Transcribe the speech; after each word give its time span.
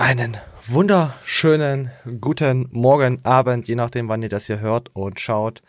Einen 0.00 0.38
wunderschönen 0.64 1.90
guten 2.22 2.70
Morgen, 2.72 3.22
Abend, 3.22 3.68
je 3.68 3.74
nachdem, 3.74 4.08
wann 4.08 4.22
ihr 4.22 4.30
das 4.30 4.46
hier 4.46 4.58
hört 4.58 4.88
und 4.94 5.20
schaut. 5.20 5.60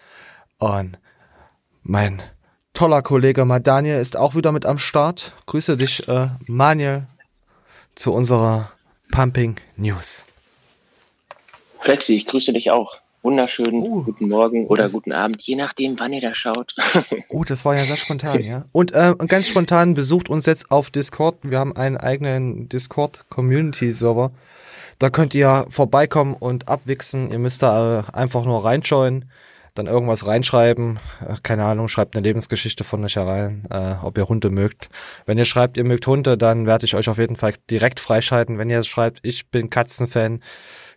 Und 0.58 0.98
mein 1.84 2.24
toller 2.74 3.02
Kollege 3.02 3.44
Madaniel 3.44 4.00
ist 4.00 4.16
auch 4.16 4.34
wieder 4.34 4.54
mit 4.54 4.66
am 4.66 4.80
Start. 4.80 5.36
Grüße 5.48 5.76
dich, 5.76 6.08
äh, 6.08 6.30
Manuel, 6.48 7.08
zu 7.96 8.14
unserer 8.14 8.72
Pumping 9.12 9.58
News. 9.76 10.26
Flexi, 11.82 12.16
ich 12.16 12.26
grüße 12.26 12.54
dich 12.54 12.72
auch. 12.72 13.02
Wunderschönen 13.24 13.84
uh, 13.84 14.04
guten 14.04 14.30
Morgen 14.30 14.66
oder 14.66 14.90
guten 14.90 15.12
Abend, 15.12 15.44
je 15.44 15.56
nachdem, 15.56 16.00
wann 16.00 16.12
ihr 16.12 16.22
da 16.22 16.34
schaut. 16.34 16.74
oh, 17.30 17.44
das 17.44 17.64
war 17.66 17.76
ja 17.76 17.86
sehr 17.86 17.98
spontan, 17.98 18.44
ja. 18.44 18.66
Und 18.72 18.94
äh, 18.94 19.14
ganz 19.28 19.48
spontan 19.48 19.94
besucht 19.94 20.28
uns 20.28 20.48
jetzt 20.48 20.72
auf 20.72 20.90
Discord. 20.90 21.38
Wir 21.44 21.60
haben 21.60 21.76
einen 21.76 21.98
eigenen 21.98 22.68
Discord-Community-Server. 22.68 24.32
Da 24.98 25.10
könnt 25.12 25.36
ihr 25.36 25.68
vorbeikommen 25.70 26.34
und 26.34 26.68
abwichsen. 26.68 27.32
Ihr 27.32 27.38
müsst 27.38 27.62
da 27.62 28.00
äh, 28.00 28.04
einfach 28.14 28.44
nur 28.44 28.66
reinschauen, 28.66 29.26
dann 29.76 29.86
irgendwas 29.86 30.26
reinschreiben. 30.26 31.00
Äh, 31.22 31.36
keine 31.44 31.66
Ahnung, 31.66 31.90
schreibt 31.90 32.16
eine 32.16 32.24
Lebensgeschichte 32.24 32.84
von 32.84 33.06
euch 33.06 33.18
herein, 33.18 33.66
äh, 33.70 34.04
ob 34.04 34.18
ihr 34.18 34.30
Hunde 34.30 34.50
mögt. 34.50 34.90
Wenn 35.28 35.38
ihr 35.38 35.46
schreibt, 35.46 35.78
ihr 35.78 35.84
mögt 35.84 36.08
Hunde, 36.08 36.40
dann 36.40 36.66
werde 36.66 36.86
ich 36.86 36.96
euch 36.96 37.08
auf 37.08 37.20
jeden 37.20 37.36
Fall 37.36 37.54
direkt 37.70 38.00
freischalten. 38.00 38.58
Wenn 38.58 38.72
ihr 38.72 38.82
schreibt, 38.82 39.20
ich 39.22 39.50
bin 39.50 39.70
Katzenfan, 39.70 40.42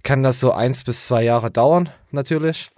kann 0.03 0.23
das 0.23 0.41
so 0.41 0.53
eins 0.53 0.85
bis 0.85 1.07
zwei 1.07 1.23
Jahre 1.23 1.51
dauern, 1.51 1.91
natürlich. 2.15 2.71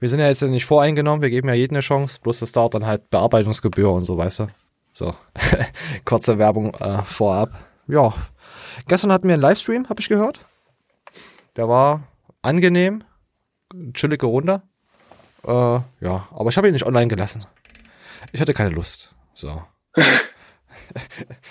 Wir 0.00 0.08
sind 0.08 0.20
ja 0.20 0.26
jetzt 0.26 0.42
nicht 0.42 0.64
voreingenommen, 0.64 1.22
wir 1.22 1.30
geben 1.30 1.48
ja 1.48 1.54
jedem 1.54 1.76
eine 1.76 1.80
Chance, 1.80 2.18
bloß 2.22 2.40
das 2.40 2.52
dauert 2.52 2.74
dann 2.74 2.86
halt 2.86 3.10
Bearbeitungsgebühr 3.10 3.92
und 3.92 4.02
so, 4.02 4.18
weißt 4.18 4.40
du. 4.40 4.46
So, 4.84 5.14
kurze 6.04 6.38
Werbung 6.38 6.74
äh, 6.74 7.02
vorab. 7.02 7.50
Ja, 7.86 8.12
gestern 8.86 9.12
hatten 9.12 9.28
wir 9.28 9.34
einen 9.34 9.42
Livestream, 9.42 9.88
habe 9.88 10.00
ich 10.00 10.08
gehört. 10.08 10.40
Der 11.56 11.68
war 11.68 12.02
angenehm, 12.42 13.04
chillige 13.92 14.26
Runde. 14.26 14.62
Äh, 15.44 15.50
ja, 15.50 16.28
aber 16.30 16.48
ich 16.48 16.56
habe 16.56 16.68
ihn 16.68 16.72
nicht 16.72 16.86
online 16.86 17.08
gelassen. 17.08 17.46
Ich 18.32 18.40
hatte 18.40 18.54
keine 18.54 18.70
Lust. 18.70 19.14
So. 19.32 19.62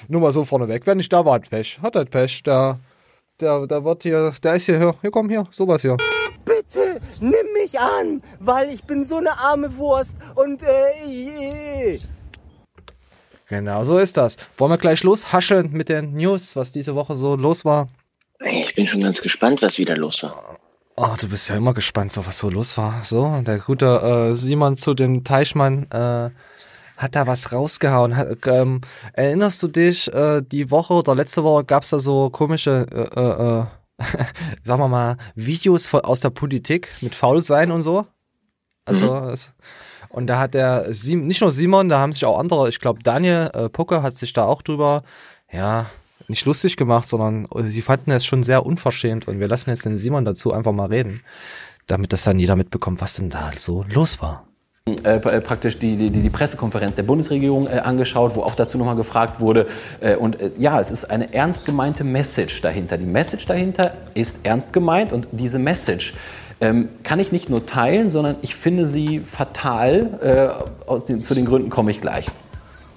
Nur 0.07 0.21
mal 0.21 0.31
so 0.31 0.45
vorneweg. 0.45 0.85
Wer 0.85 0.95
nicht 0.95 1.11
da 1.11 1.25
war, 1.25 1.35
hat 1.35 1.49
Pech. 1.49 1.79
Hat 1.81 1.95
halt 1.95 2.11
Pech. 2.11 2.43
Der 2.43 2.79
der, 3.39 3.67
der 3.67 3.83
wird 3.83 4.03
hier, 4.03 4.33
der 4.43 4.55
ist 4.55 4.65
hier, 4.65 4.77
hier, 4.77 4.95
hier 5.01 5.11
komm 5.11 5.29
hier, 5.29 5.47
sowas 5.51 5.81
hier. 5.81 5.97
Nimm 7.23 7.53
mich 7.53 7.79
an, 7.79 8.21
weil 8.41 8.69
ich 8.69 8.83
bin 8.83 9.05
so 9.05 9.15
eine 9.15 9.39
arme 9.39 9.77
Wurst 9.77 10.17
und 10.35 10.61
äh, 10.61 11.97
Genau, 13.47 13.85
so 13.85 13.97
ist 13.97 14.17
das. 14.17 14.35
Wollen 14.57 14.71
wir 14.71 14.77
gleich 14.77 15.03
loshascheln 15.03 15.71
mit 15.71 15.87
den 15.87 16.15
News, 16.15 16.57
was 16.57 16.73
diese 16.73 16.95
Woche 16.95 17.15
so 17.15 17.37
los 17.37 17.63
war? 17.63 17.87
Ich 18.43 18.75
bin 18.75 18.87
schon 18.87 18.99
ganz 18.99 19.21
gespannt, 19.21 19.61
was 19.61 19.77
wieder 19.77 19.95
los 19.95 20.21
war. 20.21 20.57
Oh, 20.97 21.15
du 21.17 21.29
bist 21.29 21.47
ja 21.49 21.55
immer 21.55 21.73
gespannt, 21.73 22.11
so 22.11 22.25
was 22.25 22.39
so 22.39 22.49
los 22.49 22.77
war. 22.77 23.05
So, 23.05 23.41
der 23.47 23.59
gute 23.59 23.85
äh, 23.85 24.35
Simon 24.35 24.75
zu 24.75 24.93
dem 24.93 25.23
Teichmann 25.23 25.83
äh, 25.91 26.29
hat 26.97 27.15
da 27.15 27.25
was 27.25 27.53
rausgehauen. 27.53 28.17
Hat, 28.17 28.45
ähm, 28.47 28.81
erinnerst 29.13 29.63
du 29.63 29.69
dich, 29.69 30.13
äh, 30.13 30.41
die 30.41 30.71
Woche 30.71 30.93
oder 30.93 31.15
letzte 31.15 31.45
Woche 31.45 31.63
gab's 31.63 31.91
da 31.91 31.99
so 31.99 32.29
komische, 32.29 32.85
äh, 32.91 33.17
äh, 33.17 33.61
äh 33.61 33.65
sagen 34.63 34.81
wir 34.81 34.87
mal, 34.87 35.17
Videos 35.35 35.85
von, 35.85 36.01
aus 36.01 36.19
der 36.19 36.29
Politik 36.29 36.89
mit 37.01 37.15
Faulsein 37.15 37.71
und 37.71 37.81
so? 37.81 38.05
Also, 38.85 39.13
mhm. 39.13 39.35
und 40.09 40.27
da 40.27 40.39
hat 40.39 40.53
der, 40.53 40.87
nicht 40.89 41.41
nur 41.41 41.51
Simon, 41.51 41.89
da 41.89 41.99
haben 41.99 42.11
sich 42.11 42.25
auch 42.25 42.37
andere, 42.37 42.67
ich 42.67 42.79
glaube 42.79 43.01
Daniel 43.01 43.49
äh, 43.53 43.69
Pucke 43.69 44.03
hat 44.03 44.17
sich 44.17 44.33
da 44.33 44.43
auch 44.43 44.61
drüber, 44.61 45.03
ja, 45.51 45.85
nicht 46.27 46.45
lustig 46.45 46.77
gemacht, 46.77 47.07
sondern 47.07 47.47
sie 47.55 47.81
fanden 47.81 48.11
es 48.11 48.25
schon 48.25 48.43
sehr 48.43 48.65
unverschämt 48.65 49.27
und 49.27 49.39
wir 49.39 49.47
lassen 49.47 49.69
jetzt 49.69 49.85
den 49.85 49.97
Simon 49.97 50.25
dazu 50.25 50.53
einfach 50.53 50.71
mal 50.71 50.87
reden, 50.87 51.21
damit 51.87 52.13
das 52.13 52.23
dann 52.23 52.39
jeder 52.39 52.55
mitbekommt, 52.55 53.01
was 53.01 53.15
denn 53.15 53.29
da 53.29 53.51
so 53.57 53.83
los 53.83 54.21
war. 54.21 54.47
Äh, 54.85 55.15
äh, 55.15 55.39
praktisch 55.39 55.79
die, 55.79 55.95
die, 55.95 56.09
die 56.09 56.29
Pressekonferenz 56.29 56.95
der 56.95 57.03
Bundesregierung 57.03 57.67
äh, 57.67 57.79
angeschaut, 57.79 58.35
wo 58.35 58.41
auch 58.41 58.53
dazu 58.53 58.77
nochmal 58.77 58.97
gefragt 58.97 59.39
wurde. 59.39 59.67
Äh, 60.01 60.17
und 60.17 60.41
äh, 60.41 60.51
ja, 60.57 60.77
es 60.77 60.91
ist 60.91 61.05
eine 61.05 61.33
ernst 61.33 61.65
gemeinte 61.65 62.03
Message 62.03 62.61
dahinter. 62.61 62.97
Die 62.97 63.05
Message 63.05 63.45
dahinter 63.45 63.93
ist 64.13 64.45
ernst 64.45 64.73
gemeint 64.73 65.13
und 65.13 65.29
diese 65.31 65.57
Message 65.57 66.15
ähm, 66.59 66.89
kann 67.03 67.21
ich 67.21 67.31
nicht 67.31 67.49
nur 67.49 67.65
teilen, 67.65 68.11
sondern 68.11 68.35
ich 68.41 68.55
finde 68.55 68.85
sie 68.85 69.21
fatal. 69.21 70.59
Äh, 70.89 70.99
den, 71.07 71.23
zu 71.23 71.33
den 71.33 71.45
Gründen 71.45 71.69
komme 71.69 71.89
ich 71.89 72.01
gleich 72.01 72.27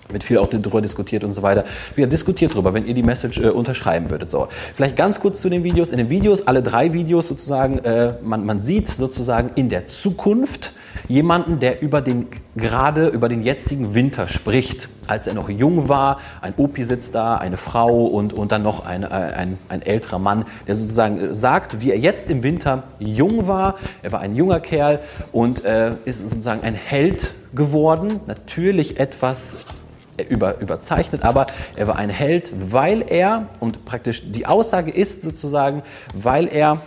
wird 0.08 0.22
viel 0.22 0.38
auch 0.38 0.46
darüber 0.46 0.80
diskutiert 0.80 1.24
und 1.24 1.32
so 1.32 1.42
weiter. 1.42 1.64
Wir 1.96 2.06
diskutiert 2.06 2.52
darüber, 2.52 2.72
wenn 2.74 2.86
ihr 2.86 2.94
die 2.94 3.02
Message 3.02 3.38
äh, 3.38 3.48
unterschreiben 3.48 4.10
würdet. 4.10 4.30
So, 4.30 4.48
vielleicht 4.74 4.96
ganz 4.96 5.20
kurz 5.20 5.40
zu 5.40 5.48
den 5.48 5.64
Videos. 5.64 5.90
In 5.90 5.98
den 5.98 6.10
Videos, 6.10 6.46
alle 6.46 6.62
drei 6.62 6.92
Videos 6.92 7.26
sozusagen, 7.28 7.78
äh, 7.78 8.14
man, 8.22 8.44
man 8.44 8.60
sieht 8.60 8.88
sozusagen 8.88 9.50
in 9.56 9.68
der 9.68 9.86
Zukunft 9.86 10.72
Jemanden, 11.08 11.60
der 11.60 11.82
über 11.82 12.00
den 12.00 12.26
gerade 12.56 13.08
über 13.08 13.28
den 13.28 13.42
jetzigen 13.42 13.94
Winter 13.94 14.28
spricht, 14.28 14.88
als 15.06 15.26
er 15.26 15.34
noch 15.34 15.48
jung 15.48 15.88
war. 15.88 16.18
Ein 16.40 16.54
Opi 16.56 16.84
sitzt 16.84 17.14
da, 17.14 17.36
eine 17.36 17.56
Frau 17.56 18.06
und, 18.06 18.32
und 18.32 18.52
dann 18.52 18.62
noch 18.62 18.84
ein, 18.84 19.04
ein, 19.04 19.58
ein 19.68 19.82
älterer 19.82 20.18
Mann, 20.18 20.44
der 20.66 20.74
sozusagen 20.74 21.18
äh, 21.18 21.34
sagt, 21.34 21.80
wie 21.80 21.90
er 21.90 21.98
jetzt 21.98 22.30
im 22.30 22.42
Winter 22.42 22.84
jung 22.98 23.46
war. 23.46 23.76
Er 24.02 24.12
war 24.12 24.20
ein 24.20 24.34
junger 24.34 24.60
Kerl 24.60 25.00
und 25.32 25.64
äh, 25.64 25.94
ist 26.04 26.20
sozusagen 26.20 26.62
ein 26.62 26.74
Held 26.74 27.34
geworden. 27.54 28.20
Natürlich 28.26 28.98
etwas 28.98 29.82
über, 30.28 30.60
überzeichnet, 30.60 31.24
aber 31.24 31.46
er 31.76 31.86
war 31.88 31.96
ein 31.96 32.10
Held, 32.10 32.52
weil 32.72 33.04
er, 33.06 33.48
und 33.60 33.84
praktisch 33.84 34.32
die 34.32 34.46
Aussage 34.46 34.90
ist 34.90 35.22
sozusagen, 35.22 35.82
weil 36.14 36.48
er 36.48 36.80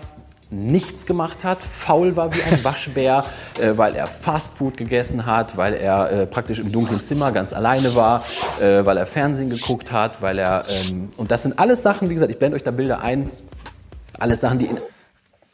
nichts 0.52 1.06
gemacht 1.06 1.44
hat, 1.44 1.62
faul 1.62 2.16
war 2.16 2.34
wie 2.34 2.42
ein 2.42 2.64
Waschbär, 2.64 3.24
äh, 3.60 3.74
weil 3.76 3.96
er 3.96 4.08
Fastfood 4.08 4.78
gegessen 4.78 5.26
hat, 5.26 5.58
weil 5.58 5.74
er 5.76 6.12
äh, 6.12 6.26
praktisch 6.26 6.60
im 6.60 6.72
dunklen 6.72 7.02
Zimmer 7.02 7.32
ganz 7.32 7.54
alleine 7.54 7.96
war, 7.96 8.26
äh, 8.60 8.84
weil 8.86 8.98
er 8.98 9.06
Fernsehen 9.06 9.50
geguckt 9.50 9.92
hat, 9.92 10.22
weil 10.22 10.40
er 10.40 10.66
ähm, 10.68 11.10
und 11.18 11.32
das 11.32 11.44
sind 11.44 11.60
alles 11.60 11.82
Sachen, 11.82 12.10
wie 12.10 12.14
gesagt, 12.14 12.32
ich 12.32 12.40
blende 12.40 12.56
euch 12.56 12.64
da 12.64 12.72
Bilder 12.72 13.02
ein, 13.02 13.30
alles 14.18 14.42
Sachen, 14.42 14.60
die 14.60 14.66
in 14.66 14.80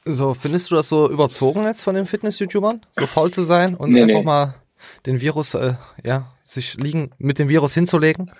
so 0.07 0.35
findest 0.35 0.69
du 0.69 0.75
das 0.75 0.87
so 0.87 1.09
überzogen 1.09 1.63
jetzt 1.63 1.81
von 1.81 1.95
den 1.95 2.05
Fitness-YouTubern, 2.05 2.81
so 2.93 3.07
faul 3.07 3.31
zu 3.31 3.41
sein 3.41 3.73
und 3.73 3.91
nee, 3.91 4.03
einfach 4.03 4.19
nee. 4.19 4.23
mal 4.23 4.55
den 5.07 5.19
Virus, 5.19 5.55
äh, 5.55 5.73
ja, 6.03 6.27
sich 6.43 6.75
liegen 6.75 7.11
mit 7.17 7.39
dem 7.39 7.49
Virus 7.49 7.73
hinzulegen? 7.73 8.31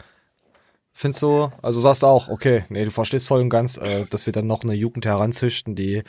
Findest 0.97 1.23
du, 1.23 1.51
also 1.61 1.81
sagst 1.81 2.03
du 2.03 2.07
auch, 2.07 2.29
okay, 2.29 2.63
nee, 2.69 2.85
du 2.85 2.89
verstehst 2.89 3.28
voll 3.28 3.41
und 3.41 3.50
ganz, 3.50 3.75
äh, 3.75 4.06
dass 4.09 4.25
wir 4.25 4.31
dann 4.31 4.47
noch 4.47 4.63
eine 4.63 4.73
Jugend 4.73 5.06
heranzüchten, 5.06 5.75
die 5.75 6.03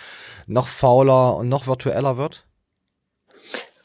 noch 0.46 0.68
fauler 0.68 1.34
und 1.34 1.48
noch 1.48 1.66
virtueller 1.66 2.16
wird? 2.16 2.46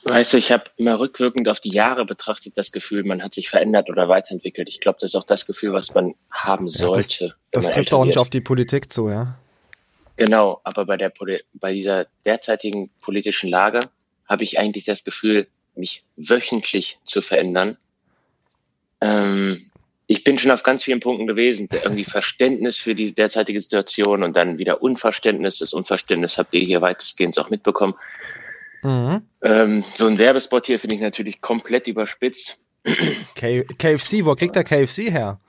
Weißt 0.04 0.34
du, 0.34 0.38
ich 0.38 0.52
habe 0.52 0.66
immer 0.78 1.00
rückwirkend 1.00 1.50
auf 1.50 1.60
die 1.60 1.74
Jahre 1.74 2.06
betrachtet 2.06 2.56
das 2.56 2.72
Gefühl, 2.72 3.04
man 3.04 3.24
hat 3.24 3.34
sich 3.34 3.50
verändert 3.50 3.90
oder 3.90 4.10
weiterentwickelt. 4.10 4.70
Ich 4.70 4.80
glaube, 4.80 5.00
das 5.02 5.12
ist 5.12 5.16
auch 5.16 5.24
das 5.24 5.48
Gefühl, 5.48 5.74
was 5.74 5.92
man 5.96 6.14
haben 6.30 6.70
sollte. 6.70 7.26
Ja, 7.26 7.34
das, 7.50 7.66
das 7.66 7.76
trifft 7.76 7.94
auch 7.96 8.06
nicht 8.06 8.20
auf 8.20 8.30
die 8.30 8.42
Politik 8.42 8.92
zu, 8.92 9.10
ja? 9.10 9.40
Genau, 10.18 10.62
aber 10.64 10.86
bei 10.86 10.98
der 10.98 11.12
bei 11.54 11.74
dieser 11.74 12.06
derzeitigen 12.26 12.92
politischen 13.02 13.50
Lage 13.50 13.80
habe 14.30 14.44
ich 14.44 14.60
eigentlich 14.60 14.86
das 14.86 15.04
Gefühl, 15.04 15.48
mich 15.74 16.04
wöchentlich 16.16 17.00
zu 17.06 17.24
verändern. 17.24 17.78
Ähm, 19.02 19.71
ich 20.12 20.26
bin 20.26 20.38
schon 20.38 20.52
auf 20.52 20.64
ganz 20.64 20.84
vielen 20.84 21.00
Punkten 21.00 21.26
gewesen. 21.26 21.70
Irgendwie 21.72 22.04
Verständnis 22.04 22.76
für 22.76 22.94
die 22.94 23.16
derzeitige 23.16 23.62
Situation 23.62 24.24
und 24.24 24.36
dann 24.36 24.58
wieder 24.58 24.82
Unverständnis. 24.82 25.60
Das 25.60 25.72
Unverständnis 25.72 26.38
habt 26.38 26.54
ihr 26.54 26.60
hier 26.60 26.82
weitestgehend 26.82 27.40
auch 27.40 27.50
mitbekommen. 27.50 27.94
Mhm. 28.84 29.22
Ähm, 29.42 29.86
so 29.94 30.08
ein 30.08 30.20
Werbespot 30.20 30.66
hier 30.66 30.80
finde 30.80 30.96
ich 30.96 31.02
natürlich 31.02 31.40
komplett 31.40 31.88
überspitzt. 31.88 32.62
K 33.36 33.64
KFC, 33.78 34.26
wo 34.26 34.36
kriegt 34.36 34.58
der 34.58 34.66
KFC 34.66 35.10
her? 35.10 35.40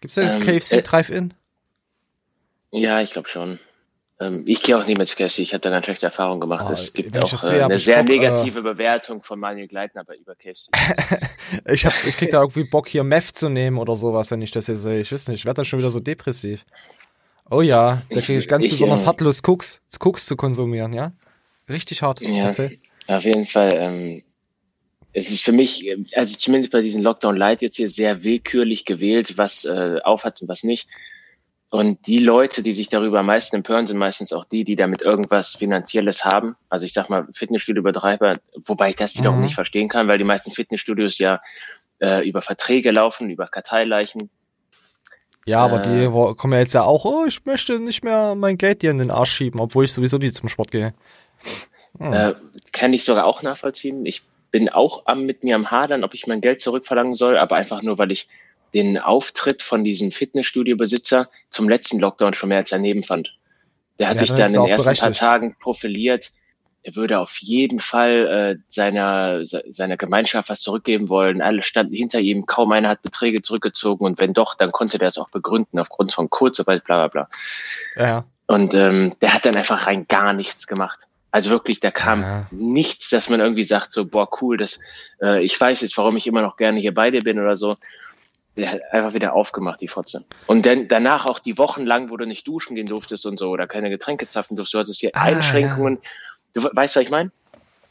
Gibt 0.00 0.12
es 0.12 0.14
da 0.14 0.36
ähm, 0.36 0.40
KFC 0.40 0.72
äh, 0.72 0.82
Drive-In? 0.82 1.34
Ja, 2.70 3.02
ich 3.02 3.10
glaube 3.10 3.28
schon. 3.28 3.60
Ähm, 4.20 4.42
ich 4.46 4.62
gehe 4.62 4.76
auch 4.76 4.84
nicht 4.84 4.98
mit 4.98 5.14
KFC, 5.14 5.40
ich 5.40 5.54
habe 5.54 5.60
da 5.60 5.70
ganz 5.70 5.84
schlechte 5.84 6.06
Erfahrungen 6.06 6.40
gemacht. 6.40 6.66
Oh, 6.68 6.72
es 6.72 6.92
gibt 6.92 7.16
auch 7.16 7.50
äh, 7.50 7.62
eine 7.62 7.78
sehr 7.78 8.02
Bock, 8.02 8.08
negative 8.08 8.58
äh, 8.58 8.62
Bewertung 8.62 9.22
von 9.22 9.38
Manuel 9.38 9.68
Gleitner 9.68 10.04
bei 10.04 10.16
über 10.16 10.34
KFC. 10.34 10.70
ich, 11.70 11.86
hab, 11.86 11.92
ich 12.04 12.16
krieg 12.16 12.30
da 12.30 12.40
irgendwie 12.40 12.64
Bock, 12.64 12.88
hier 12.88 13.04
Meth 13.04 13.36
zu 13.36 13.48
nehmen 13.48 13.78
oder 13.78 13.94
sowas, 13.94 14.30
wenn 14.30 14.42
ich 14.42 14.50
das 14.50 14.66
hier 14.66 14.76
sehe. 14.76 15.00
Ich 15.00 15.12
weiß 15.12 15.28
nicht, 15.28 15.40
ich 15.40 15.44
werde 15.44 15.60
da 15.60 15.64
schon 15.64 15.78
wieder 15.78 15.90
so 15.90 16.00
depressiv. 16.00 16.64
Oh 17.50 17.62
ja, 17.62 18.02
da 18.10 18.20
kriege 18.20 18.40
ich 18.40 18.48
ganz 18.48 18.66
ich, 18.66 18.72
besonders 18.72 19.04
äh, 19.04 19.06
hart 19.06 19.20
Lust, 19.20 19.46
Cooks, 19.46 19.80
Cooks 20.00 20.26
zu 20.26 20.36
konsumieren, 20.36 20.92
ja? 20.92 21.12
Richtig 21.68 22.02
hart. 22.02 22.20
Ja, 22.20 22.46
Erzähl. 22.46 22.78
auf 23.06 23.24
jeden 23.24 23.46
Fall. 23.46 23.70
Ähm, 23.72 24.22
es 25.12 25.30
ist 25.30 25.42
für 25.42 25.52
mich, 25.52 25.88
also 26.14 26.36
zumindest 26.36 26.72
bei 26.72 26.82
diesem 26.82 27.02
Lockdown 27.02 27.36
Light 27.36 27.62
jetzt 27.62 27.76
hier 27.76 27.88
sehr 27.88 28.24
willkürlich 28.24 28.84
gewählt, 28.84 29.38
was 29.38 29.64
äh, 29.64 29.98
aufhat 30.02 30.42
und 30.42 30.48
was 30.48 30.64
nicht. 30.64 30.88
Und 31.70 32.06
die 32.06 32.18
Leute, 32.18 32.62
die 32.62 32.72
sich 32.72 32.88
darüber 32.88 33.20
am 33.20 33.26
meisten 33.26 33.56
empören, 33.56 33.86
sind 33.86 33.98
meistens 33.98 34.32
auch 34.32 34.46
die, 34.46 34.64
die 34.64 34.74
damit 34.74 35.02
irgendwas 35.02 35.54
Finanzielles 35.54 36.24
haben. 36.24 36.56
Also 36.70 36.86
ich 36.86 36.94
sag 36.94 37.10
mal, 37.10 37.26
Fitnessstudio-Betreiber, 37.32 38.34
wobei 38.64 38.88
ich 38.90 38.96
das 38.96 39.16
wiederum 39.16 39.38
mhm. 39.38 39.44
nicht 39.44 39.54
verstehen 39.54 39.88
kann, 39.88 40.08
weil 40.08 40.16
die 40.16 40.24
meisten 40.24 40.50
Fitnessstudios 40.50 41.18
ja 41.18 41.42
äh, 42.00 42.26
über 42.26 42.40
Verträge 42.40 42.90
laufen, 42.90 43.28
über 43.28 43.46
Karteileichen. 43.46 44.30
Ja, 45.44 45.60
aber 45.60 45.80
Äh. 45.80 45.82
die 45.82 46.12
wo- 46.12 46.34
kommen 46.34 46.54
ja 46.54 46.60
jetzt 46.60 46.74
ja 46.74 46.84
auch, 46.84 47.04
oh, 47.04 47.26
ich 47.26 47.44
möchte 47.44 47.78
nicht 47.78 48.02
mehr 48.02 48.34
mein 48.34 48.56
Geld 48.56 48.80
dir 48.80 48.90
in 48.90 48.98
den 48.98 49.10
Arsch 49.10 49.32
schieben, 49.32 49.60
obwohl 49.60 49.84
ich 49.84 49.92
sowieso 49.92 50.16
nie 50.16 50.30
zum 50.32 50.48
Sport 50.48 50.70
gehe. 50.70 50.94
Äh, 52.00 52.34
kann 52.72 52.92
ich 52.94 53.04
sogar 53.04 53.26
auch 53.26 53.42
nachvollziehen. 53.42 54.06
Ich 54.06 54.22
bin 54.50 54.70
auch 54.70 55.02
am, 55.04 55.24
mit 55.26 55.44
mir 55.44 55.54
am 55.54 55.70
Hadern, 55.70 56.04
ob 56.04 56.14
ich 56.14 56.26
mein 56.26 56.40
Geld 56.40 56.62
zurückverlangen 56.62 57.14
soll, 57.14 57.36
aber 57.36 57.56
einfach 57.56 57.82
nur, 57.82 57.98
weil 57.98 58.10
ich 58.10 58.28
den 58.74 58.98
Auftritt 58.98 59.62
von 59.62 59.84
diesem 59.84 60.10
Fitnessstudio-Besitzer 60.12 61.28
zum 61.50 61.68
letzten 61.68 61.98
Lockdown 62.00 62.34
schon 62.34 62.50
mehr 62.50 62.58
als 62.58 62.70
daneben 62.70 63.02
fand. 63.02 63.34
Der 63.98 64.08
hat 64.08 64.16
Ja, 64.16 64.20
sich 64.20 64.30
dann 64.30 64.46
in 64.48 64.52
den 64.52 64.66
ersten 64.66 64.84
paar 64.84 64.94
berechtigt. 64.94 65.18
Tagen 65.18 65.56
profiliert. 65.58 66.30
Er 66.84 66.94
würde 66.94 67.18
auf 67.18 67.36
jeden 67.38 67.80
Fall 67.80 68.56
äh, 68.58 68.62
seiner, 68.68 69.44
se- 69.44 69.64
seiner 69.70 69.96
Gemeinschaft 69.96 70.48
was 70.48 70.60
zurückgeben 70.60 71.08
wollen. 71.08 71.42
Alle 71.42 71.62
standen 71.62 71.92
hinter 71.94 72.20
ihm, 72.20 72.46
kaum 72.46 72.72
einer 72.72 72.88
hat 72.90 73.02
Beträge 73.02 73.42
zurückgezogen 73.42 74.06
und 74.06 74.18
wenn 74.20 74.32
doch, 74.32 74.54
dann 74.54 74.70
konnte 74.70 74.96
der 74.98 75.08
es 75.08 75.18
auch 75.18 75.28
begründen 75.28 75.78
aufgrund 75.78 76.12
von 76.12 76.30
Kurzarbeit, 76.30 76.84
bla 76.84 77.08
bla 77.08 77.26
bla. 77.26 77.28
Ja, 77.96 78.08
ja. 78.08 78.24
Und 78.46 78.72
ähm, 78.74 79.14
der 79.20 79.34
hat 79.34 79.44
dann 79.44 79.56
einfach 79.56 79.86
rein 79.86 80.06
gar 80.08 80.32
nichts 80.32 80.66
gemacht. 80.66 81.00
Also 81.30 81.50
wirklich, 81.50 81.80
da 81.80 81.90
kam 81.90 82.22
Ja. 82.22 82.46
nichts, 82.50 83.10
dass 83.10 83.28
man 83.28 83.40
irgendwie 83.40 83.64
sagt, 83.64 83.92
so, 83.92 84.06
boah, 84.06 84.28
cool, 84.40 84.56
das, 84.56 84.78
äh, 85.20 85.42
ich 85.44 85.60
weiß 85.60 85.82
jetzt, 85.82 85.98
warum 85.98 86.16
ich 86.16 86.26
immer 86.26 86.40
noch 86.40 86.56
gerne 86.56 86.80
hier 86.80 86.94
bei 86.94 87.10
dir 87.10 87.20
bin 87.20 87.38
oder 87.38 87.56
so. 87.56 87.76
Der 88.58 88.72
hat 88.72 88.80
einfach 88.92 89.14
wieder 89.14 89.32
aufgemacht, 89.34 89.80
die 89.80 89.88
Fotze. 89.88 90.24
Und 90.46 90.66
dann 90.66 90.88
danach 90.88 91.26
auch 91.26 91.38
die 91.38 91.56
Wochen 91.58 91.86
lang, 91.86 92.10
wo 92.10 92.16
du 92.16 92.26
nicht 92.26 92.46
duschen 92.46 92.74
gehen 92.74 92.86
durftest 92.86 93.24
und 93.24 93.38
so, 93.38 93.48
oder 93.50 93.66
keine 93.66 93.88
Getränke 93.88 94.26
zapfen 94.28 94.56
durftest, 94.56 94.74
du 94.74 94.78
hattest 94.80 95.00
hier 95.00 95.10
Ah, 95.14 95.22
Einschränkungen. 95.22 95.98
Du 96.54 96.64
we- 96.64 96.70
weißt, 96.72 96.96
was 96.96 97.02
ich 97.04 97.10
meine? 97.10 97.30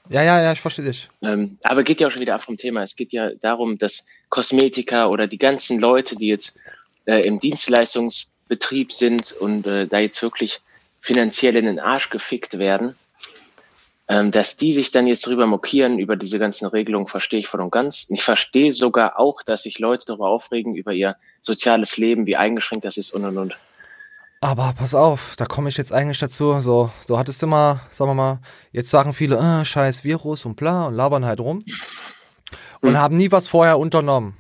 Ja, 0.10 0.24
ja, 0.24 0.42
ja, 0.42 0.52
ich 0.54 0.62
verstehe 0.62 0.86
dich. 0.86 1.10
Ähm, 1.22 1.58
aber 1.64 1.84
geht 1.84 2.00
ja 2.00 2.08
auch 2.08 2.12
schon 2.12 2.22
wieder 2.22 2.36
ab 2.36 2.42
vom 2.44 2.58
Thema. 2.58 2.84
Es 2.84 2.96
geht 2.96 3.12
ja 3.12 3.32
darum, 3.42 3.78
dass 3.78 4.06
Kosmetiker 4.30 5.10
oder 5.10 5.28
die 5.28 5.38
ganzen 5.38 5.80
Leute, 5.80 6.16
die 6.16 6.28
jetzt 6.28 6.58
äh, 7.06 7.22
im 7.28 7.40
Dienstleistungsbetrieb 7.40 8.92
sind 8.92 9.34
und 9.34 9.68
äh, 9.68 9.88
da 9.88 10.00
jetzt 10.00 10.22
wirklich 10.22 10.60
finanziell 11.02 11.56
in 11.58 11.66
den 11.66 11.80
Arsch 11.80 12.10
gefickt 12.10 12.58
werden, 12.58 12.96
ähm, 14.10 14.32
dass 14.32 14.56
die 14.56 14.74
sich 14.74 14.92
dann 14.92 15.08
jetzt 15.08 15.26
drüber 15.26 15.48
mokieren 15.48 16.00
über 16.00 16.16
diese 16.16 16.40
ganzen 16.40 16.68
Regelungen, 16.68 17.08
verstehe 17.08 17.40
ich 17.40 17.48
voll 17.48 17.62
und 17.62 17.72
ganz. 17.72 18.08
Ich 18.10 18.24
verstehe 18.24 18.72
sogar 18.74 19.20
auch, 19.20 19.44
dass 19.44 19.64
sich 19.64 19.80
Leute 19.80 20.06
darüber 20.08 20.30
aufregen, 20.30 20.76
über 20.76 20.94
ihr 20.94 21.18
soziales 21.42 21.98
Leben, 21.98 22.26
wie 22.26 22.38
eingeschränkt 22.38 22.86
das 22.86 22.98
ist 22.98 23.12
und 23.12 23.26
und 23.26 23.38
und. 23.38 23.58
Aber 24.40 24.74
pass 24.78 24.94
auf, 24.94 25.36
da 25.36 25.46
komme 25.46 25.70
ich 25.70 25.78
jetzt 25.78 25.92
eigentlich 25.92 26.20
dazu. 26.20 26.60
So, 26.60 26.92
so 27.06 27.18
hattest 27.18 27.42
du 27.42 27.48
mal, 27.48 27.82
sagen 27.90 28.12
wir 28.12 28.16
mal, 28.16 28.40
jetzt 28.72 28.90
sagen 28.90 29.14
viele, 29.14 29.38
äh, 29.38 29.66
scheiß 29.66 30.04
Virus 30.04 30.46
und 30.46 30.56
bla 30.56 30.86
und 30.86 30.94
labern 30.94 31.26
halt 31.26 31.40
rum 31.40 31.66
und 32.82 32.90
Hm. 32.90 32.98
haben 32.98 33.18
nie 33.18 33.32
was 33.32 33.48
vorher 33.48 33.80
unternommen. 33.80 34.38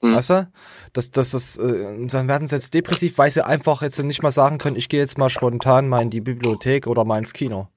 Hm. 0.00 0.16
Weißt 0.16 0.30
du? 0.30 0.52
Das, 0.92 1.10
das, 1.10 1.30
das, 1.30 1.56
äh, 1.56 2.06
dann 2.08 2.28
werden 2.28 2.46
sie 2.48 2.56
jetzt 2.56 2.74
depressiv, 2.74 3.16
weil 3.18 3.30
sie 3.30 3.46
einfach 3.46 3.82
jetzt 3.82 4.02
nicht 4.02 4.22
mal 4.22 4.32
sagen 4.32 4.58
können, 4.58 4.76
ich 4.76 4.88
gehe 4.88 5.00
jetzt 5.00 5.16
mal 5.16 5.30
spontan 5.30 5.88
mal 5.88 6.02
in 6.02 6.10
die 6.10 6.20
Bibliothek 6.20 6.86
oder 6.86 7.04
mal 7.04 7.18
ins 7.18 7.32
Kino. 7.32 7.68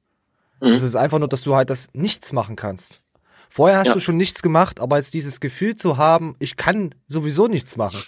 Mhm. 0.61 0.71
Das 0.71 0.81
ist 0.81 0.95
einfach 0.95 1.19
nur, 1.19 1.27
dass 1.27 1.41
du 1.43 1.55
halt 1.55 1.69
das 1.69 1.87
nichts 1.93 2.33
machen 2.33 2.55
kannst. 2.55 3.01
Vorher 3.49 3.77
hast 3.79 3.87
Ja. 3.87 3.93
du 3.93 3.99
schon 3.99 4.17
nichts 4.17 4.41
gemacht, 4.41 4.79
aber 4.79 4.97
jetzt 4.97 5.13
dieses 5.13 5.39
Gefühl 5.39 5.75
zu 5.75 5.97
haben, 5.97 6.35
ich 6.39 6.57
kann 6.57 6.93
sowieso 7.07 7.47
nichts 7.47 7.77
machen. 7.77 8.01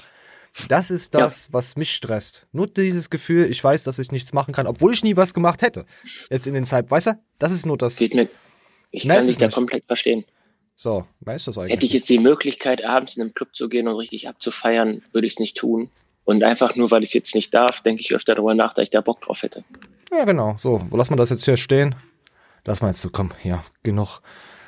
Das 0.69 0.89
ist 0.89 1.13
das, 1.13 1.53
was 1.53 1.75
mich 1.75 1.93
stresst. 1.93 2.47
Nur 2.51 2.65
dieses 2.67 3.09
Gefühl, 3.09 3.45
ich 3.49 3.63
weiß, 3.63 3.83
dass 3.83 3.99
ich 3.99 4.11
nichts 4.11 4.33
machen 4.33 4.53
kann, 4.53 4.65
obwohl 4.65 4.93
ich 4.93 5.03
nie 5.03 5.15
was 5.15 5.33
gemacht 5.35 5.61
hätte. 5.61 5.85
Jetzt 6.31 6.47
in 6.47 6.53
den 6.55 6.65
Zeit, 6.65 6.89
weißt 6.89 7.07
du? 7.07 7.19
Das 7.37 7.51
ist 7.51 7.65
nur 7.65 7.77
das. 7.77 7.97
Geht 7.97 8.15
mir, 8.15 8.27
ich 8.91 9.05
Mehr 9.05 9.17
kann 9.17 9.27
dich 9.27 9.37
da 9.37 9.45
nicht. 9.47 9.55
komplett 9.55 9.85
verstehen. 9.85 10.25
So, 10.75 11.05
weißt 11.21 11.45
du 11.47 11.51
das 11.51 11.57
eigentlich? 11.59 11.73
Hätte 11.73 11.85
ich 11.85 11.93
jetzt 11.93 12.09
die 12.09 12.19
Möglichkeit, 12.19 12.83
abends 12.83 13.15
in 13.15 13.21
einem 13.21 13.33
Club 13.33 13.55
zu 13.55 13.69
gehen 13.69 13.87
und 13.87 13.95
richtig 13.95 14.27
abzufeiern, 14.27 15.03
würde 15.13 15.27
ich 15.27 15.33
es 15.33 15.39
nicht 15.39 15.57
tun. 15.57 15.89
Und 16.23 16.43
einfach 16.43 16.75
nur, 16.75 16.91
weil 16.91 17.03
ich 17.03 17.09
es 17.09 17.13
jetzt 17.13 17.35
nicht 17.35 17.53
darf, 17.53 17.81
denke 17.81 18.01
ich 18.01 18.13
öfter 18.13 18.35
darüber 18.35 18.53
nach, 18.55 18.73
dass 18.73 18.83
ich 18.83 18.89
da 18.89 19.01
Bock 19.01 19.21
drauf 19.21 19.43
hätte. 19.43 19.63
Ja, 20.11 20.25
genau. 20.25 20.55
So, 20.57 20.85
lass 20.91 21.09
mal 21.09 21.15
das 21.15 21.29
jetzt 21.29 21.45
hier 21.45 21.57
stehen. 21.57 21.95
Mal 22.67 22.89
jetzt 22.89 23.01
so, 23.01 23.09
komm, 23.09 23.31
ja, 23.43 23.63
genug. 23.83 24.21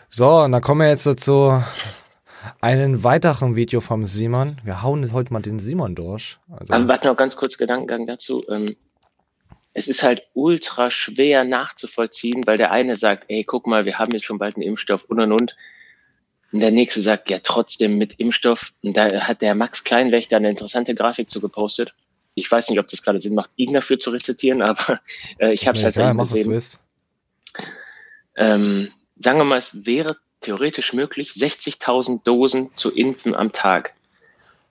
So, 0.10 0.40
und 0.40 0.54
dann 0.54 0.62
kommen 0.62 0.82
wir 0.82 0.90
jetzt 0.90 1.06
dazu 1.06 1.62
einen 2.62 3.04
weiteren 3.04 3.56
Video 3.56 3.82
vom 3.82 4.06
Simon. 4.06 4.60
Wir 4.64 4.82
hauen 4.82 5.12
heute 5.12 5.34
mal 5.34 5.42
den 5.42 5.60
Simon 5.60 5.96
durch. 5.96 6.38
Also, 6.50 6.74
Aber 6.74 6.88
warte 6.88 7.08
noch 7.08 7.18
ganz 7.18 7.36
kurz 7.36 7.58
Gedankengang 7.58 8.08
dazu. 8.08 8.44
Ähm, 8.50 8.76
es 9.74 9.88
ist 9.88 10.04
halt 10.04 10.24
ultra 10.34 10.90
schwer 10.90 11.44
nachzuvollziehen, 11.44 12.48
weil 12.48 12.58
der 12.58 12.72
eine 12.72 12.96
sagt, 12.96 13.26
ey, 13.28 13.44
guck 13.44 13.68
mal, 13.68 13.86
wir 13.86 14.00
haben 14.00 14.12
jetzt 14.12 14.26
schon 14.26 14.40
bald 14.40 14.56
einen 14.56 14.64
Impfstoff 14.64 15.06
und 15.06 15.20
und 15.20 15.32
und. 15.32 15.56
Und 16.52 16.62
der 16.62 16.72
nächste 16.72 17.02
sagt, 17.02 17.30
ja, 17.30 17.40
trotzdem 17.44 17.98
mit 17.98 18.14
Impfstoff. 18.20 18.74
Und 18.82 18.98
da 18.98 19.08
hat 19.22 19.42
der 19.42 19.54
Max 19.54 19.84
Kleinwächter 19.84 20.38
eine 20.38 20.50
interessante 20.50 20.96
Grafik 20.96 21.30
zu 21.30 21.40
gepostet. 21.40 21.94
Ich 22.34 22.52
weiß 22.52 22.70
nicht, 22.70 22.80
ob 22.80 22.88
das 22.88 23.04
gerade 23.04 23.20
Sinn 23.20 23.36
macht, 23.36 23.52
ihn 23.58 23.74
dafür 23.74 24.00
zu 24.00 24.10
rezitieren, 24.10 24.62
aber 24.62 25.00
äh, 25.40 25.54
ich 25.54 25.68
habe 25.68 25.76
es 25.76 25.84
ja, 25.84 25.88
halt 25.88 25.98
dann 25.98 26.16
mach, 26.16 26.24
was 26.24 26.30
du 26.30 26.36
gesehen. 26.38 26.52
willst. 26.52 26.80
Ähm, 28.40 28.92
sagen 29.20 29.38
wir 29.38 29.44
mal, 29.44 29.58
es 29.58 29.86
wäre 29.86 30.18
theoretisch 30.42 30.94
möglich, 30.94 31.32
60.000 31.32 32.24
Dosen 32.24 32.72
zu 32.76 32.92
impfen 32.92 33.36
am 33.36 33.52
Tag. 33.52 33.94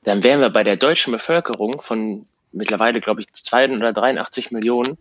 Dann 0.03 0.25
wären 0.25 0.41
wir 0.41 0.51
bei 0.51 0.65
der 0.65 0.77
deutschen 0.77 1.13
Bevölkerung 1.13 1.81
von 1.83 2.27
mittlerweile, 2.53 3.01
glaube 3.01 3.21
ich, 3.21 3.33
283 3.33 4.51
Millionen 4.51 4.99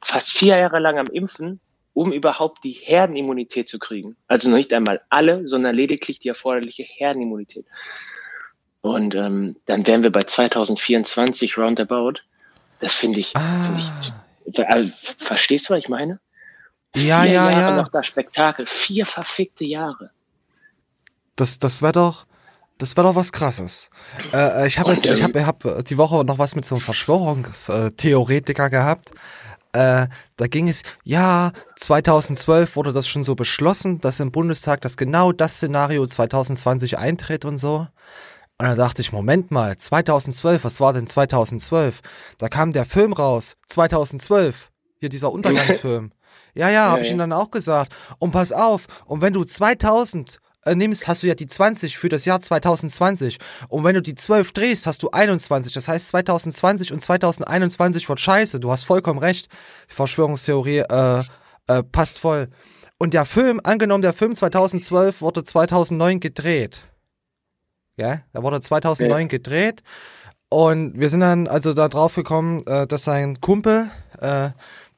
fast 0.00 0.32
vier 0.32 0.56
Jahre 0.58 0.78
lang 0.78 0.98
am 0.98 1.06
Impfen, 1.06 1.58
um 1.94 2.12
überhaupt 2.12 2.62
die 2.64 2.72
Herdenimmunität 2.72 3.68
zu 3.68 3.78
kriegen. 3.78 4.16
Also 4.28 4.48
noch 4.50 4.56
nicht 4.56 4.72
einmal 4.72 5.00
alle, 5.08 5.46
sondern 5.46 5.74
lediglich 5.74 6.18
die 6.18 6.28
erforderliche 6.28 6.82
Herdenimmunität. 6.82 7.64
Und 8.82 9.14
ähm, 9.14 9.56
dann 9.66 9.86
wären 9.86 10.02
wir 10.02 10.10
bei 10.10 10.22
2024 10.22 11.56
roundabout. 11.56 12.14
Das 12.80 12.94
finde 12.94 13.20
ich, 13.20 13.28
ich, 13.28 13.34
Ah. 13.40 14.00
zu- 14.52 14.62
äh, 14.62 14.86
verstehst 15.18 15.68
du, 15.68 15.74
was 15.74 15.78
ich 15.80 15.88
meine? 15.88 16.18
Ja, 16.94 17.22
vier 17.22 17.32
ja, 17.32 17.50
Jahre 17.50 17.60
ja. 17.60 17.76
noch 17.82 17.88
das 17.88 18.06
Spektakel. 18.06 18.66
Vier 18.66 19.06
verfickte 19.06 19.64
Jahre. 19.64 20.10
Das, 21.36 21.58
das 21.58 21.80
wäre 21.80 21.92
doch, 21.92 22.26
das 22.78 22.96
wäre 22.96 23.06
doch 23.06 23.14
was 23.14 23.32
krasses. 23.32 23.90
Äh, 24.32 24.66
ich 24.66 24.78
habe 24.78 24.92
jetzt, 24.92 25.06
ich 25.06 25.22
habe 25.22 25.46
hab 25.46 25.84
die 25.84 25.98
Woche 25.98 26.24
noch 26.24 26.38
was 26.38 26.54
mit 26.54 26.64
so 26.64 26.74
einem 26.74 26.82
Verschwörungstheoretiker 26.82 28.68
gehabt. 28.68 29.12
Äh, 29.72 30.08
da 30.36 30.46
ging 30.48 30.68
es, 30.68 30.82
ja, 31.02 31.52
2012 31.76 32.76
wurde 32.76 32.92
das 32.92 33.08
schon 33.08 33.24
so 33.24 33.34
beschlossen, 33.34 34.00
dass 34.02 34.20
im 34.20 34.30
Bundestag 34.30 34.82
das 34.82 34.98
genau 34.98 35.32
das 35.32 35.54
Szenario 35.56 36.06
2020 36.06 36.98
eintritt 36.98 37.46
und 37.46 37.56
so. 37.56 37.86
Und 38.58 38.66
da 38.66 38.74
dachte 38.74 39.00
ich, 39.00 39.12
Moment 39.12 39.50
mal, 39.50 39.76
2012, 39.76 40.64
was 40.64 40.80
war 40.80 40.92
denn 40.92 41.06
2012? 41.06 42.02
Da 42.36 42.48
kam 42.48 42.74
der 42.74 42.84
Film 42.84 43.14
raus, 43.14 43.56
2012, 43.68 44.70
hier 45.00 45.08
dieser 45.08 45.32
Untergangsfilm. 45.32 46.12
Ja, 46.54 46.70
ja, 46.70 46.86
habe 46.86 46.98
Ja, 46.98 47.02
ich 47.02 47.08
ja. 47.08 47.14
ihm 47.14 47.18
dann 47.18 47.32
auch 47.32 47.50
gesagt. 47.50 47.94
Und 48.18 48.32
pass 48.32 48.52
auf, 48.52 48.86
und 49.06 49.20
wenn 49.22 49.32
du 49.32 49.44
2000 49.44 50.38
äh, 50.64 50.74
nimmst, 50.74 51.08
hast 51.08 51.22
du 51.22 51.26
ja 51.26 51.34
die 51.34 51.46
20 51.46 51.98
für 51.98 52.08
das 52.08 52.24
Jahr 52.24 52.40
2020. 52.40 53.38
Und 53.68 53.84
wenn 53.84 53.94
du 53.94 54.02
die 54.02 54.14
12 54.14 54.52
drehst, 54.52 54.86
hast 54.86 55.02
du 55.02 55.10
21. 55.10 55.72
Das 55.72 55.88
heißt 55.88 56.08
2020 56.08 56.92
und 56.92 57.00
2021 57.00 58.08
wird 58.08 58.20
scheiße. 58.20 58.60
Du 58.60 58.70
hast 58.70 58.84
vollkommen 58.84 59.18
recht. 59.18 59.48
Die 59.90 59.94
Verschwörungstheorie 59.94 60.78
äh, 60.78 61.22
äh, 61.66 61.82
passt 61.82 62.20
voll. 62.20 62.48
Und 62.98 63.14
der 63.14 63.24
Film, 63.24 63.60
angenommen, 63.64 64.02
der 64.02 64.12
Film 64.12 64.36
2012 64.36 65.22
wurde 65.22 65.42
2009 65.42 66.20
gedreht. 66.20 66.80
Ja, 67.96 68.20
der 68.32 68.42
wurde 68.42 68.60
2009 68.60 69.28
gedreht. 69.28 69.82
Und 70.48 70.98
wir 70.98 71.08
sind 71.08 71.20
dann 71.20 71.48
also 71.48 71.72
da 71.72 71.88
drauf 71.88 72.14
gekommen, 72.14 72.64
äh, 72.66 72.86
dass 72.86 73.04
sein 73.04 73.40
Kumpel 73.40 73.90
äh, 74.20 74.50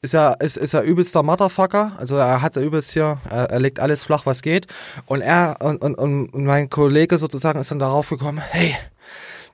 ist 0.04 0.14
ja 0.14 0.32
ist, 0.34 0.56
ist 0.56 0.74
ja 0.74 0.82
übelster 0.82 1.22
Motherfucker. 1.22 1.92
Also 1.96 2.16
er 2.16 2.42
hat 2.42 2.56
ja 2.56 2.62
übelst 2.62 2.92
hier, 2.92 3.18
er, 3.28 3.50
er 3.50 3.58
legt 3.58 3.80
alles 3.80 4.04
flach, 4.04 4.26
was 4.26 4.42
geht. 4.42 4.66
Und 5.06 5.22
er 5.22 5.56
und, 5.60 5.82
und, 5.82 5.94
und 5.96 6.44
mein 6.44 6.70
Kollege 6.70 7.18
sozusagen 7.18 7.58
ist 7.58 7.70
dann 7.70 7.78
darauf 7.78 8.10
gekommen, 8.10 8.38
hey, 8.38 8.76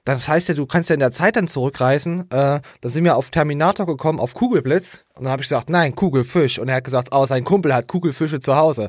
das 0.05 0.29
heißt 0.29 0.49
ja, 0.49 0.55
du 0.55 0.67
kannst 0.67 0.89
ja 0.89 0.95
in 0.95 1.01
der 1.01 1.13
Zeit 1.13 1.37
dann 1.37 1.49
zurückreisen. 1.49 2.23
Äh, 2.31 2.61
da 2.81 2.89
sind 2.89 3.05
wir 3.05 3.17
auf 3.17 3.31
Terminator 3.31 3.87
gekommen, 3.87 4.19
auf 4.19 4.35
Kugelblitz. 4.35 5.05
Und 5.15 5.25
dann 5.25 5.33
habe 5.33 5.43
ich 5.43 5.49
gesagt, 5.49 5.69
nein, 5.69 5.95
Kugelfisch. 5.95 6.59
Und 6.59 6.69
er 6.69 6.77
hat 6.77 6.85
gesagt, 6.85 7.09
oh, 7.13 7.27
sein 7.27 7.45
Kumpel 7.45 7.75
hat 7.75 7.89
Kugelfische 7.89 8.41
zu 8.41 8.57
Hause. 8.57 8.89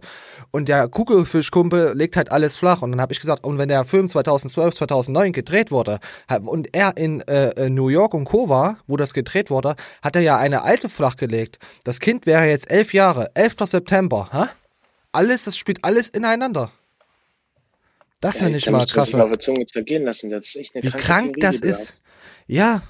Und 0.51 0.69
der 0.69 0.87
Kugelfischkumpel 0.87 1.93
legt 1.93 2.15
halt 2.15 2.31
alles 2.31 2.55
flach. 2.57 2.81
Und 2.81 2.91
dann 2.91 3.01
habe 3.01 3.11
ich 3.11 3.19
gesagt, 3.19 3.43
und 3.43 3.57
wenn 3.57 3.67
der 3.67 3.83
Film 3.83 4.07
2012, 4.07 4.75
2009 4.75 5.33
gedreht 5.33 5.71
wurde 5.71 5.99
und 6.45 6.73
er 6.73 6.95
in 6.95 7.21
äh, 7.21 7.69
New 7.69 7.89
York 7.89 8.13
und 8.13 8.25
Co. 8.25 8.47
war, 8.47 8.77
wo 8.87 8.95
das 8.95 9.13
gedreht 9.13 9.49
wurde, 9.49 9.75
hat 10.01 10.15
er 10.15 10.21
ja 10.21 10.37
eine 10.37 10.63
alte 10.63 10.87
flachgelegt. 10.87 11.59
Das 11.83 11.99
Kind 11.99 12.25
wäre 12.25 12.45
jetzt 12.45 12.71
elf 12.71 12.93
Jahre, 12.93 13.31
11. 13.33 13.55
September. 13.65 14.29
Hä? 14.31 14.45
Alles, 15.11 15.43
das 15.43 15.57
spielt 15.57 15.83
alles 15.83 16.07
ineinander. 16.07 16.71
Das 18.21 18.39
nenne 18.39 18.57
ich 18.57 18.69
mal 18.69 18.77
eine 18.77 18.87
Wie 20.73 20.91
krank 20.91 21.35
das 21.39 21.59
ist. 21.59 22.03
Ja. 22.47 22.83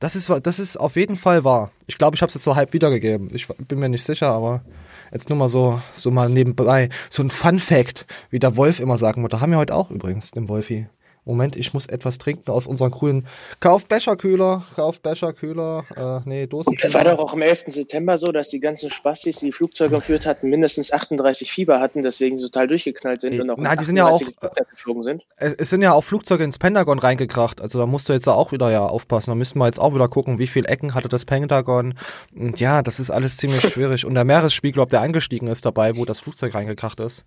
Das 0.00 0.14
ist, 0.14 0.30
das 0.42 0.58
ist 0.58 0.76
auf 0.76 0.96
jeden 0.96 1.16
Fall 1.16 1.42
wahr. 1.42 1.72
Ich 1.86 1.98
glaube, 1.98 2.14
ich 2.14 2.22
habe 2.22 2.28
es 2.28 2.34
jetzt 2.34 2.44
so 2.44 2.54
halb 2.54 2.72
wiedergegeben. 2.72 3.30
Ich 3.32 3.48
bin 3.48 3.78
mir 3.78 3.88
nicht 3.88 4.04
sicher, 4.04 4.28
aber 4.28 4.64
jetzt 5.12 5.28
nur 5.28 5.38
mal 5.38 5.48
so, 5.48 5.80
so 5.96 6.10
mal 6.10 6.28
nebenbei. 6.28 6.88
So 7.10 7.22
ein 7.22 7.30
Fun 7.30 7.58
Fact, 7.58 8.06
wie 8.30 8.38
der 8.38 8.56
Wolf 8.56 8.78
immer 8.78 8.96
sagen 8.96 9.22
würde. 9.22 9.40
Haben 9.40 9.52
wir 9.52 9.58
heute 9.58 9.74
auch 9.74 9.90
übrigens, 9.90 10.30
den 10.30 10.48
Wolfi. 10.48 10.86
Moment, 11.28 11.54
ich 11.56 11.72
muss 11.74 11.86
etwas 11.86 12.18
trinken 12.18 12.50
aus 12.50 12.66
unserem 12.66 12.90
grünen. 12.90 13.26
Kauf 13.60 13.86
Becherkühler, 13.86 14.64
kauf 14.74 15.00
Becherkühler, 15.00 15.84
äh, 16.24 16.28
nee, 16.28 16.42
Das 16.46 16.50
Dosenkühler. 16.50 16.94
war 16.94 17.04
doch 17.04 17.18
auch 17.18 17.32
am 17.34 17.42
11. 17.42 17.64
September 17.68 18.18
so, 18.18 18.32
dass 18.32 18.48
die 18.48 18.60
ganzen 18.60 18.90
Spastis, 18.90 19.36
die 19.36 19.46
die 19.46 19.52
Flugzeuge 19.52 19.94
geführt 19.96 20.26
hatten, 20.26 20.48
mindestens 20.50 20.92
38 20.92 21.52
Fieber 21.52 21.80
hatten, 21.80 22.02
deswegen 22.02 22.38
so 22.38 22.48
total 22.48 22.66
durchgeknallt 22.66 23.20
sind 23.20 23.40
und 23.40 23.50
auch 23.50 23.56
na, 23.58 23.76
die 23.76 23.84
sind 23.84 23.96
ja 23.96 24.06
auch, 24.06 24.14
38 24.20 24.36
Flugzeuge 24.40 24.70
geflogen 24.70 25.02
sind. 25.02 25.26
Es 25.36 25.70
sind 25.70 25.82
ja 25.82 25.92
auch 25.92 26.02
Flugzeuge 26.02 26.44
ins 26.44 26.58
Pentagon 26.58 26.98
reingekracht, 26.98 27.60
also 27.60 27.78
da 27.78 27.86
musst 27.86 28.08
du 28.08 28.14
jetzt 28.14 28.26
auch 28.28 28.50
wieder 28.52 28.70
ja 28.70 28.84
aufpassen. 28.86 29.30
Da 29.30 29.34
müssen 29.34 29.58
wir 29.58 29.66
jetzt 29.66 29.78
auch 29.80 29.94
wieder 29.94 30.08
gucken, 30.08 30.38
wie 30.38 30.46
viel 30.46 30.64
Ecken 30.66 30.94
hatte 30.94 31.08
das 31.08 31.24
Pentagon. 31.26 31.94
Und 32.34 32.58
ja, 32.58 32.82
das 32.82 32.98
ist 33.00 33.10
alles 33.10 33.36
ziemlich 33.36 33.60
schwierig. 33.72 34.04
Und 34.06 34.14
der 34.14 34.24
Meeresspiegel, 34.24 34.82
ob 34.82 34.90
der 34.90 35.02
angestiegen 35.02 35.48
ist 35.48 35.66
dabei, 35.66 35.96
wo 35.96 36.04
das 36.04 36.18
Flugzeug 36.20 36.54
reingekracht 36.54 37.00
ist. 37.00 37.24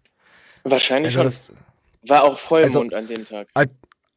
Wahrscheinlich 0.63 1.17
Also 1.17 1.19
schon. 1.19 1.25
das, 1.25 1.53
War 2.07 2.23
auch 2.23 2.37
Vollmond 2.37 2.93
an 2.93 3.07
dem 3.07 3.25
Tag. 3.25 3.47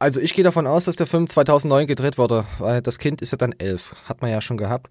Al- 0.05 0.09
Also 0.09 0.21
ich 0.21 0.35
gehe 0.35 0.45
davon 0.45 0.67
aus, 0.67 0.85
dass 0.85 0.97
der 0.97 1.07
Film 1.07 1.29
2009 1.29 1.87
gedreht 1.87 2.19
wurde, 2.19 2.45
weil 2.59 2.83
das 2.83 2.99
Kind 2.99 3.23
ist 3.23 3.33
ja 3.33 3.39
dann 3.39 3.53
elf. 3.59 3.95
Hat 4.09 4.21
man 4.23 4.31
ja 4.31 4.41
schon 4.43 4.57
gehabt. 4.59 4.91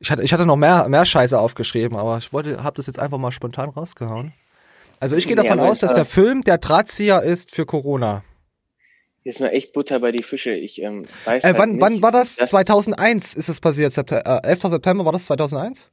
Ich 0.00 0.10
hatte, 0.10 0.22
ich 0.22 0.32
hatte 0.32 0.46
noch 0.46 0.56
mehr, 0.56 0.88
mehr 0.88 1.04
Scheiße 1.04 1.38
aufgeschrieben, 1.38 1.96
aber 1.98 2.18
ich 2.18 2.32
wollte, 2.32 2.62
habe 2.62 2.76
das 2.76 2.86
jetzt 2.86 2.98
einfach 3.00 3.18
mal 3.18 3.32
spontan 3.32 3.70
rausgehauen. 3.70 4.32
Also 5.00 5.16
ich 5.16 5.26
gehe 5.26 5.36
Ja, 5.36 5.42
davon 5.42 5.58
aber 5.60 5.70
aus, 5.70 5.80
dass 5.80 5.92
der 5.94 6.04
Film 6.04 6.42
der 6.42 6.58
Drahtzieher 6.58 7.22
ist 7.22 7.50
für 7.52 7.66
Corona. 7.66 8.22
Jetzt 9.24 9.40
mal 9.40 9.48
echt 9.48 9.72
Butter 9.72 9.98
bei 10.00 10.12
die 10.12 10.22
Fische. 10.22 10.52
Ich 10.52 10.80
ähm, 10.82 11.04
weiß 11.24 11.42
Äh, 11.42 11.46
halt 11.48 11.58
wann, 11.58 11.72
nicht, 11.72 11.80
wann 11.80 12.02
war 12.02 12.12
das? 12.12 12.36
dass- 12.36 12.50
2001 12.50 13.34
ist 13.34 13.48
es 13.48 13.60
passiert. 13.60 13.92
September, 13.92 14.40
äh, 14.44 14.48
11. 14.48 14.62
September 14.70 15.04
war 15.04 15.12
das 15.12 15.24
2001? 15.24 15.88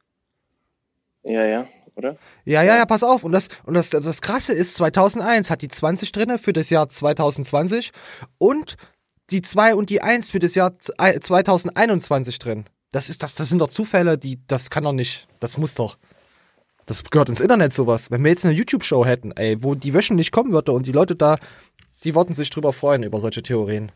Ja, 1.23 1.45
ja, 1.45 1.67
oder? 2.03 2.17
Ja, 2.45 2.63
ja, 2.63 2.75
ja, 2.75 2.85
pass 2.85 3.03
auf. 3.03 3.23
Und 3.23 3.31
das, 3.31 3.47
und 3.63 3.73
das, 3.73 3.89
das 3.89 4.21
Krasse 4.21 4.53
ist, 4.53 4.75
2001 4.75 5.49
hat 5.49 5.61
die 5.61 5.67
20 5.67 6.11
drinne 6.11 6.37
für 6.39 6.53
das 6.53 6.69
Jahr 6.69 6.89
2020 6.89 7.91
und 8.37 8.75
die 9.29 9.41
2 9.41 9.75
und 9.75 9.89
die 9.89 10.01
1 10.01 10.31
für 10.31 10.39
das 10.39 10.55
Jahr 10.55 10.77
z- 10.77 10.93
äh, 10.99 11.19
2021 11.19 12.39
drin. 12.39 12.65
Das 12.91 13.07
ist, 13.09 13.23
das, 13.23 13.35
das 13.35 13.47
sind 13.49 13.59
doch 13.59 13.69
Zufälle, 13.69 14.17
die, 14.17 14.39
das 14.47 14.69
kann 14.69 14.83
doch 14.83 14.91
nicht, 14.91 15.27
das 15.39 15.57
muss 15.57 15.75
doch. 15.75 15.97
Das 16.85 17.03
gehört 17.03 17.29
ins 17.29 17.39
Internet 17.39 17.71
sowas. 17.71 18.11
Wenn 18.11 18.23
wir 18.23 18.31
jetzt 18.31 18.43
eine 18.45 18.53
YouTube-Show 18.53 19.05
hätten, 19.05 19.31
ey, 19.33 19.63
wo 19.63 19.75
die 19.75 19.93
wöchentlich 19.93 20.31
kommen 20.31 20.51
würde 20.51 20.73
und 20.73 20.85
die 20.85 20.91
Leute 20.91 21.15
da, 21.15 21.37
die 22.03 22.15
würden 22.15 22.33
sich 22.35 22.49
drüber 22.49 22.73
freuen 22.73 23.03
über 23.03 23.19
solche 23.21 23.43
Theorien. 23.43 23.91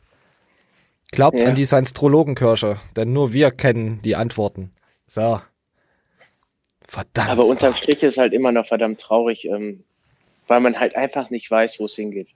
Glaubt 1.11 1.41
Ja. 1.41 1.47
an 1.49 1.55
die 1.55 1.65
Science-Trologenkirche, 1.65 2.77
denn 2.95 3.11
nur 3.11 3.33
wir 3.33 3.51
kennen 3.51 3.99
die 4.03 4.15
Antworten. 4.15 4.71
So. 5.07 5.41
Verdammt. 6.87 7.29
Aber 7.29 7.45
unterm 7.45 7.75
Strich 7.75 8.03
ist 8.03 8.17
halt 8.17 8.33
immer 8.33 8.51
noch 8.51 8.67
verdammt 8.67 8.99
traurig, 8.99 9.45
ähm, 9.45 9.83
weil 10.47 10.59
man 10.59 10.79
halt 10.79 10.95
einfach 10.95 11.29
nicht 11.29 11.49
weiß, 11.49 11.79
wo 11.79 11.85
es 11.85 11.95
hingeht. 11.95 12.27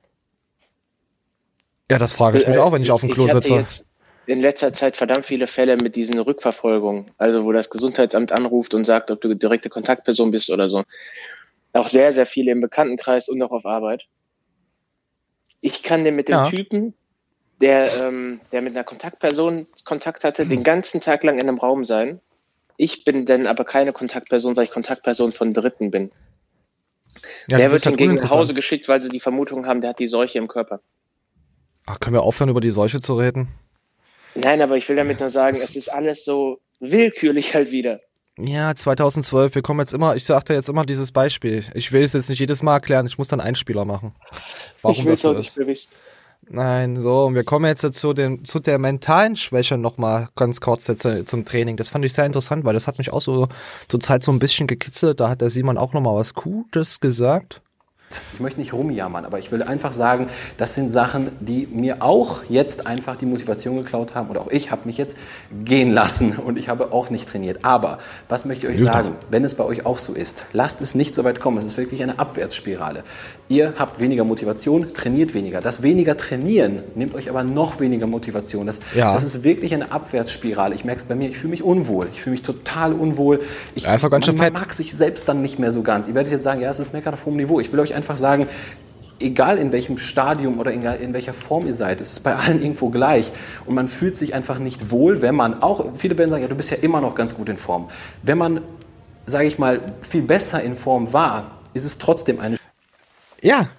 Ja, 1.92 1.98
das 1.98 2.14
frage 2.14 2.38
ich 2.40 2.48
mich 2.48 2.56
Äh, 2.58 2.60
auch, 2.60 2.72
wenn 2.72 2.82
ich 2.82 2.92
auf 2.92 3.02
dem 3.02 3.10
Klo 3.10 3.28
hatte 3.28 3.42
sitze. 3.42 3.56
jetzt 3.56 3.86
in 4.26 4.42
letzter 4.42 4.74
Zeit 4.74 4.96
verdammt 4.96 5.26
viele 5.26 5.48
Fälle 5.48 5.76
mit 5.78 5.96
diesen 5.96 6.20
Rückverfolgungen, 6.20 7.10
also 7.18 7.46
wo 7.46 7.52
das 7.52 7.72
Gesundheitsamt 7.72 8.32
anruft 8.32 8.76
und 8.76 8.86
sagt, 8.86 9.10
ob 9.10 9.22
du 9.22 9.34
direkte 9.36 9.70
Kontaktperson 9.70 10.30
bist 10.30 10.52
oder 10.52 10.70
so. 10.70 10.84
Auch 11.74 11.88
sehr, 11.88 12.14
sehr 12.14 12.28
viele 12.28 12.52
im 12.52 12.62
Bekanntenkreis 12.62 13.28
und 13.28 13.42
auch 13.42 13.52
auf 13.52 13.66
Arbeit. 13.66 14.06
Ich 15.62 15.82
kann 15.82 16.04
dir 16.04 16.12
mit 16.12 16.28
dem 16.30 16.34
Ja. 16.34 16.50
Typen, 16.50 16.94
der, 17.60 17.92
ähm, 18.06 18.40
der 18.52 18.62
mit 18.62 18.76
einer 18.76 18.84
Kontaktperson 18.84 19.66
Kontakt 19.84 20.24
hatte, 20.24 20.46
den 20.46 20.64
ganzen 20.64 21.02
Tag 21.02 21.24
lang 21.24 21.36
in 21.40 21.48
einem 21.48 21.58
Raum 21.58 21.84
sein. 21.84 22.22
Ich 22.82 23.04
bin 23.04 23.26
dann 23.26 23.46
aber 23.46 23.66
keine 23.66 23.92
Kontaktperson, 23.92 24.56
weil 24.56 24.64
ich 24.64 24.72
Kontaktperson 24.72 25.34
von 25.34 25.54
Dritten 25.54 25.92
bin. 25.92 26.12
Ja, 27.50 27.58
der 27.58 27.72
wird 27.72 27.86
halt 27.86 27.98
hingegen 27.98 28.12
nach 28.12 28.22
uninteressant. 28.22 28.40
Hause 28.40 28.54
geschickt, 28.54 28.88
weil 28.88 29.02
sie 29.02 29.10
die 29.10 29.20
Vermutung 29.20 29.66
haben, 29.66 29.82
der 29.82 29.90
hat 29.90 30.00
die 30.00 30.08
Seuche 30.08 30.38
im 30.38 30.48
Körper. 30.48 30.80
Ach, 31.86 32.00
können 32.00 32.14
wir 32.14 32.22
aufhören, 32.22 32.48
über 32.48 32.62
die 32.62 32.70
Seuche 32.70 33.02
zu 33.02 33.16
reden? 33.16 33.50
Nein, 34.34 34.62
aber 34.62 34.78
ich 34.78 34.88
will 34.88 34.96
damit 34.96 35.20
nur 35.20 35.30
sagen, 35.30 35.58
es 35.58 35.76
ist 35.76 35.90
alles 35.90 36.24
so 36.24 36.62
willkürlich 36.80 37.54
halt 37.54 37.72
wieder. 37.72 38.00
Ja, 38.38 38.74
2012, 38.74 39.56
wir 39.56 39.62
kommen 39.62 39.82
jetzt 39.82 39.94
immer, 39.94 40.16
ich 40.16 40.24
sagte 40.24 40.54
jetzt 40.54 40.70
immer 40.70 40.86
dieses 40.86 41.12
Beispiel. 41.12 41.66
Ich 41.74 41.92
will 41.92 42.04
es 42.04 42.14
jetzt 42.14 42.30
nicht 42.30 42.40
jedes 42.40 42.64
Mal 42.64 42.76
erklären, 42.76 43.06
ich 43.08 43.18
muss 43.18 43.28
dann 43.28 43.42
einen 43.42 43.56
Spieler 43.56 43.84
machen. 43.84 44.16
Warum 44.82 44.96
ich 44.96 45.00
das 45.00 45.06
will's 45.06 45.22
so 45.22 45.34
nicht 45.34 45.58
ist. 45.58 45.92
Nein, 46.52 46.96
so, 46.96 47.26
und 47.26 47.36
wir 47.36 47.44
kommen 47.44 47.66
jetzt 47.66 47.94
zu, 47.94 48.14
den, 48.14 48.44
zu 48.44 48.60
der 48.60 48.80
mentalen 48.80 49.36
Schwäche 49.36 49.78
nochmal 49.78 50.30
ganz 50.36 50.60
kurz 50.60 50.88
jetzt 50.88 51.06
äh, 51.06 51.24
zum 51.24 51.46
Training. 51.46 51.78
Das 51.78 51.90
fand 51.90 52.04
ich 52.06 52.14
sehr 52.14 52.26
interessant, 52.26 52.66
weil 52.66 52.74
das 52.74 52.88
hat 52.88 52.98
mich 52.98 53.14
auch 53.14 53.22
so 53.22 53.48
zur 53.88 54.00
Zeit 54.00 54.24
so 54.24 54.32
ein 54.32 54.40
bisschen 54.40 54.66
gekitzelt. 54.66 55.20
Da 55.20 55.30
hat 55.30 55.42
der 55.42 55.52
Simon 55.52 55.78
auch 55.78 55.94
nochmal 55.94 56.16
was 56.16 56.34
Gutes 56.34 57.00
gesagt. 57.00 57.62
Ich 58.34 58.40
möchte 58.40 58.60
nicht 58.60 58.74
rumjammern, 58.74 59.26
aber 59.26 59.38
ich 59.38 59.52
will 59.52 59.62
einfach 59.62 59.94
sagen, 59.94 60.28
das 60.58 60.74
sind 60.74 60.90
Sachen, 60.90 61.30
die 61.40 61.68
mir 61.72 62.02
auch 62.02 62.42
jetzt 62.50 62.88
einfach 62.88 63.16
die 63.18 63.26
Motivation 63.28 63.78
geklaut 63.78 64.16
haben. 64.16 64.30
Oder 64.30 64.42
auch 64.42 64.50
ich 64.50 64.72
habe 64.72 64.82
mich 64.86 64.98
jetzt 64.98 65.18
gehen 65.64 65.92
lassen 65.92 66.38
und 66.38 66.58
ich 66.58 66.70
habe 66.70 66.92
auch 66.92 67.10
nicht 67.12 67.30
trainiert. 67.30 67.60
Aber 67.64 68.00
was 68.28 68.46
möchte 68.46 68.68
ich 68.68 68.74
euch 68.76 68.82
sagen, 68.82 69.12
wenn 69.30 69.44
es 69.46 69.54
bei 69.56 69.64
euch 69.64 69.86
auch 69.86 70.00
so 70.00 70.14
ist, 70.14 70.46
lasst 70.54 70.82
es 70.82 70.96
nicht 70.96 71.14
so 71.14 71.24
weit 71.24 71.40
kommen. 71.40 71.58
Es 71.58 71.66
ist 71.66 71.78
wirklich 71.78 72.02
eine 72.02 72.18
Abwärtsspirale. 72.18 73.04
Ihr 73.48 73.74
habt 73.78 74.00
weniger 74.00 74.24
Motivation, 74.24 74.94
trainiert 74.94 75.34
weniger. 75.34 75.62
Das 75.62 75.82
weniger 75.84 76.16
trainieren 76.18 76.80
nimmt 76.96 77.14
euch 77.16 77.30
aber 77.30 77.44
noch 77.44 77.80
weniger 77.80 78.08
Motivation. 78.08 78.66
Das, 78.68 78.80
Ja. 78.96 79.14
das 79.14 79.24
ist 79.24 79.44
wirklich 79.44 79.74
eine 79.74 79.92
Abwärtsspirale. 79.92 80.74
Ich 80.76 80.84
merke 80.86 81.02
es 81.02 81.06
bei 81.08 81.16
mir, 81.16 81.30
ich 81.30 81.38
fühle 81.38 81.52
mich 81.52 81.64
unwohl. 81.64 82.08
Ich 82.14 82.22
fühle 82.22 82.32
mich 82.32 82.42
total 82.44 82.94
unwohl. 82.94 83.40
Ich, 83.76 83.84
Ja, 83.84 83.94
ist 83.94 84.04
auch 84.06 84.10
ganz 84.10 84.26
schön 84.26 84.36
man, 84.36 84.46
fett. 84.46 84.54
man 84.54 84.62
mag 84.64 84.74
sich 84.74 84.96
selbst 84.96 85.28
dann 85.28 85.42
nicht 85.42 85.60
mehr 85.60 85.72
so 85.72 85.82
ganz. 85.84 86.08
Ihr 86.08 86.16
werdet 86.16 86.32
jetzt 86.32 86.44
sagen, 86.44 86.62
ja, 86.62 86.70
es 86.70 86.80
ist 86.80 86.94
meckern 86.94 87.14
auf 87.14 87.26
hohem 87.26 87.36
Niveau. 87.38 87.60
Ich 87.60 87.72
will 87.74 87.80
euch 87.80 87.96
einfach 88.00 88.18
sagen, 88.18 88.48
egal 89.20 89.58
in 89.58 89.72
welchem 89.72 89.98
Stadium 89.98 90.60
oder 90.60 90.72
in, 90.72 91.14
welcher 91.14 91.34
Form 91.34 91.68
ihr 91.68 91.74
seid, 91.74 92.02
es 92.02 92.14
ist 92.14 92.20
bei 92.22 92.36
allen 92.36 92.62
irgendwo 92.62 92.90
gleich. 92.90 93.32
Und 93.66 93.76
man 93.76 93.88
fühlt 93.88 94.16
sich 94.16 94.34
einfach 94.34 94.60
nicht 94.60 94.92
wohl, 94.92 95.22
wenn 95.22 95.36
man, 95.36 95.62
auch 95.62 95.98
viele 95.98 96.18
werden 96.18 96.30
sagen, 96.30 96.44
ja, 96.44 96.50
du 96.50 96.56
bist 96.56 96.72
ja 96.72 96.78
immer 96.78 97.02
noch 97.02 97.16
ganz 97.16 97.36
gut 97.36 97.50
in 97.50 97.58
Form. 97.58 97.90
Wenn 98.24 98.38
man, 98.38 98.62
sage 99.26 99.48
ich 99.48 99.60
mal, 99.60 99.94
viel 100.02 100.22
besser 100.22 100.62
in 100.64 100.76
Form 100.76 101.12
war, 101.14 101.60
ist 101.74 101.86
es 101.86 101.98
trotzdem 101.98 102.40
eine 102.40 102.58
Ja, 103.42 103.70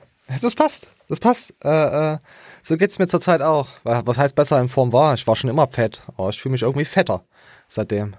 das 0.41 0.55
passt. 0.55 0.89
Das 1.09 1.19
passt. 1.19 1.55
Äh, 1.65 2.15
äh, 2.15 2.19
so 2.63 2.77
geht's 2.77 2.99
mir 2.99 3.09
zurzeit 3.09 3.43
auch. 3.43 3.67
Was 3.83 4.19
heißt 4.19 4.37
besser 4.37 4.61
in 4.61 4.69
Form 4.69 4.93
war? 4.93 5.15
Ich 5.15 5.27
war 5.27 5.35
schon 5.35 5.51
immer 5.51 5.67
fett, 5.67 6.03
aber 6.17 6.29
ich 6.29 6.41
fühle 6.41 6.53
mich 6.53 6.63
irgendwie 6.63 6.85
fetter 6.85 7.25
seitdem. 7.69 8.15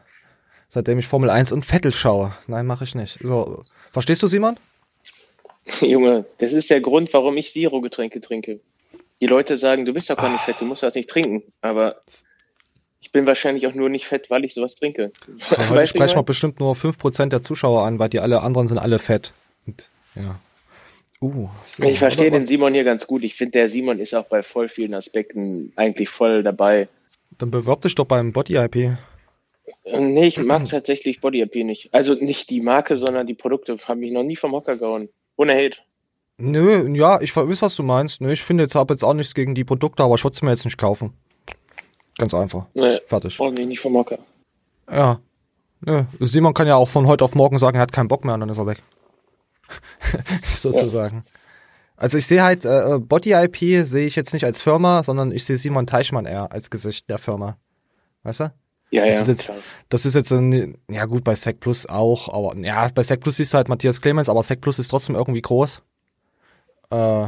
Seitdem 0.68 1.00
ich 1.00 1.08
Formel 1.08 1.30
1 1.30 1.52
und 1.52 1.66
Vettel 1.66 1.94
schaue. 1.94 2.34
Nein, 2.48 2.66
mache 2.66 2.84
ich 2.84 2.96
nicht. 2.96 3.20
So, 3.22 3.64
verstehst 3.92 4.24
du, 4.24 4.28
Simon? 4.28 4.58
Junge, 5.82 6.26
das 6.40 6.54
ist 6.54 6.70
der 6.70 6.82
Grund, 6.82 7.14
warum 7.14 7.38
ich 7.38 7.52
Zero-Getränke 7.52 8.22
trinke. 8.22 8.60
Die 9.20 9.28
Leute 9.28 9.58
sagen, 9.58 9.86
du 9.86 9.94
bist 9.94 10.10
doch 10.10 10.18
gar 10.18 10.32
nicht 10.32 10.44
fett, 10.44 10.56
du 10.60 10.66
musst 10.66 10.84
das 10.84 10.96
nicht 10.96 11.10
trinken. 11.10 11.44
Aber 11.62 12.02
ich 13.02 13.12
bin 13.12 13.28
wahrscheinlich 13.28 13.68
auch 13.68 13.76
nur 13.76 13.90
nicht 13.90 14.06
fett, 14.06 14.30
weil 14.30 14.46
ich 14.46 14.54
sowas 14.54 14.76
trinke. 14.76 15.12
Ja, 15.52 15.70
heute 15.70 15.88
sprechen 15.88 16.16
wir 16.16 16.24
bestimmt 16.24 16.60
nur 16.60 16.74
5% 16.74 17.28
der 17.28 17.42
Zuschauer 17.42 17.84
an, 17.84 18.00
weil 18.00 18.10
die 18.10 18.20
alle 18.20 18.42
anderen 18.42 18.68
sind 18.68 18.80
alle 18.80 19.00
fett. 19.00 19.34
Und, 19.68 19.90
ja. 20.16 20.40
Uh, 21.22 21.50
so. 21.66 21.84
Ich 21.84 22.00
verstehe 22.00 22.32
den 22.32 22.48
Simon 22.48 22.74
hier 22.74 22.84
ganz 22.84 23.06
gut. 23.06 23.24
Ich 23.24 23.36
finde, 23.36 23.52
der 23.52 23.70
Simon 23.70 24.00
ist 24.00 24.16
auch 24.16 24.26
bei 24.26 24.42
voll 24.42 24.70
vielen 24.70 24.96
Aspekten 24.96 25.72
eigentlich 25.76 26.10
voll 26.10 26.42
dabei. 26.42 26.88
Dann 27.38 27.52
bewirb 27.52 27.82
dich 27.82 27.94
doch 27.94 28.06
beim 28.06 28.34
Body 28.34 28.56
IP. 28.56 28.98
Nee, 29.86 30.28
ich 30.28 30.38
mag 30.40 30.66
tatsächlich 30.66 31.22
Body 31.22 31.44
AP 31.44 31.56
nicht. 31.58 31.94
Also 31.94 32.16
nicht 32.16 32.50
die 32.50 32.62
Marke, 32.62 32.98
sondern 32.98 33.28
die 33.28 33.36
Produkte. 33.36 33.78
Haben 33.88 34.00
mich 34.00 34.12
noch 34.12 34.24
nie 34.24 34.36
vom 34.36 34.52
Hocker 34.52 34.78
gehauen. 34.78 35.10
Ohne 35.42 35.54
Hate. 35.56 35.80
Nö, 36.38 36.88
ja, 36.96 37.20
ich 37.20 37.36
weiß, 37.36 37.64
was 37.64 37.76
du 37.76 37.82
meinst. 37.82 38.22
Nö, 38.22 38.32
ich 38.32 38.44
finde 38.44 38.64
jetzt, 38.64 38.76
habe 38.76 38.94
jetzt 38.94 39.04
auch 39.04 39.16
nichts 39.16 39.34
gegen 39.34 39.56
die 39.56 39.64
Produkte, 39.64 40.04
aber 40.04 40.14
ich 40.14 40.24
würde 40.24 40.36
es 40.36 40.42
mir 40.44 40.52
jetzt 40.52 40.66
nicht 40.66 40.78
kaufen. 40.78 41.14
Ganz 42.20 42.36
einfach. 42.36 42.68
Nee, 42.76 43.00
Fertig. 43.08 43.40
ordentlich 43.40 43.66
nicht 43.66 43.80
vom 43.80 43.96
Hocker. 43.96 44.20
Ja. 44.92 45.20
Nö. 45.80 46.04
Simon 46.20 46.54
kann 46.54 46.68
ja 46.68 46.76
auch 46.76 46.88
von 46.88 47.08
heute 47.08 47.24
auf 47.24 47.34
morgen 47.34 47.58
sagen, 47.58 47.78
er 47.78 47.82
hat 47.82 47.92
keinen 47.92 48.08
Bock 48.08 48.24
mehr 48.24 48.36
und 48.36 48.42
dann 48.42 48.50
ist 48.50 48.60
er 48.60 48.68
weg. 48.68 48.84
Sozusagen. 50.44 51.24
Also 51.98 52.20
ich 52.20 52.28
sehe 52.28 52.44
halt, 52.44 52.66
äh, 52.66 53.00
Body 53.00 53.32
IP 53.32 53.84
sehe 53.88 54.06
ich 54.06 54.16
jetzt 54.16 54.34
nicht 54.34 54.46
als 54.46 54.62
Firma, 54.62 55.02
sondern 55.02 55.32
ich 55.32 55.44
sehe 55.44 55.58
Simon 55.58 55.88
Teichmann 55.88 56.28
eher 56.28 56.52
als 56.52 56.70
Gesicht 56.70 57.10
der 57.10 57.18
Firma. 57.18 57.58
Weißt 58.22 58.42
du? 58.42 58.54
Ja, 58.92 59.06
Das 59.06 59.16
ja. 59.16 59.22
ist 59.22 59.28
jetzt, 59.30 59.46
klar. 59.46 59.58
das 59.90 60.06
ist 60.06 60.16
jetzt 60.16 60.32
ein, 60.32 60.78
ja 60.90 61.06
gut, 61.06 61.24
bei 61.24 61.34
Sec 61.34 61.60
Plus 61.62 61.86
auch, 61.88 62.30
aber 62.32 62.56
ja, 62.58 62.88
bei 62.94 63.04
Sec 63.04 63.22
Plus 63.22 63.38
siehst 63.38 63.54
du 63.54 63.58
halt 63.58 63.70
Matthias 63.70 64.02
Clemens, 64.02 64.30
aber 64.30 64.44
Sec 64.44 64.62
Plus 64.62 64.80
ist 64.80 64.90
trotzdem 64.90 65.16
irgendwie 65.16 65.42
groß. 65.42 65.82
Äh, 66.92 67.28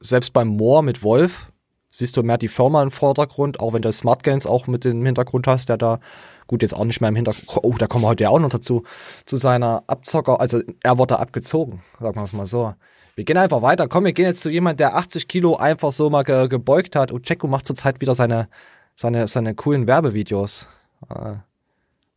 selbst 0.00 0.32
beim 0.34 0.48
Moor 0.48 0.82
mit 0.82 1.02
Wolf 1.02 1.50
siehst 1.90 2.16
du 2.16 2.22
mehr 2.22 2.36
die 2.38 2.48
Firma 2.48 2.82
im 2.82 2.90
Vordergrund, 2.90 3.60
auch 3.60 3.72
wenn 3.72 3.82
du 3.82 3.90
Smart 3.90 4.22
Gains 4.22 4.46
auch 4.46 4.66
mit 4.66 4.84
im 4.84 5.04
Hintergrund 5.04 5.46
hast, 5.46 5.70
der 5.70 5.78
da, 5.78 6.00
gut, 6.46 6.62
jetzt 6.62 6.74
auch 6.74 6.84
nicht 6.84 7.00
mehr 7.00 7.08
im 7.08 7.16
Hintergrund, 7.16 7.60
oh, 7.62 7.74
da 7.78 7.86
kommen 7.86 8.04
wir 8.04 8.08
heute 8.08 8.24
ja 8.24 8.30
auch 8.30 8.38
noch 8.38 8.50
dazu, 8.50 8.84
zu 9.24 9.38
seiner 9.38 9.82
Abzocker, 9.86 10.40
also 10.40 10.60
er 10.82 10.98
wurde 10.98 11.18
abgezogen, 11.18 11.82
sagen 11.98 12.16
wir 12.16 12.24
es 12.24 12.32
mal 12.34 12.46
so. 12.46 12.74
Wir 13.16 13.24
gehen 13.24 13.38
einfach 13.38 13.62
weiter, 13.62 13.88
komm, 13.88 14.04
wir 14.04 14.12
gehen 14.12 14.26
jetzt 14.26 14.42
zu 14.42 14.50
jemand, 14.50 14.78
der 14.78 14.94
80 14.94 15.26
Kilo 15.26 15.56
einfach 15.56 15.90
so 15.90 16.08
mal 16.10 16.22
ge 16.22 16.46
gebeugt 16.48 16.94
hat 16.94 17.10
und 17.10 17.24
Checo 17.24 17.48
macht 17.48 17.66
zurzeit 17.66 18.00
wieder 18.00 18.14
seine, 18.14 18.48
seine, 18.94 19.26
seine 19.26 19.54
coolen 19.54 19.88
Werbevideos. 19.88 20.68
Äh, 21.08 21.36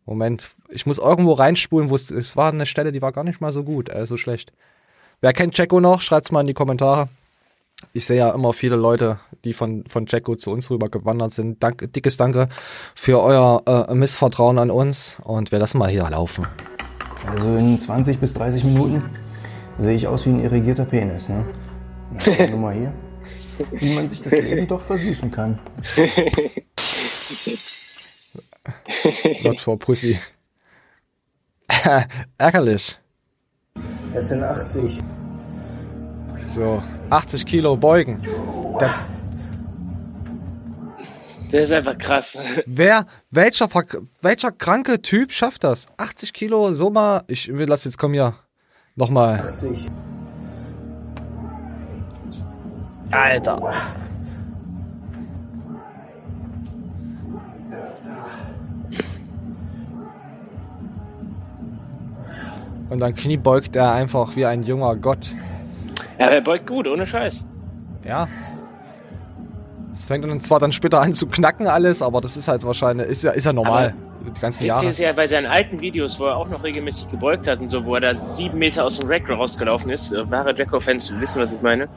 Moment, 0.05 0.51
ich 0.69 0.85
muss 0.85 0.97
irgendwo 0.97 1.33
reinspulen, 1.33 1.89
wo 1.89 1.95
es, 1.95 2.11
es 2.11 2.35
war 2.35 2.51
eine 2.51 2.65
Stelle, 2.65 2.91
die 2.91 3.01
war 3.01 3.11
gar 3.11 3.23
nicht 3.23 3.41
mal 3.41 3.51
so 3.51 3.63
gut, 3.63 3.89
äh, 3.89 4.05
so 4.05 4.17
schlecht. 4.17 4.51
Wer 5.21 5.33
kennt 5.33 5.53
Checo 5.53 5.79
noch? 5.79 6.01
Schreibt's 6.01 6.31
mal 6.31 6.41
in 6.41 6.47
die 6.47 6.53
Kommentare. 6.53 7.07
Ich 7.93 8.05
sehe 8.05 8.17
ja 8.17 8.31
immer 8.31 8.53
viele 8.53 8.75
Leute, 8.75 9.19
die 9.43 9.53
von, 9.53 9.85
von 9.88 10.05
Jacko 10.07 10.35
zu 10.35 10.51
uns 10.51 10.69
rüber 10.69 10.89
gewandert 10.89 11.31
sind. 11.31 11.63
Dank, 11.63 11.93
dickes 11.93 12.17
Danke 12.17 12.47
für 12.95 13.21
euer 13.21 13.63
äh, 13.89 13.93
Missvertrauen 13.93 14.59
an 14.59 14.69
uns 14.71 15.17
und 15.23 15.51
wir 15.51 15.59
lassen 15.59 15.77
mal 15.77 15.89
hier 15.89 16.07
laufen. 16.09 16.47
Also 17.25 17.55
in 17.55 17.79
20 17.79 18.19
bis 18.19 18.33
30 18.33 18.63
Minuten 18.65 19.03
sehe 19.77 19.95
ich 19.95 20.07
aus 20.07 20.25
wie 20.25 20.31
ein 20.31 20.43
irrigierter 20.43 20.85
Penis. 20.85 21.29
Ne? 21.29 21.45
Na, 22.11 22.47
nur 22.50 22.59
mal 22.59 22.73
hier. 22.73 22.93
Wie 23.71 23.93
man 23.93 24.09
sich 24.09 24.21
das 24.21 24.33
Leben 24.33 24.67
doch 24.67 24.81
versüßen 24.81 25.31
kann. 25.31 25.59
Not 29.44 29.60
for 29.60 29.77
Pussy. 29.77 30.20
Ärgerlich. 32.38 32.98
Es 34.13 34.27
sind 34.30 34.44
80. 34.44 35.00
So, 36.48 36.84
80 37.10 37.46
Kilo 37.46 37.77
beugen. 37.77 38.22
Das, 38.77 39.06
Das 41.51 41.63
ist 41.63 41.72
einfach 41.74 41.98
krass. 41.98 42.38
wer, 42.65 43.06
welcher, 43.30 43.68
welcher 44.22 44.51
kranke 44.51 45.01
Typ 45.01 45.34
schafft 45.34 45.65
das? 45.65 45.88
80 45.98 46.32
Kilo, 46.34 46.72
so 46.72 46.89
mal, 46.89 47.24
ich 47.27 47.53
will 47.53 47.65
das 47.65 47.84
jetzt, 47.84 47.98
komm 47.98 48.13
hier. 48.13 48.36
Nochmal. 48.96 49.39
80. 49.39 49.88
Alter. 53.12 53.96
Und 62.91 63.00
dann 63.00 63.15
kniebeugt 63.15 63.77
er 63.77 63.93
einfach 63.93 64.36
wie 64.36 64.45
ein 64.45 64.63
junger 64.63 64.98
Gott. 64.98 65.33
Ja, 66.19 66.25
er 66.25 66.41
beugt 66.41 66.67
gut, 66.67 66.89
ohne 66.89 67.05
Scheiß. 67.05 67.45
Ja. 68.05 68.27
Es 69.93 70.03
fängt 70.03 70.25
dann 70.25 70.41
zwar 70.41 70.60
dann 70.60 70.74
später 70.74 71.00
an 71.00 71.13
zu 71.13 71.27
knacken 71.27 71.67
alles, 71.67 72.01
aber 72.01 72.19
das 72.19 72.36
ist 72.36 72.50
halt 72.50 72.65
wahrscheinlich, 72.65 73.07
ist 73.07 73.24
ja, 73.24 73.31
ist 73.31 73.45
ja 73.45 73.53
normal. 73.53 73.93
die 74.25 74.41
ganzen 74.41 74.65
Jahre. 74.65 74.88
ist 74.88 75.00
ja 75.00 75.13
bei 75.13 75.25
seinen 75.25 75.45
alten 75.45 75.79
Videos, 75.79 76.19
wo 76.19 76.25
er 76.25 76.36
auch 76.36 76.50
noch 76.50 76.63
regelmäßig 76.63 77.10
gebeugt 77.10 77.48
hat 77.48 77.62
und 77.62 77.69
so, 77.69 77.86
wo 77.86 77.95
er 77.95 78.01
da 78.01 78.15
sieben 78.17 78.60
Meter 78.60 78.83
aus 78.83 79.00
dem 79.00 79.07
Rack 79.07 79.29
rausgelaufen 79.29 79.89
ist. 79.89 80.12
äh, 80.12 80.29
Wahre 80.29 80.53
Jacko-Fans 80.53 81.13
wissen, 81.17 81.41
was 81.41 81.53
ich 81.53 81.62
meine. 81.62 81.88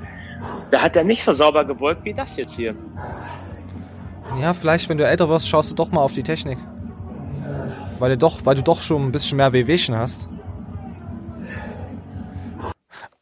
Da 0.71 0.81
hat 0.81 0.95
er 0.95 1.03
nicht 1.03 1.25
so 1.25 1.33
sauber 1.33 1.65
gebeugt 1.65 2.05
wie 2.05 2.15
das 2.15 2.37
jetzt 2.37 2.55
hier. 2.55 2.73
Ja, 4.41 4.55
vielleicht, 4.55 4.89
wenn 4.89 4.99
du 4.99 5.05
älter 5.05 5.29
wirst, 5.29 5.49
schaust 5.49 5.73
du 5.73 5.75
doch 5.75 5.91
mal 5.91 6.03
auf 6.03 6.13
die 6.13 6.23
Technik. 6.23 6.59
Weil 7.99 8.11
du 8.11 8.19
doch, 8.19 8.47
weil 8.47 8.55
du 8.55 8.63
doch 8.63 8.81
schon 8.81 9.03
ein 9.03 9.13
bisschen 9.13 9.39
mehr 9.39 9.53
Wehwehchen 9.53 9.97
hast. 9.97 10.29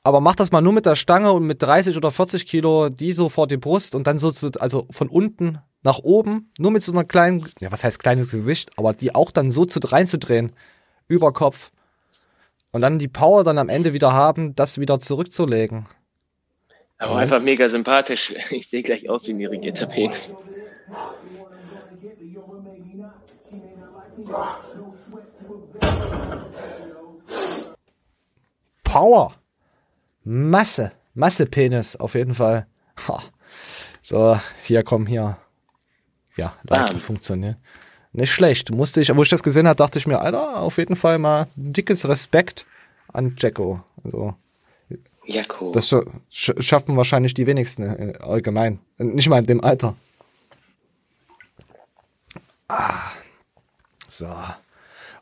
Aber 0.05 0.21
mach 0.21 0.35
das 0.35 0.51
mal 0.51 0.61
nur 0.61 0.73
mit 0.73 0.85
der 0.85 0.97
Stange 0.97 1.33
und 1.33 1.47
mit 1.47 1.63
30 1.63 1.97
oder 1.97 2.11
40 2.11 2.47
Kilo, 2.47 2.89
die 2.89 3.13
so 3.13 3.29
vor 3.29 3.47
die 3.47 3.57
Brust 3.57 3.95
und 3.95 4.07
dann 4.07 4.19
so, 4.19 4.33
zu, 4.33 4.51
also 4.59 4.87
von 4.91 5.09
unten 5.09 5.59
nach 5.85 6.01
oben, 6.01 6.51
nur 6.59 6.73
mit 6.73 6.83
so 6.83 6.93
einer 6.93 7.05
kleinen, 7.05 7.47
ja, 7.61 7.71
was 7.71 7.85
heißt 7.85 8.01
kleines 8.01 8.33
Gewicht, 8.33 8.71
aber 8.77 8.95
die 8.95 9.15
auch 9.15 9.31
dann 9.31 9.51
so 9.51 9.65
zu 9.65 9.79
reinzudrehen, 9.81 10.53
über 11.07 11.33
Kopf. 11.33 11.71
Und 12.73 12.81
dann 12.81 12.99
die 12.99 13.09
Power 13.09 13.45
dann 13.45 13.59
am 13.59 13.69
Ende 13.69 13.93
wieder 13.93 14.13
haben, 14.13 14.57
das 14.57 14.79
wieder 14.79 14.99
zurückzulegen. 14.99 15.87
Aber 16.99 17.17
einfach 17.17 17.41
mega 17.41 17.69
sympathisch. 17.69 18.35
Ich 18.51 18.69
sehe 18.69 18.83
gleich 18.83 19.09
aus 19.09 19.27
wie 19.29 19.33
ein 19.33 19.41
irrigierter 19.41 19.87
Penis. 19.87 20.37
Power. 28.85 29.42
Masse. 30.25 30.93
Masse-Penis, 31.15 31.97
auf 31.97 32.15
jeden 32.15 32.35
Fall. 32.35 32.67
So, 34.01 34.39
hier, 34.63 34.83
komm, 34.83 35.07
hier. 35.07 35.37
Ja, 36.37 36.55
Bam. 36.65 36.99
funktioniert. 36.99 37.57
Nicht 38.13 38.33
schlecht. 38.33 38.71
Musste 38.71 39.01
ich, 39.01 39.15
wo 39.15 39.23
ich 39.23 39.29
das 39.29 39.43
gesehen 39.43 39.69
habe, 39.69 39.77
dachte 39.77 39.99
ich 39.99 40.07
mir, 40.07 40.21
Alter, 40.21 40.59
auf 40.61 40.79
jeden 40.79 40.97
Fall 40.97 41.19
mal 41.19 41.47
dickes 41.57 42.09
Respekt 42.09 42.67
an 43.13 43.37
Jacko. 43.39 43.83
Also, 44.05 44.35
Jacko. 45.25 45.73
das 45.73 45.95
sch 46.31 46.53
schaffen 46.59 46.97
wahrscheinlich 46.97 47.35
die 47.35 47.47
wenigsten 47.47 47.83
äh, 47.83 48.19
allgemein. 48.19 48.81
Nicht 48.99 49.29
mal 49.29 49.39
in 49.39 49.47
dem 49.47 49.63
Alter. 49.63 49.95
Ah. 52.69 53.11
So. 54.09 54.35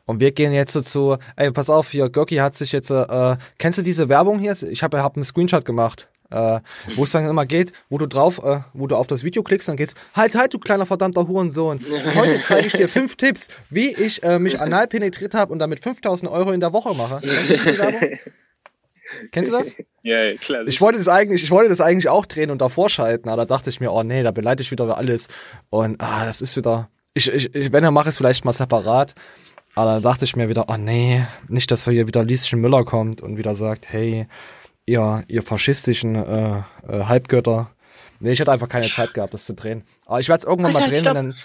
Und 0.05 0.19
wir 0.19 0.31
gehen 0.31 0.53
jetzt 0.53 0.73
so 0.73 0.81
zu, 0.81 1.17
ey, 1.35 1.51
pass 1.51 1.69
auf, 1.69 1.91
hier, 1.91 2.09
Görki 2.09 2.37
hat 2.37 2.55
sich 2.55 2.71
jetzt, 2.71 2.89
äh, 2.89 3.37
kennst 3.59 3.79
du 3.79 3.83
diese 3.83 4.09
Werbung 4.09 4.39
hier? 4.39 4.55
Ich 4.69 4.83
habe 4.83 5.01
hab 5.01 5.15
einen 5.15 5.23
Screenshot 5.23 5.65
gemacht, 5.65 6.07
äh, 6.31 6.59
wo 6.95 7.03
es 7.03 7.11
dann 7.11 7.27
immer 7.27 7.45
geht, 7.45 7.73
wo 7.89 7.97
du 7.97 8.07
drauf, 8.07 8.39
äh, 8.43 8.61
wo 8.73 8.87
du 8.87 8.95
auf 8.95 9.07
das 9.07 9.23
Video 9.23 9.43
klickst, 9.43 9.69
dann 9.69 9.77
geht's, 9.77 9.93
halt, 10.15 10.35
halt, 10.35 10.53
du 10.53 10.59
kleiner 10.59 10.85
verdammter 10.85 11.27
Hurensohn. 11.27 11.81
Heute 12.15 12.41
zeige 12.41 12.67
ich 12.67 12.73
dir 12.73 12.89
fünf 12.89 13.15
Tipps, 13.15 13.47
wie 13.69 13.93
ich 13.93 14.23
äh, 14.23 14.39
mich 14.39 14.59
anal 14.59 14.87
penetriert 14.87 15.33
habe 15.33 15.51
und 15.51 15.59
damit 15.59 15.81
5000 15.81 16.31
Euro 16.31 16.51
in 16.51 16.59
der 16.59 16.73
Woche 16.73 16.95
mache. 16.95 17.21
Kennst 19.31 19.51
du 19.51 19.57
das? 19.57 19.75
Ja, 20.03 20.23
ja, 20.23 20.37
klar. 20.37 20.67
Ich 20.67 20.81
wollte 20.81 20.97
das 20.97 21.07
eigentlich, 21.07 21.43
ich 21.43 21.51
wollte 21.51 21.69
das 21.69 21.81
eigentlich 21.81 22.09
auch 22.09 22.25
drehen 22.25 22.49
und 22.49 22.61
davor 22.61 22.89
schalten, 22.89 23.29
aber 23.29 23.45
da 23.45 23.55
dachte 23.55 23.69
ich 23.69 23.79
mir, 23.79 23.91
oh 23.91 24.03
nee, 24.03 24.23
da 24.23 24.31
beleite 24.31 24.61
ich 24.61 24.71
wieder 24.71 24.97
alles. 24.97 25.27
Und 25.69 26.01
ah, 26.01 26.25
das 26.25 26.41
ist 26.41 26.55
wieder. 26.57 26.89
Ich, 27.13 27.27
ich, 27.27 27.53
ich 27.53 27.71
wenn 27.71 27.83
er 27.83 27.91
mache 27.91 28.09
es 28.09 28.17
vielleicht 28.17 28.45
mal 28.45 28.53
separat. 28.53 29.13
Aber 29.75 29.93
dann 29.93 30.03
dachte 30.03 30.25
ich 30.25 30.35
mir 30.35 30.49
wieder, 30.49 30.65
oh 30.67 30.77
nee, 30.77 31.25
nicht, 31.47 31.71
dass 31.71 31.85
hier 31.85 32.07
wieder 32.07 32.23
Lieschen 32.23 32.59
Müller 32.59 32.83
kommt 32.83 33.21
und 33.21 33.37
wieder 33.37 33.55
sagt, 33.55 33.87
hey, 33.89 34.27
ihr, 34.85 35.23
ihr 35.27 35.43
faschistischen 35.43 36.15
äh, 36.15 36.57
äh, 36.87 37.03
Halbgötter. 37.05 37.71
Nee, 38.19 38.33
ich 38.33 38.41
hatte 38.41 38.51
einfach 38.51 38.69
keine 38.69 38.89
Zeit 38.89 39.13
gehabt, 39.13 39.33
das 39.33 39.45
zu 39.45 39.53
drehen. 39.53 39.83
Aber 40.05 40.19
ich 40.19 40.29
werde 40.29 40.39
es 40.39 40.45
irgendwann 40.45 40.73
mal 40.73 40.81
Halt, 40.83 40.91
drehen 40.91 41.03
dann. 41.05 41.35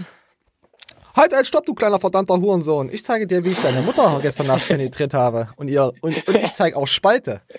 Halt, 1.14 1.32
halt, 1.32 1.46
stopp, 1.46 1.64
du 1.64 1.72
kleiner 1.72 1.98
verdammter 1.98 2.34
Hurensohn. 2.34 2.90
Ich 2.92 3.02
zeige 3.02 3.26
dir, 3.26 3.42
wie 3.42 3.48
ich 3.48 3.60
deine 3.60 3.80
Mutter 3.80 4.18
gestern 4.20 4.48
Nacht 4.48 4.68
penetriert 4.68 5.14
habe. 5.14 5.48
Und 5.56 5.68
ihr, 5.68 5.90
und, 6.02 6.28
und 6.28 6.36
ich 6.36 6.52
zeige 6.52 6.76
auch 6.76 6.86
Spalte. 6.86 7.40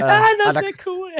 Äh, 0.00 0.02
ah, 0.02 0.24
das 0.46 0.54
wäre 0.56 0.72
cool. 0.86 1.10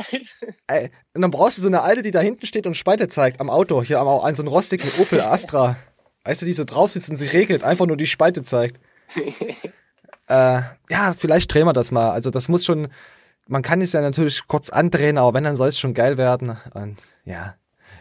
Ey, 0.67 0.91
und 1.15 1.23
dann 1.23 1.31
brauchst 1.31 1.59
du 1.59 1.63
so 1.63 1.69
eine 1.69 1.83
alte, 1.83 2.03
die 2.03 2.11
da 2.11 2.19
hinten 2.19 2.47
steht 2.47 2.67
und 2.67 2.77
Spalte 2.77 3.07
zeigt 3.07 3.41
am 3.41 3.49
Auto. 3.49 3.81
Hier 3.81 4.01
am, 4.01 4.09
an 4.09 4.35
so 4.35 4.43
einen 4.43 4.49
rostigen 4.49 4.91
Opel 4.99 5.21
Astra. 5.21 5.77
Weißt 6.25 6.43
du, 6.43 6.47
die 6.47 6.53
so 6.53 6.65
drauf 6.65 6.91
sitzt 6.91 7.11
und 7.11 7.17
sich 7.17 7.33
regelt, 7.33 7.65
einfach 7.65 7.87
nur 7.87 7.97
die 7.97 8.07
Spalte 8.07 8.43
zeigt. 8.43 8.81
äh, 10.29 10.61
ja, 10.91 11.15
vielleicht 11.17 11.53
drehen 11.53 11.67
wir 11.67 11.73
das 11.73 11.91
mal. 11.91 12.11
Also 12.11 12.31
das 12.31 12.49
muss 12.49 12.65
schon, 12.65 12.89
man 13.47 13.63
kann 13.63 13.81
es 13.81 13.93
ja 13.93 14.01
natürlich 14.01 14.47
kurz 14.47 14.71
andrehen, 14.71 15.19
aber 15.19 15.35
wenn, 15.35 15.45
dann 15.45 15.57
soll 15.57 15.69
es 15.69 15.79
schon 15.79 15.95
geil 15.95 16.19
werden. 16.19 16.57
Und 16.75 16.99
ja, 17.25 17.55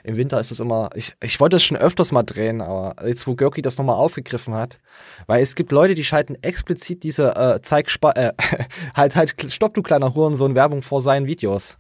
im 0.03 0.17
Winter 0.17 0.39
ist 0.39 0.51
es 0.51 0.60
immer, 0.60 0.89
ich, 0.95 1.13
ich 1.21 1.39
wollte 1.39 1.58
es 1.58 1.63
schon 1.63 1.77
öfters 1.77 2.12
mal 2.12 2.23
drehen, 2.23 2.62
aber 2.62 2.95
jetzt, 3.05 3.27
wo 3.27 3.36
Görki 3.36 3.62
das 3.62 3.77
nochmal 3.77 3.95
aufgegriffen 3.95 4.53
hat, 4.53 4.79
weil 5.27 5.41
es 5.41 5.55
gibt 5.55 5.71
Leute, 5.71 5.93
die 5.93 6.03
schalten 6.03 6.36
explizit 6.41 7.03
diese 7.03 7.36
äh, 7.36 7.62
Zeig, 7.62 7.89
äh, 8.15 8.32
halt, 8.95 9.15
halt, 9.15 9.36
stopp 9.51 9.73
du 9.73 9.82
kleiner 9.82 10.13
Hurensohn 10.13 10.55
Werbung 10.55 10.82
vor 10.82 11.01
seinen 11.01 11.25
Videos. 11.25 11.77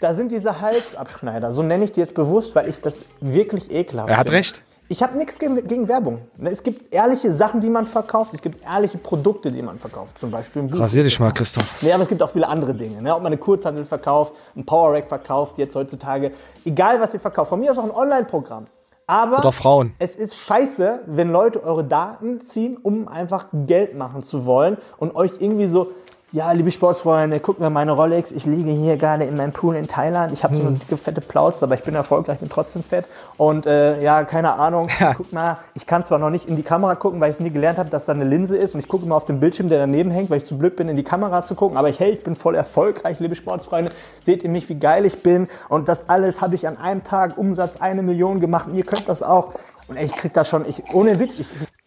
Da 0.00 0.14
sind 0.14 0.32
diese 0.32 0.62
Halsabschneider, 0.62 1.52
so 1.52 1.62
nenne 1.62 1.84
ich 1.84 1.92
die 1.92 2.00
jetzt 2.00 2.14
bewusst, 2.14 2.54
weil 2.54 2.68
ich 2.68 2.80
das 2.80 3.04
wirklich 3.20 3.70
ekelhaft 3.70 4.08
Er 4.08 4.16
hat 4.16 4.28
finde. 4.28 4.38
recht. 4.38 4.62
Ich 4.92 5.04
habe 5.04 5.16
nichts 5.16 5.38
gegen, 5.38 5.54
gegen 5.68 5.86
Werbung. 5.86 6.20
Es 6.42 6.64
gibt 6.64 6.92
ehrliche 6.92 7.32
Sachen, 7.32 7.60
die 7.60 7.70
man 7.70 7.86
verkauft. 7.86 8.34
Es 8.34 8.42
gibt 8.42 8.64
ehrliche 8.64 8.98
Produkte, 8.98 9.52
die 9.52 9.62
man 9.62 9.78
verkauft. 9.78 10.18
Zum 10.18 10.32
Beispiel 10.32 10.62
ein 10.62 10.68
Buch. 10.68 10.80
Rasier 10.80 11.04
dich 11.04 11.20
mal, 11.20 11.30
Christoph. 11.30 11.80
Nee, 11.80 11.92
aber 11.92 12.02
es 12.02 12.08
gibt 12.08 12.20
auch 12.24 12.30
viele 12.30 12.48
andere 12.48 12.74
Dinge. 12.74 13.00
Ne? 13.00 13.14
Ob 13.14 13.22
man 13.22 13.28
eine 13.28 13.38
Kurzhandel 13.38 13.84
verkauft, 13.84 14.34
ein 14.56 14.66
Power 14.66 14.92
Rack 14.92 15.06
verkauft, 15.06 15.58
jetzt 15.58 15.76
heutzutage. 15.76 16.32
Egal, 16.64 17.00
was 17.00 17.14
ihr 17.14 17.20
verkauft. 17.20 17.50
Von 17.50 17.60
mir 17.60 17.70
aus 17.70 17.78
auch 17.78 17.84
ein 17.84 17.92
Online-Programm. 17.92 18.66
Aber 19.06 19.38
Oder 19.38 19.52
Frauen. 19.52 19.94
es 20.00 20.16
ist 20.16 20.34
scheiße, 20.34 21.02
wenn 21.06 21.30
Leute 21.30 21.62
eure 21.62 21.84
Daten 21.84 22.40
ziehen, 22.40 22.76
um 22.76 23.06
einfach 23.06 23.46
Geld 23.52 23.96
machen 23.96 24.24
zu 24.24 24.44
wollen 24.44 24.76
und 24.98 25.14
euch 25.14 25.34
irgendwie 25.38 25.68
so, 25.68 25.92
ja, 26.32 26.52
liebe 26.52 26.70
Sportsfreunde, 26.70 27.40
guckt 27.40 27.58
mir 27.58 27.70
meine 27.70 27.90
Rolex, 27.90 28.30
ich 28.30 28.46
liege 28.46 28.70
hier 28.70 28.96
gerade 28.96 29.24
in 29.24 29.36
meinem 29.36 29.52
Pool 29.52 29.74
in 29.74 29.88
Thailand, 29.88 30.32
ich 30.32 30.44
habe 30.44 30.54
so 30.54 30.62
eine 30.62 30.76
dicke, 30.76 30.96
fette 30.96 31.20
Plauze, 31.20 31.64
aber 31.64 31.74
ich 31.74 31.82
bin 31.82 31.96
erfolgreich, 31.96 32.38
bin 32.38 32.48
trotzdem 32.48 32.84
fett. 32.84 33.06
Und 33.36 33.66
äh, 33.66 34.00
ja, 34.00 34.22
keine 34.22 34.52
Ahnung, 34.52 34.88
guck 35.16 35.32
mal, 35.32 35.58
ich 35.74 35.86
kann 35.86 36.04
zwar 36.04 36.20
noch 36.20 36.30
nicht 36.30 36.48
in 36.48 36.54
die 36.54 36.62
Kamera 36.62 36.94
gucken, 36.94 37.20
weil 37.20 37.30
ich 37.30 37.36
es 37.36 37.40
nie 37.40 37.50
gelernt 37.50 37.78
habe, 37.78 37.90
dass 37.90 38.04
da 38.04 38.12
eine 38.12 38.24
Linse 38.24 38.56
ist. 38.56 38.74
Und 38.74 38.80
ich 38.80 38.86
gucke 38.86 39.04
immer 39.04 39.16
auf 39.16 39.24
den 39.24 39.40
Bildschirm, 39.40 39.68
der 39.68 39.80
daneben 39.80 40.12
hängt, 40.12 40.30
weil 40.30 40.38
ich 40.38 40.44
zu 40.44 40.56
blöd 40.56 40.76
bin, 40.76 40.88
in 40.88 40.96
die 40.96 41.02
Kamera 41.02 41.42
zu 41.42 41.56
gucken, 41.56 41.76
aber 41.76 41.88
ich, 41.88 41.98
hey, 41.98 42.12
ich 42.12 42.22
bin 42.22 42.36
voll 42.36 42.54
erfolgreich, 42.54 43.18
liebe 43.18 43.34
Sportsfreunde, 43.34 43.90
seht 44.22 44.44
ihr 44.44 44.50
mich, 44.50 44.68
wie 44.68 44.76
geil 44.76 45.06
ich 45.06 45.24
bin? 45.24 45.48
Und 45.68 45.88
das 45.88 46.08
alles 46.08 46.40
habe 46.40 46.54
ich 46.54 46.68
an 46.68 46.76
einem 46.76 47.02
Tag 47.02 47.38
Umsatz 47.38 47.78
eine 47.80 48.02
Million 48.02 48.38
gemacht. 48.40 48.68
Und 48.68 48.76
ihr 48.76 48.84
könnt 48.84 49.08
das 49.08 49.24
auch. 49.24 49.54
Und 49.88 49.96
ey, 49.96 50.06
ich 50.06 50.12
krieg 50.12 50.32
da 50.32 50.44
schon, 50.44 50.64
ich, 50.68 50.94
ohne 50.94 51.18
Witz, 51.18 51.40
ich, 51.40 51.46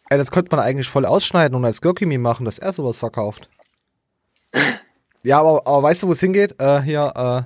Ey, 0.10 0.18
das 0.18 0.32
könnte 0.32 0.54
man 0.54 0.64
eigentlich 0.64 0.90
voll 0.90 1.06
ausschneiden 1.06 1.56
und 1.56 1.64
als 1.64 1.80
Görkimi 1.80 2.18
machen, 2.18 2.44
dass 2.46 2.60
er 2.60 2.74
sowas 2.74 2.98
verkauft. 2.98 3.50
Ja, 5.24 5.40
aber, 5.40 5.66
aber 5.66 5.84
weißt 5.84 6.04
du, 6.04 6.08
wo 6.08 6.12
es 6.12 6.20
hingeht? 6.20 6.60
Äh, 6.60 6.82
hier, 6.82 7.14
äh, 7.16 7.44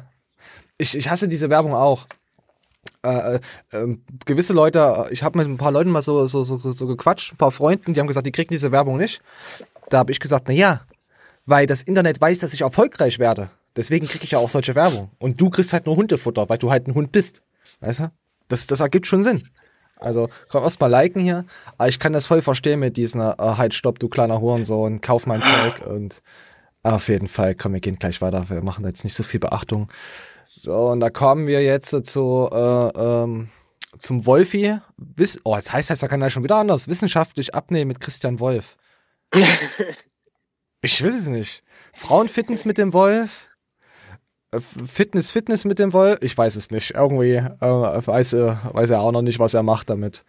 ich, 0.77 0.97
ich 0.97 1.09
hasse 1.09 1.27
diese 1.27 1.49
Werbung 1.49 1.75
auch. 1.75 2.07
Äh, 3.03 3.35
äh, 3.35 3.39
ähm, 3.73 4.03
gewisse 4.25 4.53
Leute, 4.53 5.07
äh, 5.09 5.13
ich 5.13 5.23
habe 5.23 5.37
mit 5.37 5.47
ein 5.47 5.57
paar 5.57 5.71
Leuten 5.71 5.91
mal 5.91 6.01
so, 6.01 6.25
so, 6.27 6.43
so, 6.43 6.57
so 6.57 6.87
gequatscht, 6.87 7.33
ein 7.33 7.37
paar 7.37 7.51
Freunden, 7.51 7.93
die 7.93 7.99
haben 7.99 8.07
gesagt, 8.07 8.25
die 8.25 8.31
kriegen 8.31 8.49
diese 8.49 8.71
Werbung 8.71 8.97
nicht. 8.97 9.21
Da 9.89 9.99
habe 9.99 10.11
ich 10.11 10.19
gesagt, 10.19 10.45
na 10.47 10.53
ja, 10.53 10.81
weil 11.45 11.67
das 11.67 11.83
Internet 11.83 12.19
weiß, 12.19 12.39
dass 12.39 12.53
ich 12.53 12.61
erfolgreich 12.61 13.19
werde. 13.19 13.49
Deswegen 13.75 14.07
kriege 14.07 14.23
ich 14.23 14.31
ja 14.31 14.39
auch 14.39 14.49
solche 14.49 14.75
Werbung. 14.75 15.11
Und 15.19 15.39
du 15.39 15.49
kriegst 15.49 15.71
halt 15.71 15.85
nur 15.85 15.95
Hundefutter, 15.95 16.49
weil 16.49 16.57
du 16.57 16.71
halt 16.71 16.87
ein 16.87 16.95
Hund 16.95 17.11
bist. 17.11 17.43
Weißt 17.79 17.99
du? 17.99 18.11
Das, 18.47 18.65
das 18.65 18.79
ergibt 18.79 19.05
schon 19.05 19.21
Sinn. 19.21 19.47
Also, 19.99 20.29
komm 20.49 20.63
erst 20.63 20.79
mal 20.79 20.87
liken 20.87 21.21
hier. 21.21 21.45
Aber 21.77 21.87
ich 21.87 21.99
kann 21.99 22.13
das 22.13 22.25
voll 22.25 22.41
verstehen 22.41 22.79
mit 22.79 22.97
diesen, 22.97 23.21
äh, 23.21 23.35
halt, 23.37 23.73
stopp, 23.73 23.99
du 23.99 24.09
kleiner 24.09 24.41
Hurensohn, 24.41 25.01
kauf 25.01 25.27
mein 25.27 25.43
Zeug 25.43 25.85
und 25.85 26.21
auf 26.95 27.09
jeden 27.09 27.27
Fall, 27.27 27.55
komm, 27.55 27.73
wir 27.73 27.79
gehen 27.79 27.97
gleich 27.99 28.21
weiter. 28.21 28.49
Wir 28.49 28.61
machen 28.61 28.85
jetzt 28.85 29.03
nicht 29.03 29.13
so 29.13 29.23
viel 29.23 29.39
Beachtung. 29.39 29.89
So, 30.47 30.75
und 30.75 30.99
da 30.99 31.09
kommen 31.09 31.47
wir 31.47 31.63
jetzt 31.63 31.91
zu, 32.05 32.49
äh, 32.51 32.87
ähm, 32.97 33.49
zum 33.97 34.25
Wolfi. 34.25 34.77
Wiss 34.97 35.39
oh, 35.43 35.55
jetzt 35.55 35.73
heißt 35.73 35.89
das 35.89 36.01
kann 36.01 36.21
ja 36.21 36.29
schon 36.29 36.43
wieder 36.43 36.57
anders. 36.57 36.87
Wissenschaftlich 36.87 37.53
abnehmen 37.53 37.89
mit 37.89 37.99
Christian 37.99 38.39
Wolf. 38.39 38.77
ich 40.81 41.03
weiß 41.03 41.13
es 41.13 41.27
nicht. 41.27 41.63
Frauenfitness 41.93 42.65
mit 42.65 42.77
dem 42.77 42.93
Wolf. 42.93 43.47
Äh, 44.51 44.59
Fitness, 44.59 45.31
Fitness 45.31 45.65
mit 45.65 45.79
dem 45.79 45.93
Wolf. 45.93 46.19
Ich 46.21 46.37
weiß 46.37 46.55
es 46.55 46.71
nicht. 46.71 46.91
Irgendwie 46.91 47.35
äh, 47.35 47.47
weiß, 47.61 48.33
äh, 48.33 48.55
weiß 48.73 48.89
er 48.91 49.01
auch 49.01 49.11
noch 49.11 49.21
nicht, 49.21 49.39
was 49.39 49.53
er 49.53 49.63
macht 49.63 49.89
damit. 49.89 50.23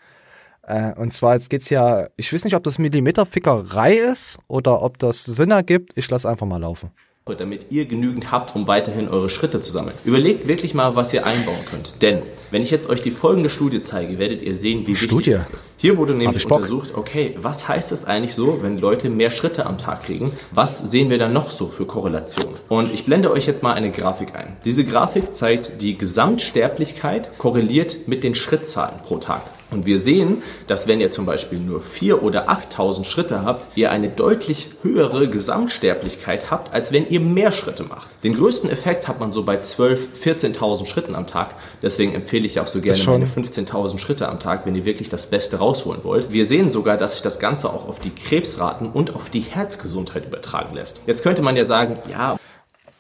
Äh, 0.62 0.92
und 0.94 1.12
zwar, 1.12 1.35
jetzt 1.35 1.51
geht's 1.51 1.71
ja, 1.71 2.09
ich 2.16 2.33
weiß 2.33 2.44
nicht, 2.44 2.55
ob 2.55 2.62
das 2.62 2.79
Millimeterfickerei 2.79 3.94
ist 3.94 4.38
oder 4.49 4.83
ob 4.83 4.99
das 4.99 5.25
Sinn 5.25 5.51
ergibt. 5.51 5.92
Ich 5.97 6.11
lass 6.11 6.27
einfach 6.27 6.47
mal 6.47 6.61
laufen. 6.61 6.90
damit 7.38 7.66
ihr 7.71 7.85
genügend 7.85 8.31
habt, 8.33 8.57
um 8.57 8.66
weiterhin 8.66 9.07
eure 9.09 9.29
Schritte 9.29 9.61
zu 9.61 9.71
sammeln. 9.71 9.94
Überlegt 10.07 10.49
wirklich 10.49 10.73
mal, 10.73 10.97
was 10.97 11.12
ihr 11.12 11.27
einbauen 11.27 11.59
könnt. 11.71 12.01
Denn 12.01 12.23
wenn 12.51 12.62
ich 12.62 12.71
jetzt 12.71 12.88
euch 12.88 13.03
die 13.03 13.11
folgende 13.11 13.51
Studie 13.51 13.83
zeige, 13.83 14.18
werdet 14.18 14.40
ihr 14.40 14.55
sehen, 14.55 14.87
wie 14.87 14.97
Studie? 14.97 15.33
wichtig 15.33 15.35
das 15.35 15.51
ist. 15.51 15.71
Hier 15.77 15.99
wurde 15.99 16.14
nämlich 16.14 16.51
untersucht, 16.51 16.94
okay, 16.94 17.37
was 17.40 17.68
heißt 17.68 17.92
es 17.92 18.07
eigentlich 18.07 18.35
so, 18.35 18.62
wenn 18.62 18.79
Leute 18.79 19.11
mehr 19.11 19.31
Schritte 19.31 19.66
am 19.66 19.77
Tag 19.77 20.05
kriegen? 20.05 20.33
Was 20.53 20.79
sehen 20.79 21.11
wir 21.11 21.18
dann 21.18 21.35
noch 21.35 21.51
so 21.51 21.68
für 21.68 21.85
Korrelationen? 21.85 22.55
Und 22.71 22.92
ich 22.94 23.05
blende 23.05 23.31
euch 23.31 23.47
jetzt 23.47 23.62
mal 23.62 23.75
eine 23.75 23.90
Grafik 23.90 24.35
ein. 24.35 24.57
Diese 24.64 24.85
Grafik 24.85 25.35
zeigt 25.35 25.83
die 25.83 25.99
Gesamtsterblichkeit 25.99 27.37
korreliert 27.38 28.09
mit 28.09 28.25
den 28.25 28.35
Schrittzahlen 28.35 29.01
pro 29.03 29.18
Tag. 29.18 29.42
Und 29.71 29.85
wir 29.85 29.99
sehen, 29.99 30.43
dass 30.67 30.89
wenn 30.89 31.01
ihr 31.01 31.11
zum 31.11 31.27
Beispiel 31.27 31.59
nur 31.59 31.81
4.000 31.81 32.15
oder 32.21 32.49
8.000 32.49 33.05
Schritte 33.05 33.43
habt, 33.43 33.77
ihr 33.77 33.91
eine 33.91 34.09
deutlich 34.09 34.71
höhere 34.83 35.29
Gesamtsterblichkeit 35.29 36.51
habt, 36.51 36.73
als 36.73 36.91
wenn 36.91 37.07
ihr 37.07 37.21
mehr 37.21 37.53
Schritte 37.53 37.85
macht. 37.85 38.09
Den 38.25 38.35
größten 38.35 38.71
Effekt 38.71 39.09
hat 39.09 39.21
man 39.21 39.31
so 39.33 39.43
bei 39.43 39.61
12.000, 39.61 40.57
14.000 40.57 40.87
Schritten 40.87 41.15
am 41.15 41.27
Tag. 41.27 41.55
Deswegen 41.83 42.15
empfehle 42.15 42.47
ich 42.47 42.61
auch 42.61 42.67
so 42.67 42.81
gerne 42.81 43.03
meine 43.07 43.27
15.000 43.27 43.99
Schritte 43.99 44.29
am 44.29 44.41
Tag, 44.41 44.65
wenn 44.65 44.75
ihr 44.75 44.87
wirklich 44.87 45.11
das 45.11 45.27
Beste 45.27 45.59
rausholen 45.59 46.03
wollt. 46.03 46.33
Wir 46.33 46.47
sehen 46.47 46.71
sogar, 46.71 46.97
dass 46.97 47.13
sich 47.13 47.23
das 47.23 47.39
Ganze 47.39 47.71
auch 47.71 47.87
auf 47.89 48.01
die 48.01 48.11
Krebsraten 48.11 48.91
und 48.91 49.15
auf 49.15 49.29
die 49.29 49.41
Herzgesundheit 49.41 50.27
übertragen 50.27 50.75
lässt. 50.75 51.01
Jetzt 51.07 51.23
könnte 51.23 51.43
man 51.43 51.57
ja 51.57 51.65
sagen, 51.65 51.99
ja, 52.09 52.39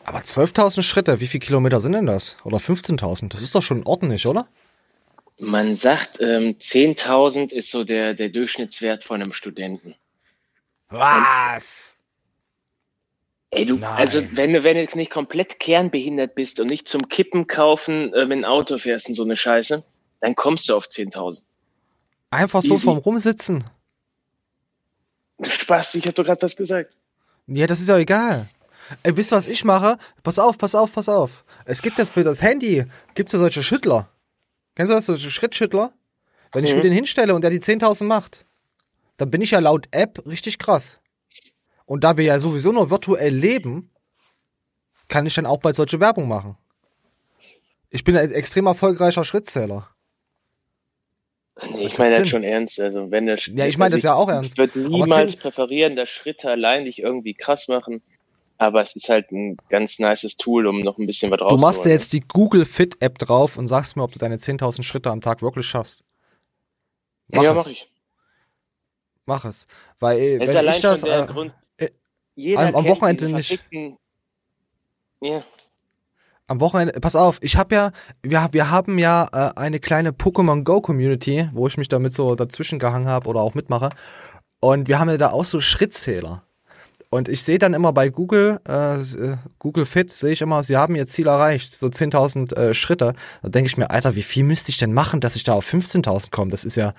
Aber 0.04 0.18
12.000 0.18 0.82
Schritte, 0.82 1.20
wie 1.20 1.26
viele 1.26 1.40
Kilometer 1.40 1.80
sind 1.80 1.92
denn 1.92 2.06
das? 2.06 2.36
Oder 2.44 2.58
15.000? 2.58 3.30
Das 3.30 3.42
ist 3.42 3.54
doch 3.54 3.62
schon 3.62 3.84
ordentlich, 3.84 4.26
oder? 4.26 4.46
Man 5.38 5.76
sagt, 5.76 6.20
ähm, 6.20 6.56
10.000 6.58 7.52
ist 7.52 7.70
so 7.70 7.84
der, 7.84 8.14
der 8.14 8.28
Durchschnittswert 8.28 9.04
von 9.04 9.22
einem 9.22 9.32
Studenten. 9.32 9.94
Was? 10.88 11.96
Ey, 13.50 13.64
du, 13.64 13.76
Nein. 13.76 13.90
also 13.96 14.22
wenn 14.32 14.52
du, 14.52 14.62
wenn 14.62 14.74
du 14.74 14.82
jetzt 14.82 14.96
nicht 14.96 15.10
komplett 15.10 15.58
kernbehindert 15.58 16.34
bist 16.34 16.60
und 16.60 16.68
nicht 16.68 16.88
zum 16.88 17.08
Kippen 17.08 17.46
kaufen 17.46 18.12
äh, 18.12 18.26
mit 18.26 18.38
dem 18.38 18.44
Auto 18.44 18.78
fährst 18.78 19.08
und 19.08 19.14
so 19.14 19.22
eine 19.22 19.36
Scheiße, 19.36 19.82
dann 20.20 20.34
kommst 20.34 20.68
du 20.68 20.74
auf 20.74 20.86
10.000. 20.86 21.42
Einfach 22.30 22.60
so 22.60 22.74
Easy. 22.74 22.84
vom 22.84 22.98
Rumsitzen. 22.98 23.64
Du 25.38 25.48
Spaß, 25.48 25.94
ich 25.94 26.06
hab 26.06 26.14
doch 26.14 26.24
gerade 26.24 26.42
was 26.42 26.56
gesagt. 26.56 26.98
Ja, 27.46 27.66
das 27.66 27.80
ist 27.80 27.88
ja 27.88 27.96
egal. 27.96 28.48
Ey, 29.02 29.16
wisst 29.16 29.32
ihr, 29.32 29.36
was 29.36 29.46
ich 29.46 29.64
mache? 29.64 29.98
Pass 30.22 30.38
auf, 30.38 30.58
pass 30.58 30.74
auf, 30.74 30.92
pass 30.92 31.08
auf. 31.08 31.44
Es 31.64 31.80
gibt 31.80 31.98
jetzt 31.98 32.12
für 32.12 32.24
das 32.24 32.42
Handy, 32.42 32.84
gibt's 33.14 33.32
ja 33.32 33.38
solche 33.38 33.62
Schüttler. 33.62 34.08
Kennst 34.78 34.92
du 34.92 34.94
das, 34.94 35.06
solche 35.06 35.32
Schrittschüttler? 35.32 35.92
Wenn 36.52 36.62
ich 36.62 36.72
mir 36.72 36.82
den 36.82 36.92
hinstelle 36.92 37.34
und 37.34 37.42
der 37.42 37.50
die 37.50 37.58
10.000 37.58 38.04
macht, 38.04 38.46
dann 39.16 39.28
bin 39.28 39.42
ich 39.42 39.50
ja 39.50 39.58
laut 39.58 39.88
App 39.90 40.24
richtig 40.24 40.60
krass. 40.60 41.00
Und 41.84 42.04
da 42.04 42.16
wir 42.16 42.22
ja 42.22 42.38
sowieso 42.38 42.70
nur 42.70 42.88
virtuell 42.88 43.34
leben, 43.34 43.90
kann 45.08 45.26
ich 45.26 45.34
dann 45.34 45.46
auch 45.46 45.58
bald 45.58 45.74
solche 45.74 45.98
Werbung 45.98 46.28
machen. 46.28 46.56
Ich 47.90 48.04
bin 48.04 48.16
ein 48.16 48.30
extrem 48.30 48.66
erfolgreicher 48.66 49.24
Schrittzähler. 49.24 49.88
Nee, 51.72 51.86
ich 51.86 51.98
meine 51.98 52.16
das 52.16 52.28
schon 52.28 52.44
ernst. 52.44 52.78
Also 52.78 53.10
wenn 53.10 53.26
der 53.26 53.36
Ja, 53.36 53.66
ich 53.66 53.78
meine 53.78 53.96
das 53.96 54.04
ja 54.04 54.14
auch 54.14 54.28
ernst. 54.28 54.52
Ich 54.52 54.58
würde 54.58 54.78
niemals 54.78 55.34
präferieren, 55.34 55.96
dass 55.96 56.08
Schritte 56.08 56.52
allein 56.52 56.84
dich 56.84 57.02
irgendwie 57.02 57.34
krass 57.34 57.66
machen. 57.66 58.00
Aber 58.60 58.80
es 58.80 58.96
ist 58.96 59.08
halt 59.08 59.30
ein 59.30 59.56
ganz 59.68 59.98
nices 60.00 60.36
Tool, 60.36 60.66
um 60.66 60.80
noch 60.80 60.98
ein 60.98 61.06
bisschen 61.06 61.30
was 61.30 61.38
Du 61.38 61.44
rauszuholen. 61.44 61.62
machst 61.62 61.84
dir 61.84 61.90
jetzt 61.90 62.12
die 62.12 62.20
Google 62.20 62.64
Fit 62.66 62.96
App 63.00 63.18
drauf 63.18 63.56
und 63.56 63.68
sagst 63.68 63.96
mir, 63.96 64.02
ob 64.02 64.12
du 64.12 64.18
deine 64.18 64.36
10.000 64.36 64.82
Schritte 64.82 65.10
am 65.10 65.20
Tag 65.20 65.42
wirklich 65.42 65.66
schaffst. 65.66 66.02
Mach 67.28 67.42
ja, 67.44 67.50
es. 67.52 67.56
mach 67.56 67.66
ich. 67.70 67.90
Mach 69.26 69.44
es. 69.44 69.66
Weil, 70.00 70.18
äh, 70.18 70.34
Es 70.36 70.40
ist 70.42 70.48
wenn 70.48 70.56
allein 70.56 70.74
ich 70.76 70.80
das, 70.82 71.02
äh, 71.04 71.26
Grund. 71.26 71.52
äh, 71.76 72.56
am- 72.56 72.74
am 72.74 72.84
Wochenende 72.86 73.28
nicht. 73.32 73.62
Ja. 75.20 75.42
am 76.46 76.60
Wochenende, 76.60 76.98
pass 77.00 77.14
auf, 77.16 77.38
ich 77.42 77.56
habe 77.56 77.74
ja, 77.74 77.92
wir, 78.22 78.48
wir 78.52 78.70
haben 78.70 78.98
ja 78.98 79.28
äh, 79.32 79.58
eine 79.58 79.80
kleine 79.80 80.10
Pokémon 80.12 80.62
Go 80.64 80.80
Community, 80.80 81.48
wo 81.52 81.66
ich 81.66 81.76
mich 81.76 81.88
damit 81.88 82.14
so 82.14 82.34
dazwischen 82.36 82.78
gehangen 82.78 83.06
habe 83.06 83.28
oder 83.28 83.40
auch 83.40 83.54
mitmache. 83.54 83.90
Und 84.60 84.88
wir 84.88 84.98
haben 84.98 85.10
ja 85.10 85.16
da 85.18 85.30
auch 85.30 85.44
so 85.44 85.60
Schrittzähler. 85.60 86.42
Und 87.10 87.28
ich 87.28 87.42
sehe 87.42 87.58
dann 87.58 87.72
immer 87.72 87.92
bei 87.92 88.10
Google, 88.10 88.60
äh, 88.68 89.00
äh, 89.00 89.36
Google 89.58 89.86
Fit, 89.86 90.12
sehe 90.12 90.32
ich 90.32 90.42
immer, 90.42 90.62
sie 90.62 90.76
haben 90.76 90.94
ihr 90.94 91.06
Ziel 91.06 91.26
erreicht, 91.26 91.74
so 91.74 91.86
10.000 91.86 92.54
äh, 92.54 92.74
Schritte. 92.74 93.14
Da 93.42 93.48
denke 93.48 93.68
ich 93.68 93.78
mir, 93.78 93.90
Alter, 93.90 94.14
wie 94.14 94.22
viel 94.22 94.44
müsste 94.44 94.70
ich 94.70 94.76
denn 94.76 94.92
machen, 94.92 95.20
dass 95.20 95.34
ich 95.34 95.44
da 95.44 95.54
auf 95.54 95.66
15.000 95.66 96.30
komme? 96.30 96.50
Das 96.50 96.66
ist 96.66 96.76
ja, 96.76 96.92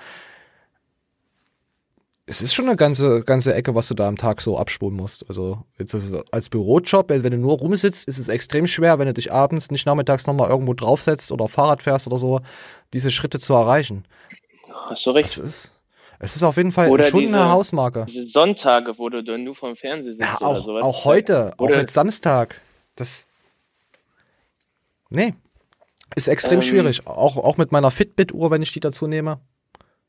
es 2.29 2.43
ist 2.43 2.53
schon 2.53 2.65
eine 2.65 2.75
ganze, 2.75 3.23
ganze 3.23 3.55
Ecke, 3.55 3.73
was 3.73 3.87
du 3.87 3.95
da 3.95 4.07
am 4.07 4.15
Tag 4.15 4.41
so 4.41 4.57
abspulen 4.57 4.95
musst. 4.95 5.27
Also 5.29 5.63
jetzt 5.77 5.95
als 6.31 6.49
Bürojob, 6.49 7.09
wenn 7.09 7.31
du 7.31 7.37
nur 7.37 7.57
rumsitzt, 7.57 8.07
ist 8.07 8.19
es 8.19 8.29
extrem 8.29 8.67
schwer, 8.67 8.99
wenn 8.99 9.07
du 9.07 9.13
dich 9.13 9.31
abends 9.31 9.71
nicht 9.71 9.87
nachmittags 9.87 10.27
nochmal 10.27 10.49
irgendwo 10.49 10.75
draufsetzt 10.75 11.31
oder 11.31 11.47
Fahrrad 11.47 11.81
fährst 11.81 12.05
oder 12.05 12.17
so, 12.17 12.41
diese 12.93 13.09
Schritte 13.09 13.39
zu 13.39 13.55
erreichen. 13.55 14.05
Hast 14.89 15.05
du 15.07 15.11
recht. 15.11 15.29
Es 15.29 15.37
ist, 15.37 15.71
es 16.19 16.35
ist 16.35 16.43
auf 16.43 16.57
jeden 16.57 16.71
Fall 16.71 16.89
Oder 16.89 17.05
schon 17.05 17.21
diese- 17.21 17.35
eine 17.37 17.49
Hausmarke. 17.49 18.05
Diese 18.07 18.23
Sonntage, 18.27 18.97
wo 18.97 19.09
du 19.09 19.23
dann 19.23 19.43
nur 19.43 19.55
vorm 19.55 19.75
Fernseher 19.75 20.13
sitzt 20.13 20.21
Ja, 20.21 20.35
oder 20.37 20.47
auch, 20.59 20.63
sowas. 20.65 20.83
auch 20.83 21.05
heute, 21.05 21.53
auch 21.57 21.65
Oder- 21.65 21.79
jetzt 21.79 21.93
Samstag. 21.93 22.61
Das. 22.95 23.27
Nee. 25.09 25.33
Ist 26.15 26.27
extrem 26.27 26.55
Ähm, 26.55 26.61
schwierig. 26.61 27.07
Auch, 27.07 27.37
auch 27.37 27.57
mit 27.57 27.71
meiner 27.71 27.91
Fitbit-Uhr, 27.91 28.51
wenn 28.51 28.61
ich 28.61 28.71
die 28.71 28.79
dazu 28.79 29.07
nehme. 29.07 29.39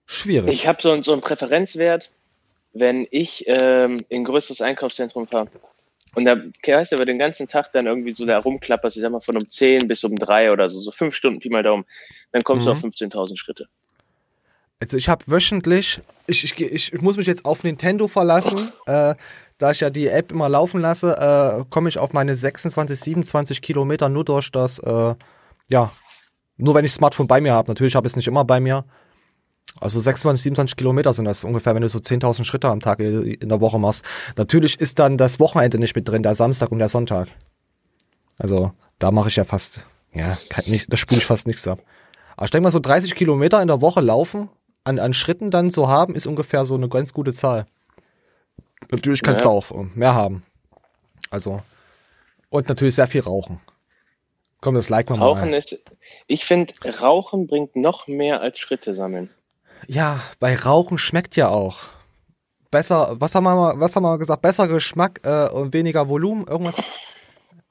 Schwierig. 0.06 0.50
Ich 0.52 0.66
habe 0.66 0.80
so, 0.82 1.00
so 1.02 1.12
einen 1.12 1.20
Präferenzwert, 1.20 2.10
wenn 2.72 3.06
ich 3.10 3.44
ähm, 3.46 3.98
in 4.08 4.22
ein 4.22 4.24
größeres 4.24 4.60
Einkaufszentrum 4.60 5.26
fahre. 5.26 5.48
Und 6.16 6.24
da 6.24 6.36
weißt 6.66 6.90
du, 6.92 6.96
über 6.96 7.04
den 7.04 7.18
ganzen 7.18 7.46
Tag 7.46 7.70
dann 7.72 7.86
irgendwie 7.86 8.12
so 8.12 8.26
da 8.26 8.38
rumklapperst, 8.38 8.96
ich 8.96 9.02
sag 9.02 9.12
mal 9.12 9.20
von 9.20 9.36
um 9.36 9.48
10 9.48 9.86
bis 9.86 10.02
um 10.02 10.16
3 10.16 10.50
oder 10.50 10.68
so, 10.68 10.80
so 10.80 10.90
fünf 10.90 11.14
Stunden, 11.14 11.38
Pi 11.38 11.50
mal 11.50 11.62
Daumen, 11.62 11.84
dann 12.32 12.42
kommst 12.42 12.66
du 12.66 12.70
Mhm. 12.70 12.76
auf 12.76 12.82
15.000 12.82 13.36
Schritte. 13.38 13.68
Also 14.80 14.96
ich 14.96 15.08
habe 15.08 15.24
wöchentlich, 15.26 16.00
ich, 16.26 16.44
ich, 16.44 16.58
ich, 16.58 16.92
ich 16.92 17.00
muss 17.02 17.16
mich 17.16 17.26
jetzt 17.26 17.44
auf 17.44 17.64
Nintendo 17.64 18.08
verlassen, 18.08 18.72
äh, 18.86 19.14
da 19.58 19.70
ich 19.70 19.80
ja 19.80 19.90
die 19.90 20.08
App 20.08 20.32
immer 20.32 20.48
laufen 20.48 20.80
lasse, 20.80 21.16
äh, 21.16 21.64
komme 21.68 21.90
ich 21.90 21.98
auf 21.98 22.14
meine 22.14 22.34
26, 22.34 22.98
27 22.98 23.60
Kilometer 23.60 24.08
nur 24.08 24.24
durch 24.24 24.50
das, 24.50 24.78
äh, 24.78 25.14
ja, 25.68 25.92
nur 26.56 26.74
wenn 26.74 26.84
ich 26.86 26.92
Smartphone 26.92 27.26
bei 27.26 27.42
mir 27.42 27.52
habe. 27.52 27.70
Natürlich 27.70 27.94
habe 27.94 28.06
ich 28.06 28.12
es 28.12 28.16
nicht 28.16 28.26
immer 28.28 28.44
bei 28.44 28.58
mir. 28.58 28.82
Also 29.78 30.00
26, 30.00 30.42
27 30.42 30.76
Kilometer 30.76 31.12
sind 31.12 31.26
das 31.26 31.44
ungefähr, 31.44 31.74
wenn 31.74 31.82
du 31.82 31.88
so 31.88 31.98
10.000 31.98 32.44
Schritte 32.44 32.68
am 32.68 32.80
Tag 32.80 33.00
in 33.00 33.48
der 33.48 33.60
Woche 33.60 33.78
machst. 33.78 34.04
Natürlich 34.36 34.80
ist 34.80 34.98
dann 34.98 35.18
das 35.18 35.38
Wochenende 35.40 35.78
nicht 35.78 35.94
mit 35.94 36.08
drin, 36.08 36.22
der 36.22 36.34
Samstag 36.34 36.72
und 36.72 36.78
der 36.78 36.88
Sonntag. 36.88 37.28
Also 38.38 38.72
da 38.98 39.10
mache 39.10 39.28
ich 39.28 39.36
ja 39.36 39.44
fast, 39.44 39.80
ja, 40.12 40.36
kann 40.48 40.64
nicht, 40.66 40.90
da 40.92 40.96
spule 40.96 41.18
ich 41.18 41.26
fast 41.26 41.46
nichts 41.46 41.68
ab. 41.68 41.80
Aber 42.36 42.46
ich 42.46 42.50
denke 42.50 42.64
mal, 42.64 42.70
so 42.70 42.80
30 42.80 43.14
Kilometer 43.14 43.60
in 43.60 43.68
der 43.68 43.80
Woche 43.80 44.00
laufen, 44.00 44.48
an, 44.84 44.98
an 44.98 45.12
Schritten 45.14 45.50
dann 45.50 45.70
zu 45.70 45.88
haben, 45.88 46.14
ist 46.14 46.26
ungefähr 46.26 46.64
so 46.64 46.74
eine 46.74 46.88
ganz 46.88 47.12
gute 47.12 47.32
Zahl. 47.34 47.66
Natürlich 48.90 49.22
kannst 49.22 49.44
Ja. 49.44 49.50
du 49.50 49.56
auch 49.56 49.70
mehr 49.94 50.14
haben. 50.14 50.42
Also, 51.30 51.62
und 52.48 52.68
natürlich 52.68 52.94
sehr 52.96 53.06
viel 53.06 53.20
rauchen. 53.20 53.60
Komm, 54.60 54.74
das 54.74 54.88
like 54.88 55.08
mal 55.08 55.18
Rauchen 55.18 55.50
mal. 55.50 55.56
ist, 55.56 55.84
ich 56.26 56.44
finde, 56.44 56.72
Rauchen 57.00 57.46
bringt 57.46 57.76
noch 57.76 58.06
mehr 58.08 58.40
als 58.40 58.58
Schritte 58.58 58.94
sammeln. 58.94 59.30
Ja, 59.86 60.20
bei 60.38 60.54
Rauchen 60.56 60.98
schmeckt 60.98 61.36
ja 61.36 61.48
auch. 61.48 61.78
Besser, 62.70 63.16
was 63.18 63.34
haben 63.34 63.44
wir 63.44 63.54
mal, 63.56 63.80
was 63.80 63.96
haben 63.96 64.02
wir 64.02 64.18
gesagt? 64.18 64.42
Besser 64.42 64.68
Geschmack 64.68 65.20
äh, 65.24 65.48
und 65.48 65.72
weniger 65.72 66.08
Volumen, 66.08 66.46
irgendwas. 66.46 66.78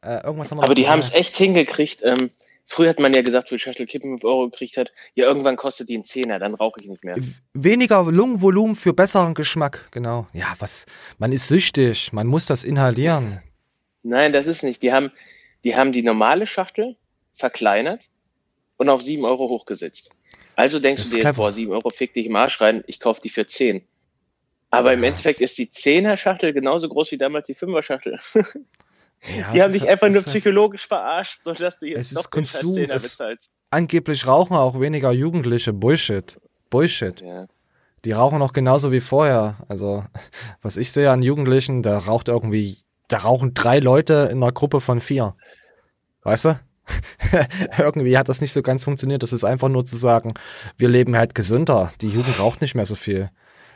Äh, 0.02 0.24
irgendwas 0.24 0.50
haben 0.52 0.60
wir 0.60 0.64
Aber 0.64 0.76
die 0.76 0.86
äh, 0.86 0.88
haben 0.88 1.00
es 1.00 1.14
echt 1.14 1.36
hingekriegt. 1.38 2.02
Ähm, 2.04 2.32
früher 2.70 2.90
hat 2.90 3.00
man 3.00 3.14
ja 3.14 3.22
gesagt, 3.22 3.50
für 3.50 3.56
die 3.56 3.60
Schachtel 3.62 3.86
Kippen 3.88 4.12
5 4.12 4.24
Euro 4.24 4.50
gekriegt 4.50 4.78
hat, 4.78 4.92
ja, 5.16 5.26
irgendwann 5.26 5.58
kostet 5.58 5.90
die 5.90 5.96
einen 5.96 6.06
Zehner, 6.06 6.40
dann 6.40 6.54
rauche 6.54 6.80
ich 6.80 6.88
nicht 6.88 7.04
mehr. 7.04 7.18
Weniger 7.54 8.04
Lungenvolumen 8.04 8.76
für 8.76 8.94
besseren 8.94 9.34
Geschmack, 9.34 9.88
genau. 9.92 10.28
Ja, 10.34 10.54
was, 10.60 10.86
man 11.18 11.32
ist 11.32 11.48
süchtig, 11.48 12.14
man 12.14 12.28
muss 12.28 12.46
das 12.46 12.64
inhalieren. 12.64 13.42
Nein, 14.04 14.32
das 14.32 14.48
ist 14.48 14.64
nicht. 14.64 14.82
Die 14.82 14.94
haben, 14.94 15.12
Die 15.64 15.76
haben 15.76 15.92
die 15.92 16.04
normale 16.04 16.46
Schachtel 16.46 16.96
verkleinert 17.34 18.06
und 18.78 18.90
auf 18.90 19.02
7 19.02 19.26
Euro 19.26 19.50
hochgesetzt. 19.50 20.12
Also 20.56 20.80
denkst 20.80 21.02
Das 21.02 21.10
du 21.10 21.18
dir 21.18 21.24
jetzt, 21.24 21.36
boah, 21.36 21.52
7 21.52 21.72
Euro 21.72 21.90
fick 21.90 22.14
dich 22.14 22.28
im 22.28 22.36
Arsch 22.36 22.62
rein, 22.62 22.84
ich 22.88 23.00
kaufe 23.00 23.22
die 23.22 23.30
für 23.30 23.46
10. 23.46 23.82
Aber 24.72 24.94
im 24.94 25.02
Ja, 25.04 25.10
Endeffekt 25.10 25.42
ist 25.42 25.58
die 25.58 25.68
10er 25.68 26.16
Schachtel 26.18 26.54
genauso 26.54 26.88
groß 26.90 27.12
wie 27.12 27.18
damals 27.18 27.48
die 27.48 27.56
5er 27.56 27.82
Schachtel. 27.82 28.20
Ja, 29.22 29.52
Die 29.52 29.58
es 29.58 29.64
haben 29.64 29.72
dich 29.74 29.82
halt- 29.82 29.92
einfach 29.92 30.08
es 30.08 30.14
nur 30.14 30.24
halt- 30.24 30.30
psychologisch 30.32 30.88
verarscht, 30.88 31.40
sodass 31.44 31.80
du 31.80 31.88
Es 31.88 32.12
jetzt 32.12 32.20
ist 32.20 32.32
Konsum, 32.32 32.74
10er 32.74 32.94
es-. 32.94 33.18
Angeblich 33.72 34.26
rauchen 34.26 34.56
auch 34.56 34.80
weniger 34.80 35.12
Jugendliche. 35.12 35.74
Bullshit. 35.74 36.40
Bullshit. 36.70 37.22
Ja. 37.22 37.48
Die 38.06 38.14
rauchen 38.14 38.40
noch 38.40 38.54
genauso 38.54 38.92
wie 38.92 39.02
vorher. 39.02 39.58
Also, 39.68 40.06
was 40.62 40.78
ich 40.78 40.92
sehe 40.92 41.12
an 41.12 41.22
Jugendlichen, 41.22 41.84
da 41.84 41.98
raucht 42.00 42.30
irgendwie, 42.30 42.78
da 43.10 43.18
rauchen 43.20 43.54
drei 43.54 43.80
Leute 43.80 44.30
in 44.32 44.42
einer 44.42 44.52
Gruppe 44.54 44.80
von 44.82 45.02
vier. 45.02 45.36
Weißt 46.24 46.46
du? 46.46 46.60
irgendwie 47.78 48.18
hat 48.18 48.30
das 48.30 48.42
nicht 48.42 48.54
so 48.54 48.62
ganz 48.62 48.84
funktioniert. 48.84 49.22
Das 49.22 49.34
ist 49.34 49.44
einfach 49.44 49.70
nur 49.70 49.86
zu 49.86 49.96
sagen, 49.96 50.34
wir 50.78 50.88
leben 50.90 51.16
halt 51.18 51.36
gesünder. 51.36 51.92
Die 52.02 52.10
Jugend 52.10 52.40
raucht 52.40 52.62
nicht 52.62 52.74
mehr 52.74 52.86
so 52.86 52.96
viel. 52.96 53.30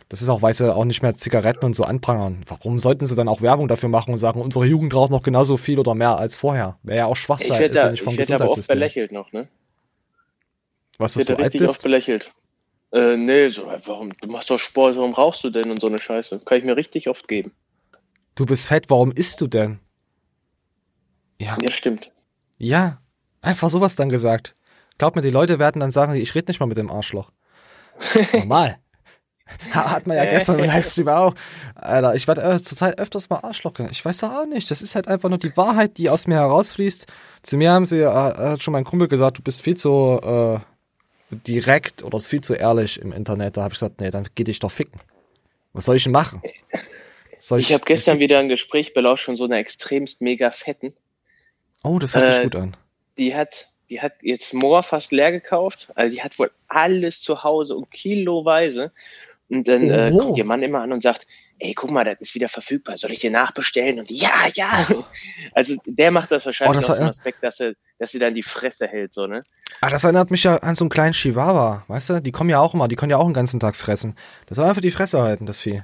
Das 0.09 0.21
ist 0.21 0.29
auch, 0.29 0.41
weil 0.41 0.53
sie 0.53 0.73
auch 0.73 0.85
nicht 0.85 1.01
mehr 1.01 1.15
Zigaretten 1.15 1.65
und 1.65 1.75
so 1.75 1.83
anprangern. 1.83 2.43
Warum 2.47 2.79
sollten 2.79 3.05
sie 3.05 3.15
dann 3.15 3.27
auch 3.27 3.41
Werbung 3.41 3.67
dafür 3.67 3.89
machen 3.89 4.11
und 4.11 4.17
sagen, 4.17 4.41
unsere 4.41 4.65
Jugend 4.65 4.93
raucht 4.93 5.11
noch 5.11 5.23
genauso 5.23 5.57
viel 5.57 5.79
oder 5.79 5.95
mehr 5.95 6.17
als 6.17 6.35
vorher? 6.37 6.77
Wäre 6.83 6.97
ja 6.99 7.05
auch 7.05 7.13
Ich 7.15 7.19
Schwachsinn, 7.19 7.51
werde 7.51 7.65
ist 7.73 7.75
ja 7.75 7.89
nicht 7.91 7.99
ich 7.99 8.03
vom 8.03 8.17
werd 8.17 8.29
da 8.29 8.35
aber 8.35 8.49
oft 8.49 8.67
belächelt 8.67 9.11
noch, 9.11 9.31
ne? 9.31 9.47
Was, 10.97 11.15
Ich 11.15 11.25
dass 11.25 11.29
werde 11.29 11.37
du 11.37 11.43
alt 11.43 11.53
richtig 11.53 11.69
oft 11.69 11.77
bist? 11.77 11.83
belächelt. 11.83 12.33
Äh, 12.91 13.17
nee, 13.17 13.49
so, 13.49 13.69
äh, 13.71 13.79
warum, 13.85 14.09
du 14.21 14.27
machst 14.27 14.49
doch 14.51 14.59
Sport, 14.59 14.95
warum 14.97 15.13
rauchst 15.13 15.43
du 15.43 15.49
denn 15.49 15.71
und 15.71 15.81
so 15.81 15.87
eine 15.87 15.99
Scheiße? 15.99 16.39
Kann 16.45 16.59
ich 16.59 16.63
mir 16.63 16.77
richtig 16.77 17.09
oft 17.09 17.27
geben. 17.27 17.51
Du 18.35 18.45
bist 18.45 18.67
fett, 18.67 18.89
warum 18.89 19.11
isst 19.11 19.41
du 19.41 19.47
denn? 19.47 19.79
Ja. 21.39 21.57
Ja, 21.59 21.71
stimmt. 21.71 22.11
Ja, 22.57 22.99
einfach 23.41 23.69
sowas 23.69 23.95
dann 23.95 24.09
gesagt. 24.09 24.55
Glaub 24.97 25.15
mir, 25.15 25.23
die 25.23 25.31
Leute 25.31 25.57
werden 25.57 25.79
dann 25.79 25.91
sagen, 25.91 26.13
ich 26.13 26.35
rede 26.35 26.49
nicht 26.49 26.59
mal 26.59 26.67
mit 26.67 26.77
dem 26.77 26.91
Arschloch. 26.91 27.31
Normal. 28.33 28.77
Ha- 29.73 29.91
Hat 29.91 30.07
man 30.07 30.17
ja 30.17 30.25
gestern 30.25 30.57
im 30.59 30.65
Livestream 30.65 31.09
auch. 31.09 31.33
Alter, 31.75 32.15
ich 32.15 32.27
werde 32.27 32.41
äh, 32.41 32.59
zurzeit 32.59 32.97
öfters 32.99 33.29
mal 33.29 33.39
Arschloch 33.43 33.73
genannt. 33.73 33.95
Ich 33.95 34.03
weiß 34.03 34.23
auch 34.23 34.45
nicht. 34.45 34.71
Das 34.71 34.81
ist 34.81 34.95
halt 34.95 35.07
einfach 35.07 35.29
nur 35.29 35.37
die 35.37 35.55
Wahrheit, 35.57 35.97
die 35.97 36.09
aus 36.09 36.27
mir 36.27 36.35
herausfließt. 36.35 37.07
Zu 37.41 37.57
mir 37.57 37.71
haben 37.71 37.85
sie, 37.85 37.99
äh, 37.99 38.05
hat 38.07 38.63
schon 38.63 38.71
mein 38.71 38.85
Kumpel 38.85 39.07
gesagt, 39.07 39.37
du 39.37 39.41
bist 39.41 39.61
viel 39.61 39.75
zu 39.75 40.19
äh, 40.23 41.35
direkt 41.35 42.03
oder 42.03 42.19
viel 42.19 42.41
zu 42.41 42.53
ehrlich 42.53 43.01
im 43.01 43.11
Internet. 43.11 43.57
Da 43.57 43.63
habe 43.63 43.73
ich 43.73 43.79
gesagt, 43.79 43.99
nee, 43.99 44.11
dann 44.11 44.27
geh 44.35 44.43
dich 44.45 44.59
doch 44.59 44.71
ficken. 44.71 44.99
Was 45.73 45.85
soll 45.85 45.97
ich 45.97 46.03
denn 46.03 46.11
machen? 46.13 46.41
Soll 47.39 47.59
Ich 47.59 47.73
habe 47.73 47.83
gestern 47.83 48.19
wieder 48.19 48.39
ein 48.39 48.47
Gespräch 48.47 48.93
belauscht 48.93 49.25
von 49.25 49.35
so 49.35 49.43
einer 49.43 49.57
extremst 49.57 50.21
mega 50.21 50.51
fetten. 50.51 50.93
Oh, 51.83 51.99
das 51.99 52.15
hört 52.15 52.27
sich 52.27 52.37
äh, 52.37 52.43
gut 52.43 52.55
an. 52.55 52.77
Die 53.17 53.35
hat, 53.35 53.67
die 53.89 53.99
hat 54.01 54.13
jetzt 54.21 54.53
Moor 54.53 54.83
fast 54.83 55.11
leer 55.11 55.31
gekauft. 55.33 55.89
Also 55.95 56.13
die 56.15 56.23
hat 56.23 56.39
wohl 56.39 56.51
alles 56.69 57.21
zu 57.21 57.43
Hause 57.43 57.75
und 57.75 57.91
kiloweise. 57.91 58.91
Und 59.53 59.67
dann 59.67 59.87
äh, 59.87 60.11
kommt 60.17 60.35
ihr 60.35 60.45
Mann 60.45 60.63
immer 60.63 60.81
an 60.81 60.91
und 60.91 61.03
sagt, 61.03 61.27
ey, 61.59 61.75
guck 61.75 61.91
mal, 61.91 62.03
das 62.03 62.15
ist 62.19 62.33
wieder 62.33 62.49
verfügbar. 62.49 62.97
Soll 62.97 63.11
ich 63.11 63.19
dir 63.19 63.29
nachbestellen? 63.29 63.99
Und 63.99 64.09
ja, 64.09 64.47
ja. 64.53 64.87
Also 65.53 65.75
der 65.85 66.09
macht 66.09 66.31
das 66.31 66.47
wahrscheinlich 66.47 66.77
Oh, 66.77 66.79
das 66.79 66.89
aus 66.89 66.97
dem 66.97 67.09
Aspekt, 67.09 67.43
dass 67.43 67.59
er, 67.59 67.73
dass 67.99 68.11
sie 68.11 68.17
dann 68.17 68.33
die 68.33 68.41
Fresse 68.41 68.87
hält, 68.87 69.13
so, 69.13 69.27
ne? 69.27 69.43
Ah, 69.81 69.89
das 69.89 70.03
erinnert 70.05 70.31
mich 70.31 70.43
ja 70.43 70.57
an 70.57 70.73
so 70.73 70.85
einen 70.85 70.89
kleinen 70.89 71.13
Chihuahua, 71.13 71.83
weißt 71.87 72.09
du? 72.09 72.21
Die 72.21 72.31
kommen 72.31 72.49
ja 72.49 72.59
auch 72.59 72.73
immer, 72.73 72.87
die 72.87 72.95
können 72.95 73.11
ja 73.11 73.17
auch 73.17 73.25
den 73.25 73.33
ganzen 73.33 73.59
Tag 73.59 73.75
fressen. 73.75 74.15
Das 74.47 74.55
soll 74.55 74.65
einfach 74.65 74.81
die 74.81 74.89
Fresse 74.89 75.21
halten, 75.21 75.45
das 75.45 75.59
Vieh. 75.59 75.83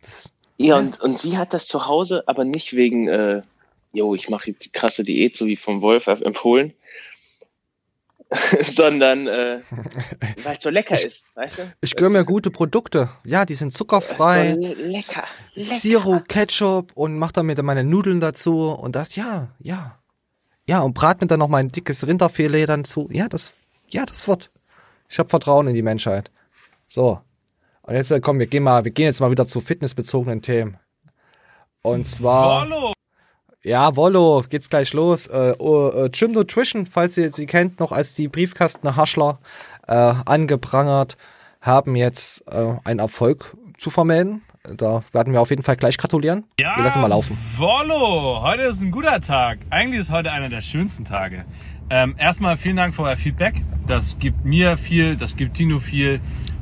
Das, 0.00 0.32
Ja, 0.56 0.78
und, 0.78 0.98
und 1.02 1.18
sie 1.18 1.36
hat 1.36 1.52
das 1.52 1.66
zu 1.66 1.86
Hause, 1.86 2.24
aber 2.26 2.44
nicht 2.44 2.74
wegen, 2.74 3.08
äh, 3.08 3.42
jo, 3.92 4.14
ich 4.14 4.30
mache 4.30 4.52
die 4.52 4.72
krasse 4.72 5.04
Diät, 5.04 5.36
so 5.36 5.44
wie 5.44 5.56
vom 5.56 5.82
Wolf 5.82 6.06
empfohlen, 6.06 6.72
sondern 8.62 9.26
äh, 9.28 9.60
weil 10.44 10.56
es 10.56 10.62
so 10.62 10.70
lecker 10.70 11.02
ist, 11.02 11.28
weißt 11.34 11.58
du? 11.58 11.72
ich 11.80 11.94
gönne 11.94 12.10
mir 12.18 12.24
gute 12.24 12.50
Produkte. 12.50 13.10
Ja, 13.24 13.44
die 13.44 13.54
sind 13.54 13.72
zuckerfrei. 13.72 14.54
So 14.54 14.60
le- 14.60 14.74
lecker, 14.74 15.24
lecker. 15.54 15.78
Zero 15.78 16.20
Ketchup 16.26 16.92
und 16.94 17.18
mach 17.18 17.32
dann 17.32 17.46
mir 17.46 17.54
dann 17.54 17.66
meine 17.66 17.84
Nudeln 17.84 18.20
dazu 18.20 18.68
und 18.70 18.96
das, 18.96 19.14
ja, 19.16 19.48
ja. 19.60 19.98
Ja, 20.66 20.80
und 20.80 20.94
brat 20.94 21.20
mir 21.20 21.26
dann 21.26 21.40
noch 21.40 21.48
mein 21.48 21.68
dickes 21.68 22.06
Rinderfilet 22.06 22.66
dann 22.66 22.84
zu. 22.84 23.08
Ja, 23.12 23.28
das, 23.28 23.52
ja, 23.88 24.04
das 24.06 24.26
wird. 24.26 24.50
Ich 25.08 25.18
habe 25.18 25.28
Vertrauen 25.28 25.68
in 25.68 25.74
die 25.74 25.82
Menschheit. 25.82 26.30
So. 26.88 27.20
Und 27.82 27.94
jetzt 27.94 28.10
äh, 28.10 28.20
komm, 28.20 28.38
wir 28.38 28.46
gehen 28.46 28.62
mal, 28.62 28.84
wir 28.84 28.90
gehen 28.90 29.04
jetzt 29.04 29.20
mal 29.20 29.30
wieder 29.30 29.46
zu 29.46 29.60
fitnessbezogenen 29.60 30.40
Themen. 30.40 30.78
Und 31.82 32.06
zwar. 32.06 32.66
Ja, 33.64 33.96
Wollo, 33.96 34.44
geht's 34.46 34.68
gleich 34.68 34.92
los. 34.92 35.26
Äh, 35.26 35.54
oh, 35.58 35.88
äh, 35.88 36.10
Gym 36.10 36.32
Nutrition, 36.32 36.84
falls 36.84 37.16
ihr 37.16 37.32
sie 37.32 37.46
kennt, 37.46 37.80
noch 37.80 37.92
als 37.92 38.12
die 38.12 38.28
Briefkastenhaschler 38.28 39.38
äh, 39.88 39.94
angeprangert, 40.26 41.16
haben 41.62 41.96
jetzt 41.96 42.46
äh, 42.46 42.74
einen 42.84 43.00
Erfolg 43.00 43.56
zu 43.78 43.88
vermelden. 43.88 44.42
Da 44.76 45.02
werden 45.12 45.32
wir 45.32 45.40
auf 45.40 45.48
jeden 45.48 45.62
Fall 45.62 45.76
gleich 45.76 45.96
gratulieren. 45.96 46.44
Ja, 46.60 46.76
Wir 46.76 46.84
lassen 46.84 47.00
mal 47.00 47.06
laufen. 47.08 47.38
Wollo, 47.56 48.42
heute 48.42 48.64
ist 48.64 48.82
ein 48.82 48.90
guter 48.90 49.22
Tag. 49.22 49.60
Eigentlich 49.70 50.00
ist 50.02 50.10
heute 50.10 50.30
einer 50.30 50.50
der 50.50 50.60
schönsten 50.60 51.06
Tage. 51.06 51.46
Ähm, 51.88 52.16
erstmal 52.18 52.58
vielen 52.58 52.76
Dank 52.76 52.94
für 52.94 53.04
euer 53.04 53.16
Feedback. 53.16 53.54
Das 53.86 54.18
gibt 54.18 54.44
mir 54.44 54.76
viel, 54.76 55.16
das 55.16 55.36
gibt 55.36 55.56
Tino 55.56 55.80
viel. 55.80 56.20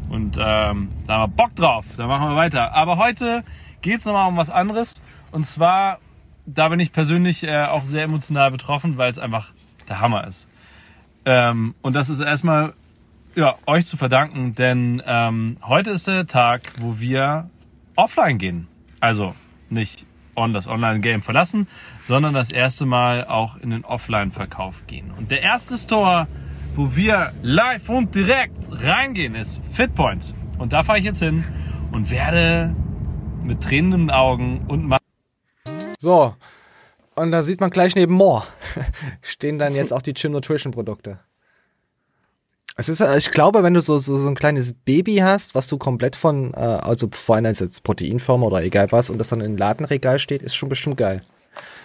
Und 0.08 0.36
ähm, 0.36 0.92
da 1.08 1.18
haben 1.18 1.32
wir 1.32 1.36
Bock 1.36 1.56
drauf. 1.56 1.84
Da 1.96 2.06
machen 2.06 2.28
wir 2.30 2.36
weiter. 2.36 2.72
Aber 2.74 2.96
heute 2.96 3.42
geht 3.80 3.98
es 3.98 4.04
nochmal 4.04 4.28
um 4.28 4.36
was 4.36 4.50
anderes. 4.50 5.02
Und 5.32 5.46
zwar, 5.46 5.98
da 6.46 6.68
bin 6.68 6.80
ich 6.80 6.92
persönlich 6.92 7.44
äh, 7.44 7.64
auch 7.64 7.84
sehr 7.84 8.04
emotional 8.04 8.50
betroffen, 8.50 8.98
weil 8.98 9.10
es 9.10 9.18
einfach 9.18 9.52
der 9.88 10.00
Hammer 10.00 10.26
ist. 10.26 10.48
Ähm, 11.24 11.74
und 11.82 11.94
das 11.94 12.08
ist 12.08 12.20
erstmal 12.20 12.74
ja, 13.34 13.54
euch 13.66 13.86
zu 13.86 13.96
verdanken, 13.96 14.54
denn 14.54 15.02
ähm, 15.06 15.56
heute 15.62 15.90
ist 15.90 16.06
der 16.06 16.26
Tag, 16.26 16.62
wo 16.80 16.98
wir 17.00 17.48
offline 17.96 18.38
gehen. 18.38 18.68
Also 19.00 19.34
nicht 19.70 20.04
on 20.34 20.52
das 20.52 20.66
Online-Game 20.66 21.22
verlassen, 21.22 21.66
sondern 22.04 22.34
das 22.34 22.50
erste 22.50 22.86
Mal 22.86 23.26
auch 23.26 23.56
in 23.56 23.70
den 23.70 23.84
Offline-Verkauf 23.84 24.86
gehen. 24.86 25.10
Und 25.16 25.30
der 25.30 25.42
erste 25.42 25.76
Store, 25.76 26.26
wo 26.74 26.96
wir 26.96 27.32
live 27.42 27.88
und 27.88 28.14
direkt 28.14 28.56
reingehen, 28.70 29.34
ist 29.34 29.62
Fitpoint. 29.72 30.34
Und 30.58 30.72
da 30.72 30.82
fahre 30.82 30.98
ich 30.98 31.04
jetzt 31.04 31.20
hin 31.20 31.44
und 31.92 32.10
werde 32.10 32.74
mit 33.42 33.62
tränenden 33.62 34.10
Augen 34.10 34.64
und 34.68 34.86
ma- 34.86 34.98
So. 36.02 36.34
Und 37.14 37.30
da 37.30 37.44
sieht 37.44 37.60
man 37.60 37.70
gleich 37.70 37.94
neben 37.94 38.12
More 38.14 38.42
stehen 39.22 39.60
dann 39.60 39.76
jetzt 39.76 39.92
auch 39.92 40.02
die 40.02 40.14
Gym 40.14 40.32
Nutrition 40.32 40.72
Produkte. 40.72 41.20
Es 42.76 42.88
ist, 42.88 43.00
äh, 43.00 43.18
ich 43.18 43.30
glaube, 43.30 43.62
wenn 43.62 43.74
du 43.74 43.80
so, 43.80 43.98
so, 43.98 44.18
so 44.18 44.26
ein 44.26 44.34
kleines 44.34 44.72
Baby 44.72 45.18
hast, 45.18 45.54
was 45.54 45.68
du 45.68 45.78
komplett 45.78 46.16
von, 46.16 46.54
äh, 46.54 46.56
also 46.56 47.08
vor 47.12 47.36
allem 47.36 47.46
als 47.46 47.60
jetzt 47.60 47.84
Proteinfirma 47.84 48.46
oder 48.46 48.64
egal 48.64 48.90
was, 48.90 49.10
und 49.10 49.18
das 49.18 49.28
dann 49.28 49.42
im 49.42 49.56
Ladenregal 49.56 50.18
steht, 50.18 50.42
ist 50.42 50.56
schon 50.56 50.68
bestimmt 50.68 50.96
geil. 50.96 51.22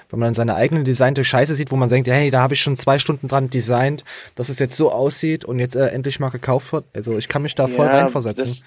Wenn 0.09 0.19
man 0.19 0.27
dann 0.27 0.33
seine 0.33 0.55
eigene 0.55 0.83
designte 0.83 1.23
Scheiße 1.23 1.53
sieht, 1.53 1.71
wo 1.71 1.75
man 1.75 1.89
denkt, 1.89 2.07
hey, 2.07 2.31
da 2.31 2.41
habe 2.41 2.55
ich 2.55 2.61
schon 2.61 2.75
zwei 2.75 2.97
Stunden 2.97 3.27
dran 3.27 3.51
designt, 3.51 4.03
dass 4.33 4.49
es 4.49 4.57
jetzt 4.57 4.77
so 4.77 4.91
aussieht 4.91 5.45
und 5.45 5.59
jetzt 5.59 5.75
äh, 5.75 5.89
endlich 5.89 6.19
mal 6.19 6.29
gekauft 6.29 6.73
wird. 6.73 6.85
Also 6.95 7.19
ich 7.19 7.27
kann 7.27 7.43
mich 7.43 7.53
da 7.53 7.67
voll 7.67 7.85
Ja, 7.85 7.99
reinversetzen. 7.99 8.47
Das, 8.47 8.63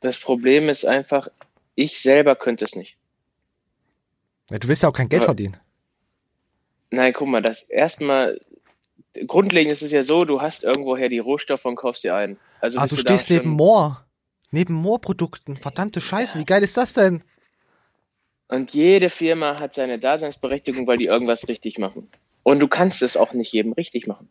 das 0.00 0.18
Problem 0.18 0.70
ist 0.70 0.86
einfach, 0.86 1.28
ich 1.74 2.00
selber 2.00 2.34
könnte 2.34 2.64
es 2.64 2.76
nicht. 2.76 2.96
Ja, 4.50 4.58
du 4.58 4.68
willst 4.68 4.82
ja 4.82 4.88
auch 4.88 4.92
kein 4.92 5.08
Geld 5.08 5.22
Ja. 5.22 5.26
verdienen. 5.26 5.56
Nein, 6.90 7.12
guck 7.12 7.28
mal, 7.28 7.42
das 7.42 7.62
erstmal, 7.62 8.40
grundlegend 9.26 9.72
ist 9.72 9.82
es 9.82 9.90
ja 9.90 10.02
so, 10.02 10.24
du 10.24 10.40
hast 10.40 10.64
irgendwoher 10.64 11.08
die 11.08 11.18
Rohstoffe 11.18 11.64
und 11.64 11.76
kaufst 11.76 12.02
sie 12.02 12.10
ein. 12.10 12.38
Also 12.60 12.78
Ah, 12.78 12.86
du 12.86 12.94
da 12.94 13.00
stehst 13.00 13.30
neben 13.30 13.50
More. 13.50 14.04
Neben 14.52 14.74
More-Produkten. 14.74 15.56
Verdammte 15.56 16.00
Scheiße, 16.00 16.38
wie 16.38 16.44
geil 16.44 16.62
ist 16.62 16.76
das 16.76 16.92
denn? 16.92 17.24
Und 18.48 18.72
jede 18.72 19.10
Firma 19.10 19.58
hat 19.58 19.74
seine 19.74 19.98
Daseinsberechtigung, 19.98 20.86
weil 20.86 20.98
die 20.98 21.06
irgendwas 21.06 21.48
richtig 21.48 21.78
machen. 21.78 22.08
Und 22.44 22.60
du 22.60 22.68
kannst 22.68 23.02
es 23.02 23.16
auch 23.16 23.32
nicht 23.32 23.52
jedem 23.52 23.72
richtig 23.72 24.06
machen. 24.06 24.30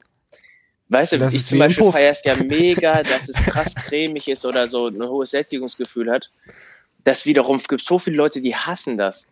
Weißt 0.87 1.13
du, 1.13 1.17
Das 1.17 1.33
ich 1.33 1.45
zum 1.45 1.59
Beispiel 1.59 1.91
feierst 1.91 2.25
ja 2.25 2.35
mega, 2.43 3.03
dass 3.03 3.27
es 3.27 3.35
krass 3.35 3.75
cremig 3.75 4.29
ist 4.29 4.45
oder 4.45 4.67
so 4.67 4.87
ein 4.87 5.01
hohes 5.03 5.31
Sättigungsgefühl 5.31 6.09
hat. 6.09 6.29
Das 7.03 7.25
wiederum 7.25 7.57
gibt 7.57 7.83
so 7.85 7.99
viele 7.99 8.15
Leute, 8.15 8.39
die 8.39 8.55
hassen 8.55 8.97
das. 8.97 9.29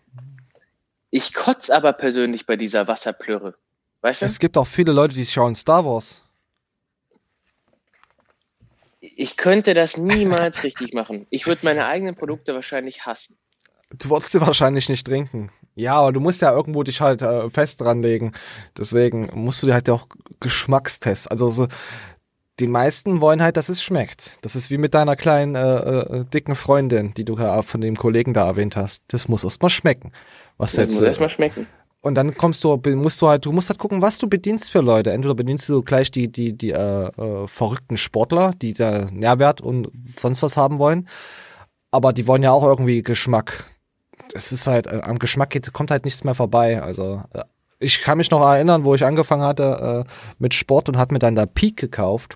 Ich 1.15 1.31
kotz 1.35 1.69
aber 1.69 1.93
persönlich 1.93 2.47
bei 2.47 2.55
dieser 2.55 2.87
Wasserplörre. 2.87 3.53
Weißt 4.01 4.23
du? 4.23 4.25
Es 4.25 4.39
gibt 4.39 4.57
auch 4.57 4.65
viele 4.65 4.93
Leute, 4.93 5.13
die 5.13 5.27
schauen 5.27 5.53
Star 5.53 5.85
Wars. 5.85 6.23
Ich 8.99 9.37
könnte 9.37 9.75
das 9.75 9.95
niemals 9.95 10.63
richtig 10.63 10.95
machen. 10.95 11.27
Ich 11.29 11.45
würde 11.45 11.65
meine 11.65 11.85
eigenen 11.85 12.15
Produkte 12.15 12.55
wahrscheinlich 12.55 13.05
hassen. 13.05 13.37
Du 13.95 14.09
wolltest 14.09 14.31
sie 14.31 14.41
wahrscheinlich 14.41 14.89
nicht 14.89 15.05
trinken. 15.05 15.51
Ja, 15.75 15.97
aber 15.97 16.13
du 16.13 16.19
musst 16.19 16.41
ja 16.41 16.51
irgendwo 16.51 16.81
dich 16.81 16.99
halt 16.99 17.21
äh, 17.21 17.47
fest 17.51 17.81
dran 17.81 18.01
legen. 18.01 18.31
Deswegen 18.75 19.29
musst 19.35 19.61
du 19.61 19.67
dir 19.67 19.73
halt 19.73 19.87
auch 19.91 20.07
Geschmackstests. 20.39 21.27
Also 21.27 21.51
so, 21.51 21.67
die 22.59 22.67
meisten 22.67 23.21
wollen 23.21 23.43
halt, 23.43 23.57
dass 23.57 23.69
es 23.69 23.83
schmeckt. 23.83 24.31
Das 24.41 24.55
ist 24.55 24.71
wie 24.71 24.79
mit 24.79 24.95
deiner 24.95 25.15
kleinen 25.15 25.53
äh, 25.53 25.99
äh, 25.99 26.25
dicken 26.25 26.55
Freundin, 26.55 27.13
die 27.13 27.23
du 27.23 27.37
ja 27.37 27.61
von 27.61 27.81
dem 27.81 27.95
Kollegen 27.95 28.33
da 28.33 28.47
erwähnt 28.47 28.75
hast. 28.75 29.03
Das 29.09 29.27
muss 29.27 29.43
erst 29.43 29.61
mal 29.61 29.69
schmecken. 29.69 30.11
Was 30.57 30.75
jetzt? 30.75 30.95
muss 30.95 31.03
erstmal 31.03 31.29
schmecken. 31.29 31.67
Und 32.01 32.15
dann 32.15 32.35
kommst 32.35 32.65
du, 32.65 32.75
musst 32.95 33.21
du 33.21 33.29
halt, 33.29 33.45
du 33.45 33.53
musst 33.53 33.69
halt 33.69 33.79
gucken, 33.79 34.01
was 34.01 34.17
du 34.17 34.27
bedienst 34.27 34.71
für 34.71 34.81
Leute. 34.81 35.13
Entweder 35.13 35.35
bedienst 35.35 35.69
du 35.69 35.83
gleich 35.83 36.11
die, 36.11 36.29
die, 36.29 36.51
die 36.51 36.71
äh, 36.71 37.07
äh, 37.07 37.47
verrückten 37.47 37.95
Sportler, 37.95 38.51
die 38.61 38.73
da 38.73 39.05
Nährwert 39.09 39.61
und 39.61 39.89
sonst 40.19 40.43
was 40.43 40.57
haben 40.57 40.79
wollen. 40.79 41.07
Aber 41.91 42.11
die 42.11 42.27
wollen 42.27 42.43
ja 42.43 42.51
auch 42.51 42.63
irgendwie 42.63 43.03
Geschmack. 43.03 43.63
Es 44.33 44.51
ist 44.51 44.67
halt, 44.67 44.87
äh, 44.87 44.99
am 45.01 45.17
Geschmack 45.17 45.51
geht, 45.51 45.71
kommt 45.71 45.91
halt 45.91 46.03
nichts 46.03 46.25
mehr 46.25 46.35
vorbei. 46.35 46.83
Also 46.83 47.23
äh, 47.33 47.43
ich 47.79 48.01
kann 48.01 48.17
mich 48.17 48.31
noch 48.31 48.41
erinnern, 48.41 48.83
wo 48.83 48.95
ich 48.95 49.05
angefangen 49.05 49.43
hatte 49.43 50.05
äh, 50.05 50.11
mit 50.39 50.53
Sport 50.53 50.89
und 50.89 50.97
habe 50.97 51.13
mir 51.13 51.19
dann 51.19 51.35
da 51.35 51.45
Peak 51.45 51.77
gekauft. 51.77 52.35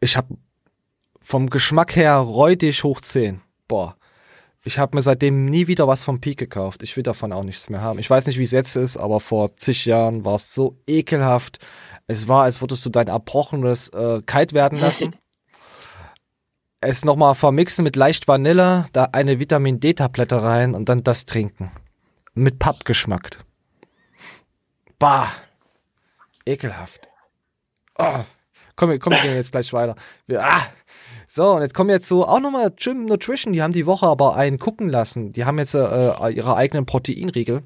Ich 0.00 0.18
habe 0.18 0.36
vom 1.22 1.48
Geschmack 1.48 1.96
her 1.96 2.16
räudig 2.16 2.84
hoch 2.84 3.00
10. 3.00 3.40
Boah. 3.66 3.96
Ich 4.66 4.78
habe 4.78 4.96
mir 4.96 5.02
seitdem 5.02 5.44
nie 5.44 5.66
wieder 5.66 5.86
was 5.86 6.02
vom 6.02 6.20
Peak 6.20 6.38
gekauft. 6.38 6.82
Ich 6.82 6.96
will 6.96 7.02
davon 7.02 7.32
auch 7.32 7.44
nichts 7.44 7.68
mehr 7.68 7.82
haben. 7.82 7.98
Ich 7.98 8.08
weiß 8.08 8.26
nicht, 8.26 8.38
wie 8.38 8.44
es 8.44 8.50
jetzt 8.50 8.76
ist, 8.76 8.96
aber 8.96 9.20
vor 9.20 9.56
zig 9.56 9.84
Jahren 9.84 10.24
war 10.24 10.36
es 10.36 10.54
so 10.54 10.78
ekelhaft. 10.86 11.58
Es 12.06 12.28
war, 12.28 12.44
als 12.44 12.62
würdest 12.62 12.84
du 12.86 12.90
dein 12.90 13.08
Erbrochenes 13.08 13.90
äh, 13.90 14.22
kalt 14.24 14.54
werden 14.54 14.78
lassen. 14.78 15.14
es 16.80 17.04
nochmal 17.04 17.34
vermixen 17.34 17.82
mit 17.82 17.96
leicht 17.96 18.28
Vanille, 18.28 18.86
da 18.92 19.08
eine 19.12 19.38
Vitamin 19.38 19.80
D-Tablette 19.80 20.42
rein 20.42 20.74
und 20.74 20.88
dann 20.88 21.02
das 21.02 21.26
trinken. 21.26 21.70
Mit 22.34 22.58
Pappgeschmack. 22.58 23.38
Bah. 24.98 25.28
Ekelhaft. 26.46 27.08
Oh. 27.98 28.20
Komm, 28.76 28.98
komm, 28.98 29.12
wir 29.12 29.20
gehen 29.20 29.34
jetzt 29.34 29.52
gleich 29.52 29.72
weiter. 29.72 29.94
Wir, 30.26 30.44
ah. 30.44 30.62
So, 31.36 31.50
und 31.50 31.62
jetzt 31.62 31.74
kommen 31.74 31.88
wir 31.88 31.96
jetzt 31.96 32.06
so 32.06 32.24
auch 32.28 32.38
nochmal 32.38 32.70
Gym 32.70 33.06
Nutrition. 33.06 33.52
Die 33.52 33.60
haben 33.60 33.72
die 33.72 33.86
Woche 33.86 34.06
aber 34.06 34.36
einen 34.36 34.60
gucken 34.60 34.88
lassen. 34.88 35.30
Die 35.30 35.44
haben 35.44 35.58
jetzt 35.58 35.74
äh, 35.74 36.30
ihre 36.30 36.54
eigenen 36.54 36.86
Proteinriegel 36.86 37.64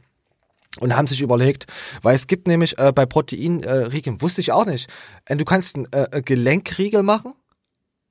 und 0.80 0.96
haben 0.96 1.06
sich 1.06 1.20
überlegt, 1.20 1.66
weil 2.00 2.14
es 2.14 2.26
gibt 2.26 2.48
nämlich 2.48 2.78
äh, 2.78 2.92
bei 2.92 3.04
Proteinriegeln, 3.04 4.16
äh, 4.16 4.22
wusste 4.22 4.40
ich 4.40 4.52
auch 4.52 4.64
nicht, 4.64 4.88
äh, 5.26 5.36
du 5.36 5.44
kannst 5.44 5.76
einen 5.76 5.86
äh, 5.92 6.22
Gelenkriegel 6.22 7.02
machen 7.02 7.34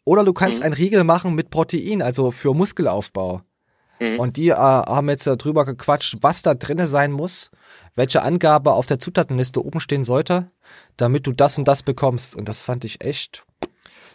oder 0.06 0.24
du 0.24 0.32
kannst 0.32 0.60
mhm. 0.60 0.66
einen 0.66 0.74
Riegel 0.76 1.04
machen 1.04 1.34
mit 1.34 1.50
Protein, 1.50 2.04
also 2.04 2.30
für 2.30 2.54
Muskelaufbau. 2.54 3.42
Mhm. 4.00 4.20
Und 4.20 4.38
die 4.38 4.50
äh, 4.50 4.54
haben 4.54 5.10
jetzt 5.10 5.26
darüber 5.26 5.66
gequatscht, 5.66 6.18
was 6.22 6.44
da 6.44 6.54
drinne 6.54 6.86
sein 6.86 7.12
muss, 7.12 7.50
welche 7.96 8.22
Angabe 8.22 8.74
auf 8.74 8.86
der 8.86 9.00
Zutatenliste 9.00 9.66
oben 9.66 9.80
stehen 9.80 10.04
sollte, 10.04 10.50
damit 10.98 11.26
du 11.26 11.32
das 11.32 11.58
und 11.58 11.68
das 11.68 11.82
bekommst. 11.82 12.36
Und 12.36 12.48
das 12.48 12.62
fand 12.62 12.86
ich 12.86 13.04
echt. 13.04 13.47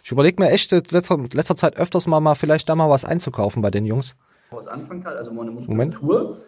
Ich 0.03 0.11
überlege 0.11 0.41
mir 0.41 0.49
echt 0.49 0.73
in 0.73 0.83
letzter, 0.91 1.17
letzter 1.31 1.55
Zeit 1.55 1.77
öfters 1.77 2.07
mal, 2.07 2.19
mal 2.19 2.35
vielleicht 2.35 2.67
da 2.67 2.75
mal 2.75 2.89
was 2.89 3.05
einzukaufen 3.05 3.61
bei 3.61 3.71
den 3.71 3.85
Jungs. 3.85 4.17
Was 4.51 4.67
anfangen 4.67 5.01
kann, 5.01 5.13
also 5.13 5.31
meine 5.31 5.51
Muskulatur. 5.51 6.21
Moment. 6.21 6.41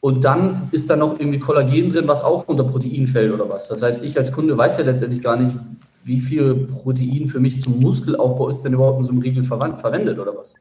Und 0.00 0.24
dann 0.24 0.68
ist 0.70 0.88
da 0.88 0.94
noch 0.94 1.18
irgendwie 1.18 1.40
Kollagen 1.40 1.90
drin, 1.90 2.06
was 2.06 2.22
auch 2.22 2.46
unter 2.46 2.62
Protein 2.62 3.08
fällt 3.08 3.34
oder 3.34 3.48
was. 3.48 3.66
Das 3.66 3.82
heißt, 3.82 4.04
ich 4.04 4.16
als 4.16 4.30
Kunde 4.30 4.56
weiß 4.56 4.78
ja 4.78 4.84
letztendlich 4.84 5.20
gar 5.20 5.36
nicht, 5.36 5.56
wie 6.04 6.20
viel 6.20 6.54
Protein 6.54 7.26
für 7.26 7.40
mich 7.40 7.58
zum 7.58 7.80
Muskelaufbau 7.80 8.48
ist 8.48 8.62
denn 8.62 8.74
überhaupt 8.74 8.98
in 8.98 9.04
so 9.04 9.10
einem 9.10 9.22
Riegel 9.22 9.42
verwendet 9.42 10.20
oder 10.20 10.36
was. 10.36 10.54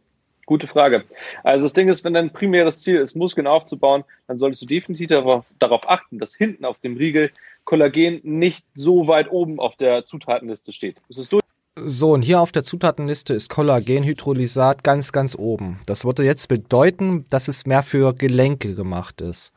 Gute 0.47 0.65
Frage. 0.65 1.03
Also 1.43 1.67
das 1.67 1.73
Ding 1.73 1.87
ist, 1.87 2.03
wenn 2.03 2.13
dein 2.13 2.33
primäres 2.33 2.81
Ziel 2.81 2.95
ist, 2.95 3.15
Muskeln 3.15 3.45
aufzubauen, 3.45 4.03
dann 4.27 4.39
solltest 4.39 4.63
du 4.63 4.65
definitiv 4.65 5.09
darauf, 5.09 5.45
darauf 5.59 5.87
achten, 5.87 6.17
dass 6.17 6.33
hinten 6.33 6.65
auf 6.65 6.79
dem 6.79 6.97
Riegel 6.97 7.29
Kollagen 7.65 8.21
nicht 8.23 8.65
so 8.73 9.07
weit 9.07 9.29
oben 9.29 9.59
auf 9.59 9.75
der 9.75 10.03
Zutatenliste 10.03 10.73
steht. 10.73 10.95
Das 11.09 11.19
ist 11.19 11.31
durch 11.31 11.43
so, 11.85 12.11
und 12.13 12.21
hier 12.21 12.41
auf 12.41 12.51
der 12.51 12.63
Zutatenliste 12.63 13.33
ist 13.33 13.49
Kollagenhydrolysat 13.49 14.83
ganz, 14.83 15.11
ganz 15.11 15.35
oben. 15.37 15.79
Das 15.85 16.05
würde 16.05 16.23
jetzt 16.23 16.47
bedeuten, 16.47 17.25
dass 17.29 17.47
es 17.47 17.65
mehr 17.65 17.83
für 17.83 18.13
Gelenke 18.13 18.75
gemacht 18.75 19.21
ist. 19.21 19.53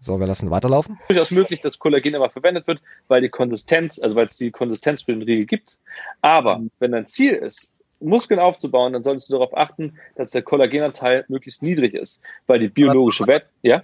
So, 0.00 0.18
wir 0.18 0.26
lassen 0.26 0.50
weiterlaufen. 0.50 0.98
Durchaus 1.08 1.30
möglich, 1.30 1.60
dass 1.60 1.78
Kollagen 1.78 2.14
aber 2.14 2.30
verwendet 2.30 2.66
wird, 2.66 2.80
weil 3.08 3.20
die 3.20 3.28
Konsistenz, 3.28 3.98
also 3.98 4.16
weil 4.16 4.26
es 4.26 4.36
die 4.36 4.50
Konsistenz 4.50 5.02
für 5.02 5.12
den 5.12 5.22
Riegel 5.22 5.44
gibt. 5.44 5.76
Aber 6.22 6.58
mhm. 6.58 6.70
wenn 6.78 6.92
dein 6.92 7.06
Ziel 7.06 7.34
ist, 7.34 7.70
Muskeln 8.00 8.40
aufzubauen, 8.40 8.94
dann 8.94 9.02
solltest 9.02 9.28
du 9.28 9.34
darauf 9.34 9.54
achten, 9.54 9.98
dass 10.16 10.30
der 10.30 10.40
Kollagenanteil 10.40 11.26
möglichst 11.28 11.62
niedrig 11.62 11.92
ist, 11.92 12.22
weil 12.46 12.58
die 12.58 12.68
biologische 12.68 13.26
Wert, 13.26 13.44
ja? 13.62 13.82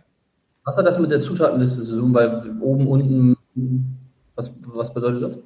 Was 0.64 0.78
hat 0.78 0.86
das 0.86 0.98
mit 0.98 1.10
der 1.10 1.20
Zutatenliste 1.20 1.82
zu 1.82 2.00
tun? 2.00 2.14
Weil 2.14 2.56
oben, 2.60 2.86
unten, 2.88 3.36
was, 4.34 4.58
was 4.66 4.92
bedeutet 4.92 5.22
das? 5.22 5.38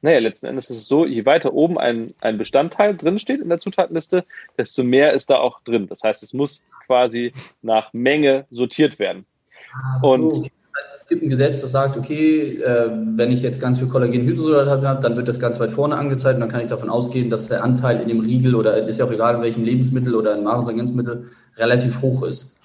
Naja, 0.00 0.18
letzten 0.18 0.46
Endes 0.46 0.70
ist 0.70 0.78
es 0.78 0.88
so, 0.88 1.06
je 1.06 1.24
weiter 1.24 1.52
oben 1.52 1.78
ein, 1.78 2.14
ein 2.20 2.38
Bestandteil 2.38 2.96
drin 2.96 3.18
steht 3.18 3.40
in 3.40 3.48
der 3.48 3.60
Zutatenliste, 3.60 4.24
desto 4.58 4.84
mehr 4.84 5.12
ist 5.12 5.30
da 5.30 5.38
auch 5.38 5.60
drin. 5.62 5.86
Das 5.88 6.02
heißt, 6.02 6.22
es 6.22 6.32
muss 6.32 6.62
quasi 6.86 7.32
nach 7.62 7.92
Menge 7.92 8.46
sortiert 8.50 8.98
werden. 8.98 9.24
So, 10.02 10.12
Und 10.12 10.50
es 10.94 11.06
gibt 11.06 11.22
ein 11.22 11.28
Gesetz, 11.28 11.60
das 11.60 11.70
sagt, 11.70 11.96
okay, 11.96 12.58
äh, 12.60 12.90
wenn 13.16 13.30
ich 13.30 13.42
jetzt 13.42 13.60
ganz 13.60 13.78
viel 13.78 13.88
Kollagenhydrolat 13.88 14.66
habe, 14.68 15.00
dann 15.00 15.16
wird 15.16 15.28
das 15.28 15.38
ganz 15.38 15.60
weit 15.60 15.70
vorne 15.70 15.96
angezeigt 15.96 16.36
und 16.36 16.40
dann 16.40 16.50
kann 16.50 16.60
ich 16.60 16.68
davon 16.68 16.90
ausgehen, 16.90 17.30
dass 17.30 17.48
der 17.48 17.62
Anteil 17.62 18.00
in 18.00 18.08
dem 18.08 18.20
Riegel 18.20 18.54
oder 18.54 18.86
ist 18.86 18.98
ja 18.98 19.04
auch 19.04 19.12
egal 19.12 19.36
in 19.36 19.42
welchem 19.42 19.64
Lebensmittel 19.64 20.14
oder 20.14 20.36
in 20.36 20.44
Nahrungsergänzungsmittel 20.44 21.30
relativ 21.56 22.00
hoch 22.00 22.22
ist. 22.22 22.58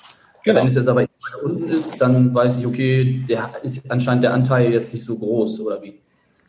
Genau. 0.43 0.59
Wenn 0.59 0.67
es 0.67 0.75
jetzt 0.75 0.87
aber 0.87 1.01
weiter 1.01 1.43
unten 1.43 1.69
ist, 1.69 1.99
dann 1.99 2.33
weiß 2.33 2.57
ich, 2.59 2.65
okay, 2.65 3.23
der 3.27 3.51
ist 3.63 3.89
anscheinend 3.91 4.23
der 4.23 4.33
Anteil 4.33 4.71
jetzt 4.71 4.93
nicht 4.93 5.03
so 5.03 5.17
groß 5.17 5.59
oder 5.61 5.81
wie. 5.81 5.99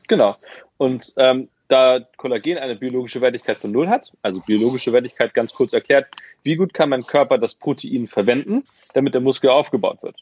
Genau. 0.08 0.36
Und 0.76 1.12
ähm, 1.16 1.48
da 1.68 2.00
Kollagen 2.16 2.58
eine 2.58 2.76
biologische 2.76 3.20
Wertigkeit 3.20 3.58
von 3.58 3.72
null 3.72 3.88
hat, 3.88 4.12
also 4.22 4.40
biologische 4.46 4.92
Wertigkeit 4.92 5.34
ganz 5.34 5.52
kurz 5.52 5.72
erklärt, 5.74 6.08
wie 6.42 6.56
gut 6.56 6.72
kann 6.72 6.88
mein 6.88 7.04
Körper 7.04 7.38
das 7.38 7.54
Protein 7.54 8.08
verwenden, 8.08 8.64
damit 8.94 9.14
der 9.14 9.20
Muskel 9.20 9.50
aufgebaut 9.50 10.02
wird? 10.02 10.16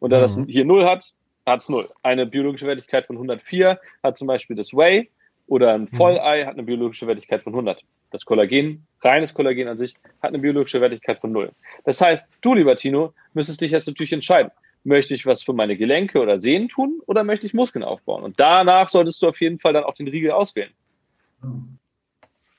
Und 0.00 0.10
da 0.10 0.18
mhm. 0.18 0.22
das 0.22 0.42
hier 0.46 0.64
null 0.64 0.84
hat, 0.84 1.12
hat 1.46 1.62
es 1.62 1.68
null. 1.68 1.88
Eine 2.02 2.26
biologische 2.26 2.66
Wertigkeit 2.66 3.06
von 3.06 3.16
104 3.16 3.78
hat 4.02 4.18
zum 4.18 4.26
Beispiel 4.26 4.56
das 4.56 4.74
Whey 4.74 5.08
oder 5.46 5.74
ein 5.74 5.88
mhm. 5.90 5.96
Vollei 5.96 6.44
hat 6.44 6.54
eine 6.54 6.64
biologische 6.64 7.06
Wertigkeit 7.06 7.42
von 7.42 7.52
100. 7.52 7.82
Das 8.10 8.24
Kollagen, 8.24 8.86
reines 9.02 9.34
Kollagen 9.34 9.68
an 9.68 9.78
sich, 9.78 9.94
hat 10.22 10.30
eine 10.30 10.38
biologische 10.38 10.80
Wertigkeit 10.80 11.18
von 11.18 11.30
null. 11.30 11.52
Das 11.84 12.00
heißt, 12.00 12.28
du, 12.40 12.54
lieber 12.54 12.74
Tino, 12.76 13.12
müsstest 13.34 13.60
dich 13.60 13.70
jetzt 13.70 13.86
natürlich 13.86 14.12
entscheiden. 14.12 14.50
Möchte 14.88 15.14
ich 15.14 15.26
was 15.26 15.42
für 15.42 15.52
meine 15.52 15.76
Gelenke 15.76 16.18
oder 16.18 16.40
Sehnen 16.40 16.70
tun 16.70 17.02
oder 17.06 17.22
möchte 17.22 17.46
ich 17.46 17.52
Muskeln 17.52 17.84
aufbauen? 17.84 18.24
Und 18.24 18.40
danach 18.40 18.88
solltest 18.88 19.22
du 19.22 19.28
auf 19.28 19.38
jeden 19.38 19.58
Fall 19.58 19.74
dann 19.74 19.84
auch 19.84 19.94
den 19.94 20.08
Riegel 20.08 20.30
auswählen. 20.30 20.72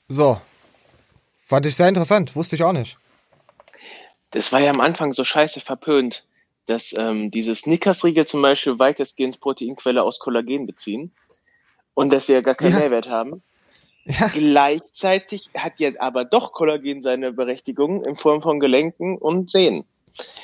So. 0.08 0.40
Fand 1.44 1.66
ich 1.66 1.74
sehr 1.74 1.88
interessant, 1.88 2.36
wusste 2.36 2.54
ich 2.54 2.62
auch 2.62 2.72
nicht. 2.72 2.96
Das 4.30 4.52
war 4.52 4.60
ja 4.60 4.70
am 4.70 4.80
Anfang 4.80 5.12
so 5.12 5.24
scheiße 5.24 5.60
verpönt, 5.60 6.24
dass 6.66 6.94
ähm, 6.96 7.32
diese 7.32 7.56
Snickers-Riegel 7.56 8.28
zum 8.28 8.42
Beispiel 8.42 8.78
weitestgehend 8.78 9.40
Proteinquelle 9.40 10.04
aus 10.04 10.20
Kollagen 10.20 10.66
beziehen 10.66 11.10
und 11.94 12.12
dass 12.12 12.26
sie 12.26 12.34
ja 12.34 12.42
gar 12.42 12.54
keinen 12.54 12.74
ja. 12.74 12.78
Mehrwert 12.78 13.08
haben. 13.08 13.42
Ja. 14.04 14.28
Gleichzeitig 14.28 15.50
hat 15.56 15.80
jetzt 15.80 16.00
aber 16.00 16.24
doch 16.24 16.52
Kollagen 16.52 17.02
seine 17.02 17.32
Berechtigung 17.32 18.04
in 18.04 18.14
Form 18.14 18.40
von 18.40 18.60
Gelenken 18.60 19.18
und 19.18 19.50
Sehnen. 19.50 19.84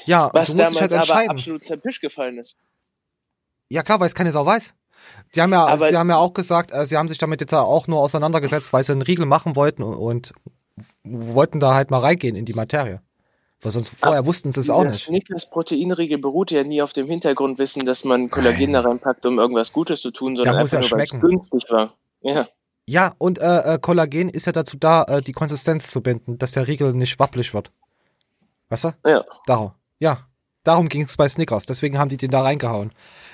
Ja, 0.05 0.31
was 0.33 0.49
du 0.49 0.55
musst 0.55 0.77
damals 0.77 0.81
halt 0.81 1.11
aber 1.11 1.31
absolut 1.31 1.65
zum 1.65 1.83
Tisch 1.83 2.01
gefallen 2.01 2.39
ist. 2.39 2.59
Ja 3.69 3.83
klar, 3.83 4.01
weil 4.01 4.07
es 4.07 4.15
keine 4.15 4.33
Sau 4.33 4.47
weiß. 4.47 4.75
Die 5.35 5.41
haben 5.41 5.53
ja, 5.53 5.65
aber 5.67 5.89
sie 5.89 5.97
haben 5.97 6.09
ja 6.09 6.17
auch 6.17 6.35
gesagt, 6.35 6.73
äh, 6.73 6.87
sie 6.87 6.97
haben 6.97 7.09
sich 7.09 7.19
damit 7.19 7.41
jetzt 7.41 7.55
auch 7.55 7.87
nur 7.87 8.01
auseinandergesetzt, 8.01 8.73
weil 8.73 8.83
sie 8.83 8.93
einen 8.93 9.03
Riegel 9.03 9.27
machen 9.27 9.57
wollten 9.57 9.83
und, 9.83 9.95
und 9.95 10.33
wollten 11.05 11.61
da 11.61 11.75
halt 11.75 11.91
mal 11.91 12.01
reingehen 12.01 12.37
in 12.37 12.45
die 12.45 12.55
Materie. 12.55 13.01
Was 13.63 13.75
sonst 13.75 13.89
vorher 13.89 14.21
Ab, 14.21 14.27
wussten 14.27 14.53
sie 14.53 14.61
es 14.61 14.71
auch 14.71 14.85
nicht. 14.85 15.07
Snickers 15.07 15.49
Proteinriegel 15.49 16.19
beruht 16.19 16.51
ja 16.51 16.63
nie 16.63 16.83
auf 16.83 16.93
dem 16.93 17.07
Hintergrundwissen, 17.07 17.87
dass 17.87 18.05
man 18.05 18.31
Kollagen 18.31 18.75
da 18.75 18.83
reinpackt, 18.83 19.25
um 19.25 19.39
irgendwas 19.39 19.73
Gutes 19.73 20.03
zu 20.03 20.11
tun, 20.11 20.37
sondern 20.37 20.57
einfach 20.57 20.75
ja 20.75 20.81
nur, 20.81 20.91
weil 20.91 21.01
es 21.03 21.21
günstig 21.21 21.65
war. 21.71 21.95
Ja. 22.21 22.47
Ja, 22.89 23.15
und 23.19 23.39
äh, 23.39 23.75
äh, 23.75 23.79
Kollagen 23.81 24.29
ist 24.29 24.47
ja 24.47 24.53
dazu 24.53 24.77
da, 24.77 25.03
äh, 25.05 25.21
die 25.21 25.33
Konsistenz 25.33 25.91
zu 25.91 26.03
binden, 26.03 26.39
dass 26.39 26.53
der 26.53 26.69
Riegel 26.69 26.93
nicht 26.93 27.19
wappelig 27.19 27.53
wird. 27.53 27.73
Weißt 28.69 28.85
du? 28.85 28.93
Ja. 29.07 29.25
Darum. 29.47 29.73
Ja. 29.99 30.27
Darum 30.65 30.89
ging 30.89 31.03
es 31.03 31.17
bei 31.17 31.29
Snickers. 31.29 31.67
Deswegen 31.67 31.99
haben 31.99 32.09
die 32.09 32.17
den 32.17 32.33
da 32.33 32.43
reingehauen. 32.43 32.93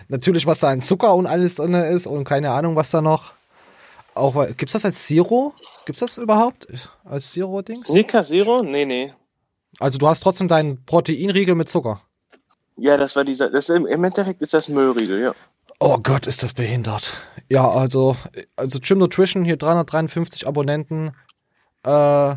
Natürlich, 0.09 0.47
was 0.47 0.61
da 0.61 0.69
an 0.69 0.83
Zucker 0.83 1.15
und 1.15 1.27
alles 1.27 1.55
drin 1.55 1.73
ist 1.73 2.07
und 2.07 2.25
keine 2.25 2.51
Ahnung, 2.51 2.77
was 2.77 2.91
da 2.91 3.01
noch. 3.01 3.33
Auch, 4.15 4.47
gibt's 4.57 4.75
das 4.75 4.85
als 4.85 5.07
Zero? 5.07 5.55
Gibt's 5.87 6.01
das 6.01 6.19
überhaupt? 6.19 6.67
Als 7.05 7.33
Zero-Dings? 7.33 7.87
Snickers 7.87 8.29
Zero? 8.29 8.63
Nee, 8.63 8.85
nee. 8.85 9.15
Also 9.79 9.99
du 9.99 10.07
hast 10.07 10.21
trotzdem 10.21 10.49
deinen 10.49 10.85
Proteinriegel 10.85 11.55
mit 11.55 11.71
Zucker. 11.71 12.03
Ja, 12.77 12.99
das 12.99 13.17
war 13.17 13.25
dieser, 13.25 13.51
das 13.51 13.71
im, 13.71 13.87
im 13.87 14.05
Endeffekt 14.05 14.43
ist 14.43 14.53
das 14.53 14.69
Müllriegel, 14.69 15.23
ja. 15.23 15.35
Oh 15.79 15.99
Gott, 16.03 16.27
ist 16.27 16.43
das 16.43 16.53
behindert. 16.53 17.17
Ja, 17.49 17.69
also, 17.69 18.17
also 18.57 18.79
Gym 18.81 18.99
Nutrition, 18.99 19.45
hier 19.45 19.57
353 19.57 20.47
Abonnenten. 20.47 21.13
Äh, 21.85 22.37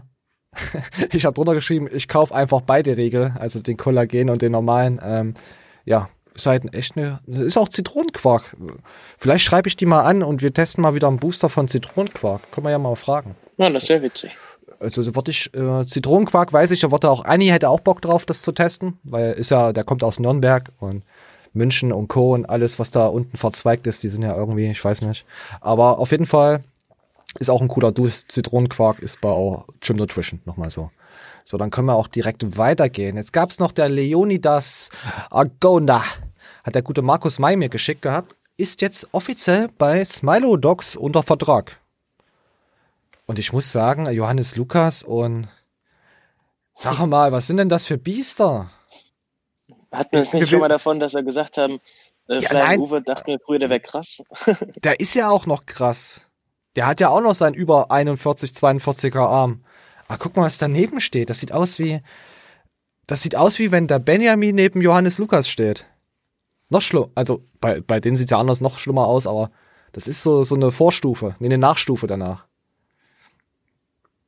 ich 1.12 1.26
habe 1.26 1.34
drunter 1.34 1.54
geschrieben, 1.54 1.90
ich 1.92 2.08
kaufe 2.08 2.34
einfach 2.34 2.62
beide 2.62 2.98
Riegel, 2.98 3.34
also 3.40 3.60
den 3.60 3.78
Kollagen 3.78 4.30
und 4.30 4.42
den 4.42 4.52
normalen. 4.52 5.00
Ähm, 5.04 5.34
ja, 5.86 6.10
ist 6.34 6.46
halt 6.46 6.74
echt 6.74 6.98
eine, 6.98 7.20
ist 7.28 7.58
auch 7.58 7.70
Zitronenquark. 7.70 8.56
Vielleicht 9.18 9.46
schreibe 9.46 9.68
ich 9.68 9.78
die 9.78 9.86
mal 9.86 10.02
an 10.02 10.24
und 10.24 10.42
wir 10.42 10.54
testen 10.54 10.82
mal 10.82 10.96
wieder 10.96 11.08
einen 11.08 11.20
Booster 11.20 11.50
von 11.50 11.68
Zitronenquark. 11.68 12.52
Können 12.52 12.66
wir 12.66 12.72
ja 12.72 12.80
mal 12.80 12.96
fragen. 12.96 13.36
Ja, 13.58 13.70
das 13.70 13.88
wäre 13.88 14.02
witzig. 14.02 14.36
Also 14.80 15.02
so 15.02 15.16
würde 15.16 15.32
ich, 15.32 15.54
äh, 15.54 15.86
Zitronenquark 15.86 16.52
weiß 16.52 16.72
ich, 16.72 16.82
da 16.82 16.92
wurde 16.92 17.10
auch, 17.10 17.24
Anni 17.24 17.48
hätte 17.48 17.70
auch 17.70 17.80
Bock 17.80 18.02
drauf, 18.02 18.26
das 18.26 18.42
zu 18.42 18.52
testen, 18.52 19.00
weil 19.04 19.32
ist 19.32 19.52
ja, 19.52 19.72
der 19.72 19.86
kommt 19.86 20.04
aus 20.04 20.20
Nürnberg 20.20 20.72
und 20.80 21.04
München 21.54 21.94
und 21.94 22.10
Co. 22.10 22.34
und 22.34 22.46
alles, 22.50 22.80
was 22.80 22.92
da 22.92 23.08
unten 23.08 23.38
verzweigt 23.38 23.88
ist, 23.88 24.04
die 24.04 24.10
sind 24.10 24.24
ja 24.24 24.36
irgendwie, 24.36 24.70
ich 24.70 24.84
weiß 24.84 25.04
nicht. 25.04 25.26
Aber 25.62 26.00
auf 26.00 26.12
jeden 26.12 26.26
Fall 26.26 26.64
ist 27.40 27.50
auch 27.50 27.62
ein 27.62 27.68
cooler 27.68 27.92
Du 27.92 28.08
Zitronenquark, 28.08 29.00
ist 29.00 29.22
bei 29.22 29.30
auch 29.30 29.66
Gym 29.82 29.98
Nutrition, 29.98 30.42
nochmal 30.46 30.70
so. 30.70 30.92
So, 31.44 31.58
dann 31.58 31.70
können 31.70 31.88
wir 31.88 31.96
auch 31.96 32.08
direkt 32.08 32.58
weitergehen. 32.58 33.18
Jetzt 33.18 33.34
gab's 33.34 33.60
noch 33.60 33.72
der 33.72 33.88
Leonidas 33.90 34.90
Argona. 35.30 36.04
Hat 36.64 36.74
der 36.76 36.82
gute 36.82 37.02
Markus 37.04 37.38
May 37.38 37.56
mir 37.56 37.70
geschickt 37.70 38.02
gehabt. 38.02 38.36
Ist 38.58 38.82
jetzt 38.82 39.08
offiziell 39.12 39.70
bei 39.78 40.04
Smilo 40.06 40.58
Docs 40.58 40.96
unter 40.96 41.22
Vertrag. 41.22 41.78
Und 43.28 43.38
ich 43.38 43.54
muss 43.54 43.72
sagen, 43.72 44.10
Johannes 44.12 44.56
Lukas 44.56 45.04
und 45.04 45.48
sag 46.74 47.06
mal, 47.06 47.32
was 47.32 47.48
sind 47.48 47.58
denn 47.58 47.70
das 47.70 47.86
für 47.86 47.98
Biester? 47.98 48.70
Hatten 49.92 50.12
wir 50.14 50.22
es 50.22 50.34
nicht 50.34 50.42
Wir- 50.42 50.48
schon 50.48 50.60
mal 50.60 50.70
davon, 50.70 51.00
dass 51.00 51.14
wir 51.14 51.24
gesagt 51.24 51.58
haben, 51.58 51.80
äh, 52.28 52.40
Ja. 52.40 52.78
Uwe 52.78 53.02
dachte 53.02 53.30
mir 53.32 53.40
früher, 53.40 53.60
der 53.60 53.70
wäre 53.70 53.80
krass. 53.82 54.24
Der 54.84 55.00
ist 55.00 55.14
ja 55.16 55.30
auch 55.30 55.46
noch 55.46 55.66
krass. 55.66 56.25
Der 56.76 56.88
hat 56.88 57.00
ja 57.00 57.10
auch 57.10 57.22
noch 57.22 57.36
seinen 57.36 57.54
über 57.54 57.92
41, 57.92 58.52
42er 58.52 59.20
Arm. 59.20 59.64
Aber 60.08 60.18
guck 60.18 60.36
mal, 60.36 60.44
was 60.44 60.58
daneben 60.58 61.00
steht. 61.00 61.30
Das 61.30 61.40
sieht 61.40 61.52
aus 61.52 61.80
wie, 61.80 62.02
das 63.08 63.22
sieht 63.24 63.36
aus 63.36 63.60
wie 63.60 63.72
wenn 63.72 63.88
der 63.88 64.00
Benjamin 64.00 64.56
neben 64.56 64.82
Johannes 64.82 65.18
Lukas 65.18 65.50
steht. 65.50 65.86
Noch 66.70 66.82
schlimm. 66.82 67.08
Also 67.16 67.46
bei, 67.62 67.80
bei 67.82 68.00
denen 68.00 68.18
sieht's 68.18 68.32
ja 68.32 68.40
anders 68.40 68.62
noch 68.62 68.78
schlimmer 68.80 69.08
aus, 69.08 69.28
aber 69.28 69.52
das 69.94 70.08
ist 70.08 70.24
so, 70.24 70.44
so 70.44 70.56
eine 70.56 70.72
Vorstufe, 70.72 71.36
nee, 71.40 71.48
eine 71.48 71.58
Nachstufe 71.58 72.08
danach. 72.08 72.46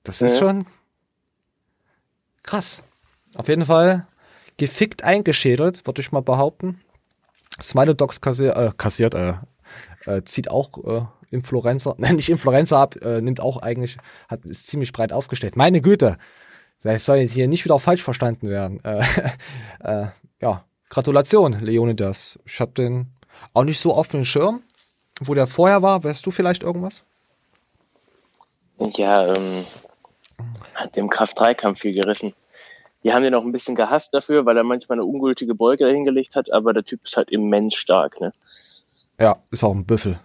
Das 0.04 0.22
ist 0.22 0.34
Ja. 0.34 0.40
schon 0.40 0.66
krass. 2.44 2.84
Auf 3.36 3.50
jeden 3.50 3.66
Fall 3.66 4.08
gefickt 4.56 5.04
eingeschädelt, 5.04 5.86
würde 5.86 6.02
ich 6.02 6.12
mal 6.12 6.22
behaupten. 6.22 6.82
Dogs 7.74 8.22
kassiert, 8.22 8.56
äh, 8.56 8.72
kassiert, 8.78 9.14
äh, 9.16 9.34
äh, 10.06 10.24
zieht 10.24 10.50
auch 10.50 10.72
äh, 10.86 11.06
Influencer, 11.30 11.96
nein, 11.98 12.16
nicht 12.16 12.30
Influencer 12.30 12.78
ab, 12.78 12.96
äh, 13.02 13.22
nimmt 13.22 13.40
auch 13.40 13.62
eigentlich, 13.62 13.98
hat 14.28 14.46
ist 14.46 14.68
ziemlich 14.68 14.92
breit 14.92 15.14
aufgestellt. 15.14 15.56
Meine 15.56 15.82
Güte, 15.82 16.18
das 16.84 17.06
soll 17.06 17.18
jetzt 17.18 17.34
hier 17.34 17.48
nicht 17.48 17.66
wieder 17.66 17.80
falsch 17.80 18.04
verstanden 18.04 18.50
werden. 18.50 18.80
Äh, 18.84 19.04
äh, 19.84 20.08
ja, 20.42 20.64
Gratulation, 20.90 21.54
Leonidas. 21.60 22.40
Ich 22.46 22.60
hab 22.60 22.76
den 22.76 23.08
auch 23.54 23.64
nicht 23.64 23.80
so 23.80 23.94
auf 23.94 24.08
dem 24.10 24.26
Schirm, 24.26 24.62
wo 25.20 25.34
der 25.34 25.48
vorher 25.48 25.82
war. 25.82 26.04
Weißt 26.04 26.26
du 26.26 26.32
vielleicht 26.32 26.64
irgendwas? 26.64 27.04
Ja, 28.80 29.34
ähm, 29.34 29.66
hat 30.76 30.96
dem 30.96 31.10
Kraft-3-Kampf 31.10 31.80
viel 31.80 31.94
gerissen. 31.94 32.34
Die 33.04 33.14
haben 33.14 33.24
den 33.24 33.34
auch 33.34 33.44
ein 33.44 33.52
bisschen 33.52 33.76
gehasst 33.76 34.14
dafür, 34.14 34.46
weil 34.46 34.58
er 34.58 34.64
manchmal 34.64 34.98
eine 34.98 35.06
ungültige 35.06 35.56
Beuge 35.56 35.86
dahingelegt 35.86 36.36
hat, 36.36 36.52
aber 36.52 36.74
der 36.74 36.84
Typ 36.84 37.04
ist 37.04 37.16
halt 37.18 37.30
immens 37.30 37.76
stark, 37.76 38.20
ne? 38.20 38.34
Ja, 39.20 39.42
ist 39.50 39.64
auch 39.64 39.74
ein 39.74 39.86
Büffel. 39.86 40.20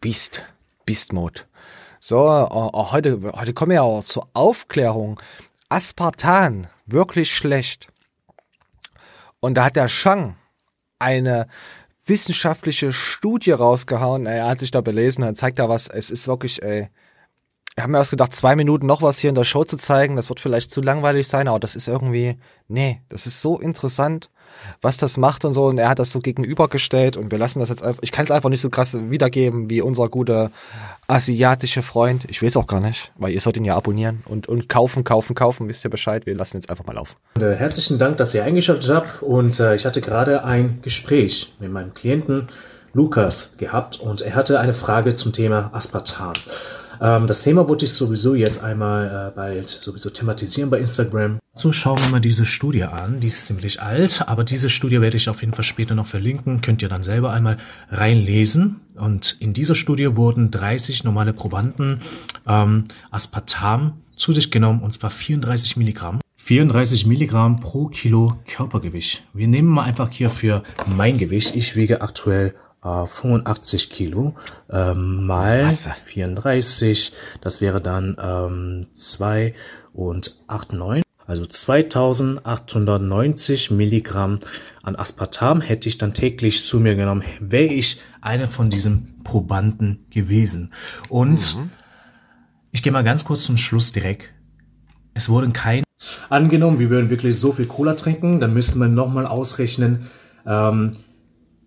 Beast. 0.00 0.44
Beast 0.86 1.12
Mode. 1.12 1.40
So, 2.00 2.26
äh, 2.26 2.42
äh, 2.44 2.90
heute, 2.92 3.32
heute 3.34 3.52
kommen 3.52 3.70
wir 3.70 3.76
ja 3.76 3.82
auch 3.82 4.04
zur 4.04 4.28
Aufklärung. 4.32 5.20
Aspartan, 5.68 6.68
wirklich 6.86 7.34
schlecht. 7.34 7.88
Und 9.40 9.54
da 9.54 9.64
hat 9.64 9.76
der 9.76 9.88
Shang 9.88 10.36
eine 10.98 11.46
wissenschaftliche 12.06 12.92
Studie 12.92 13.52
rausgehauen. 13.52 14.26
Er 14.26 14.48
hat 14.48 14.60
sich 14.60 14.70
da 14.70 14.80
belesen, 14.80 15.22
er 15.22 15.34
zeigt 15.34 15.58
da 15.58 15.68
was. 15.68 15.88
Es 15.88 16.10
ist 16.10 16.26
wirklich, 16.26 16.62
ey. 16.62 16.88
Wir 17.74 17.84
haben 17.84 17.92
mir 17.92 17.98
erst 17.98 18.10
gedacht, 18.10 18.34
zwei 18.34 18.56
Minuten 18.56 18.86
noch 18.86 19.02
was 19.02 19.18
hier 19.18 19.28
in 19.28 19.36
der 19.36 19.44
Show 19.44 19.64
zu 19.64 19.76
zeigen. 19.76 20.16
Das 20.16 20.28
wird 20.28 20.40
vielleicht 20.40 20.70
zu 20.70 20.80
langweilig 20.80 21.28
sein, 21.28 21.46
aber 21.46 21.60
das 21.60 21.76
ist 21.76 21.86
irgendwie, 21.86 22.38
nee, 22.66 23.02
das 23.08 23.26
ist 23.26 23.40
so 23.40 23.60
interessant, 23.60 24.30
was 24.80 24.96
das 24.96 25.16
macht 25.16 25.44
und 25.44 25.52
so. 25.52 25.66
Und 25.66 25.78
er 25.78 25.88
hat 25.88 25.98
das 25.98 26.10
so 26.10 26.20
gegenübergestellt 26.20 27.16
und 27.16 27.30
wir 27.30 27.38
lassen 27.38 27.60
das 27.60 27.68
jetzt 27.68 27.82
einfach, 27.82 28.02
ich 28.02 28.12
kann 28.12 28.24
es 28.24 28.30
einfach 28.30 28.50
nicht 28.50 28.60
so 28.60 28.70
krass 28.70 28.96
wiedergeben 29.10 29.70
wie 29.70 29.80
unser 29.80 30.08
guter 30.08 30.50
asiatische 31.06 31.82
Freund. 31.82 32.26
Ich 32.28 32.42
weiß 32.42 32.56
auch 32.56 32.66
gar 32.66 32.80
nicht, 32.80 33.12
weil 33.16 33.32
ihr 33.32 33.40
sollt 33.40 33.56
ihn 33.56 33.64
ja 33.64 33.76
abonnieren 33.76 34.22
und, 34.26 34.48
und 34.48 34.68
kaufen, 34.68 35.04
kaufen, 35.04 35.34
kaufen. 35.34 35.68
Wisst 35.68 35.84
ihr 35.84 35.90
Bescheid? 35.90 36.26
Wir 36.26 36.34
lassen 36.34 36.56
jetzt 36.56 36.70
einfach 36.70 36.86
mal 36.86 36.94
laufen. 36.94 37.16
Äh, 37.40 37.54
Herzlichen 37.54 37.98
Dank, 37.98 38.16
dass 38.18 38.34
ihr 38.34 38.44
eingeschaltet 38.44 38.90
habt. 38.90 39.22
Und 39.22 39.58
äh, 39.60 39.74
ich 39.74 39.86
hatte 39.86 40.00
gerade 40.00 40.44
ein 40.44 40.80
Gespräch 40.82 41.54
mit 41.58 41.70
meinem 41.70 41.94
Klienten 41.94 42.48
Lukas 42.92 43.56
gehabt 43.58 44.00
und 44.00 44.22
er 44.22 44.34
hatte 44.34 44.60
eine 44.60 44.74
Frage 44.74 45.14
zum 45.14 45.32
Thema 45.32 45.70
Aspartam. 45.72 46.32
Ähm, 47.00 47.26
das 47.26 47.42
Thema 47.42 47.68
wollte 47.68 47.84
ich 47.84 47.92
sowieso 47.92 48.34
jetzt 48.34 48.62
einmal 48.62 49.30
äh, 49.30 49.36
bald 49.36 49.68
sowieso 49.68 50.10
thematisieren 50.10 50.70
bei 50.70 50.78
Instagram. 50.78 51.38
So 51.54 51.72
schauen 51.72 51.98
wir 51.98 52.08
mal 52.10 52.20
diese 52.20 52.44
Studie 52.44 52.84
an. 52.84 53.20
Die 53.20 53.28
ist 53.28 53.46
ziemlich 53.46 53.82
alt, 53.82 54.28
aber 54.28 54.44
diese 54.44 54.70
Studie 54.70 55.00
werde 55.00 55.16
ich 55.16 55.28
auf 55.28 55.40
jeden 55.40 55.54
Fall 55.54 55.64
später 55.64 55.94
noch 55.94 56.06
verlinken. 56.06 56.60
Könnt 56.60 56.82
ihr 56.82 56.88
dann 56.88 57.02
selber 57.02 57.32
einmal 57.32 57.58
reinlesen. 57.90 58.80
Und 58.94 59.36
in 59.40 59.52
dieser 59.54 59.74
Studie 59.74 60.16
wurden 60.16 60.50
30 60.50 61.04
normale 61.04 61.32
Probanden 61.32 61.98
ähm, 62.46 62.84
Aspartam 63.10 63.94
zu 64.16 64.32
sich 64.32 64.50
genommen, 64.50 64.82
und 64.82 64.94
zwar 64.94 65.10
34 65.10 65.76
Milligramm. 65.76 66.20
34 66.36 67.06
Milligramm 67.06 67.56
pro 67.60 67.88
Kilo 67.88 68.38
Körpergewicht. 68.46 69.24
Wir 69.34 69.48
nehmen 69.48 69.68
mal 69.68 69.84
einfach 69.84 70.10
hier 70.10 70.30
für 70.30 70.62
mein 70.96 71.18
Gewicht. 71.18 71.54
Ich 71.54 71.76
wiege 71.76 72.00
aktuell 72.00 72.54
äh, 72.84 73.06
85 73.06 73.88
Kilo 73.90 74.36
ähm, 74.70 75.26
mal 75.26 75.64
Masse. 75.64 75.94
34. 76.04 77.12
Das 77.40 77.60
wäre 77.60 77.80
dann 77.80 78.16
ähm, 78.20 78.86
2 78.92 79.54
und 79.92 80.36
8, 80.46 80.72
9. 80.72 81.02
Also 81.26 81.44
2890 81.44 83.70
Milligramm 83.70 84.38
an 84.82 84.96
Aspartam 84.96 85.60
hätte 85.60 85.88
ich 85.88 85.98
dann 85.98 86.14
täglich 86.14 86.64
zu 86.64 86.80
mir 86.80 86.94
genommen, 86.94 87.22
wäre 87.38 87.74
ich 87.74 88.00
einer 88.22 88.48
von 88.48 88.70
diesen 88.70 89.22
Probanden 89.24 90.06
gewesen. 90.08 90.72
Und 91.10 91.58
ich 92.72 92.82
gehe 92.82 92.92
mal 92.92 93.04
ganz 93.04 93.26
kurz 93.26 93.44
zum 93.44 93.58
Schluss 93.58 93.92
direkt. 93.92 94.30
Es 95.12 95.28
wurden 95.28 95.52
kein 95.52 95.84
Angenommen, 96.30 96.78
wir 96.78 96.90
würden 96.90 97.10
wirklich 97.10 97.36
so 97.38 97.52
viel 97.52 97.66
Cola 97.66 97.94
trinken, 97.94 98.40
dann 98.40 98.54
müsste 98.54 98.78
man 98.78 98.94
nochmal 98.94 99.26
ausrechnen. 99.26 100.06
Ähm, 100.46 100.92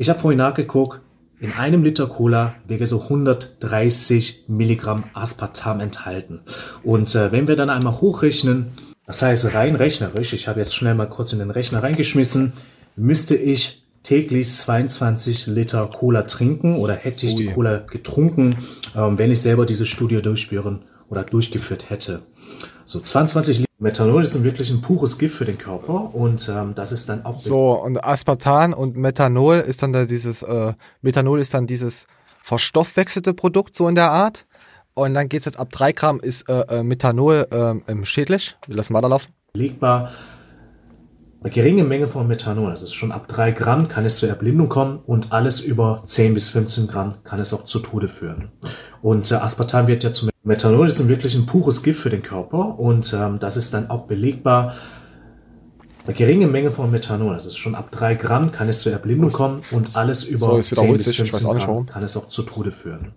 ich 0.02 0.10
habe 0.10 0.20
vorhin 0.20 0.40
nachgeguckt, 0.40 1.00
in 1.40 1.52
einem 1.52 1.84
Liter 1.84 2.08
Cola 2.08 2.56
wäre 2.68 2.88
so 2.88 3.04
130 3.04 4.46
Milligramm 4.48 5.04
Aspartam 5.14 5.80
enthalten. 5.80 6.40
Und 6.82 7.14
äh, 7.14 7.32
wenn 7.32 7.48
wir 7.48 7.56
dann 7.56 7.70
einmal 7.70 8.02
hochrechnen, 8.02 8.72
das 9.06 9.22
heißt 9.22 9.54
rein 9.54 9.76
rechnerisch, 9.76 10.34
ich 10.34 10.48
habe 10.48 10.60
jetzt 10.60 10.74
schnell 10.74 10.96
mal 10.96 11.06
kurz 11.06 11.34
in 11.34 11.40
den 11.40 11.52
Rechner 11.52 11.84
reingeschmissen, 11.84 12.54
müsste 12.96 13.36
ich 13.36 13.84
täglich 14.02 14.52
22 14.52 15.46
Liter 15.46 15.86
Cola 15.86 16.24
trinken 16.24 16.78
oder 16.78 16.96
hätte 16.96 17.28
ich 17.28 17.36
die 17.36 17.50
Ui. 17.50 17.54
Cola 17.54 17.78
getrunken, 17.78 18.56
ähm, 18.96 19.20
wenn 19.20 19.30
ich 19.30 19.44
selber 19.44 19.68
diese 19.68 19.86
Studie 19.86 20.24
durchführen 20.24 20.80
oder 21.10 21.22
durchgeführt 21.24 21.92
hätte. 21.92 22.24
So 22.86 23.00
22 23.00 23.60
Liter 23.60 23.71
Methanol 23.82 24.22
ist 24.22 24.44
wirklich 24.44 24.70
ein 24.70 24.82
pures 24.82 25.18
Gift 25.18 25.36
für 25.36 25.46
den 25.46 25.58
Körper 25.58 26.14
und 26.14 26.48
ähm, 26.48 26.76
das 26.76 26.92
ist 26.92 27.10
dann 27.10 27.26
auch 27.26 27.40
So, 27.40 27.72
und 27.72 28.04
Aspartan 28.04 28.76
und 28.76 28.96
Methanol 28.96 29.56
ist 29.56 29.82
dann 29.82 29.92
da 29.92 30.06
dieses, 30.06 30.44
äh, 30.44 30.74
Methanol 31.02 31.40
ist 31.40 31.56
dann 31.56 31.66
dieses 31.66 32.06
verstoffwechselte 32.44 33.34
Produkt, 33.34 33.76
so 33.76 33.88
in 33.88 33.96
der 33.96 34.12
Art. 34.12 34.46
Und 34.94 35.16
dann 35.16 35.30
geht's 35.30 35.46
jetzt 35.46 35.60
ab 35.60 35.70
drei 35.72 35.94
Gramm 35.94 36.20
ist 36.20 36.48
äh, 36.48 36.62
äh, 36.80 36.84
Methanol 36.84 37.48
ähm, 37.52 38.06
schädlich. 38.06 38.56
Wir 38.68 38.76
lassen 38.76 38.94
weiterlaufen. 38.94 39.34
belegbar. 39.54 40.12
Bei 41.44 41.50
geringen 41.50 41.88
Mengen 41.88 42.08
von 42.08 42.28
Methanol, 42.28 42.70
also 42.70 42.86
schon 42.86 43.12
ab 43.12 43.28
3 43.28 43.50
Gramm, 43.50 43.88
kann 43.88 44.06
es 44.06 44.18
zur 44.18 44.30
Erblindung 44.30 44.70
kommen 44.70 45.00
und 45.08 45.34
alles 45.34 45.60
über 45.60 46.04
10 46.06 46.36
bis 46.36 46.50
15 46.50 46.86
Gramm 46.86 47.16
kann 47.24 47.40
es 47.40 47.52
auch 47.52 47.66
zu 47.66 47.80
Tode 47.80 48.10
führen. 48.10 48.52
Und 49.02 49.32
äh, 49.32 49.36
Aspartam 49.36 49.88
wird 49.88 50.04
ja 50.04 50.12
zu 50.12 50.30
Methanol 50.44 50.86
ist 50.86 51.08
wirklich 51.08 51.34
ein 51.34 51.48
pures 51.48 51.82
Gift 51.82 52.00
für 52.00 52.12
den 52.12 52.22
Körper 52.22 52.78
und 52.78 53.12
ähm, 53.14 53.40
das 53.40 53.58
ist 53.58 53.74
dann 53.74 53.90
auch 53.90 54.06
belegbar. 54.06 54.76
Bei 56.06 56.14
geringen 56.14 56.52
Mengen 56.52 56.74
von 56.74 56.92
Methanol, 56.92 57.34
also 57.34 57.50
schon 57.50 57.74
ab 57.74 57.90
3 57.90 58.14
Gramm, 58.14 58.52
kann 58.52 58.70
es 58.70 58.82
zur 58.82 58.92
Erblindung 58.92 59.32
kommen 59.32 59.64
und 59.72 59.96
alles 59.96 60.26
über 60.26 60.46
So, 60.46 60.58
jetzt 60.58 60.68
10 60.68 60.78
wiederholt 60.78 60.98
bis 60.98 61.06
sich, 61.08 61.20
ich 61.22 61.32
15 61.32 61.40
weiß 61.40 61.46
auch 61.48 61.54
nicht 61.56 61.66
Gramm 61.66 61.86
kann 61.88 62.04
es 62.04 62.18
auch 62.18 62.30
zu 62.30 62.44
Tode 62.44 62.72
führen. 62.72 63.14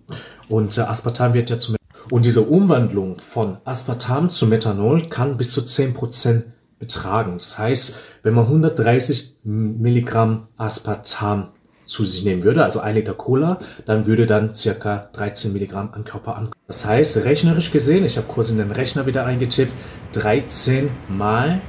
Und 0.48 0.78
äh, 0.78 0.80
Aspartam 0.80 1.34
wird 1.34 1.50
ja 1.50 1.58
zu 1.58 1.74
und 2.10 2.24
diese 2.24 2.42
Umwandlung 2.42 3.18
von 3.18 3.58
Aspartam 3.64 4.30
zu 4.30 4.46
Methanol 4.46 5.08
kann 5.08 5.36
bis 5.36 5.50
zu 5.50 5.60
10% 5.60 6.42
betragen. 6.86 7.34
Das 7.38 7.58
heißt, 7.58 8.02
wenn 8.22 8.34
man 8.34 8.44
130 8.46 9.38
Milligramm 9.44 10.48
Aspartam 10.56 11.48
zu 11.84 12.04
sich 12.04 12.24
nehmen 12.24 12.44
würde, 12.44 12.62
also 12.64 12.80
ein 12.80 12.94
Liter 12.94 13.12
Cola, 13.14 13.60
dann 13.84 14.06
würde 14.06 14.26
dann 14.26 14.54
circa 14.54 15.10
13 15.12 15.52
Milligramm 15.52 15.90
an 15.92 16.04
Körper 16.04 16.36
ankommen. 16.36 16.54
Das 16.66 16.86
heißt, 16.86 17.24
rechnerisch 17.24 17.70
gesehen, 17.70 18.04
ich 18.04 18.16
habe 18.16 18.26
kurz 18.26 18.50
in 18.50 18.58
den 18.58 18.70
Rechner 18.70 19.06
wieder 19.06 19.26
eingetippt, 19.26 19.72
13 20.12 20.90
mal 21.08 21.60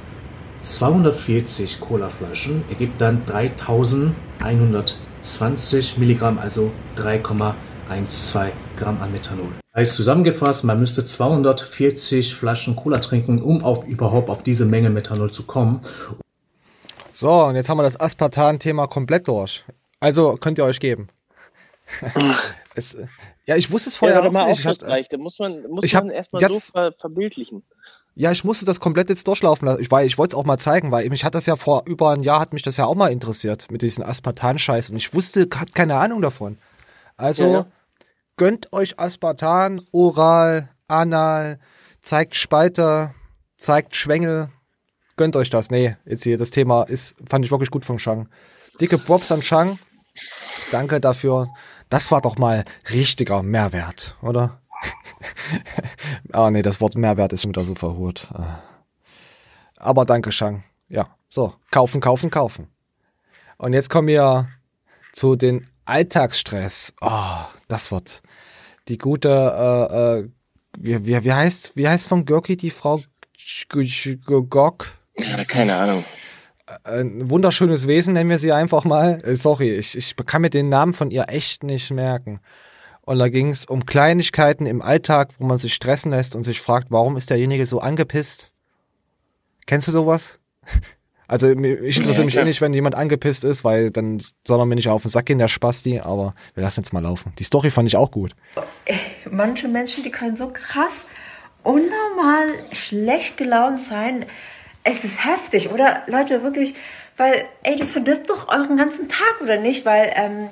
240 0.62 1.80
Colaflaschen 1.80 2.64
ergibt 2.70 3.02
dann 3.02 3.26
3120 3.26 5.98
Milligramm, 5.98 6.38
also 6.40 6.72
3,8 6.98 7.54
0,12 7.90 8.52
Gramm 8.78 9.02
an 9.02 9.12
Methanol. 9.12 9.65
Heißt 9.76 9.96
zusammengefasst, 9.96 10.64
man 10.64 10.80
müsste 10.80 11.06
240 11.06 12.34
Flaschen 12.36 12.76
Cola 12.78 13.00
trinken, 13.00 13.42
um 13.42 13.64
auf, 13.64 13.86
überhaupt 13.86 14.30
auf 14.30 14.42
diese 14.42 14.66
Menge 14.66 14.90
Methanol 14.90 15.32
zu 15.32 15.44
kommen. 15.46 15.82
So, 17.12 17.30
und 17.46 17.56
jetzt 17.56 17.70
haben 17.70 17.78
wir 17.78 17.84
das 17.84 18.00
Aspartan-Thema 18.00 18.88
komplett 18.88 19.28
durch. 19.28 19.66
Also 20.00 20.36
könnt 20.40 20.58
ihr 20.58 20.66
euch 20.66 20.80
geben. 20.80 21.10
es, 22.76 22.98
ja, 23.46 23.58
ich 23.58 23.72
wusste 23.72 23.90
es 23.90 23.96
vorher 23.96 24.24
ja, 24.24 24.32
mal 24.32 24.48
nicht. 24.50 24.60
Ich 24.60 24.66
hab- 24.66 24.72
aufschlussreich. 24.72 25.10
Da 25.10 25.18
muss 25.18 25.40
man, 25.40 25.64
muss 25.70 25.84
ich 25.84 25.96
hab 25.96 26.06
man 26.06 26.14
erstmal 26.14 26.42
so 26.42 26.54
jetzt- 26.54 26.72
ver 26.72 26.94
verbildlichen. 26.94 27.64
Ja, 28.18 28.32
ich 28.32 28.46
musste 28.46 28.64
das 28.66 28.80
komplett 28.80 29.10
jetzt 29.10 29.28
durchlaufen 29.28 29.68
lassen. 29.68 29.82
Ich, 29.82 29.92
weil 29.92 30.08
ich 30.08 30.18
wollte 30.18 30.32
es 30.32 30.36
auch 30.36 30.46
mal 30.46 30.58
zeigen, 30.58 30.90
weil 30.92 31.10
mich 31.10 31.26
hat 31.26 31.36
das 31.36 31.46
ja 31.48 31.58
vor 31.58 31.84
über 31.86 32.12
ein 32.12 32.24
Jahr 32.24 32.40
hat 32.40 32.54
mich 32.54 32.64
das 32.64 32.78
ja 32.78 32.86
auch 32.86 32.96
mal 32.96 33.12
interessiert 33.12 33.70
mit 33.70 33.82
diesem 33.82 34.06
Aspartan-Scheiß 34.06 34.90
und 34.90 34.96
ich 34.96 35.14
wusste, 35.14 35.50
hat 35.54 35.76
keine 35.76 35.96
Ahnung 35.96 36.22
davon. 36.22 36.58
Also 37.18 37.44
Ja, 37.44 37.52
ja. 37.52 37.66
Gönnt 38.38 38.72
euch 38.74 39.00
Aspartan, 39.00 39.82
oral, 39.92 40.70
anal, 40.88 41.60
zeigt 42.02 42.36
Spalter, 42.36 43.14
zeigt 43.58 43.96
Schwängel, 43.96 44.50
gönnt 45.18 45.36
euch 45.36 45.50
das. 45.50 45.72
Nee, 45.72 45.96
jetzt 46.06 46.24
hier 46.24 46.38
das 46.38 46.52
Thema 46.52 46.84
ist 46.84 47.16
fand 47.30 47.46
ich 47.46 47.52
wirklich 47.52 47.72
gut 47.72 47.86
von 47.86 48.00
Shang. 48.00 48.30
Dicke 48.80 48.98
Props 48.98 49.32
an 49.32 49.42
Shang. 49.42 49.80
Danke 50.72 51.00
dafür. 51.00 51.50
Das 51.90 52.12
war 52.12 52.22
doch 52.22 52.38
mal 52.38 52.66
richtiger 52.92 53.44
Mehrwert, 53.44 54.18
oder? 54.22 54.62
ah, 56.34 56.50
nee, 56.52 56.62
das 56.62 56.82
Wort 56.82 56.96
Mehrwert 56.96 57.34
ist 57.34 57.44
schon 57.44 57.52
wieder 57.52 57.64
so 57.64 57.76
verhurt. 57.76 58.30
Ah. 58.34 58.62
Aber 59.78 60.06
danke, 60.06 60.32
Shang. 60.32 60.64
Ja, 60.90 61.08
so. 61.30 61.54
Kaufen, 61.72 62.02
kaufen, 62.02 62.30
kaufen. 62.30 62.70
Und 63.58 63.74
jetzt 63.74 63.90
kommen 63.90 64.08
wir 64.08 64.50
zu 65.14 65.36
den 65.36 65.70
Alltagsstress. 65.86 66.94
Oh, 67.02 67.46
das 67.68 67.92
Wort. 67.92 68.22
Die 68.88 68.98
gute, 68.98 69.30
äh, 69.30 70.20
äh, 70.20 70.30
wie, 70.78 71.06
wie, 71.06 71.24
wie 71.24 71.34
heißt, 71.34 71.76
wie 71.76 71.88
heißt 71.88 72.08
von 72.08 72.26
Görki 72.26 72.58
die 72.58 72.70
Frau 72.70 73.02
Gok? 74.26 74.88
Ja, 75.18 75.44
keine 75.46 75.76
Ahnung. 75.76 76.06
Ein 76.84 77.30
wunderschönes 77.30 77.88
Wesen, 77.88 78.14
nennen 78.14 78.30
wir 78.30 78.40
sie 78.40 78.52
einfach 78.52 78.86
mal. 78.86 79.22
Äh, 79.24 79.36
Sorry, 79.36 79.72
ich, 79.72 79.98
ich 79.98 80.16
kann 80.16 80.42
mir 80.42 80.50
den 80.50 80.70
Namen 80.70 80.94
von 80.94 81.12
ihr 81.12 81.26
echt 81.30 81.64
nicht 81.64 81.92
merken. 81.92 82.40
Und 83.02 83.20
da 83.20 83.30
ging 83.30 83.50
es 83.50 83.66
um 83.66 83.86
Kleinigkeiten 83.86 84.66
im 84.66 84.82
Alltag, 84.82 85.30
wo 85.38 85.46
man 85.46 85.60
sich 85.60 85.76
stressen 85.76 86.12
lässt 86.12 86.36
und 86.36 86.44
sich 86.44 86.60
fragt, 86.60 86.90
warum 86.90 87.18
ist 87.18 87.30
derjenige 87.30 87.66
so 87.66 87.80
angepisst? 87.80 88.52
Kennst 89.68 89.88
du 89.88 89.92
sowas? 89.92 90.40
Also 91.28 91.50
ich 91.50 91.56
interessiere 91.98 92.14
Ja, 92.20 92.26
mich 92.26 92.38
eh 92.38 92.44
nicht, 92.44 92.62
wenn 92.62 92.74
jemand 92.74 92.96
angepisst 92.96 93.44
ist, 93.44 93.64
weil 93.64 93.92
dann 93.92 94.22
soll 94.48 94.60
er 94.60 94.66
mir 94.66 94.76
nicht 94.76 94.90
auf 94.90 95.02
den 95.02 95.10
Sack 95.10 95.26
gehen, 95.26 95.40
der 95.40 95.48
Spasti, 95.48 96.00
aber 96.00 96.36
wir 96.54 96.64
lassen 96.64 96.82
jetzt 96.82 96.94
mal 96.94 97.02
laufen. 97.02 97.34
Die 97.40 97.44
Story 97.44 97.72
fand 97.72 97.88
ich 97.88 97.98
auch 97.98 98.12
gut. 98.12 98.36
manche 99.32 99.68
Menschen, 99.68 100.04
die 100.04 100.12
können 100.12 100.36
so 100.36 100.52
krass 100.54 101.06
unnormal 101.64 102.50
schlecht 102.72 103.38
gelaunt 103.38 103.80
sein. 103.80 104.26
Es 104.84 105.04
ist 105.04 105.26
heftig, 105.26 105.72
oder? 105.72 106.04
Leute, 106.06 106.44
wirklich, 106.44 106.76
weil, 107.18 107.46
ey, 107.64 107.76
das 107.76 107.92
verdirbt 107.92 108.30
doch 108.30 108.48
euren 108.50 108.78
ganzen 108.78 109.10
Tag, 109.10 109.42
oder 109.42 109.60
nicht? 109.60 109.84
Weil, 109.86 110.12
ähm, 110.16 110.50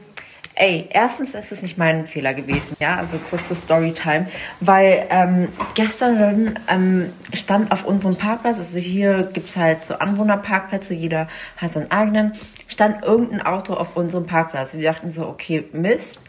ey, 0.56 0.88
erstens 0.92 1.34
ist 1.34 1.52
es 1.52 1.62
nicht 1.62 1.78
mein 1.78 2.08
Fehler 2.08 2.34
gewesen, 2.34 2.78
ja, 2.80 2.98
also 2.98 3.18
kurze 3.30 3.56
Storytime, 3.56 4.28
weil 4.60 5.08
ähm, 5.10 5.50
gestern 5.76 6.60
ähm, 6.68 7.14
stand 7.34 7.72
auf 7.72 7.86
unserem 7.86 8.16
Parkplatz, 8.16 8.58
also 8.58 8.80
hier 8.80 9.30
gibt 9.34 9.50
es 9.50 9.58
halt 9.58 9.84
so 9.84 9.96
Anwohnerparkplätze, 9.96 10.94
jeder 10.94 11.28
hat 11.58 11.74
seinen 11.74 11.92
eigenen, 11.92 12.34
stand 12.68 13.04
irgendein 13.04 13.42
Auto 13.42 13.74
auf 13.74 13.96
unserem 13.96 14.26
Parkplatz. 14.26 14.74
Wir 14.74 14.92
dachten 14.92 15.12
so, 15.12 15.28
okay, 15.28 15.66
Mist, 15.74 16.20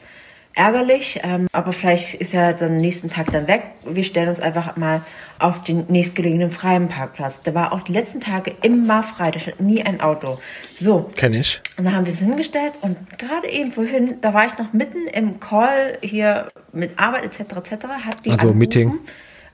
ärgerlich, 0.55 1.21
ähm, 1.25 1.47
aber 1.53 1.73
vielleicht 1.73 2.15
ist 2.15 2.33
er 2.35 2.53
dann 2.53 2.77
nächsten 2.77 3.11
Tag 3.11 3.31
dann 3.33 3.47
weg. 3.49 3.63
Wir 3.85 4.05
stellen 4.05 4.29
uns 4.29 4.41
einfach 4.41 4.77
mal 4.77 5.03
auf 5.39 5.65
den 5.65 5.87
nächstgelegenen 5.89 6.51
freien 6.51 6.89
Parkplatz. 6.89 7.43
Der 7.43 7.55
war 7.55 7.73
auch 7.73 7.83
die 7.83 7.93
letzten 7.93 8.21
Tage 8.21 8.55
immer 8.63 9.03
frei, 9.03 9.31
da 9.31 9.39
stand 9.41 9.61
nie 9.61 9.83
ein 9.83 10.01
Auto. 10.01 10.39
So, 10.79 11.11
Kenn 11.17 11.35
ich. 11.35 11.61
und 11.77 11.85
dann 11.85 11.95
haben 11.95 12.07
wir 12.07 12.13
es 12.13 12.21
hingestellt 12.21 12.75
und 12.83 12.97
gerade 13.19 13.49
eben 13.51 13.73
vorhin, 13.73 14.21
da 14.21 14.33
war 14.33 14.47
ich 14.47 14.57
noch 14.59 14.73
mitten 14.73 15.07
im 15.09 15.41
Call 15.41 15.99
hier 16.03 16.49
mit 16.73 16.99
Arbeit 16.99 17.25
etc. 17.25 17.57
etc. 17.57 17.71
Hat 18.05 18.25
die 18.25 18.31
Also 18.31 18.49
angerufen, 18.49 18.59
Meeting. 18.59 18.99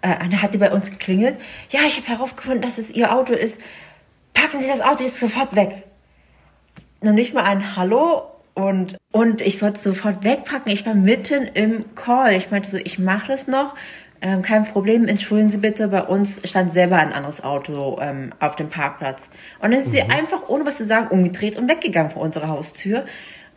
Äh, 0.02 0.36
hat 0.36 0.54
die 0.54 0.58
bei 0.58 0.72
uns 0.72 0.90
geklingelt. 0.90 1.38
Ja, 1.70 1.80
ich 1.86 1.96
habe 1.96 2.08
herausgefunden, 2.08 2.62
dass 2.62 2.78
es 2.78 2.90
ihr 2.90 3.14
Auto 3.14 3.32
ist. 3.32 3.60
Packen 4.34 4.60
Sie 4.60 4.68
das 4.68 4.80
Auto 4.80 5.04
jetzt 5.04 5.18
sofort 5.18 5.56
weg. 5.56 5.82
Noch 7.02 7.12
nicht 7.12 7.34
mal 7.34 7.44
ein 7.44 7.76
Hallo 7.76 8.22
und, 8.68 8.96
und 9.12 9.40
ich 9.40 9.58
sollte 9.58 9.80
sofort 9.80 10.24
wegpacken. 10.24 10.70
Ich 10.72 10.84
war 10.86 10.94
mitten 10.94 11.44
im 11.54 11.94
Call. 11.94 12.34
Ich 12.34 12.50
meinte 12.50 12.70
so, 12.70 12.76
ich 12.76 12.98
mache 12.98 13.28
das 13.28 13.46
noch. 13.46 13.74
Ähm, 14.22 14.42
kein 14.42 14.66
Problem, 14.66 15.08
entschuldigen 15.08 15.48
Sie 15.48 15.56
bitte, 15.56 15.88
bei 15.88 16.02
uns 16.02 16.40
stand 16.44 16.72
selber 16.74 16.96
ein 16.96 17.12
anderes 17.12 17.42
Auto 17.42 17.98
ähm, 18.02 18.34
auf 18.38 18.54
dem 18.54 18.68
Parkplatz. 18.68 19.30
Und 19.60 19.70
dann 19.70 19.80
ist 19.80 19.90
sie 19.90 20.02
einfach, 20.02 20.48
ohne 20.48 20.66
was 20.66 20.76
zu 20.76 20.84
sagen, 20.84 21.08
umgedreht 21.08 21.56
und 21.56 21.70
weggegangen 21.70 22.10
vor 22.10 22.22
unserer 22.22 22.48
Haustür. 22.48 23.06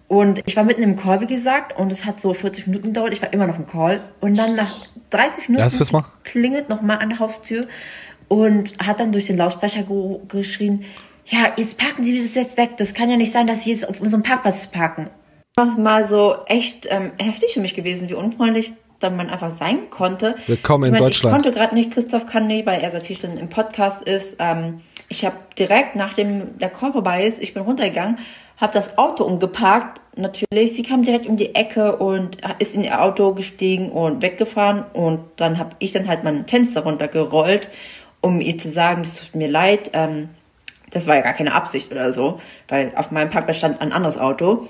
Und 0.07 0.41
ich 0.45 0.55
war 0.55 0.63
mitten 0.63 0.81
im 0.83 0.95
Call, 0.95 1.19
wie 1.21 1.27
gesagt, 1.27 1.77
und 1.77 1.91
es 1.91 2.05
hat 2.05 2.21
so 2.21 2.33
40 2.33 2.67
Minuten 2.67 2.87
gedauert. 2.87 3.11
Ich 3.11 3.21
war 3.21 3.33
immer 3.33 3.47
noch 3.47 3.57
im 3.57 3.67
Call. 3.67 4.01
Und 4.21 4.37
dann 4.37 4.55
nach 4.55 4.71
30 5.09 5.49
Ja, 5.49 5.57
das 5.57 5.79
wissen 5.79 5.95
Minuten 5.95 6.07
wir. 6.13 6.23
klingelt 6.23 6.69
nochmal 6.69 6.99
an 6.99 7.09
der 7.09 7.19
Haustür 7.19 7.67
und 8.29 8.73
hat 8.79 8.99
dann 9.01 9.11
durch 9.11 9.25
den 9.25 9.37
Lautsprecher 9.37 9.83
ge 9.83 10.19
geschrien, 10.29 10.85
ja, 11.25 11.53
jetzt 11.57 11.77
parken 11.77 12.03
Sie 12.03 12.17
das 12.17 12.35
jetzt 12.35 12.57
weg. 12.57 12.77
Das 12.77 12.93
kann 12.93 13.09
ja 13.09 13.17
nicht 13.17 13.31
sein, 13.31 13.45
dass 13.45 13.63
Sie 13.63 13.71
jetzt 13.71 13.87
auf 13.87 14.01
unserem 14.01 14.23
Parkplatz 14.23 14.67
parken. 14.67 15.09
Mal 15.77 16.05
so 16.07 16.35
echt 16.47 16.87
ähm, 16.89 17.11
heftig 17.19 17.53
für 17.53 17.59
mich 17.59 17.75
gewesen, 17.75 18.09
wie 18.09 18.15
unfreundlich 18.15 18.73
dann 18.99 19.15
man 19.15 19.29
einfach 19.29 19.51
sein 19.51 19.89
konnte. 19.89 20.35
Willkommen 20.47 20.85
ich 20.85 20.87
in 20.87 20.93
meine, 20.93 21.03
Deutschland. 21.03 21.35
Ich 21.35 21.43
konnte 21.43 21.57
gerade 21.57 21.75
nicht 21.75 21.91
Christoph 21.91 22.25
Kanne, 22.25 22.65
weil 22.65 22.81
er 22.81 22.89
seit 22.89 23.03
vier 23.03 23.17
Stunden 23.17 23.37
im 23.37 23.49
Podcast 23.49 24.01
ist. 24.01 24.37
Ähm, 24.39 24.81
ich 25.09 25.25
habe 25.25 25.35
direkt, 25.59 25.95
nachdem 25.95 26.57
der 26.57 26.69
Call 26.69 26.93
vorbei 26.93 27.25
ist, 27.25 27.41
ich 27.41 27.53
bin 27.53 27.63
runtergegangen, 27.63 28.17
habe 28.57 28.73
das 28.73 28.97
Auto 28.97 29.25
umgeparkt. 29.25 30.01
Natürlich, 30.15 30.73
sie 30.73 30.83
kam 30.83 31.03
direkt 31.03 31.25
um 31.25 31.37
die 31.37 31.53
Ecke 31.53 31.97
und 31.97 32.37
ist 32.59 32.75
in 32.75 32.83
ihr 32.83 33.01
Auto 33.01 33.33
gestiegen 33.33 33.91
und 33.91 34.21
weggefahren. 34.21 34.85
Und 34.93 35.19
dann 35.35 35.57
habe 35.57 35.71
ich 35.79 35.91
dann 35.91 36.07
halt 36.07 36.23
mein 36.23 36.47
Fenster 36.47 36.81
runtergerollt, 36.81 37.69
um 38.21 38.41
ihr 38.41 38.57
zu 38.57 38.69
sagen, 38.69 39.01
es 39.01 39.15
tut 39.15 39.35
mir 39.35 39.49
leid. 39.49 39.91
Ähm, 39.93 40.29
das 40.93 41.07
war 41.07 41.15
ja 41.15 41.21
gar 41.21 41.33
keine 41.33 41.53
Absicht 41.53 41.91
oder 41.91 42.13
so, 42.13 42.39
weil 42.67 42.93
auf 42.95 43.11
meinem 43.11 43.29
Parkplatz 43.29 43.57
stand 43.57 43.81
ein 43.81 43.91
anderes 43.91 44.17
Auto. 44.17 44.67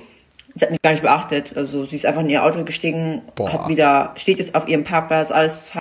Sie 0.56 0.64
hat 0.64 0.72
mich 0.72 0.82
gar 0.82 0.92
nicht 0.92 1.02
beachtet. 1.02 1.58
Also 1.58 1.84
sie 1.84 1.96
ist 1.96 2.06
einfach 2.06 2.22
in 2.22 2.30
ihr 2.30 2.44
Auto 2.44 2.64
gestiegen, 2.64 3.24
Boah. 3.36 3.52
hat 3.52 3.68
wieder, 3.68 4.14
steht 4.16 4.38
jetzt 4.38 4.54
auf 4.56 4.68
ihrem 4.68 4.84
Parkplatz, 4.84 5.32
alles 5.32 5.72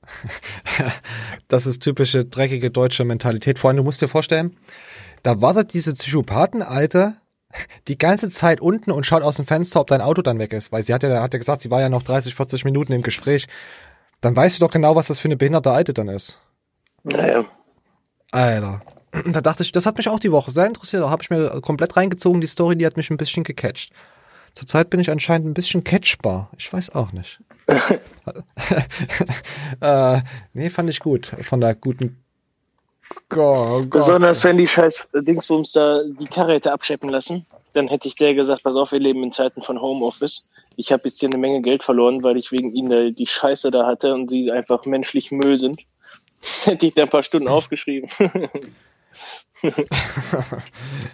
Das 1.48 1.66
ist 1.66 1.82
typische 1.82 2.24
dreckige 2.24 2.70
deutsche 2.70 3.04
Mentalität. 3.04 3.58
Vor 3.58 3.68
allem, 3.68 3.76
du 3.76 3.82
musst 3.82 4.00
dir 4.00 4.08
vorstellen, 4.08 4.56
da 5.22 5.42
wartet 5.42 5.74
diese 5.74 5.92
Psychopathen, 5.92 6.62
Alte, 6.62 7.16
die 7.86 7.98
ganze 7.98 8.30
Zeit 8.30 8.60
unten 8.62 8.90
und 8.90 9.04
schaut 9.04 9.22
aus 9.22 9.36
dem 9.36 9.46
Fenster, 9.46 9.80
ob 9.80 9.88
dein 9.88 10.00
Auto 10.00 10.22
dann 10.22 10.38
weg 10.38 10.54
ist. 10.54 10.72
Weil 10.72 10.82
sie 10.82 10.94
hat 10.94 11.02
ja, 11.02 11.22
hat 11.22 11.34
ja 11.34 11.38
gesagt, 11.38 11.60
sie 11.60 11.70
war 11.70 11.80
ja 11.80 11.90
noch 11.90 12.02
30, 12.02 12.34
40 12.34 12.64
Minuten 12.64 12.94
im 12.94 13.02
Gespräch. 13.02 13.46
Dann 14.22 14.34
weißt 14.34 14.58
du 14.58 14.64
doch 14.64 14.72
genau, 14.72 14.96
was 14.96 15.08
das 15.08 15.18
für 15.18 15.28
eine 15.28 15.36
behinderte 15.36 15.70
Alte 15.70 15.92
dann 15.92 16.08
ist. 16.08 16.38
Naja. 17.02 17.44
Alter. 18.30 18.80
Da 19.12 19.42
dachte 19.42 19.62
ich, 19.62 19.72
das 19.72 19.84
hat 19.84 19.98
mich 19.98 20.08
auch 20.08 20.18
die 20.18 20.32
Woche 20.32 20.50
sehr 20.50 20.66
interessiert. 20.66 21.02
Da 21.02 21.10
habe 21.10 21.22
ich 21.22 21.30
mir 21.30 21.60
komplett 21.60 21.96
reingezogen. 21.96 22.40
Die 22.40 22.46
Story, 22.46 22.76
die 22.76 22.86
hat 22.86 22.96
mich 22.96 23.10
ein 23.10 23.18
bisschen 23.18 23.44
gecatcht. 23.44 23.92
Zurzeit 24.54 24.90
bin 24.90 25.00
ich 25.00 25.10
anscheinend 25.10 25.46
ein 25.46 25.54
bisschen 25.54 25.84
catchbar. 25.84 26.50
Ich 26.56 26.72
weiß 26.72 26.94
auch 26.94 27.12
nicht. 27.12 27.40
äh, 29.80 30.20
nee, 30.54 30.70
fand 30.70 30.90
ich 30.90 31.00
gut. 31.00 31.34
Von 31.42 31.60
der 31.60 31.74
guten. 31.74 32.22
Go. 33.28 33.84
Besonders 33.88 34.42
wenn 34.44 34.56
die 34.56 34.68
scheiß 34.68 35.08
Dingsbums 35.14 35.72
da 35.72 36.02
die 36.04 36.26
Karre 36.26 36.54
hätte 36.54 36.72
abscheppen 36.72 37.10
lassen, 37.10 37.46
dann 37.74 37.88
hätte 37.88 38.08
ich 38.08 38.16
der 38.16 38.34
gesagt, 38.34 38.62
pass 38.62 38.76
auf, 38.76 38.92
wir 38.92 39.00
leben 39.00 39.22
in 39.22 39.32
Zeiten 39.32 39.60
von 39.60 39.80
Homeoffice. 39.80 40.48
Ich 40.76 40.92
habe 40.92 41.02
jetzt 41.04 41.20
hier 41.20 41.28
eine 41.28 41.38
Menge 41.38 41.60
Geld 41.60 41.84
verloren, 41.84 42.22
weil 42.22 42.38
ich 42.38 42.52
wegen 42.52 42.74
ihnen 42.74 42.88
da 42.88 43.10
die 43.10 43.26
Scheiße 43.26 43.70
da 43.70 43.86
hatte 43.86 44.14
und 44.14 44.30
sie 44.30 44.50
einfach 44.50 44.86
menschlich 44.86 45.30
Müll 45.30 45.60
sind. 45.60 45.82
hätte 46.64 46.86
ich 46.86 46.94
da 46.94 47.02
ein 47.02 47.08
paar 47.08 47.22
Stunden 47.22 47.48
aufgeschrieben. 47.48 48.10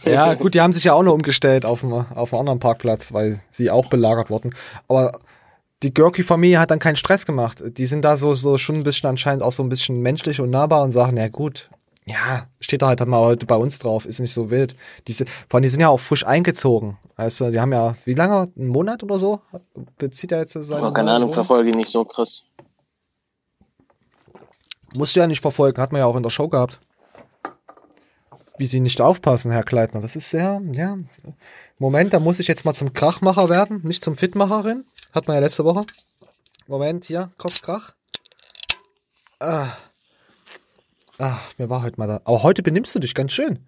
Ja, 0.05 0.35
gut, 0.35 0.55
die 0.55 0.61
haben 0.61 0.73
sich 0.73 0.85
ja 0.85 0.95
auch 0.95 1.03
noch 1.03 1.13
umgestellt 1.13 1.67
auf 1.67 1.85
einem, 1.85 2.07
auf 2.15 2.33
einem 2.33 2.41
anderen 2.41 2.61
Parkplatz, 2.61 3.13
weil 3.13 3.41
sie 3.51 3.71
auch 3.71 3.87
belagert 3.87 4.31
wurden. 4.31 4.55
Aber 4.89 5.21
die 5.83 5.93
Görki-Familie 5.93 6.59
hat 6.59 6.71
dann 6.71 6.79
keinen 6.79 6.97
Stress 6.97 7.27
gemacht. 7.27 7.63
Die 7.65 7.87
sind 7.87 8.05
da 8.05 8.17
so, 8.17 8.35
so 8.35 8.59
schon 8.59 8.77
ein 8.77 8.83
bisschen 8.83 9.11
anscheinend 9.11 9.43
auch 9.43 9.53
so 9.53 9.63
ein 9.63 9.69
bisschen 9.69 10.01
menschlich 10.01 10.41
und 10.41 10.51
nahbar 10.51 10.83
und 10.83 10.91
sagen, 10.91 11.17
ja 11.17 11.29
gut, 11.29 11.69
ja, 12.07 12.47
steht 12.61 12.83
da 12.83 12.89
halt 12.89 13.07
mal 13.07 13.21
heute 13.21 13.47
bei 13.47 13.55
uns 13.55 13.79
drauf, 13.79 14.07
ist 14.07 14.19
nicht 14.19 14.33
so 14.33 14.51
wild. 14.51 14.75
Diese, 15.07 15.27
vor 15.49 15.59
allem, 15.59 15.63
die 15.63 15.69
sind 15.69 15.81
ja 15.81 15.89
auch 15.89 16.01
frisch 16.01 16.27
eingezogen. 16.27 16.97
Du, 17.17 17.51
die 17.51 17.61
haben 17.61 17.73
ja, 17.73 17.97
wie 18.05 18.15
lange? 18.15 18.51
Einen 18.57 18.69
Monat 18.69 19.03
oder 19.03 19.19
so? 19.19 19.41
Bezieht 19.99 20.33
er 20.33 20.39
jetzt 20.41 20.53
seine 20.53 20.87
Oh, 20.87 20.93
keine 20.93 21.13
Ahnung, 21.13 21.33
verfolge 21.33 21.71
ich 21.71 21.77
nicht 21.77 21.91
so 21.91 22.05
krass. 22.05 22.45
Musst 24.97 25.15
du 25.15 25.21
ja 25.21 25.27
nicht 25.27 25.43
verfolgen, 25.43 25.81
hat 25.83 25.93
man 25.93 26.01
ja 26.01 26.07
auch 26.07 26.17
in 26.17 26.23
der 26.23 26.31
Show 26.31 26.49
gehabt. 26.49 26.81
Wie 28.59 28.67
sie 28.67 28.81
nicht 28.81 29.01
aufpassen, 29.01 29.51
Herr 29.51 29.63
Kleitner. 29.63 30.01
Das 30.01 30.17
ist 30.17 30.31
sehr, 30.31 30.61
ja. 30.73 30.99
Moment, 31.79 32.13
da 32.13 32.19
muss 32.21 32.41
ich 32.41 32.49
jetzt 32.49 32.65
mal 32.65 32.75
zum 32.75 32.93
Krachmacher 32.93 33.49
werden, 33.49 33.81
nicht 33.85 34.03
zum 34.03 34.17
Fitmacherin. 34.17 34.85
Hat 35.15 35.29
man 35.29 35.37
ja 35.37 35.41
letzte 35.41 35.65
Woche. 35.65 35.83
Moment, 36.67 37.05
hier, 37.05 37.31
Krach. 37.39 37.95
Ah. 39.41 39.69
ah, 41.19 41.39
mir 41.57 41.71
war 41.71 41.83
heute 41.83 41.99
mal 41.99 42.09
da. 42.09 42.21
Aber 42.25 42.43
heute 42.43 42.63
benimmst 42.63 42.95
du 42.95 42.99
dich 42.99 43.15
ganz 43.15 43.33
schön. 43.33 43.67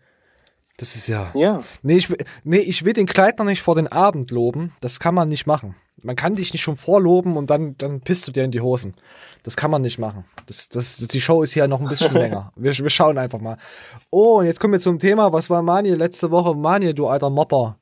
Das 0.77 0.97
ist 0.97 1.07
ja. 1.07 1.31
Ja. 1.35 1.63
Nee, 1.83 1.97
ich, 1.97 2.11
will- 2.11 2.25
nee, 2.43 2.59
ich 2.59 2.85
will 2.85 2.93
den 2.93 3.07
Kleidner 3.07 3.45
nicht 3.45 3.63
vor 3.63 3.77
den 3.77 3.87
Abend 3.89 4.31
loben. 4.31 4.73
Das 4.81 4.99
kann 4.99 5.15
man 5.15 5.29
nicht 5.29 5.47
machen. 5.47 5.77
Man 6.03 6.17
kann 6.17 6.37
dich 6.37 6.53
nicht 6.53 6.63
schon 6.63 6.77
vorloben 6.77 7.37
und 7.37 7.51
dann, 7.51 7.77
dann 7.79 8.01
pisst 8.01 8.27
du 8.27 8.33
dir 8.33 8.45
in 8.45 8.51
die 8.51 8.61
Hosen. 8.61 8.95
Das 9.43 9.57
kann 9.57 9.71
man 9.71 9.83
nicht 9.83 9.99
machen. 9.99 10.25
Das, 10.47 10.69
das, 10.69 10.97
die 10.97 11.21
Show 11.21 11.43
ist 11.43 11.55
ja 11.55 11.67
noch 11.67 11.81
ein 11.81 11.89
bisschen 11.89 12.13
länger. 12.15 12.53
Wir, 12.57 12.77
wir 12.77 12.91
schauen 12.91 13.19
einfach 13.19 13.41
mal. 13.41 13.57
Oh, 14.11 14.39
und 14.39 14.47
jetzt 14.47 14.61
kommen 14.61 14.73
wir 14.73 14.81
zum 14.81 14.99
Thema. 14.99 15.33
Was 15.33 15.51
war 15.51 15.63
Mani 15.63 15.91
letzte 15.91 16.31
Woche? 16.31 16.55
Mani, 16.55 16.95
du 16.95 17.07
alter 17.09 17.31
Mopper. 17.31 17.79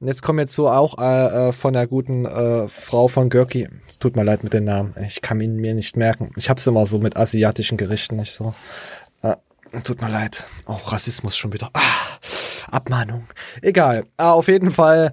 Und 0.00 0.06
jetzt 0.06 0.22
kommen 0.22 0.38
wir 0.38 0.46
zu 0.46 0.66
auch 0.66 0.98
äh, 0.98 1.48
äh, 1.48 1.52
von 1.52 1.74
der 1.74 1.86
guten 1.86 2.24
äh, 2.24 2.68
Frau 2.68 3.06
von 3.06 3.28
Görki. 3.28 3.68
Es 3.86 3.98
tut 3.98 4.16
mir 4.16 4.24
leid 4.24 4.42
mit 4.42 4.54
den 4.54 4.64
Namen. 4.64 4.94
Ich 5.06 5.20
kann 5.20 5.40
ihn 5.42 5.56
mir 5.56 5.74
nicht 5.74 5.96
merken. 5.96 6.30
Ich 6.36 6.48
hab's 6.48 6.66
immer 6.66 6.86
so 6.86 6.98
mit 6.98 7.18
asiatischen 7.18 7.76
Gerichten 7.76 8.16
nicht 8.16 8.34
so. 8.34 8.54
Äh, 9.20 9.36
tut 9.84 10.00
mir 10.00 10.08
leid. 10.08 10.46
Auch 10.64 10.90
Rassismus 10.90 11.36
schon 11.36 11.52
wieder. 11.52 11.68
Ah, 11.74 11.80
Abmahnung. 12.70 13.24
Egal. 13.60 14.06
Ah, 14.16 14.32
auf 14.32 14.48
jeden 14.48 14.70
Fall. 14.70 15.12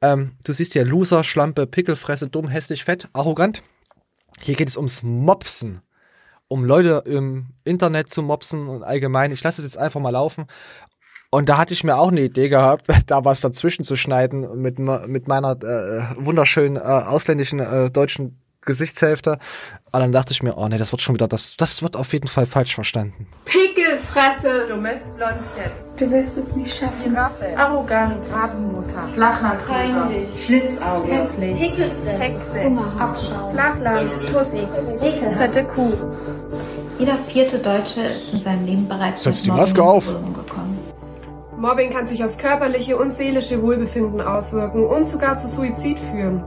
Ähm, 0.00 0.32
du 0.44 0.52
siehst 0.52 0.74
ja 0.74 0.84
Loser, 0.84 1.24
Schlampe, 1.24 1.66
Pickelfresse, 1.66 2.28
dumm, 2.28 2.48
hässlich, 2.48 2.84
fett, 2.84 3.08
arrogant. 3.12 3.62
Hier 4.40 4.54
geht 4.54 4.68
es 4.68 4.76
ums 4.76 5.02
Mopsen. 5.02 5.80
Um 6.46 6.64
Leute 6.64 7.02
im 7.04 7.54
Internet 7.64 8.08
zu 8.08 8.22
mopsen 8.22 8.68
und 8.68 8.82
allgemein. 8.82 9.32
Ich 9.32 9.42
lasse 9.42 9.60
es 9.60 9.66
jetzt 9.66 9.76
einfach 9.76 10.00
mal 10.00 10.10
laufen. 10.10 10.46
Und 11.30 11.50
da 11.50 11.58
hatte 11.58 11.74
ich 11.74 11.84
mir 11.84 11.96
auch 11.96 12.08
eine 12.08 12.22
Idee 12.22 12.48
gehabt, 12.48 12.86
da 13.06 13.24
was 13.24 13.40
dazwischen 13.40 13.84
zu 13.84 13.96
schneiden 13.96 14.60
mit, 14.60 14.78
mit 14.78 15.28
meiner 15.28 15.52
äh, 15.62 16.16
wunderschönen 16.16 16.76
äh, 16.76 16.80
ausländischen 16.80 17.60
äh, 17.60 17.90
deutschen 17.90 18.40
Gesichtshälfte. 18.68 19.38
Aber 19.90 20.02
dann 20.02 20.12
dachte 20.12 20.32
ich 20.32 20.42
mir, 20.42 20.56
oh 20.56 20.68
nee, 20.68 20.78
das 20.78 20.92
wird 20.92 21.02
schon 21.02 21.14
wieder, 21.14 21.26
das, 21.26 21.56
das 21.56 21.82
wird 21.82 21.96
auf 21.96 22.12
jeden 22.12 22.28
Fall 22.28 22.46
falsch 22.46 22.74
verstanden. 22.74 23.26
Pickelfresse. 23.46 24.68
Dummes 24.68 25.00
Blondchen. 25.16 25.72
Du 25.96 26.10
wirst 26.10 26.36
es 26.36 26.54
nicht 26.54 26.76
schaffen. 26.76 27.16
Arrogant. 27.16 28.24
Rabenmutter. 28.30 29.08
Peinlich. 29.66 30.44
Schlipsauge. 30.44 31.10
Hässlich. 31.10 31.58
Pickelfresse. 31.58 32.18
Hexe. 32.18 33.00
Abschau. 33.00 33.50
Flachland. 33.50 34.28
Tussi. 34.28 34.68
Ekelhafte 35.00 35.64
Kuh. 35.64 35.94
Jeder 36.98 37.16
vierte 37.16 37.58
Deutsche 37.58 38.00
ist 38.02 38.34
in 38.34 38.40
seinem 38.40 38.66
Leben 38.66 38.86
bereits 38.86 39.24
Setz 39.24 39.42
die 39.42 39.50
Mobbing 39.50 39.62
Maske 39.62 39.80
in 39.80 39.86
auf. 39.86 40.06
Gekommen. 40.06 40.78
Mobbing 41.56 41.90
kann 41.92 42.06
sich 42.06 42.22
aufs 42.22 42.38
körperliche 42.38 42.96
und 42.96 43.12
seelische 43.12 43.60
Wohlbefinden 43.60 44.20
auswirken 44.20 44.86
und 44.86 45.06
sogar 45.06 45.38
zu 45.38 45.48
Suizid 45.48 45.98
führen. 45.98 46.42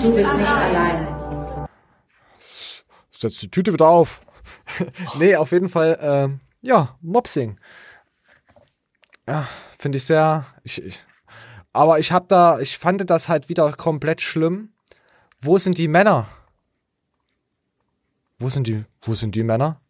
Du 0.00 0.14
bist 0.14 0.34
nicht 0.34 0.48
allein. 0.48 1.68
Setz 3.10 3.38
die 3.38 3.50
Tüte 3.50 3.72
wieder 3.72 3.88
auf. 3.88 4.22
nee, 5.18 5.36
auf 5.36 5.52
jeden 5.52 5.68
Fall, 5.68 5.98
ähm, 6.00 6.40
ja, 6.62 6.96
Mopsing. 7.02 7.60
Ja, 9.28 9.46
finde 9.78 9.98
ich 9.98 10.04
sehr. 10.04 10.46
Ich, 10.64 10.82
ich, 10.82 11.04
aber 11.72 11.98
ich 11.98 12.10
hab 12.10 12.28
da, 12.28 12.58
ich 12.58 12.78
fand 12.78 13.08
das 13.10 13.28
halt 13.28 13.48
wieder 13.48 13.72
komplett 13.72 14.22
schlimm. 14.22 14.72
Wo 15.40 15.58
sind 15.58 15.76
die 15.76 15.88
Männer? 15.88 16.26
Wo 18.38 18.48
sind 18.48 18.66
die, 18.66 18.84
wo 19.02 19.14
sind 19.14 19.34
die 19.34 19.42
Männer? 19.42 19.81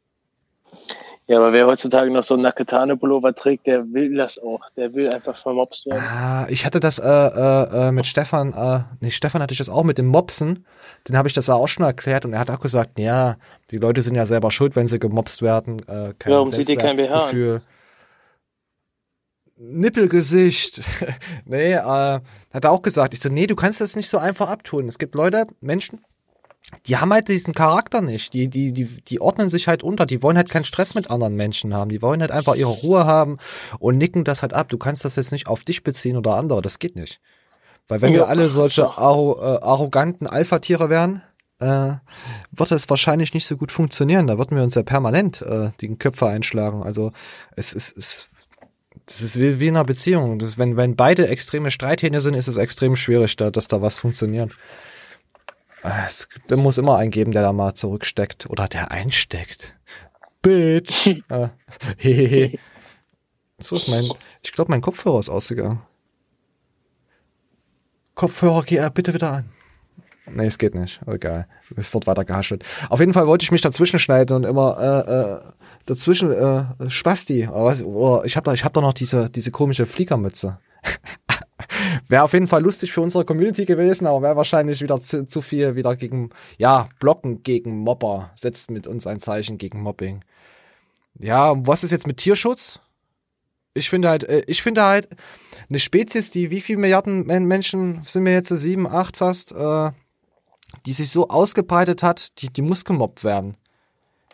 Ja, 1.29 1.39
aber 1.39 1.53
wer 1.53 1.67
heutzutage 1.67 2.11
noch 2.11 2.25
so 2.25 2.35
einen 2.35 2.43
Nakatane-Pullover 2.43 3.35
trägt, 3.35 3.67
der 3.69 3.93
will 3.93 4.17
das 4.17 4.43
auch. 4.43 4.61
Der 4.77 4.93
will 4.93 5.09
einfach 5.09 5.37
vermobst 5.37 5.87
werden. 5.87 6.03
Ah, 6.03 6.47
ich 6.51 6.67
hatte 6.67 6.81
das 6.81 6.99
äh, 6.99 7.07
äh, 7.07 7.89
äh, 7.89 7.93
mit 7.93 8.07
Stefan, 8.07 8.53
äh, 8.53 8.81
nee, 9.01 9.11
Stefan 9.11 9.41
hatte 9.41 9.53
ich 9.53 9.59
das 9.59 9.69
auch 9.69 9.85
mit 9.85 9.99
dem 9.99 10.07
Mopsen. 10.07 10.67
Den 11.09 11.17
habe 11.17 11.29
ich 11.29 11.35
das 11.35 11.49
auch 11.49 11.69
schon 11.69 11.85
erklärt 11.85 12.25
und 12.25 12.33
er 12.33 12.41
hat 12.41 12.51
auch 12.51 12.59
gesagt, 12.59 12.99
ja, 12.99 13.37
die 13.71 13.77
Leute 13.77 14.03
sind 14.03 14.17
ja 14.17 14.27
selber 14.27 14.51
schuld, 14.51 14.75
wenn 14.75 14.89
sie 14.89 14.99
gemobst 14.99 15.43
werden. 15.43 15.79
Äh, 15.87 16.13
kein 16.19 16.33
Warum 16.33 16.53
zieht 16.53 16.69
ihr 16.69 16.77
kein 16.77 16.97
BH 16.97 17.15
an? 17.15 17.63
Nippelgesicht. 19.57 20.81
nee, 21.45 21.75
äh, 21.75 21.81
hat 21.81 22.65
er 22.65 22.73
auch 22.73 22.83
gesagt. 22.83 23.15
Ich 23.15 23.21
so, 23.21 23.29
nee, 23.29 23.47
du 23.47 23.55
kannst 23.55 23.81
das 23.81 23.95
nicht 23.95 24.09
so 24.09 24.19
einfach 24.19 24.51
abtun. 24.51 24.89
Es 24.89 24.99
gibt 24.99 25.15
Leute, 25.15 25.47
Menschen, 25.61 26.01
die 26.87 26.97
haben 26.97 27.13
halt 27.13 27.29
diesen 27.29 27.55
Charakter 27.55 28.01
nicht. 28.01 28.35
Die, 28.35 28.49
die, 28.49 28.73
die, 28.73 28.87
die 29.03 29.21
ordnen 29.21 29.49
sich 29.49 29.69
halt 29.69 29.83
unter. 29.83 30.07
Die 30.07 30.23
wollen 30.23 30.37
halt 30.37 30.49
keinen 30.51 30.65
Stress 30.65 30.95
mit 30.95 31.11
anderen 31.11 31.37
Menschen 31.37 31.75
haben. 31.75 31.91
Die 31.91 32.03
wollen 32.03 32.21
halt 32.21 32.31
einfach 32.31 32.55
ihre 32.55 32.71
Ruhe 32.71 33.05
haben 33.07 33.39
und 33.79 33.99
nicken 33.99 34.25
das 34.25 34.43
halt 34.43 34.53
ab. 34.55 34.69
Du 34.69 34.79
kannst 34.79 35.05
das 35.05 35.17
jetzt 35.17 35.33
nicht 35.33 35.47
auf 35.47 35.65
dich 35.65 35.83
beziehen 35.85 36.17
oder 36.17 36.37
andere. 36.37 36.63
Das 36.63 36.79
geht 36.79 36.97
nicht. 36.97 37.21
Weil 37.89 38.01
wenn 38.01 38.13
wir 38.13 38.21
Ja. 38.21 38.27
alle 38.27 38.49
solche 38.49 38.87
arro, 38.99 39.39
äh, 39.41 39.59
arroganten 39.63 40.27
Alpha-Tiere 40.27 40.89
wären, 40.89 41.23
äh, 41.61 41.93
wird 42.51 42.73
es 42.73 42.89
wahrscheinlich 42.91 43.35
nicht 43.35 43.47
so 43.47 43.57
gut 43.57 43.71
funktionieren. 43.71 44.27
Da 44.27 44.39
würden 44.39 44.57
wir 44.57 44.65
uns 44.65 44.75
ja 44.75 44.83
permanent 44.83 45.43
äh, 45.43 45.71
die 45.81 45.95
Köpfe 45.97 46.27
einschlagen. 46.27 46.83
Also 46.83 47.13
es 47.55 47.73
ist, 47.73 47.97
es, 47.97 48.29
das 49.07 49.21
ist 49.23 49.39
wie, 49.39 49.61
wie 49.61 49.69
in 49.69 49.77
einer 49.77 49.85
Beziehung. 49.85 50.39
Das, 50.39 50.59
wenn, 50.59 50.77
wenn 50.77 50.97
beide 50.97 51.29
extreme 51.29 51.71
Streithähne 51.71 52.21
sind, 52.21 52.35
ist 52.35 52.49
es 52.49 52.57
extrem 52.57 52.97
schwierig, 52.97 53.37
da, 53.37 53.51
dass 53.51 53.69
da 53.69 53.83
was 53.83 53.97
funktioniert. 53.97 54.53
Äh, 55.83 56.07
Es 56.07 56.29
da 56.49 56.57
muss 56.57 56.79
immer 56.79 56.97
einen 56.99 57.11
geben, 57.11 57.33
der 57.33 57.43
da 57.43 57.53
mal 57.53 57.75
zurücksteckt. 57.75 58.49
Oder 58.49 58.69
der 58.69 58.91
einsteckt. 58.91 59.75
Bitch. 60.43 61.07
äh, 61.29 61.49
hehehe. 61.97 62.59
So 63.59 63.77
ist 63.77 63.87
mein, 63.89 64.05
ich 64.43 64.51
glaube, 64.51 64.73
mein 64.73 64.81
Kopfhörer 64.81 65.21
ist 65.21 65.29
ausgegangen. 65.29 65.83
Kopfhörer, 68.17 68.65
geh 68.65 68.85
bitte 68.93 69.15
wieder 69.15 69.31
an. 69.31 69.51
Nee, 70.27 70.47
es 70.47 70.59
geht 70.59 70.75
nicht. 70.75 71.01
Egal. 71.07 71.47
Es 71.77 71.93
wird 71.95 72.07
weiter 72.07 72.25
gehaschelt. 72.25 72.65
Auf 72.89 73.01
jeden 73.01 73.13
Fall 73.13 73.27
wollte 73.27 73.43
ich 73.45 73.53
mich 73.53 73.61
dazwischen 73.61 73.99
schneiden 73.99 74.35
und 74.37 74.45
immer 74.45 74.79
äh, 75.07 75.13
äh, 75.13 75.53
dazwischen 75.87 76.31
äh, 76.33 76.91
Spasti. 76.91 77.49
Oder, 77.49 77.65
was, 77.65 77.83
oder 77.83 78.25
ich 78.25 78.37
habe 78.37 78.45
da, 78.45 78.53
ich 78.53 78.65
hab 78.65 78.73
da 78.73 78.81
noch 78.81 78.95
diese, 78.95 79.31
diese 79.31 79.51
komische 79.51 79.87
Fliegermütze. 79.87 80.59
wäre 82.09 82.23
auf 82.23 82.33
jeden 82.33 82.49
Fall 82.49 82.63
lustig 82.63 82.93
für 82.93 83.01
unsere 83.01 83.25
Community 83.25 83.65
gewesen, 83.65 84.07
aber 84.07 84.23
wäre 84.23 84.37
wahrscheinlich 84.37 84.81
wieder 84.81 85.01
zu, 85.01 85.27
zu 85.27 85.41
viel 85.41 85.75
wieder 85.77 85.97
gegen, 85.97 86.31
ja, 86.59 86.89
Blocken 87.01 87.43
gegen 87.43 87.79
Mobber. 87.79 88.31
Setzt 88.35 88.71
mit 88.71 88.87
uns 88.87 89.07
ein 89.07 89.21
Zeichen 89.21 89.59
gegen 89.59 89.81
Mobbing. 89.81 90.25
Ja, 91.19 91.55
was 91.67 91.85
ist 91.85 91.91
jetzt 91.91 92.07
mit 92.07 92.19
Tierschutz? 92.19 92.81
Ich 93.75 93.89
finde 93.89 94.09
halt, 94.09 94.25
äh, 94.25 94.43
ich 94.47 94.63
finde 94.63 94.83
halt, 94.83 95.09
eine 95.69 95.79
Spezies, 95.79 96.31
die 96.31 96.51
wie 96.51 96.61
viele 96.61 96.79
Milliarden 96.79 97.27
Men 97.27 97.47
Menschen 97.47 98.03
sind 98.05 98.25
wir 98.25 98.33
jetzt, 98.33 98.49
sieben, 98.49 98.87
acht 98.87 99.17
fast, 99.17 99.53
äh, 99.53 99.91
die 100.87 100.93
sich 100.93 101.11
so 101.11 101.29
ausgebreitet 101.29 102.03
hat, 102.03 102.41
die, 102.41 102.49
die 102.49 102.63
muss 102.63 102.85
gemobbt 102.85 103.25
werden. 103.25 103.57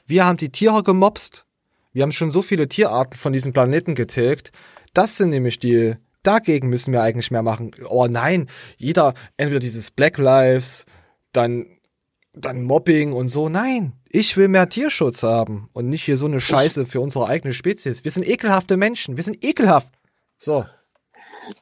Wir 0.06 0.24
haben 0.24 0.38
die 0.38 0.50
Tiere 0.50 0.82
gemobst. 0.82 1.44
Wir 1.92 2.02
haben 2.02 2.12
schon 2.12 2.30
so 2.30 2.42
viele 2.42 2.68
Tierarten 2.68 3.18
von 3.18 3.32
diesem 3.32 3.52
Planeten 3.52 3.94
getilgt. 3.94 4.52
Das 4.94 5.16
sind 5.16 5.30
nämlich 5.30 5.58
die, 5.58 5.96
dagegen 6.22 6.68
müssen 6.68 6.92
wir 6.92 7.02
eigentlich 7.02 7.30
mehr 7.30 7.42
machen. 7.42 7.72
Oh 7.88 8.06
nein, 8.06 8.48
jeder, 8.76 9.14
entweder 9.36 9.60
dieses 9.60 9.90
Black 9.90 10.18
Lives, 10.18 10.84
dann, 11.32 11.66
dann 12.32 12.62
Mobbing 12.62 13.12
und 13.12 13.28
so. 13.28 13.48
Nein, 13.48 13.94
ich 14.08 14.36
will 14.36 14.48
mehr 14.48 14.68
Tierschutz 14.68 15.22
haben 15.22 15.68
und 15.72 15.88
nicht 15.88 16.04
hier 16.04 16.16
so 16.16 16.26
eine 16.26 16.40
Scheiße 16.40 16.86
für 16.86 17.00
unsere 17.00 17.26
eigene 17.26 17.52
Spezies. 17.52 18.04
Wir 18.04 18.10
sind 18.10 18.26
ekelhafte 18.26 18.76
Menschen. 18.76 19.16
Wir 19.16 19.24
sind 19.24 19.44
ekelhaft. 19.44 19.94
So. 20.36 20.64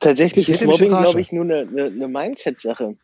Tatsächlich 0.01 0.49
Ich 0.49 0.61
ist 0.61 0.67
Mobbing, 0.67 0.89
glaube 0.89 1.21
ich, 1.21 1.33
nur 1.33 1.45
eine, 1.45 1.61
eine, 1.61 1.85
eine 1.85 2.09
Mindset-Sache. 2.09 2.97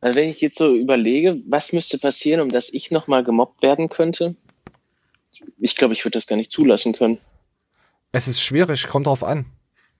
Also 0.00 0.18
wenn 0.18 0.28
ich 0.28 0.40
jetzt 0.40 0.58
so 0.58 0.74
überlege, 0.74 1.40
was 1.46 1.72
müsste 1.72 1.98
passieren, 1.98 2.40
um 2.40 2.48
dass 2.48 2.72
ich 2.72 2.90
nochmal 2.90 3.22
gemobbt 3.22 3.62
werden 3.62 3.88
könnte, 3.88 4.34
ich 5.58 5.76
glaube, 5.76 5.94
ich 5.94 6.04
würde 6.04 6.18
das 6.18 6.26
gar 6.26 6.36
nicht 6.36 6.50
zulassen 6.50 6.94
können. 6.94 7.18
Es 8.12 8.26
ist 8.26 8.42
schwierig, 8.42 8.88
kommt 8.88 9.06
drauf 9.06 9.22
an. 9.22 9.46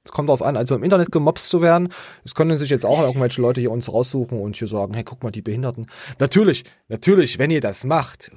Es 0.04 0.12
kommt 0.12 0.30
drauf 0.30 0.42
an. 0.42 0.56
Also 0.56 0.74
im 0.76 0.82
Internet 0.82 1.12
gemobst 1.12 1.48
zu 1.48 1.60
werden, 1.60 1.92
es 2.24 2.34
können 2.34 2.56
sich 2.56 2.70
jetzt 2.70 2.86
auch 2.86 3.00
irgendwelche 3.02 3.42
Leute 3.42 3.60
hier 3.60 3.70
uns 3.70 3.92
raussuchen 3.92 4.40
und 4.40 4.56
hier 4.56 4.68
sagen, 4.68 4.94
hey, 4.94 5.04
guck 5.04 5.22
mal, 5.22 5.30
die 5.30 5.42
Behinderten. 5.42 5.86
Natürlich, 6.18 6.64
natürlich, 6.88 7.38
wenn 7.38 7.50
ihr 7.50 7.60
das 7.60 7.84
macht, 7.84 8.30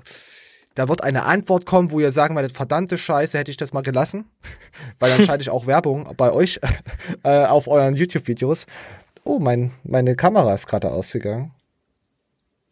da 0.76 0.90
wird 0.90 1.04
eine 1.04 1.24
Antwort 1.24 1.66
kommen, 1.66 1.92
wo 1.92 2.00
ihr 2.00 2.12
sagen 2.12 2.36
werdet, 2.36 2.52
verdammte 2.52 2.98
Scheiße, 2.98 3.38
hätte 3.38 3.52
ich 3.52 3.58
das 3.58 3.74
mal 3.74 3.82
gelassen. 3.82 4.26
Weil 5.00 5.16
dann 5.16 5.26
schalte 5.26 5.42
ich 5.44 5.50
auch 5.50 5.68
Werbung 5.68 6.12
bei 6.18 6.32
euch 6.34 6.60
äh, 7.24 7.46
auf 7.46 7.68
euren 7.68 7.96
YouTube-Videos. 7.96 8.66
Oh, 9.24 9.40
mein, 9.40 9.72
meine 9.84 10.16
Kamera 10.16 10.54
ist 10.54 10.68
gerade 10.68 10.92
ausgegangen. 10.92 11.54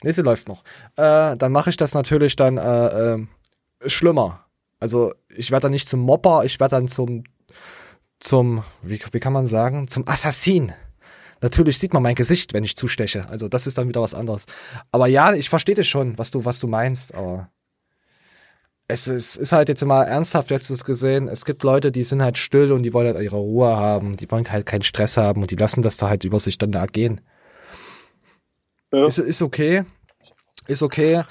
Nee, 0.04 0.12
sie 0.12 0.24
läuft 0.24 0.48
noch. 0.48 0.64
Äh, 0.98 1.38
dann 1.38 1.52
mache 1.52 1.70
ich 1.70 1.78
das 1.78 1.94
natürlich 1.94 2.36
dann 2.36 2.58
äh, 2.58 3.14
äh, 3.14 3.28
schlimmer. 3.86 4.46
Also 4.80 5.14
ich 5.30 5.52
werde 5.52 5.64
dann 5.64 5.72
nicht 5.72 5.88
zum 5.88 6.00
Mopper, 6.00 6.44
ich 6.44 6.60
werde 6.60 6.76
dann 6.76 6.88
zum 6.88 7.24
zum, 8.22 8.64
wie, 8.82 9.02
wie 9.12 9.20
kann 9.20 9.34
man 9.34 9.48
sagen, 9.48 9.88
zum 9.88 10.08
Assassin. 10.08 10.74
Natürlich 11.42 11.80
sieht 11.80 11.94
man 11.94 12.04
mein 12.04 12.16
Gesicht, 12.16 12.54
wenn 12.54 12.64
ich 12.64 12.78
zusteche. 12.78 13.28
Also 13.28 13.50
das 13.50 13.68
ist 13.68 13.78
dann 13.78 13.90
wieder 13.90 14.02
was 14.02 14.14
anderes. 14.14 14.46
Aber 14.92 15.08
ja, 15.08 15.34
ich 15.34 15.50
verstehe 15.50 15.76
das 15.76 15.88
schon, 15.88 16.18
was 16.18 16.32
du, 16.32 16.46
was 16.46 16.60
du 16.60 16.68
meinst, 16.68 17.16
aber 17.16 17.50
es 18.88 19.08
ist, 19.08 19.38
ist 19.38 19.52
halt 19.52 19.70
jetzt 19.70 19.84
mal 19.84 20.04
ernsthaft 20.04 20.52
jetzt 20.52 20.86
gesehen, 20.86 21.28
es 21.28 21.46
gibt 21.46 21.64
Leute, 21.64 21.92
die 21.92 22.04
sind 22.04 22.22
halt 22.22 22.38
still 22.38 22.72
und 22.72 22.84
die 22.84 22.94
wollen 22.94 23.08
halt 23.08 23.24
ihre 23.24 23.38
Ruhe 23.38 23.76
haben, 23.76 24.18
die 24.18 24.30
wollen 24.30 24.50
halt 24.52 24.66
keinen 24.66 24.84
Stress 24.84 25.18
haben 25.18 25.42
und 25.42 25.50
die 25.50 25.56
lassen 25.56 25.82
das 25.82 25.98
da 25.98 26.10
halt 26.10 26.24
über 26.24 26.40
sich 26.40 26.58
dann 26.58 26.72
da 26.72 26.86
gehen. 26.86 27.22
Ist, 28.92 29.18
ist 29.18 29.42
okay. 29.42 29.84
Ist 30.68 30.84
okay. 30.84 31.24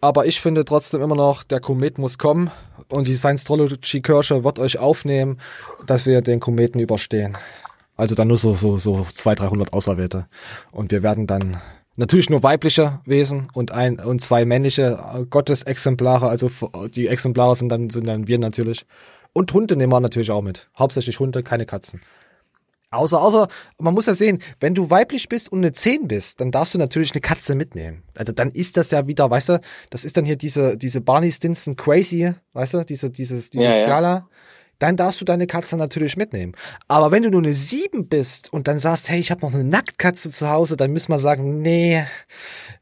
Aber 0.00 0.26
ich 0.26 0.40
finde 0.40 0.64
trotzdem 0.64 1.02
immer 1.02 1.16
noch, 1.16 1.42
der 1.42 1.60
Komet 1.60 1.98
muss 1.98 2.18
kommen 2.18 2.50
und 2.88 3.08
die 3.08 3.14
Science-Trology-Kirche 3.14 4.44
wird 4.44 4.58
euch 4.60 4.78
aufnehmen, 4.78 5.40
dass 5.86 6.06
wir 6.06 6.22
den 6.22 6.38
Kometen 6.38 6.80
überstehen. 6.80 7.36
Also 7.96 8.14
dann 8.14 8.28
nur 8.28 8.36
so, 8.36 8.54
so, 8.54 8.78
so 8.78 9.04
200, 9.12 9.50
300 9.50 9.72
Auserwählte. 9.72 10.28
Und 10.70 10.92
wir 10.92 11.02
werden 11.02 11.26
dann 11.26 11.56
natürlich 11.96 12.30
nur 12.30 12.44
weibliche 12.44 13.00
Wesen 13.06 13.48
und 13.54 13.72
ein, 13.72 13.98
und 13.98 14.20
zwei 14.22 14.44
männliche 14.44 14.98
äh, 15.14 15.24
Gottesexemplare. 15.24 16.28
Also 16.28 16.48
die 16.94 17.08
Exemplare 17.08 17.56
sind 17.56 17.68
dann, 17.68 17.90
sind 17.90 18.06
dann 18.06 18.28
wir 18.28 18.38
natürlich. 18.38 18.86
Und 19.32 19.52
Hunde 19.52 19.74
nehmen 19.74 19.92
wir 19.92 20.00
natürlich 20.00 20.30
auch 20.30 20.42
mit. 20.42 20.68
Hauptsächlich 20.78 21.18
Hunde, 21.18 21.42
keine 21.42 21.66
Katzen. 21.66 22.00
Außer, 22.90 23.20
außer, 23.20 23.48
man 23.78 23.92
muss 23.92 24.06
ja 24.06 24.14
sehen, 24.14 24.42
wenn 24.60 24.74
du 24.74 24.88
weiblich 24.88 25.28
bist 25.28 25.52
und 25.52 25.58
eine 25.58 25.72
10 25.72 26.08
bist, 26.08 26.40
dann 26.40 26.50
darfst 26.50 26.74
du 26.74 26.78
natürlich 26.78 27.12
eine 27.12 27.20
Katze 27.20 27.54
mitnehmen. 27.54 28.02
Also 28.16 28.32
dann 28.32 28.50
ist 28.50 28.78
das 28.78 28.90
ja 28.90 29.06
wieder, 29.06 29.30
weißt 29.30 29.50
du, 29.50 29.60
das 29.90 30.04
ist 30.04 30.16
dann 30.16 30.24
hier 30.24 30.36
diese, 30.36 30.78
diese 30.78 31.02
Barney 31.02 31.30
Stinson 31.30 31.76
Crazy, 31.76 32.32
weißt 32.54 32.74
du, 32.74 32.84
diese, 32.84 33.10
dieses, 33.10 33.50
diese 33.50 33.64
Ja, 33.64 33.70
ja. 33.72 33.80
Skala. 33.84 34.28
Dann 34.78 34.96
darfst 34.96 35.20
du 35.20 35.24
deine 35.24 35.48
Katze 35.48 35.76
natürlich 35.76 36.16
mitnehmen. 36.16 36.54
Aber 36.86 37.10
wenn 37.10 37.24
du 37.24 37.30
nur 37.30 37.42
eine 37.42 37.52
7 37.52 38.08
bist 38.08 38.52
und 38.52 38.68
dann 38.68 38.78
sagst, 38.78 39.08
hey, 39.08 39.18
ich 39.18 39.32
habe 39.32 39.44
noch 39.44 39.52
eine 39.52 39.64
Nacktkatze 39.64 40.30
zu 40.30 40.48
Hause, 40.48 40.76
dann 40.76 40.92
müssen 40.92 41.10
wir 41.10 41.18
sagen, 41.18 41.60
nee, 41.60 42.04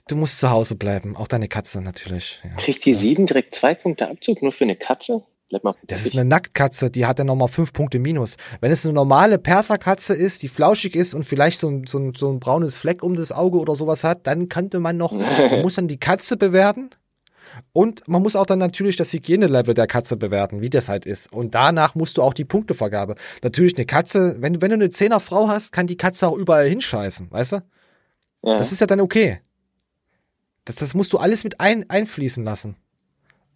du 0.07 0.15
musst 0.15 0.39
zu 0.39 0.51
Hause 0.51 0.77
bleiben. 0.77 1.17
Auch 1.17 1.27
deine 1.27 1.49
Katze 1.49 1.81
natürlich. 1.81 2.43
Ja. 2.45 2.51
Kriegt 2.57 2.85
die 2.85 2.95
sieben 2.95 3.27
direkt 3.27 3.55
zwei 3.55 3.75
Punkte 3.75 4.09
Abzug 4.09 4.43
nur 4.43 4.53
für 4.53 4.65
eine 4.65 4.77
Katze? 4.77 5.25
Bleib 5.49 5.63
mal 5.63 5.75
Das 5.87 6.05
ist 6.05 6.15
eine 6.15 6.25
Nacktkatze, 6.25 6.91
die 6.91 7.07
hat 7.07 7.19
dann 7.21 7.29
nochmal 7.29 7.49
fünf 7.49 7.73
Punkte 7.73 7.99
minus. 8.01 8.37
Wenn 8.61 8.73
es 8.73 8.85
eine 8.85 8.93
normale 8.95 9.39
Perserkatze 9.39 10.15
ist, 10.15 10.43
die 10.43 10.49
flauschig 10.49 10.97
ist 10.97 11.15
und 11.15 11.25
vielleicht 11.25 11.59
so 11.61 11.69
ein, 11.69 11.87
so, 11.87 11.99
ein, 11.99 12.15
so 12.15 12.31
ein 12.33 12.41
braunes 12.41 12.77
Fleck 12.77 13.03
um 13.05 13.15
das 13.15 13.31
Auge 13.31 13.59
oder 13.59 13.75
sowas 13.77 14.03
hat, 14.03 14.27
dann 14.27 14.49
könnte 14.49 14.81
man 14.81 14.97
noch, 14.97 15.13
man 15.51 15.63
muss 15.63 15.75
dann 15.77 15.87
die 15.87 15.99
Katze 16.01 16.37
bewerten 16.37 16.91
und 17.73 18.07
man 18.09 18.23
muss 18.23 18.35
auch 18.35 18.45
dann 18.45 18.59
natürlich 18.59 18.97
das 18.97 19.13
Hygienelevel 19.13 19.73
der 19.73 19.87
Katze 19.87 20.17
bewerten, 20.17 20.61
wie 20.63 20.69
das 20.71 20.89
halt 20.89 21.07
ist. 21.07 21.33
Und 21.33 21.55
danach 21.55 21.95
musst 21.95 22.19
du 22.19 22.23
auch 22.23 22.35
die 22.35 22.45
Punktevergabe. 22.45 23.15
Natürlich 23.43 23.77
eine 23.77 23.87
Katze, 23.87 24.37
wenn, 24.41 24.55
du- 24.55 24.61
wenn 24.63 24.71
du 24.71 24.75
eine 24.75 24.91
Zehner-Frau 24.91 25.47
hast, 25.49 25.71
kann 25.73 25.87
die 25.87 25.97
Katze 25.97 26.27
auch 26.29 26.37
überall 26.37 26.69
hinscheißen, 26.69 27.31
weißt 27.31 27.53
du? 27.53 27.57
Ja. 28.43 28.59
Das 28.59 28.73
ist 28.73 28.81
ja 28.81 28.87
dann 28.89 29.01
okay. 29.01 29.41
Das, 30.65 30.77
das 30.77 30.93
musst 30.95 31.13
du 31.13 31.19
alles 31.19 31.45
mit 31.45 31.61
ein, 31.61 31.89
einfließen 31.89 32.43
lassen. 32.45 32.77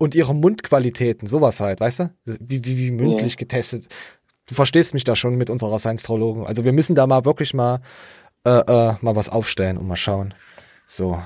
Und 0.00 0.14
ihre 0.14 0.34
Mundqualitäten, 0.34 1.28
sowas 1.28 1.60
halt, 1.60 1.78
weißt 1.80 2.00
du? 2.00 2.14
Wie, 2.24 2.64
wie, 2.64 2.78
wie 2.78 2.90
mündlich 2.90 3.32
Ja. 3.32 3.36
getestet. 3.36 3.86
Du 4.46 4.54
verstehst 4.54 4.94
mich 4.94 5.04
da 5.04 5.14
schon 5.14 5.34
mit 5.36 5.50
unserer 5.50 5.78
Science-Trologen. 5.78 6.46
Also 6.46 6.64
wir 6.64 6.72
müssen 6.72 6.94
da 6.94 7.06
mal 7.06 7.26
wirklich 7.26 7.52
mal, 7.52 7.82
äh, 8.46 8.48
äh, 8.60 8.94
mal 9.02 9.14
was 9.14 9.28
aufstellen 9.28 9.76
und 9.76 9.86
mal 9.86 9.96
schauen. 9.96 10.32
So. 10.86 11.22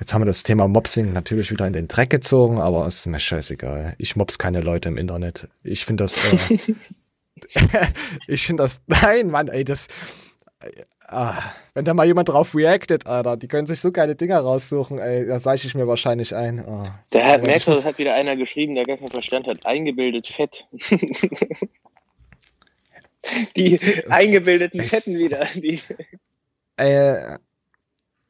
Jetzt 0.00 0.12
haben 0.12 0.22
wir 0.22 0.26
das 0.26 0.42
Thema 0.42 0.66
Mopsing 0.66 1.12
natürlich 1.12 1.52
wieder 1.52 1.68
in 1.68 1.72
den 1.72 1.86
Dreck 1.86 2.10
gezogen, 2.10 2.58
aber 2.58 2.84
ist 2.88 3.06
mir 3.06 3.20
scheißegal. 3.20 3.94
Ich 3.98 4.16
mops 4.16 4.38
keine 4.38 4.60
Leute 4.60 4.88
im 4.88 4.96
Internet. 4.98 5.48
Ich 5.62 5.84
finde 5.84 6.02
das, 6.02 6.16
äh, 6.16 6.58
ich 8.26 8.44
finde 8.44 8.64
das, 8.64 8.80
nein, 8.88 9.28
Mann, 9.28 9.46
ey, 9.46 9.62
das, 9.62 9.86
Ah, 11.06 11.42
wenn 11.74 11.84
da 11.84 11.92
mal 11.92 12.06
jemand 12.06 12.30
drauf 12.30 12.54
reactet, 12.54 13.06
Alter, 13.06 13.36
die 13.36 13.46
können 13.46 13.66
sich 13.66 13.80
so 13.80 13.92
geile 13.92 14.16
Dinger 14.16 14.40
raussuchen, 14.40 14.98
ey, 14.98 15.26
da 15.26 15.38
seiche 15.38 15.66
ich 15.66 15.74
mir 15.74 15.86
wahrscheinlich 15.86 16.34
ein. 16.34 16.64
Oh. 16.66 16.82
Der 17.12 17.26
hat, 17.26 17.44
merkst 17.44 17.68
ich 17.68 17.74
du, 17.74 17.78
das 17.78 17.84
hat 17.84 17.98
wieder 17.98 18.14
einer 18.14 18.36
geschrieben, 18.36 18.74
der 18.74 18.84
gar 18.84 18.96
keinen 18.96 19.10
Verstand 19.10 19.46
hat. 19.46 19.66
Eingebildet 19.66 20.28
Fett. 20.28 20.66
die 23.56 23.78
eingebildeten 24.08 24.82
Fetten 24.82 25.18
wieder. 25.18 25.46
Die, 25.54 25.80
Äh, 26.76 27.36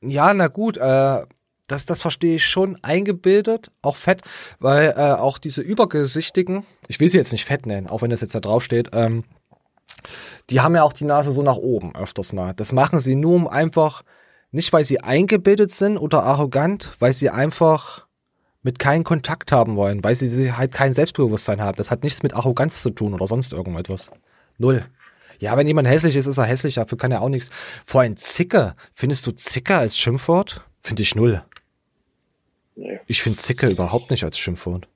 ja, 0.02 0.34
na 0.34 0.48
gut, 0.48 0.76
äh, 0.76 1.22
das, 1.66 1.86
das 1.86 2.02
verstehe 2.02 2.36
ich 2.36 2.44
schon, 2.44 2.78
eingebildet, 2.82 3.70
auch 3.80 3.96
fett, 3.96 4.20
weil 4.58 4.94
äh, 4.96 5.12
auch 5.12 5.38
diese 5.38 5.62
übergesichtigen, 5.62 6.64
ich 6.88 7.00
will 7.00 7.08
sie 7.08 7.18
jetzt 7.18 7.32
nicht 7.32 7.46
fett 7.46 7.64
nennen, 7.66 7.86
auch 7.86 8.02
wenn 8.02 8.10
das 8.10 8.20
jetzt 8.20 8.34
da 8.34 8.40
draufsteht, 8.40 8.90
ähm, 8.92 9.24
die 10.50 10.60
haben 10.60 10.74
ja 10.74 10.82
auch 10.82 10.92
die 10.92 11.04
Nase 11.04 11.32
so 11.32 11.42
nach 11.42 11.56
oben 11.56 11.94
öfters 11.94 12.32
mal. 12.32 12.54
Das 12.54 12.72
machen 12.72 13.00
sie 13.00 13.14
nur 13.16 13.34
um 13.34 13.48
einfach, 13.48 14.02
nicht 14.50 14.72
weil 14.72 14.84
sie 14.84 15.00
eingebildet 15.00 15.72
sind 15.72 15.98
oder 15.98 16.22
arrogant, 16.22 16.90
weil 16.98 17.12
sie 17.12 17.30
einfach 17.30 18.06
mit 18.62 18.78
keinen 18.78 19.04
Kontakt 19.04 19.52
haben 19.52 19.76
wollen, 19.76 20.02
weil 20.02 20.14
sie, 20.14 20.52
halt 20.52 20.72
kein 20.72 20.92
Selbstbewusstsein 20.92 21.60
haben. 21.60 21.76
Das 21.76 21.90
hat 21.90 22.02
nichts 22.02 22.22
mit 22.22 22.34
Arroganz 22.34 22.82
zu 22.82 22.90
tun 22.90 23.14
oder 23.14 23.26
sonst 23.26 23.52
irgendetwas. 23.52 24.10
Null. 24.58 24.86
Ja, 25.38 25.56
wenn 25.56 25.66
jemand 25.66 25.88
hässlich 25.88 26.16
ist, 26.16 26.26
ist 26.26 26.38
er 26.38 26.44
hässlich, 26.44 26.76
dafür 26.76 26.96
kann 26.96 27.12
er 27.12 27.20
auch 27.20 27.28
nichts. 27.28 27.50
Vor 27.84 28.00
allem 28.00 28.16
Zicke. 28.16 28.74
Findest 28.94 29.26
du 29.26 29.32
Zicke 29.32 29.76
als 29.76 29.98
Schimpfwort? 29.98 30.64
Finde 30.80 31.02
ich 31.02 31.14
null. 31.14 31.42
Nee. 32.76 33.00
Ich 33.06 33.22
finde 33.22 33.38
Zicke 33.38 33.68
überhaupt 33.68 34.10
nicht 34.10 34.24
als 34.24 34.38
Schimpfwort. 34.38 34.88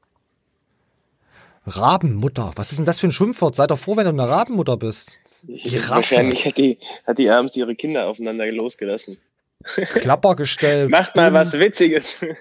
Rabenmutter. 1.68 2.52
Was 2.56 2.70
ist 2.70 2.78
denn 2.78 2.86
das 2.86 3.00
für 3.00 3.08
ein 3.08 3.12
Schimpfwort? 3.12 3.54
Sei 3.54 3.66
doch 3.66 3.78
froh, 3.78 3.96
wenn 3.96 4.04
du 4.04 4.10
eine 4.10 4.28
Rabenmutter 4.28 4.76
bist. 4.76 5.20
Giraffe. 5.46 5.90
wahrscheinlich 5.90 6.44
hat 6.44 6.58
die, 6.58 6.78
hat 7.06 7.18
die 7.18 7.30
abends 7.30 7.56
ihre 7.56 7.74
Kinder 7.74 8.06
aufeinander 8.06 8.46
losgelassen. 8.50 9.18
Klappergestell. 9.64 10.88
Macht 10.88 11.16
mal 11.16 11.32
was 11.32 11.52
Witziges. 11.52 12.24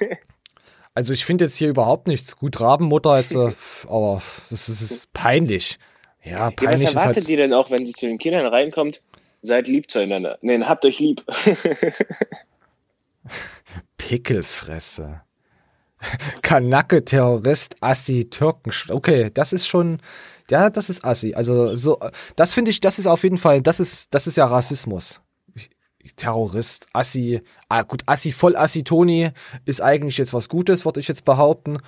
Also 0.93 1.13
ich 1.13 1.25
finde 1.25 1.45
jetzt 1.45 1.55
hier 1.55 1.69
überhaupt 1.69 2.07
nichts. 2.07 2.38
Gut, 2.38 2.59
Rabenmutter 2.59 3.19
jetzt, 3.19 3.36
äh, 3.36 3.51
aber 3.88 4.19
das 4.49 4.67
ist, 4.67 4.82
das 4.82 4.91
ist 4.91 5.13
peinlich. 5.13 5.78
Ja, 6.23 6.32
Ja, 6.32 6.47
was 6.47 6.55
peinlich 6.55 6.88
erwartet 6.88 7.17
halt. 7.17 7.30
ihr 7.30 7.38
denn 7.38 7.53
auch, 7.53 7.69
wenn 7.69 7.86
sie 7.86 7.93
zu 7.93 8.07
den 8.07 8.17
Kindern 8.17 8.47
reinkommt? 8.47 9.01
Seid 9.43 9.67
lieb 9.67 9.91
zueinander. 9.91 10.39
Nee, 10.41 10.59
habt 10.63 10.84
euch 10.86 10.97
lieb. 10.97 11.23
Pickelfresse. 13.99 15.21
Kanacke, 16.41 17.03
Terrorist, 17.03 17.75
Assi, 17.81 18.29
Türken. 18.29 18.71
Okay, 18.89 19.29
das 19.33 19.53
ist 19.53 19.67
schon, 19.67 19.99
ja, 20.49 20.69
das 20.69 20.89
ist 20.89 21.03
Assi. 21.05 21.33
Also 21.33 21.75
so, 21.75 21.99
das 22.35 22.53
finde 22.53 22.71
ich, 22.71 22.81
das 22.81 22.99
ist 22.99 23.07
auf 23.07 23.23
jeden 23.23 23.37
Fall, 23.37 23.61
das 23.61 23.79
ist, 23.79 24.13
das 24.13 24.27
ist 24.27 24.37
ja 24.37 24.45
Rassismus. 24.45 25.21
Terrorist, 26.15 26.87
Assi, 26.93 27.41
ah, 27.67 27.81
gut, 27.81 28.03
Assi, 28.05 28.31
voll 28.31 28.55
Assi 28.55 28.83
Toni 28.83 29.29
ist 29.65 29.81
eigentlich 29.81 30.17
jetzt 30.17 30.33
was 30.33 30.47
Gutes, 30.47 30.85
würde 30.85 31.01
ich 31.01 31.07
jetzt 31.09 31.25
behaupten. 31.25 31.79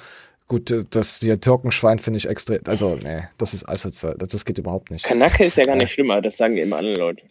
Gut, 0.48 0.72
äh, 0.72 0.84
das 0.90 1.20
hier 1.20 1.40
Türkenschwein 1.40 2.00
finde 2.00 2.18
ich 2.18 2.28
extrem, 2.28 2.60
also 2.66 3.00
nee, 3.02 3.24
das 3.38 3.54
ist 3.54 3.64
also, 3.64 3.90
das, 3.90 4.46
geht 4.46 4.58
überhaupt 4.58 4.92
nicht. 4.92 5.06
Kanacke 5.06 5.46
ist 5.46 5.56
ja 5.56 5.64
gar 5.64 5.76
nicht 5.76 5.94
schlimmer, 5.94 6.22
das 6.22 6.38
sagen 6.38 6.58
immer 6.58 6.78
alle 6.78 6.96
Leute. 6.96 7.24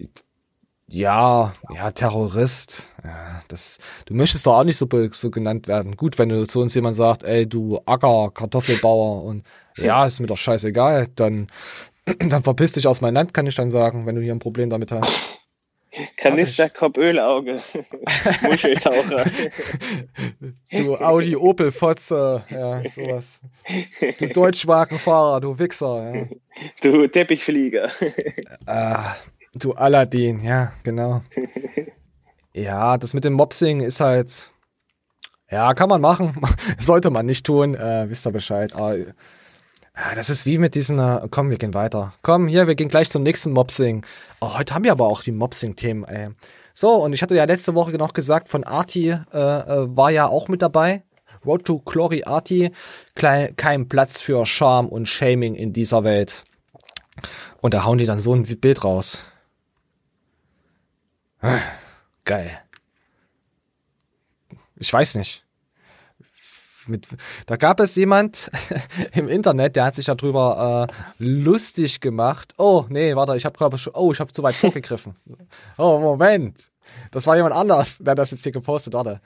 Ja, 0.91 1.53
ja, 1.75 1.91
Terrorist. 1.91 2.89
Ja, 3.05 3.41
das, 3.49 3.79
du 4.07 4.15
möchtest 4.15 4.47
doch 4.47 4.59
auch 4.59 4.65
nicht 4.65 4.79
so, 4.79 4.89
so 5.13 5.31
genannt 5.31 5.69
werden. 5.69 5.97
Gut, 5.97 6.19
wenn 6.19 6.31
du 6.31 6.47
zu 6.47 6.61
uns 6.61 6.75
jemand 6.75 6.97
sagt, 6.97 7.25
ey, 7.25 7.47
du 7.47 7.79
Acker, 7.85 8.31
Kartoffelbauer 8.33 9.23
und 9.25 9.45
ja, 9.77 10.07
ist 10.07 10.19
mir 10.19 10.27
doch 10.27 10.39
scheißegal, 10.39 11.09
dann, 11.15 11.49
dann 12.19 12.43
verpiss 12.43 12.73
dich 12.73 12.87
aus 12.87 13.03
meinem 13.03 13.15
Land, 13.15 13.35
kann 13.35 13.47
ich 13.47 13.55
dann 13.55 13.69
sagen, 13.69 14.07
wenn 14.07 14.15
du 14.15 14.23
hier 14.23 14.35
ein 14.35 14.39
Problem 14.39 14.71
damit 14.71 14.91
hast. 14.91 15.39
Kanister, 16.17 16.71
Kopf, 16.71 16.97
Ölauge. 16.97 17.61
Muscheltaucher. 18.43 19.31
Du 20.71 20.97
Audi, 20.97 21.37
Opel, 21.37 21.71
Fotze, 21.71 22.45
ja, 22.51 22.83
sowas. 22.89 23.41
Du 24.19 24.29
Deutschwagenfahrer, 24.29 25.41
du 25.41 25.59
Wichser, 25.59 26.15
ja. 26.15 26.27
Du 26.83 27.07
Teppichflieger. 27.09 27.91
Ah, 28.67 29.15
du 29.55 29.73
Aladdin, 29.75 30.41
ja, 30.43 30.73
genau. 30.83 31.23
Ja, 32.55 32.97
das 32.97 33.15
mit 33.15 33.23
dem 33.23 33.35
Mopsing 33.35 33.83
ist 33.83 34.01
halt, 34.01 34.51
ja, 35.49 35.75
kann 35.75 35.89
man 35.89 36.01
machen, 36.01 36.35
sollte 36.81 37.11
man 37.11 37.25
nicht 37.27 37.47
tun, 37.47 37.77
äh, 37.77 38.07
wisst 38.09 38.27
ihr 38.27 38.33
Bescheid. 38.33 38.75
Aber, 38.75 38.97
ja, 38.99 40.15
das 40.17 40.29
ist 40.29 40.45
wie 40.45 40.59
mit 40.59 40.75
diesen, 40.75 40.99
äh, 40.99 41.21
komm, 41.31 41.51
wir 41.51 41.59
gehen 41.59 41.75
weiter. 41.75 42.15
Komm, 42.23 42.49
hier, 42.49 42.67
wir 42.67 42.75
gehen 42.75 42.89
gleich 42.89 43.11
zum 43.11 43.23
nächsten 43.23 43.53
Mopsing. 43.53 44.05
Oh, 44.41 44.59
heute 44.59 44.75
haben 44.75 44.83
wir 44.83 44.91
aber 44.91 45.07
auch 45.07 45.23
die 45.23 45.31
Mopsing-Themen, 45.31 46.03
ey. 46.05 46.31
So, 46.75 46.97
und 46.97 47.13
ich 47.13 47.23
hatte 47.23 47.37
ja 47.37 47.45
letzte 47.45 47.77
Woche 47.77 47.93
noch 47.93 48.13
gesagt, 48.13 48.49
von 48.49 48.65
Arti 48.65 49.11
äh, 49.11 49.15
äh, 49.33 49.97
war 49.97 50.11
ja 50.11 50.27
auch 50.27 50.49
mit 50.49 50.61
dabei. 50.63 51.05
Road 51.47 51.65
to 51.65 51.79
Glory 51.81 52.25
Arti, 52.25 52.73
Klei- 53.15 53.53
kein 53.57 53.89
Platz 53.89 54.21
für 54.21 54.45
Charme 54.47 54.89
und 54.89 55.07
Shaming 55.09 55.55
in 55.55 55.73
dieser 55.73 56.03
Welt. 56.03 56.45
Und 57.61 57.75
da 57.75 57.85
hauen 57.85 57.99
die 57.99 58.07
dann 58.07 58.19
so 58.21 58.35
ein 58.35 58.45
Bild 58.45 58.83
raus. 58.83 59.23
Geil. 62.25 62.61
Ich 64.77 64.93
weiß 64.93 65.17
nicht. 65.17 65.45
Mit, 66.87 67.07
da 67.47 67.57
gab 67.57 67.81
es 67.81 67.97
jemand 67.97 68.51
im 69.13 69.29
Internet, 69.29 69.77
der 69.77 69.85
hat 69.85 69.97
sich 69.97 70.07
darüber 70.07 70.89
äh, 70.89 71.23
lustig 71.23 72.01
gemacht. 72.01 72.55
Oh, 72.57 72.87
nee, 72.89 73.15
warte, 73.15 73.37
ich 73.37 73.45
habe 73.45 73.59
gerade 73.59 73.77
schon, 73.77 73.95
oh, 73.95 74.11
ich 74.11 74.21
habe 74.21 74.33
zu 74.33 74.43
weit 74.43 74.55
vorgegriffen. 74.57 75.15
Oh, 75.77 75.99
Moment. 75.99 76.71
Das 77.11 77.27
war 77.27 77.37
jemand 77.37 77.55
anders, 77.55 77.99
der 77.99 78.15
das 78.15 78.31
jetzt 78.31 78.43
hier 78.43 78.53
gepostet, 78.53 78.95
warte. 78.95 79.21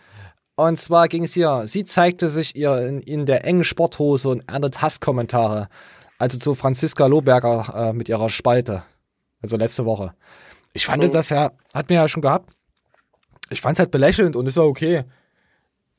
Und 0.56 0.78
zwar 0.78 1.08
ging 1.08 1.24
es 1.24 1.34
hier, 1.34 1.62
sie 1.66 1.84
zeigte 1.84 2.28
sich 2.28 2.56
ihr 2.56 2.76
in, 2.86 3.00
in 3.00 3.26
der 3.26 3.44
engen 3.44 3.64
Sporthose 3.64 4.28
und 4.28 4.48
erntet 4.48 4.82
Hasskommentare. 4.82 5.68
Also 6.18 6.38
zu 6.38 6.54
Franziska 6.54 7.06
Lohberger 7.06 7.72
äh, 7.74 7.92
mit 7.92 8.08
ihrer 8.08 8.28
Spalte. 8.28 8.82
Also 9.40 9.56
letzte 9.56 9.84
Woche. 9.84 10.14
Ich 10.72 10.86
fand 10.86 11.04
Oh. 11.04 11.08
das 11.08 11.28
ja, 11.30 11.52
hat 11.74 11.88
mir 11.88 11.96
ja 11.96 12.08
schon 12.08 12.22
gehabt. 12.22 12.50
ich 13.50 13.60
fand's 13.60 13.78
halt 13.80 13.90
belächelnd 13.90 14.34
und 14.36 14.46
ist 14.46 14.56
ja 14.56 14.62
okay. 14.62 15.04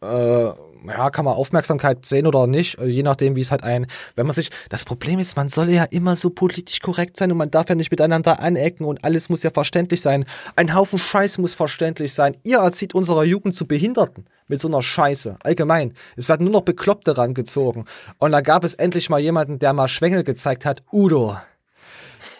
Äh, 0.01 0.51
ja, 0.86 1.09
kann 1.11 1.24
man 1.24 1.36
Aufmerksamkeit 1.36 2.05
sehen 2.05 2.28
oder 2.28 2.45
nicht, 2.47 2.78
äh, 2.80 2.88
je 2.88 3.03
nachdem, 3.03 3.36
wie 3.38 3.41
es 3.41 3.51
halt 3.51 3.63
ein, 3.63 3.88
wenn 4.15 4.26
man 4.26 4.34
sich, 4.34 4.49
das 4.69 4.84
Problem 4.84 5.17
ist, 5.19 5.38
man 5.38 5.47
soll 5.47 5.69
ja 5.69 5.84
immer 5.86 6.15
so 6.17 6.30
politisch 6.30 6.82
korrekt 6.82 7.15
sein 7.15 7.32
und 7.32 7.38
man 7.38 7.51
darf 7.51 7.69
ja 7.69 7.76
nicht 7.76 7.89
miteinander 7.91 8.41
anecken 8.41 8.84
und 8.86 9.03
alles 9.05 9.30
muss 9.30 9.43
ja 9.43 9.51
verständlich 9.51 10.01
sein. 10.01 10.26
Ein 10.57 10.74
Haufen 10.76 10.99
Scheiß 10.99 11.38
muss 11.38 11.53
verständlich 11.53 12.13
sein. 12.13 12.36
Ihr 12.43 12.57
erzieht 12.57 12.95
unserer 12.95 13.24
Jugend 13.24 13.55
zu 13.55 13.65
Behinderten 13.65 14.26
mit 14.47 14.59
so 14.59 14.67
einer 14.67 14.82
Scheiße. 14.82 15.38
Allgemein. 15.43 15.93
Es 16.17 16.28
werden 16.28 16.43
nur 16.43 16.53
noch 16.53 16.61
Bekloppte 16.63 17.17
rangezogen. 17.17 17.86
Und 18.17 18.32
da 18.34 18.41
gab 18.41 18.65
es 18.65 18.74
endlich 18.74 19.09
mal 19.09 19.19
jemanden, 19.19 19.59
der 19.59 19.71
mal 19.74 19.88
Schwengel 19.88 20.24
gezeigt 20.26 20.65
hat. 20.65 20.84
Udo. 20.91 21.38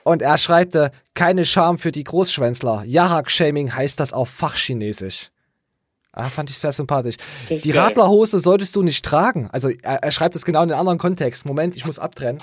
Und 0.04 0.22
er 0.22 0.38
schreibte, 0.38 0.91
keine 1.14 1.45
Scham 1.45 1.78
für 1.78 1.91
die 1.91 2.04
Großschwänzler. 2.04 2.84
Yarak-Shaming 2.86 3.74
heißt 3.74 3.99
das 3.99 4.14
auf 4.14 4.30
Fachchinesisch. 4.30 5.32
Ah, 6.12 6.30
fand 6.30 6.51
ich 6.51 6.60
sehr 6.60 6.72
sympathisch. 6.72 7.16
Die 7.49 7.72
geil. 7.72 7.80
Radlerhose 7.80 8.39
solltest 8.39 8.76
du 8.76 8.84
nicht 8.84 9.04
tragen. 9.04 9.49
Also 9.51 9.70
er, 9.70 10.04
er 10.04 10.12
schreibt 10.12 10.36
es 10.36 10.45
genau 10.45 10.62
in 10.62 10.70
einem 10.70 10.80
anderen 10.80 10.99
Kontext. 10.99 11.45
Moment, 11.45 11.76
ich 11.76 11.86
muss 11.86 11.97
abtrennen. 11.97 12.41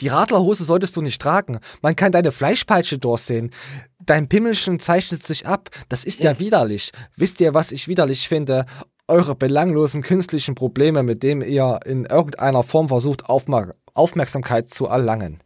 Die 0.00 0.08
Radlerhose 0.08 0.64
solltest 0.64 0.96
du 0.96 1.02
nicht 1.02 1.20
tragen. 1.20 1.58
Man 1.82 1.96
kann 1.96 2.12
deine 2.12 2.30
Fleischpeitsche 2.30 2.98
durchsehen. 2.98 3.50
Dein 3.98 4.28
Pimmelchen 4.28 4.78
zeichnet 4.78 5.26
sich 5.26 5.46
ab. 5.46 5.70
Das 5.88 6.04
ist 6.04 6.22
ja 6.22 6.38
widerlich. 6.38 6.92
Wisst 7.16 7.40
ihr, 7.40 7.52
was 7.52 7.72
ich 7.72 7.88
widerlich 7.88 8.28
finde? 8.28 8.64
Eure 9.08 9.34
belanglosen 9.34 10.02
künstlichen 10.02 10.54
Probleme, 10.54 11.02
mit 11.02 11.22
denen 11.22 11.42
ihr 11.42 11.80
in 11.84 12.04
irgendeiner 12.04 12.62
Form 12.62 12.88
versucht, 12.88 13.26
Aufmer 13.26 13.74
Aufmerksamkeit 13.94 14.70
zu 14.70 14.86
erlangen. 14.86 15.42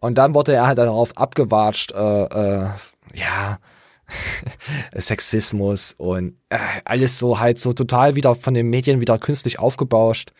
Und 0.00 0.16
dann 0.16 0.34
wurde 0.34 0.52
er 0.52 0.66
halt 0.66 0.78
darauf 0.78 1.16
abgewatscht, 1.16 1.92
äh, 1.92 2.24
äh, 2.24 2.68
ja, 3.14 3.58
Sexismus 4.94 5.94
und 5.96 6.36
äh, 6.50 6.58
alles 6.84 7.18
so 7.18 7.40
halt 7.40 7.58
so 7.58 7.72
total 7.72 8.14
wieder 8.14 8.34
von 8.34 8.54
den 8.54 8.68
Medien 8.68 9.00
wieder 9.00 9.18
künstlich 9.18 9.58
aufgebauscht. 9.58 10.32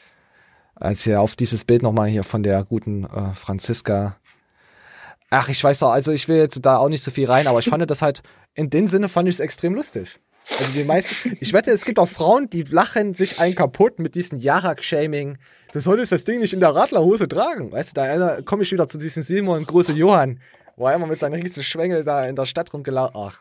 Als 0.74 1.04
hier 1.04 1.20
auf 1.20 1.36
dieses 1.36 1.64
Bild 1.64 1.82
nochmal 1.82 2.08
hier 2.08 2.24
von 2.24 2.42
der 2.42 2.64
guten 2.64 3.04
äh, 3.04 3.34
Franziska. 3.34 4.16
Ach, 5.30 5.48
ich 5.48 5.62
weiß 5.62 5.82
auch, 5.84 5.92
also 5.92 6.12
ich 6.12 6.28
will 6.28 6.36
jetzt 6.36 6.60
da 6.64 6.76
auch 6.76 6.88
nicht 6.88 7.02
so 7.02 7.10
viel 7.10 7.26
rein, 7.26 7.46
aber 7.46 7.58
ich 7.58 7.68
fand 7.68 7.88
das 7.90 8.02
halt, 8.02 8.22
in 8.54 8.70
dem 8.70 8.86
Sinne 8.86 9.08
fand 9.08 9.28
ich 9.28 9.36
es 9.36 9.40
extrem 9.40 9.74
lustig. 9.74 10.20
Also 10.58 10.72
die 10.74 10.84
meisten, 10.84 11.36
ich 11.40 11.52
wette, 11.52 11.70
es 11.70 11.84
gibt 11.84 11.98
auch 11.98 12.08
Frauen, 12.08 12.50
die 12.50 12.62
lachen 12.62 13.14
sich 13.14 13.40
einen 13.40 13.54
kaputt 13.54 13.98
mit 13.98 14.14
diesem 14.14 14.38
Jarak-Shaming. 14.38 15.38
Du 15.72 15.80
solltest 15.80 16.12
das 16.12 16.24
Ding 16.24 16.40
nicht 16.40 16.52
in 16.52 16.60
der 16.60 16.74
Radlerhose 16.74 17.28
tragen. 17.28 17.72
Weißt 17.72 17.96
du, 17.96 18.00
da 18.00 18.42
komme 18.42 18.62
ich 18.62 18.70
wieder 18.70 18.86
zu 18.86 18.98
diesem 18.98 19.22
Simon 19.22 19.64
Große 19.64 19.92
Johann, 19.92 20.40
wo 20.76 20.86
er 20.86 20.94
immer 20.94 21.06
mit 21.06 21.18
seinen 21.18 21.42
riesigen 21.42 21.64
Schwengel 21.64 22.04
da 22.04 22.26
in 22.26 22.36
der 22.36 22.46
Stadt 22.46 22.72
rumgelaufen. 22.72 23.16
Ach, 23.16 23.40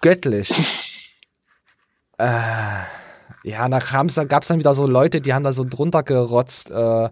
göttlich. 0.00 0.50
äh, 2.18 2.24
ja, 3.44 3.68
da 3.68 3.78
gab 3.78 4.08
es 4.08 4.48
dann 4.48 4.58
wieder 4.58 4.74
so 4.74 4.86
Leute, 4.86 5.20
die 5.20 5.34
haben 5.34 5.44
da 5.44 5.52
so 5.52 5.64
drunter 5.64 6.02
gerotzt. 6.02 6.70
Äh, 6.70 7.10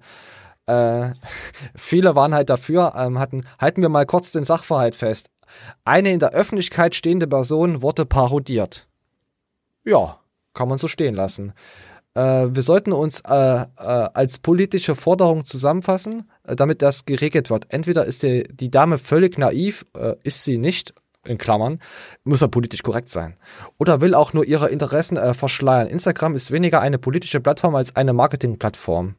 äh, 0.66 1.12
viele 1.76 2.16
waren 2.16 2.34
halt 2.34 2.48
dafür, 2.50 2.94
ähm, 2.96 3.18
hatten, 3.18 3.44
halten 3.58 3.82
wir 3.82 3.88
mal 3.88 4.06
kurz 4.06 4.32
den 4.32 4.44
Sachverhalt 4.44 4.96
fest. 4.96 5.30
Eine 5.84 6.12
in 6.12 6.18
der 6.18 6.30
Öffentlichkeit 6.32 6.94
stehende 6.94 7.26
Person 7.26 7.82
wurde 7.82 8.07
parodiert. 8.07 8.86
Ja, 9.84 10.20
kann 10.55 10.68
man 10.68 10.78
so 10.78 10.88
stehen 10.88 11.14
lassen. 11.14 11.53
Äh, 12.14 12.48
wir 12.51 12.62
sollten 12.62 12.92
uns 12.92 13.20
äh, 13.20 13.32
äh, 13.32 13.66
als 13.76 14.38
politische 14.38 14.96
Forderung 14.96 15.44
zusammenfassen, 15.44 16.28
äh, 16.44 16.57
damit 16.57 16.82
das 16.82 17.05
geregelt 17.05 17.51
wird. 17.51 17.66
Entweder 17.72 18.05
ist 18.05 18.22
die, 18.22 18.44
die 18.51 18.70
Dame 18.70 18.98
völlig 18.98 19.38
naiv, 19.38 19.86
äh, 19.96 20.14
ist 20.24 20.44
sie 20.44 20.59
nicht, 20.59 20.94
in 21.24 21.38
Klammern, 21.38 21.80
muss 22.24 22.42
er 22.42 22.48
politisch 22.48 22.82
korrekt 22.82 23.11
sein. 23.11 23.36
Oder 23.78 24.01
will 24.01 24.14
auch 24.14 24.32
nur 24.32 24.44
ihre 24.44 24.70
Interessen 24.70 25.16
äh, 25.16 25.34
verschleiern. 25.34 25.88
Instagram 25.88 26.34
ist 26.34 26.51
weniger 26.51 26.80
eine 26.80 26.98
politische 26.98 27.40
Plattform 27.40 27.74
als 27.74 27.94
eine 27.94 28.14
Marketingplattform. 28.14 29.16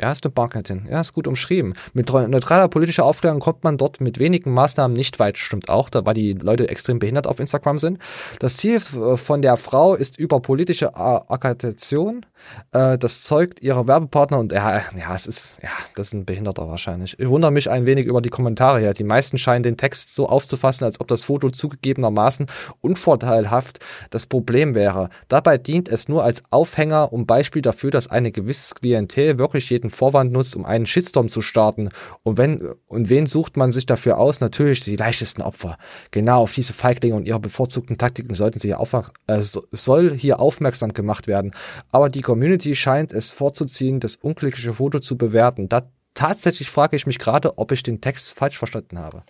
Ja, 0.00 0.12
ist 0.12 0.24
eine 0.24 0.32
Marketing. 0.34 0.86
Ja, 0.90 1.02
ist 1.02 1.12
gut 1.12 1.26
umschrieben. 1.26 1.74
Mit 1.92 2.10
neutraler 2.10 2.68
politischer 2.68 3.04
Aufklärung 3.04 3.40
kommt 3.40 3.64
man 3.64 3.76
dort 3.76 4.00
mit 4.00 4.18
wenigen 4.18 4.52
Maßnahmen 4.52 4.96
nicht 4.96 5.18
weit. 5.18 5.36
Stimmt 5.36 5.68
auch, 5.68 5.90
da 5.90 6.06
weil 6.06 6.14
die 6.14 6.32
Leute 6.32 6.68
extrem 6.70 6.98
behindert 6.98 7.26
auf 7.26 7.38
Instagram 7.38 7.78
sind. 7.78 7.98
Das 8.38 8.56
Ziel 8.56 8.76
äh, 8.76 9.16
von 9.16 9.42
der 9.42 9.58
Frau 9.58 9.94
ist 9.94 10.18
über 10.18 10.40
politische 10.40 10.96
Agitation. 10.96 12.24
Äh, 12.72 12.98
das 12.98 13.22
zeugt 13.22 13.62
ihrer 13.62 13.86
Werbepartner 13.86 14.38
und 14.38 14.52
ja, 14.52 14.76
ja, 14.96 15.14
es 15.14 15.26
ist, 15.26 15.58
ja, 15.62 15.70
das 15.94 16.08
ist 16.08 16.12
ein 16.14 16.24
Behinderter 16.24 16.68
wahrscheinlich. 16.68 17.18
Ich 17.18 17.28
wundere 17.28 17.50
mich 17.50 17.70
ein 17.70 17.86
wenig 17.86 18.06
über 18.06 18.20
die 18.20 18.28
Kommentare 18.30 18.80
hier. 18.80 18.94
Die 18.94 19.04
meisten 19.04 19.38
scheinen 19.38 19.62
den 19.62 19.76
Text 19.76 20.14
so 20.14 20.28
aufzufassen, 20.28 20.84
als 20.84 21.00
ob 21.00 21.08
das 21.08 21.22
Foto 21.24 21.50
zugegebenermaßen 21.50 22.46
unvorteilhaft 22.80 23.80
das 24.10 24.26
Problem 24.26 24.74
wäre. 24.74 25.08
Dabei 25.28 25.58
dient 25.58 25.88
es 25.88 26.08
nur 26.08 26.24
als 26.24 26.42
Aufhänger 26.50 27.12
und 27.12 27.26
Beispiel 27.26 27.62
dafür, 27.62 27.90
dass 27.90 28.08
eine 28.08 28.32
gewisse 28.32 28.74
Klientel 28.74 29.38
wirklich 29.38 29.70
jeden 29.70 29.90
Vorwand 29.90 30.32
nutzt, 30.32 30.56
um 30.56 30.64
einen 30.64 30.86
Shitstorm 30.86 31.28
zu 31.28 31.40
starten. 31.40 31.90
Und 32.22 32.38
wenn, 32.38 32.68
und 32.86 33.08
wen 33.08 33.26
sucht 33.26 33.56
man 33.56 33.72
sich 33.72 33.86
dafür 33.86 34.18
aus? 34.18 34.40
Natürlich 34.40 34.80
die 34.80 34.96
leichtesten 34.96 35.42
Opfer. 35.42 35.78
Genau 36.10 36.42
auf 36.42 36.52
diese 36.52 36.72
Feiglinge 36.72 37.14
und 37.14 37.26
ihre 37.26 37.40
bevorzugten 37.40 37.98
Taktiken 37.98 38.34
sollten 38.34 38.58
sie 38.58 38.74
aufmerk 38.74 39.12
äh, 39.26 39.40
so- 39.40 39.64
soll 39.72 40.12
hier 40.16 40.40
aufmerksam 40.40 40.92
gemacht 40.92 41.26
werden. 41.26 41.52
Aber 41.92 42.08
die 42.08 42.22
Community 42.30 42.76
scheint 42.76 43.10
es 43.10 43.32
vorzuziehen, 43.32 43.98
das 43.98 44.14
unglückliche 44.14 44.74
Foto 44.74 45.00
zu 45.00 45.18
bewerten. 45.18 45.68
Da 45.68 45.90
tatsächlich 46.14 46.70
frage 46.70 46.94
ich 46.94 47.04
mich 47.04 47.18
gerade, 47.18 47.58
ob 47.58 47.72
ich 47.72 47.82
den 47.82 48.00
Text 48.00 48.30
falsch 48.30 48.56
verstanden 48.56 49.00
habe. 49.00 49.24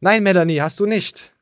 Nein, 0.00 0.22
Melanie, 0.22 0.62
hast 0.62 0.80
du 0.80 0.86
nicht. 0.86 1.34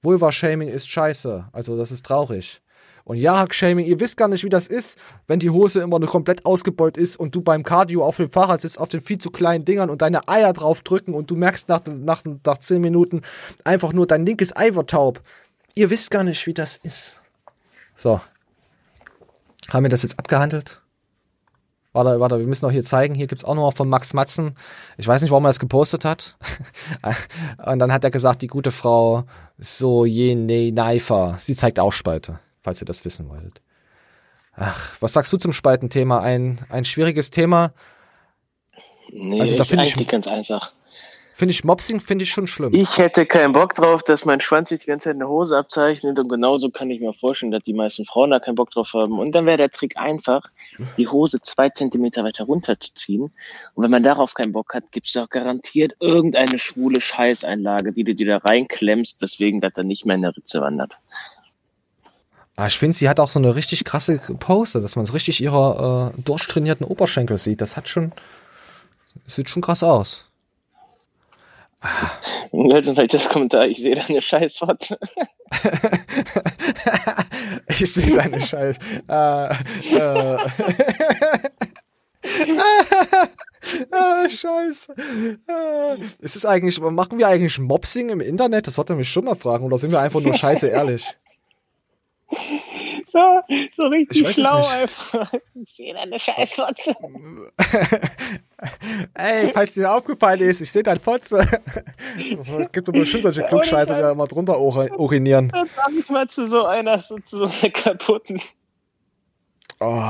Vulva-Shaming 0.00 0.68
ist 0.68 0.88
scheiße. 0.88 1.48
Also, 1.50 1.76
das 1.76 1.90
ist 1.90 2.06
traurig. 2.06 2.62
Und 3.02 3.16
Jahak-Shaming, 3.16 3.84
ihr 3.84 3.98
wisst 3.98 4.16
gar 4.16 4.28
nicht, 4.28 4.44
wie 4.44 4.48
das 4.48 4.68
ist, 4.68 4.96
wenn 5.26 5.40
die 5.40 5.50
Hose 5.50 5.80
immer 5.80 5.98
nur 5.98 6.08
komplett 6.08 6.46
ausgebeult 6.46 6.96
ist 6.96 7.16
und 7.16 7.34
du 7.34 7.42
beim 7.42 7.64
Cardio 7.64 8.04
auf 8.04 8.18
dem 8.18 8.30
Fahrrad 8.30 8.60
sitzt, 8.60 8.78
auf 8.78 8.90
den 8.90 9.00
viel 9.00 9.18
zu 9.18 9.32
kleinen 9.32 9.64
Dingern 9.64 9.90
und 9.90 10.02
deine 10.02 10.28
Eier 10.28 10.52
drauf 10.52 10.82
drücken 10.82 11.14
und 11.14 11.32
du 11.32 11.34
merkst 11.34 11.68
nach, 11.68 11.80
nach, 11.84 12.22
nach 12.46 12.58
zehn 12.58 12.80
Minuten 12.80 13.22
einfach 13.64 13.92
nur, 13.92 14.06
dein 14.06 14.24
linkes 14.24 14.54
Ei 14.54 14.76
wird 14.76 14.90
taub. 14.90 15.20
Ihr 15.74 15.90
wisst 15.90 16.12
gar 16.12 16.22
nicht, 16.22 16.46
wie 16.46 16.54
das 16.54 16.76
ist. 16.76 17.20
So. 17.96 18.20
Haben 19.72 19.82
wir 19.84 19.90
das 19.90 20.02
jetzt 20.02 20.18
abgehandelt? 20.18 20.80
Warte, 21.92 22.18
warte, 22.18 22.38
wir 22.40 22.46
müssen 22.46 22.66
auch 22.66 22.72
hier 22.72 22.82
zeigen. 22.82 23.14
Hier 23.14 23.28
gibt's 23.28 23.44
auch 23.44 23.54
noch 23.54 23.72
von 23.72 23.88
Max 23.88 24.14
Matzen. 24.14 24.56
Ich 24.96 25.06
weiß 25.06 25.22
nicht, 25.22 25.30
warum 25.30 25.44
er 25.44 25.50
das 25.50 25.60
gepostet 25.60 26.04
hat. 26.04 26.36
Und 27.64 27.78
dann 27.78 27.92
hat 27.92 28.02
er 28.02 28.10
gesagt, 28.10 28.42
die 28.42 28.48
gute 28.48 28.72
Frau 28.72 29.24
so 29.58 30.04
jene 30.04 30.72
Neifer. 30.72 31.36
Sie 31.38 31.54
zeigt 31.54 31.78
auch 31.78 31.92
Spalte, 31.92 32.40
falls 32.62 32.82
ihr 32.82 32.84
das 32.86 33.04
wissen 33.04 33.28
wolltet. 33.28 33.62
Ach, 34.56 34.96
was 35.00 35.12
sagst 35.12 35.32
du 35.32 35.36
zum 35.36 35.52
Spaltenthema? 35.52 36.20
Ein, 36.20 36.58
ein 36.68 36.84
schwieriges 36.84 37.30
Thema. 37.30 37.72
Nee, 39.12 39.40
Also 39.40 39.54
da 39.56 39.62
ich- 39.62 39.78
eigentlich 39.78 40.08
ganz 40.08 40.26
einfach. 40.26 40.72
Finde 41.36 41.50
ich 41.50 41.64
Mopsing, 41.64 41.98
finde 41.98 42.22
ich 42.22 42.30
schon 42.30 42.46
schlimm. 42.46 42.70
Ich 42.72 42.96
hätte 42.96 43.26
keinen 43.26 43.52
Bock 43.52 43.74
drauf, 43.74 44.04
dass 44.04 44.24
mein 44.24 44.40
Schwanz 44.40 44.68
sich 44.68 44.82
die 44.82 44.86
ganze 44.86 45.08
Zeit 45.08 45.16
eine 45.16 45.28
Hose 45.28 45.58
abzeichnet 45.58 46.16
und 46.20 46.28
genauso 46.28 46.70
kann 46.70 46.90
ich 46.90 47.00
mir 47.00 47.12
vorstellen, 47.12 47.50
dass 47.50 47.64
die 47.64 47.74
meisten 47.74 48.04
Frauen 48.04 48.30
da 48.30 48.38
keinen 48.38 48.54
Bock 48.54 48.70
drauf 48.70 48.92
haben. 48.94 49.18
Und 49.18 49.32
dann 49.32 49.44
wäre 49.44 49.56
der 49.56 49.70
Trick 49.70 49.96
einfach, 49.96 50.42
die 50.96 51.08
Hose 51.08 51.40
zwei 51.42 51.70
Zentimeter 51.70 52.22
weiter 52.22 52.44
runterzuziehen. 52.44 53.32
Und 53.74 53.82
wenn 53.82 53.90
man 53.90 54.04
darauf 54.04 54.34
keinen 54.34 54.52
Bock 54.52 54.74
hat, 54.74 54.92
gibt 54.92 55.08
es 55.08 55.16
auch 55.16 55.28
garantiert 55.28 55.96
irgendeine 55.98 56.60
schwule 56.60 57.00
Scheißeinlage, 57.00 57.92
die 57.92 58.04
du 58.04 58.14
dir 58.14 58.26
da 58.28 58.36
reinklemmst, 58.36 59.20
weswegen 59.20 59.60
das 59.60 59.72
dann 59.74 59.88
nicht 59.88 60.06
mehr 60.06 60.14
in 60.14 60.22
der 60.22 60.36
Ritze 60.36 60.60
wandert. 60.60 60.92
Ah, 62.54 62.68
ich 62.68 62.78
finde, 62.78 62.96
sie 62.96 63.08
hat 63.08 63.18
auch 63.18 63.30
so 63.30 63.40
eine 63.40 63.56
richtig 63.56 63.84
krasse 63.84 64.18
Pose, 64.38 64.80
dass 64.80 64.94
man 64.94 65.04
so 65.04 65.12
richtig 65.12 65.42
ihre 65.42 66.12
äh, 66.16 66.22
durchtrainierten 66.22 66.86
Oberschenkel 66.86 67.38
sieht. 67.38 67.60
Das 67.60 67.76
hat 67.76 67.88
schon, 67.88 68.12
sieht 69.26 69.50
schon 69.50 69.62
krass 69.62 69.82
aus. 69.82 70.26
Leute, 72.52 72.94
vielleicht 72.94 73.14
das 73.14 73.28
Kommentar, 73.28 73.66
ich 73.66 73.78
sehe 73.78 73.94
da 73.94 74.02
eine 74.08 74.22
Scheißfotze. 74.22 74.98
Ich 77.68 77.92
sehe 77.92 78.16
deine 78.16 78.40
Scheiße. 78.40 78.78
Äh, 79.08 79.46
äh. 79.96 80.38
ah, 83.90 84.28
scheiße. 84.28 84.94
Ah. 85.48 85.96
Ist 86.20 86.36
es 86.36 86.46
eigentlich, 86.46 86.80
machen 86.80 87.18
wir 87.18 87.28
eigentlich 87.28 87.58
Mopsing 87.58 88.10
im 88.10 88.20
Internet? 88.20 88.66
Das 88.66 88.74
sollte 88.74 88.94
mich 88.94 89.08
schon 89.08 89.24
mal 89.24 89.34
fragen. 89.34 89.64
Oder 89.64 89.78
sind 89.78 89.90
wir 89.90 90.00
einfach 90.00 90.20
nur 90.20 90.34
scheiße 90.34 90.68
ehrlich? 90.68 91.06
So, 93.14 93.40
so 93.76 93.92
Ich 93.92 94.10
richtig 94.10 94.34
schlau 94.34 94.66
einfach. 94.66 95.32
Ich 95.54 95.72
sehe 95.76 95.94
da 95.94 96.00
eine 96.00 96.18
Scheißfotze. 96.18 96.92
Ey, 99.14 99.50
falls 99.52 99.74
dir 99.74 99.92
aufgefallen 99.92 100.40
ist, 100.40 100.60
ich 100.60 100.72
sehe 100.72 100.82
dein 100.82 100.98
Fotze. 100.98 101.46
Es 102.18 102.72
gibt 102.72 102.88
doch 102.88 102.92
bestimmt 102.92 103.22
solche 103.22 103.44
Klugscheiße, 103.44 103.94
die 103.94 104.00
da 104.00 104.10
immer 104.10 104.26
drunter 104.26 104.54
uri- 104.58 104.92
urinieren. 104.96 105.48
Dann 105.50 105.68
sag 105.76 105.90
ich 105.96 106.08
mal 106.08 106.26
zu 106.26 106.48
so 106.48 106.64
einer, 106.66 106.98
so, 106.98 107.16
zu 107.18 107.38
so 107.38 107.44
einer 107.44 107.70
kaputten. 107.72 108.40
Oh. 109.78 110.02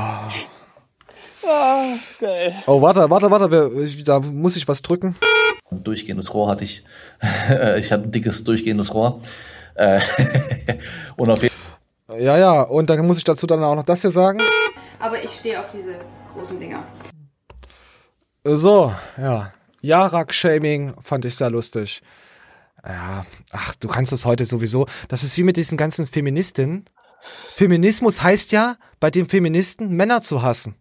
Ah, 1.47 1.93
geil. 2.19 2.55
Oh, 2.65 2.81
warte, 2.81 3.07
warte, 3.07 3.29
warte, 3.29 4.03
da 4.03 4.19
muss 4.19 4.55
ich 4.55 4.67
was 4.67 4.81
drücken. 4.81 5.15
Ein 5.69 5.83
durchgehendes 5.83 6.33
Rohr 6.33 6.49
hatte 6.49 6.63
ich. 6.63 6.83
ich 7.77 7.91
hatte 7.91 8.05
ein 8.05 8.11
dickes 8.11 8.43
durchgehendes 8.43 8.95
Rohr. 8.95 9.21
Äh, 9.75 10.01
und 11.17 11.29
auf 11.29 11.43
jeden 11.43 11.53
Ja, 12.09 12.37
ja, 12.37 12.61
und 12.61 12.89
dann 12.89 13.05
muss 13.07 13.17
ich 13.17 13.23
dazu 13.23 13.47
dann 13.47 13.63
auch 13.63 13.75
noch 13.75 13.83
das 13.83 14.01
hier 14.01 14.11
sagen. 14.11 14.39
Aber 14.99 15.23
ich 15.23 15.31
stehe 15.31 15.59
auf 15.59 15.65
diese 15.73 15.99
großen 16.33 16.59
Dinger. 16.59 16.83
So, 18.43 18.93
ja. 19.17 19.51
Jarak-Shaming 19.81 20.95
fand 21.01 21.25
ich 21.25 21.35
sehr 21.35 21.49
lustig. 21.49 22.01
Ja, 22.85 23.25
ach, 23.51 23.75
du 23.75 23.87
kannst 23.87 24.11
das 24.11 24.25
heute 24.25 24.45
sowieso. 24.45 24.85
Das 25.07 25.23
ist 25.23 25.37
wie 25.37 25.43
mit 25.43 25.57
diesen 25.57 25.77
ganzen 25.77 26.05
Feministinnen. 26.05 26.85
Feminismus 27.51 28.21
heißt 28.21 28.51
ja, 28.51 28.77
bei 28.99 29.09
den 29.09 29.27
Feministen 29.27 29.89
Männer 29.95 30.21
zu 30.21 30.43
hassen. 30.43 30.75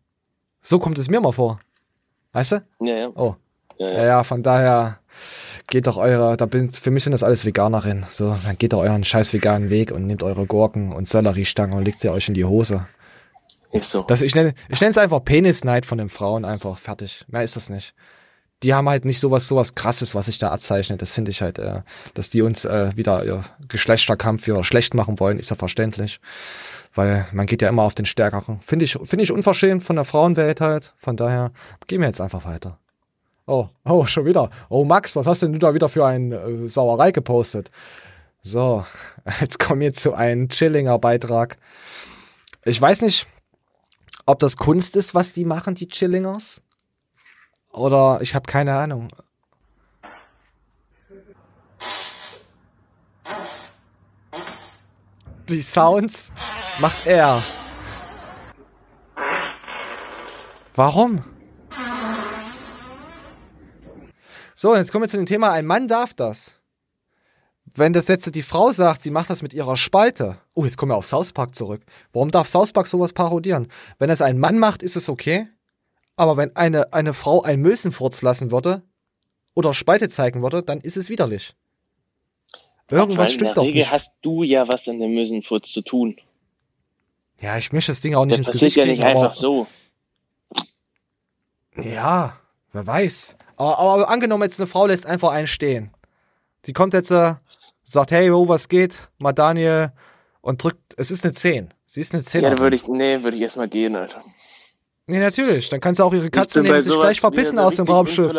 So 0.60 0.78
kommt 0.78 0.98
es 0.98 1.08
mir 1.08 1.20
mal 1.20 1.32
vor. 1.32 1.58
Weißt 2.32 2.52
du? 2.52 2.66
Ja, 2.80 2.96
ja. 2.96 3.08
Oh. 3.14 3.36
Ja, 3.78 3.90
Ja, 3.90 4.04
ja, 4.04 4.24
von 4.24 4.42
daher 4.42 5.00
geht 5.66 5.86
doch 5.86 5.96
eure, 5.96 6.36
da 6.36 6.46
bin, 6.46 6.70
für 6.70 6.90
mich 6.90 7.04
sind 7.04 7.12
das 7.12 7.22
alles 7.22 7.44
Veganerinnen. 7.44 8.06
So, 8.08 8.38
dann 8.44 8.58
geht 8.58 8.72
doch 8.72 8.80
euren 8.80 9.04
scheiß 9.04 9.32
veganen 9.32 9.70
Weg 9.70 9.92
und 9.92 10.06
nehmt 10.06 10.22
eure 10.22 10.46
Gurken 10.46 10.92
und 10.92 11.08
Selleriestangen 11.08 11.76
und 11.76 11.84
legt 11.84 12.00
sie 12.00 12.10
euch 12.10 12.28
in 12.28 12.34
die 12.34 12.44
Hose. 12.44 12.86
Ist 13.72 13.90
so. 13.90 14.02
Das, 14.02 14.22
ich 14.22 14.34
nenne 14.34 14.54
ich 14.68 14.80
nenne 14.80 14.92
es 14.92 14.98
einfach 14.98 15.24
Penisneid 15.24 15.84
von 15.84 15.98
den 15.98 16.08
Frauen, 16.08 16.44
einfach 16.44 16.78
fertig. 16.78 17.24
Mehr 17.28 17.42
ist 17.42 17.56
das 17.56 17.70
nicht. 17.70 17.94
Die 18.62 18.72
haben 18.72 18.88
halt 18.88 19.04
nicht 19.04 19.18
sowas, 19.18 19.48
sowas 19.48 19.74
krasses, 19.74 20.14
was 20.14 20.26
sich 20.26 20.38
da 20.38 20.50
abzeichnet. 20.50 21.02
Das 21.02 21.12
finde 21.12 21.32
ich 21.32 21.42
halt, 21.42 21.58
äh, 21.58 21.82
dass 22.14 22.30
die 22.30 22.42
uns 22.42 22.64
äh, 22.64 22.96
wieder 22.96 23.24
ihr 23.24 23.42
Geschlechterkampf 23.68 24.46
wieder 24.46 24.62
schlecht 24.62 24.94
machen 24.94 25.18
wollen, 25.18 25.38
ist 25.38 25.50
ja 25.50 25.56
verständlich. 25.56 26.20
Weil 26.94 27.26
man 27.32 27.46
geht 27.46 27.62
ja 27.62 27.68
immer 27.68 27.82
auf 27.82 27.94
den 27.94 28.06
Stärkeren. 28.06 28.60
Finde 28.60 28.84
ich, 28.84 28.96
finde 29.02 29.24
ich 29.24 29.32
unverschämt 29.32 29.82
von 29.82 29.96
der 29.96 30.04
Frauenwelt 30.04 30.60
halt. 30.60 30.94
Von 30.98 31.16
daher 31.16 31.50
gehen 31.88 32.00
wir 32.00 32.06
jetzt 32.06 32.20
einfach 32.20 32.44
weiter. 32.44 32.78
Oh, 33.46 33.68
oh, 33.84 34.06
schon 34.06 34.24
wieder. 34.24 34.48
Oh, 34.70 34.84
Max, 34.84 35.16
was 35.16 35.26
hast 35.26 35.42
denn 35.42 35.52
du 35.52 35.58
da 35.58 35.74
wieder 35.74 35.90
für 35.90 36.06
eine 36.06 36.36
äh, 36.36 36.68
Sauerei 36.68 37.10
gepostet? 37.10 37.70
So, 38.42 38.86
jetzt 39.40 39.58
kommen 39.58 39.80
wir 39.80 39.92
zu 39.92 40.14
einem 40.14 40.48
Chillinger 40.48 40.98
Beitrag. 40.98 41.58
Ich 42.64 42.80
weiß 42.80 43.02
nicht, 43.02 43.26
ob 44.24 44.38
das 44.38 44.56
Kunst 44.56 44.96
ist, 44.96 45.14
was 45.14 45.32
die 45.32 45.44
machen, 45.44 45.74
die 45.74 45.88
Chillingers. 45.88 46.62
Oder 47.72 48.20
ich 48.22 48.34
habe 48.34 48.46
keine 48.46 48.76
Ahnung. 48.76 49.08
Die 55.50 55.60
Sounds 55.60 56.32
macht 56.80 57.06
er. 57.06 57.42
Warum? 60.74 61.33
So, 64.64 64.74
jetzt 64.74 64.92
kommen 64.92 65.04
wir 65.04 65.10
zu 65.10 65.18
dem 65.18 65.26
Thema, 65.26 65.52
ein 65.52 65.66
Mann 65.66 65.88
darf 65.88 66.14
das. 66.14 66.54
Wenn 67.66 67.92
das 67.92 68.08
jetzt 68.08 68.34
die 68.34 68.40
Frau 68.40 68.72
sagt, 68.72 69.02
sie 69.02 69.10
macht 69.10 69.28
das 69.28 69.42
mit 69.42 69.52
ihrer 69.52 69.76
Spalte. 69.76 70.38
Oh, 70.54 70.64
jetzt 70.64 70.78
kommen 70.78 70.90
wir 70.90 70.96
auf 70.96 71.06
South 71.06 71.34
Park 71.34 71.54
zurück. 71.54 71.82
Warum 72.14 72.30
darf 72.30 72.48
South 72.48 72.72
Park 72.72 72.86
sowas 72.86 73.12
parodieren? 73.12 73.68
Wenn 73.98 74.08
es 74.08 74.22
ein 74.22 74.38
Mann 74.38 74.58
macht, 74.58 74.82
ist 74.82 74.96
es 74.96 75.10
okay. 75.10 75.46
Aber 76.16 76.38
wenn 76.38 76.56
eine, 76.56 76.94
eine 76.94 77.12
Frau 77.12 77.42
einen 77.42 77.60
Mösenfurz 77.60 78.22
lassen 78.22 78.50
würde 78.50 78.82
oder 79.52 79.74
Spalte 79.74 80.08
zeigen 80.08 80.40
würde, 80.42 80.62
dann 80.62 80.80
ist 80.80 80.96
es 80.96 81.10
widerlich. 81.10 81.54
Irgendwas 82.88 83.34
stimmt 83.34 83.50
in 83.50 83.54
doch 83.56 83.62
der 83.64 83.68
Regel 83.68 83.78
nicht. 83.80 83.92
hast 83.92 84.12
du 84.22 84.44
ja 84.44 84.66
was 84.66 84.88
an 84.88 84.98
dem 84.98 85.12
Mösenfurz 85.12 85.72
zu 85.72 85.82
tun. 85.82 86.16
Ja, 87.38 87.58
ich 87.58 87.70
mische 87.70 87.88
das 87.92 88.00
Ding 88.00 88.14
auch 88.14 88.24
nicht 88.24 88.38
Das 88.38 88.48
ins 88.48 88.60
passiert 88.62 88.72
Gesicht. 88.72 88.76
ja 88.78 88.86
nicht 88.86 89.02
kriegen, 89.02 89.24
einfach 89.24 89.34
so. 89.34 89.66
Ja, 91.76 92.40
wer 92.72 92.86
weiß. 92.86 93.36
Aber, 93.56 93.78
aber 93.78 94.08
angenommen, 94.08 94.42
jetzt 94.42 94.60
eine 94.60 94.66
Frau 94.66 94.86
lässt 94.86 95.06
einfach 95.06 95.30
einen 95.32 95.46
stehen. 95.46 95.90
Die 96.66 96.72
kommt 96.72 96.94
jetzt, 96.94 97.10
äh, 97.10 97.34
sagt, 97.82 98.10
hey, 98.10 98.32
wo, 98.32 98.48
was 98.48 98.68
geht? 98.68 99.08
Mal 99.18 99.32
Daniel. 99.32 99.92
Und 100.40 100.62
drückt, 100.62 100.94
es 100.96 101.10
ist 101.10 101.24
eine 101.24 101.32
10. 101.32 101.72
Sie 101.86 102.00
ist 102.00 102.12
eine 102.14 102.22
10. 102.22 102.42
Ja, 102.42 102.50
da 102.50 102.58
würde 102.58 102.76
ich, 102.76 102.86
nee, 102.86 103.22
würde 103.22 103.36
ich 103.36 103.42
erstmal 103.42 103.68
gehen, 103.68 103.96
Alter. 103.96 104.22
Nee, 105.06 105.18
natürlich. 105.18 105.68
Dann 105.68 105.80
kannst 105.80 106.00
du 106.00 106.04
auch 106.04 106.12
ihre 106.12 106.30
Katze 106.30 106.62
nehmen 106.62 106.74
und 106.74 106.82
sich 106.82 106.94
gleich 106.94 107.20
verpissen 107.20 107.56
wieder 107.56 107.66
aus 107.66 107.76
dem 107.76 107.86
Raumschiff. 107.86 108.32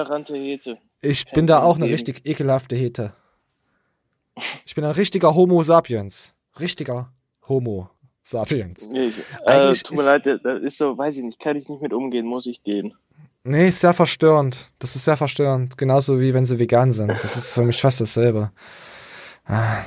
Ich 1.01 1.25
bin 1.25 1.47
da 1.47 1.61
auch 1.61 1.75
eine 1.75 1.85
richtig 1.85 2.25
ekelhafte 2.25 2.75
Hete. 2.75 3.13
Ich 4.65 4.75
bin 4.75 4.83
ein 4.83 4.91
richtiger 4.91 5.35
Homo 5.35 5.63
sapiens. 5.63 6.33
Richtiger 6.59 7.11
Homo 7.47 7.89
sapiens. 8.23 8.89
Nee, 8.89 9.07
ich, 9.07 9.17
äh, 9.17 9.45
Eigentlich 9.45 9.83
tut 9.83 9.97
mir 9.97 10.03
leid, 10.03 10.25
das 10.25 10.61
ist 10.61 10.77
so, 10.77 10.97
weiß 10.97 11.17
ich 11.17 11.23
nicht, 11.23 11.39
kann 11.39 11.55
ich 11.55 11.69
nicht 11.69 11.81
mit 11.81 11.93
umgehen, 11.93 12.25
muss 12.25 12.47
ich 12.47 12.63
gehen. 12.63 12.93
Nee, 13.47 13.69
ist 13.69 13.79
sehr 13.81 13.93
verstörend. 13.93 14.71
Das 14.79 14.95
ist 14.95 15.05
sehr 15.05 15.17
verstörend. 15.17 15.77
Genauso 15.77 16.19
wie 16.19 16.33
wenn 16.33 16.45
sie 16.45 16.57
vegan 16.57 16.91
sind. 16.91 17.11
Das 17.23 17.37
ist 17.37 17.53
für 17.53 17.61
mich 17.61 17.79
fast 17.79 18.01
dasselbe. 18.01 18.51
Ah, 19.45 19.83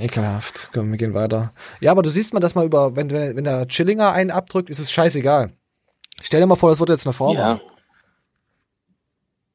ekelhaft. 0.00 0.70
Komm, 0.72 0.90
wir 0.90 0.96
gehen 0.96 1.12
weiter. 1.12 1.52
Ja, 1.80 1.90
aber 1.90 2.00
du 2.02 2.08
siehst 2.08 2.32
mal, 2.32 2.40
dass 2.40 2.54
mal 2.54 2.64
über, 2.64 2.96
wenn, 2.96 3.10
wenn, 3.10 3.36
wenn 3.36 3.44
der 3.44 3.68
Chillinger 3.68 4.12
einen 4.12 4.30
abdrückt, 4.30 4.70
ist 4.70 4.78
es 4.78 4.90
scheißegal. 4.90 5.52
Stell 6.22 6.40
dir 6.40 6.46
mal 6.46 6.56
vor, 6.56 6.70
das 6.70 6.80
wird 6.80 6.88
jetzt 6.88 7.06
eine 7.06 7.12
Frau 7.12 7.34
Ja. 7.34 7.54
machen. 7.54 7.60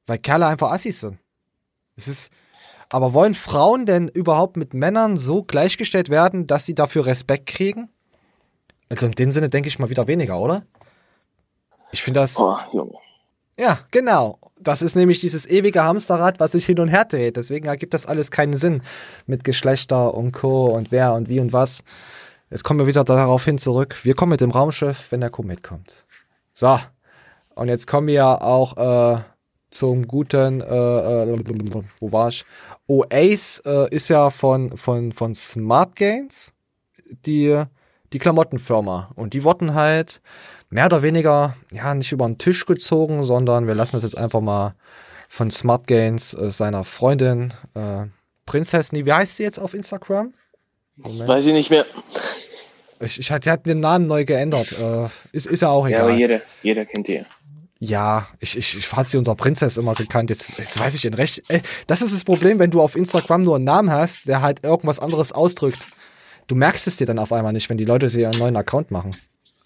Weil 0.06 0.20
Kerle 0.20 0.46
einfach 0.46 0.72
Assis 0.72 1.00
sind. 1.00 1.18
Es 1.96 2.08
ist, 2.08 2.32
aber 2.90 3.14
wollen 3.14 3.34
Frauen 3.34 3.88
denn 3.88 4.08
überhaupt 4.08 4.56
mit 4.56 4.76
Männern 4.76 5.18
so 5.18 5.42
gleichgestellt 5.44 6.10
werden, 6.10 6.46
dass 6.46 6.66
sie 6.68 6.76
dafür 6.76 7.08
Respekt 7.08 7.48
kriegen? 7.48 7.90
Also 8.90 9.08
in 9.08 9.14
dem 9.14 9.32
Sinne 9.32 9.50
denke 9.50 9.68
ich 9.68 9.80
mal 9.80 9.90
wieder 9.90 10.06
weniger, 10.06 10.40
oder? 10.40 10.62
Ich 11.92 12.04
finde 12.04 12.20
das. 12.20 12.38
Oh, 12.38 12.58
Junge. 12.72 12.94
Ja, 13.58 13.80
genau. 13.92 14.40
Das 14.60 14.82
ist 14.82 14.96
nämlich 14.96 15.20
dieses 15.20 15.46
ewige 15.46 15.84
Hamsterrad, 15.84 16.40
was 16.40 16.52
sich 16.52 16.66
hin 16.66 16.80
und 16.80 16.90
her 16.90 17.06
dreht. 17.06 17.38
Deswegen 17.38 17.68
ergibt 17.68 17.94
das 17.94 18.06
alles 18.06 18.32
keinen 18.32 18.56
Sinn 18.56 18.82
mit 19.26 19.44
Geschlechter 19.44 20.14
und 20.14 20.32
Co. 20.32 20.68
und 20.68 20.92
wer 20.92 21.14
und 21.14 21.30
wie 21.30 21.40
und 21.40 21.54
was. 21.54 21.84
Jetzt 22.50 22.64
kommen 22.64 22.80
wir 22.80 22.88
wieder 22.88 23.04
darauf 23.04 23.44
hin 23.46 23.58
zurück. 23.58 24.04
Wir 24.04 24.16
kommen 24.16 24.32
mit 24.32 24.42
dem 24.42 24.52
Raumschiff, 24.52 25.12
wenn 25.12 25.22
der 25.22 25.30
Komet 25.30 25.64
kommt. 25.64 26.06
So. 26.54 26.80
Und 27.56 27.68
jetzt 27.68 27.88
kommen 27.88 28.08
wir 28.08 28.42
auch 28.44 28.78
äh, 29.18 29.22
zum 29.70 30.08
guten, 30.08 30.62
äh, 30.62 30.66
äh, 30.66 31.84
wo 32.00 32.12
war 32.12 32.30
ich? 32.30 32.46
Oace 32.88 33.62
äh, 33.66 33.94
ist 33.94 34.10
ja 34.10 34.30
von, 34.30 34.78
von, 34.78 35.12
von 35.12 35.36
Smart 35.36 35.96
Gains, 35.96 36.54
die, 37.26 37.64
die 38.14 38.20
Klamottenfirma. 38.20 39.12
Und 39.16 39.34
die 39.34 39.44
wurden 39.44 39.74
halt 39.74 40.22
mehr 40.70 40.86
oder 40.86 41.02
weniger, 41.02 41.56
ja, 41.72 41.94
nicht 41.94 42.12
über 42.12 42.26
den 42.26 42.38
Tisch 42.38 42.66
gezogen, 42.66 43.24
sondern 43.24 43.68
wir 43.68 43.76
lassen 43.76 43.96
das 43.96 44.04
jetzt 44.04 44.18
einfach 44.18 44.42
mal 44.42 44.76
von 45.30 45.52
Smart 45.52 45.88
Gains, 45.88 46.34
äh, 46.34 46.52
seiner 46.52 46.84
Freundin, 46.84 47.54
äh, 47.76 48.06
Prinzessin, 48.46 49.06
wie 49.06 49.12
heißt 49.14 49.38
sie 49.38 49.44
jetzt 49.44 49.60
auf 49.60 49.74
Instagram? 49.74 50.34
Moment. 50.96 51.28
Weiß 51.28 51.46
ich 51.46 51.54
nicht 51.54 51.70
mehr. 51.70 51.86
Ich, 53.00 53.20
ich, 53.20 53.28
sie 53.28 53.52
hat 53.52 53.66
den 53.66 53.80
Namen 53.82 54.08
neu 54.08 54.26
geändert. 54.26 54.72
Äh, 54.72 55.08
ist, 55.32 55.46
ist 55.46 55.62
ja 55.62 55.70
auch 55.70 55.88
Ja, 55.88 55.98
egal. 55.98 56.10
aber 56.10 56.18
jeder, 56.18 56.42
jeder 56.64 56.86
kennt 56.86 57.08
die. 57.08 57.24
Ja, 57.80 58.28
ich, 58.40 58.58
ich, 58.58 58.76
ich 58.78 58.92
hatte 58.92 59.08
sie 59.10 59.18
unser 59.18 59.36
Prinzess 59.36 59.78
immer 59.78 59.94
gekannt. 59.94 60.32
Jetzt, 60.32 60.58
jetzt 60.58 60.80
weiß 60.80 60.96
ich 60.96 61.06
in 61.06 61.14
recht. 61.14 61.44
Ey, 61.48 61.62
das 61.86 62.02
ist 62.02 62.14
das 62.16 62.24
Problem, 62.24 62.58
wenn 62.58 62.72
du 62.72 62.82
auf 62.82 62.96
Instagram 62.96 63.44
nur 63.44 63.58
einen 63.58 63.66
Namen 63.66 63.92
hast, 63.92 64.28
der 64.28 64.42
halt 64.42 64.64
irgendwas 64.64 65.00
anderes 65.00 65.32
ausdrückt. 65.32 65.86
Du 66.48 66.56
merkst 66.56 66.88
es 66.88 66.98
dir 66.98 67.06
dann 67.06 67.20
auf 67.20 67.32
einmal 67.32 67.54
nicht, 67.54 67.70
wenn 67.70 67.78
die 67.78 67.86
Leute 67.86 68.10
sich 68.10 68.26
einen 68.26 68.40
neuen 68.40 68.56
Account 68.56 68.90
machen. 68.90 69.16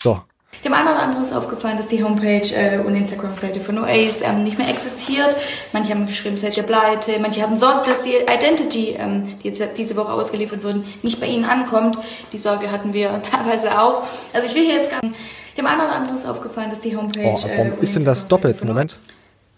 So. 0.02 0.22
Dem 0.64 0.74
einen 0.74 0.88
oder 0.88 1.02
anderen 1.02 1.24
ist 1.24 1.34
aufgefallen, 1.34 1.78
dass 1.78 1.88
die 1.88 2.04
Homepage 2.04 2.48
äh, 2.54 2.78
und 2.78 2.94
Instagram-Seite 2.94 3.62
von 3.62 3.80
Oace 3.80 4.22
ähm, 4.22 4.44
nicht 4.44 4.60
mehr 4.60 4.70
existiert. 4.70 5.36
Manche 5.74 5.92
haben 5.92 6.06
geschrieben, 6.06 6.38
seid 6.38 6.56
ihr 6.56 6.64
pleite. 6.64 7.18
Manche 7.20 7.42
hatten 7.42 7.58
Sorge, 7.58 7.90
dass 7.90 8.04
die 8.04 8.14
Identity, 8.14 8.96
ähm, 9.00 9.40
die 9.42 9.50
jetzt 9.50 9.78
diese 9.78 9.96
Woche 9.96 10.14
ausgeliefert 10.14 10.64
wurden, 10.64 10.84
nicht 11.02 11.20
bei 11.20 11.26
ihnen 11.26 11.46
ankommt. 11.46 11.98
Die 12.32 12.38
Sorge 12.38 12.72
hatten 12.72 12.94
wir 12.94 13.22
teilweise 13.32 13.82
auch. 13.82 14.04
Also 14.34 14.48
ich 14.48 14.56
will 14.56 14.66
hier 14.66 14.76
jetzt 14.76 14.92
gar 14.92 15.04
nicht... 15.04 15.16
Dem 15.58 15.66
einen 15.66 15.82
oder 15.82 15.94
anderen 15.94 16.16
ist 16.16 16.28
aufgefallen, 16.28 16.70
dass 16.70 16.80
die 16.80 16.96
Homepage... 16.96 17.24
Oh, 17.24 17.48
äh, 17.48 17.58
warum 17.58 17.74
und 17.74 17.84
ist 17.84 17.96
denn 17.96 18.06
das 18.06 18.28
doppelt? 18.28 18.64
Moment. 18.64 18.98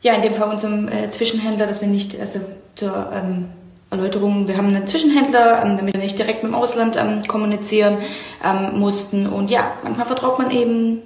ja, 0.01 0.13
in 0.13 0.21
dem 0.21 0.33
Fall 0.33 0.49
unserem 0.49 0.87
äh, 0.87 1.09
Zwischenhändler, 1.09 1.67
dass 1.67 1.81
wir 1.81 1.89
nicht, 1.89 2.19
also 2.19 2.39
zur 2.75 3.11
ähm, 3.13 3.49
Erläuterung, 3.93 4.47
wir 4.47 4.57
haben 4.57 4.67
einen 4.67 4.87
Zwischenhändler, 4.87 5.63
ähm, 5.63 5.77
damit 5.77 5.93
wir 5.93 6.01
nicht 6.01 6.17
direkt 6.17 6.43
mit 6.43 6.51
dem 6.51 6.55
Ausland 6.55 6.97
ähm, 6.97 7.21
kommunizieren 7.27 7.97
ähm, 8.43 8.79
mussten. 8.79 9.27
Und 9.27 9.51
ja, 9.51 9.73
manchmal 9.83 10.07
vertraut 10.07 10.39
man 10.39 10.51
eben, 10.51 11.03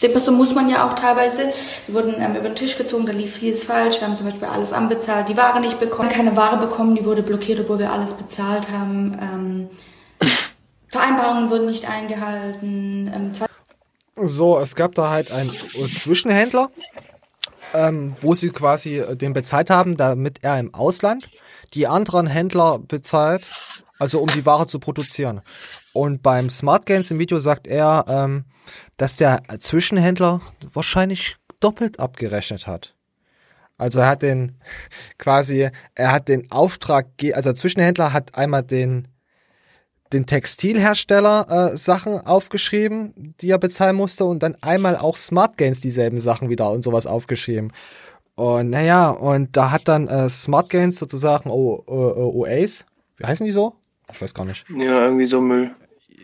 den 0.00 0.12
Person 0.12 0.36
muss 0.36 0.54
man 0.54 0.68
ja 0.68 0.88
auch 0.88 0.94
teilweise. 0.94 1.50
Wir 1.86 1.94
wurden 1.94 2.14
ähm, 2.18 2.34
über 2.34 2.48
den 2.48 2.54
Tisch 2.54 2.78
gezogen, 2.78 3.06
da 3.06 3.12
lief 3.12 3.34
vieles 3.34 3.64
falsch. 3.64 4.00
Wir 4.00 4.08
haben 4.08 4.16
zum 4.16 4.26
Beispiel 4.26 4.48
alles 4.48 4.72
anbezahlt, 4.72 5.28
die 5.28 5.36
Ware 5.36 5.60
nicht 5.60 5.80
bekommen, 5.80 6.08
keine 6.08 6.34
Ware 6.36 6.56
bekommen, 6.56 6.94
die 6.94 7.04
wurde 7.04 7.22
blockiert, 7.22 7.60
obwohl 7.60 7.78
wir 7.78 7.92
alles 7.92 8.14
bezahlt 8.14 8.70
haben. 8.70 9.18
Ähm, 9.20 9.68
Vereinbarungen 10.88 11.50
wurden 11.50 11.66
nicht 11.66 11.88
eingehalten. 11.88 13.12
Ähm, 13.14 13.34
zwei 13.34 13.46
So, 14.16 14.58
es 14.58 14.74
gab 14.74 14.94
da 14.94 15.10
halt 15.10 15.30
einen 15.30 15.52
Zwischenhändler, 15.52 16.70
ähm, 17.74 18.16
wo 18.22 18.34
sie 18.34 18.48
quasi 18.48 18.98
äh, 18.98 19.14
den 19.14 19.34
bezahlt 19.34 19.68
haben, 19.68 19.96
damit 19.98 20.38
er 20.42 20.58
im 20.58 20.72
Ausland 20.72 21.28
die 21.74 21.86
anderen 21.86 22.26
Händler 22.26 22.78
bezahlt, 22.78 23.46
also 23.98 24.20
um 24.20 24.28
die 24.28 24.46
Ware 24.46 24.66
zu 24.66 24.78
produzieren. 24.78 25.40
Und 25.92 26.22
beim 26.22 26.50
Smart 26.50 26.86
Gains 26.86 27.10
im 27.10 27.18
Video 27.18 27.38
sagt 27.38 27.66
er, 27.66 28.04
ähm, 28.08 28.44
dass 28.96 29.16
der 29.16 29.40
Zwischenhändler 29.58 30.40
wahrscheinlich 30.72 31.36
doppelt 31.60 31.98
abgerechnet 31.98 32.66
hat. 32.66 32.94
Also 33.76 34.00
er 34.00 34.08
hat 34.08 34.22
den 34.22 34.58
quasi, 35.18 35.70
er 35.94 36.12
hat 36.12 36.28
den 36.28 36.50
Auftrag, 36.50 37.06
also 37.32 37.50
der 37.50 37.56
Zwischenhändler 37.56 38.12
hat 38.12 38.34
einmal 38.34 38.62
den 38.62 39.08
den 40.12 40.26
Textilhersteller 40.26 41.72
äh, 41.72 41.76
Sachen 41.76 42.20
aufgeschrieben, 42.20 43.34
die 43.40 43.50
er 43.50 43.58
bezahlen 43.58 43.96
musste 43.96 44.24
und 44.24 44.42
dann 44.42 44.56
einmal 44.62 44.96
auch 44.96 45.16
Smart 45.16 45.58
Gains 45.58 45.80
dieselben 45.80 46.18
Sachen 46.18 46.48
wieder 46.48 46.70
und 46.70 46.82
sowas 46.82 47.06
aufgeschrieben. 47.06 47.72
Und 48.38 48.70
naja, 48.70 49.10
und 49.10 49.56
da 49.56 49.72
hat 49.72 49.88
dann 49.88 50.06
äh, 50.06 50.28
Smart 50.28 50.70
Gains 50.70 50.96
sozusagen 51.00 51.50
o, 51.50 51.82
o, 51.84 52.44
OAs, 52.44 52.84
wie 53.16 53.24
heißen 53.24 53.44
die 53.44 53.50
so? 53.50 53.74
Ich 54.12 54.22
weiß 54.22 54.32
gar 54.32 54.44
nicht. 54.44 54.64
Ja, 54.70 55.06
irgendwie 55.06 55.26
so 55.26 55.40
Müll. 55.40 55.74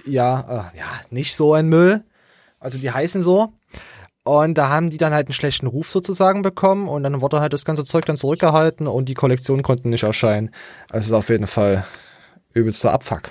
Ja, 0.07 0.71
äh, 0.73 0.79
ja, 0.79 0.87
nicht 1.11 1.35
so 1.35 1.55
ein 1.55 1.69
Müll. 1.69 2.05
Also 2.61 2.79
die 2.79 2.93
heißen 2.93 3.21
so. 3.21 3.53
Und 4.23 4.57
da 4.57 4.69
haben 4.69 4.91
die 4.91 4.97
dann 4.97 5.13
halt 5.13 5.27
einen 5.27 5.35
schlechten 5.35 5.67
Ruf 5.67 5.91
sozusagen 5.91 6.43
bekommen 6.43 6.87
und 6.87 7.03
dann 7.03 7.21
wurde 7.21 7.41
halt 7.41 7.53
das 7.53 7.65
ganze 7.65 7.85
Zeug 7.85 8.05
dann 8.07 8.17
zurückgehalten 8.17 8.87
und 8.87 9.09
die 9.09 9.15
Kollektionen 9.15 9.65
konnten 9.65 9.91
nicht 9.91 10.05
erscheinen. 10.05 10.51
Also 10.91 11.09
ist 11.09 11.19
auf 11.19 11.31
jeden 11.31 11.49
Fall 11.49 11.85
übelster 12.53 12.93
Abfuck. 12.93 13.23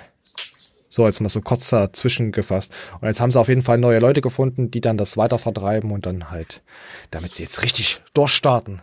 So, 0.93 1.07
jetzt 1.07 1.21
mal 1.21 1.29
so 1.29 1.41
kurz 1.41 1.71
dazwischen 1.71 2.31
gefasst. 2.31 2.71
Und 3.01 3.07
jetzt 3.07 3.19
haben 3.19 3.31
sie 3.31 3.39
auf 3.39 3.47
jeden 3.47 3.63
Fall 3.63 3.79
neue 3.79 3.97
Leute 3.97 4.21
gefunden, 4.21 4.69
die 4.69 4.79
dann 4.79 4.95
das 4.95 5.17
weiter 5.17 5.39
vertreiben 5.39 5.91
und 5.91 6.05
dann 6.05 6.29
halt, 6.29 6.61
damit 7.09 7.33
sie 7.33 7.41
jetzt 7.41 7.63
richtig 7.63 7.99
durchstarten. 8.13 8.79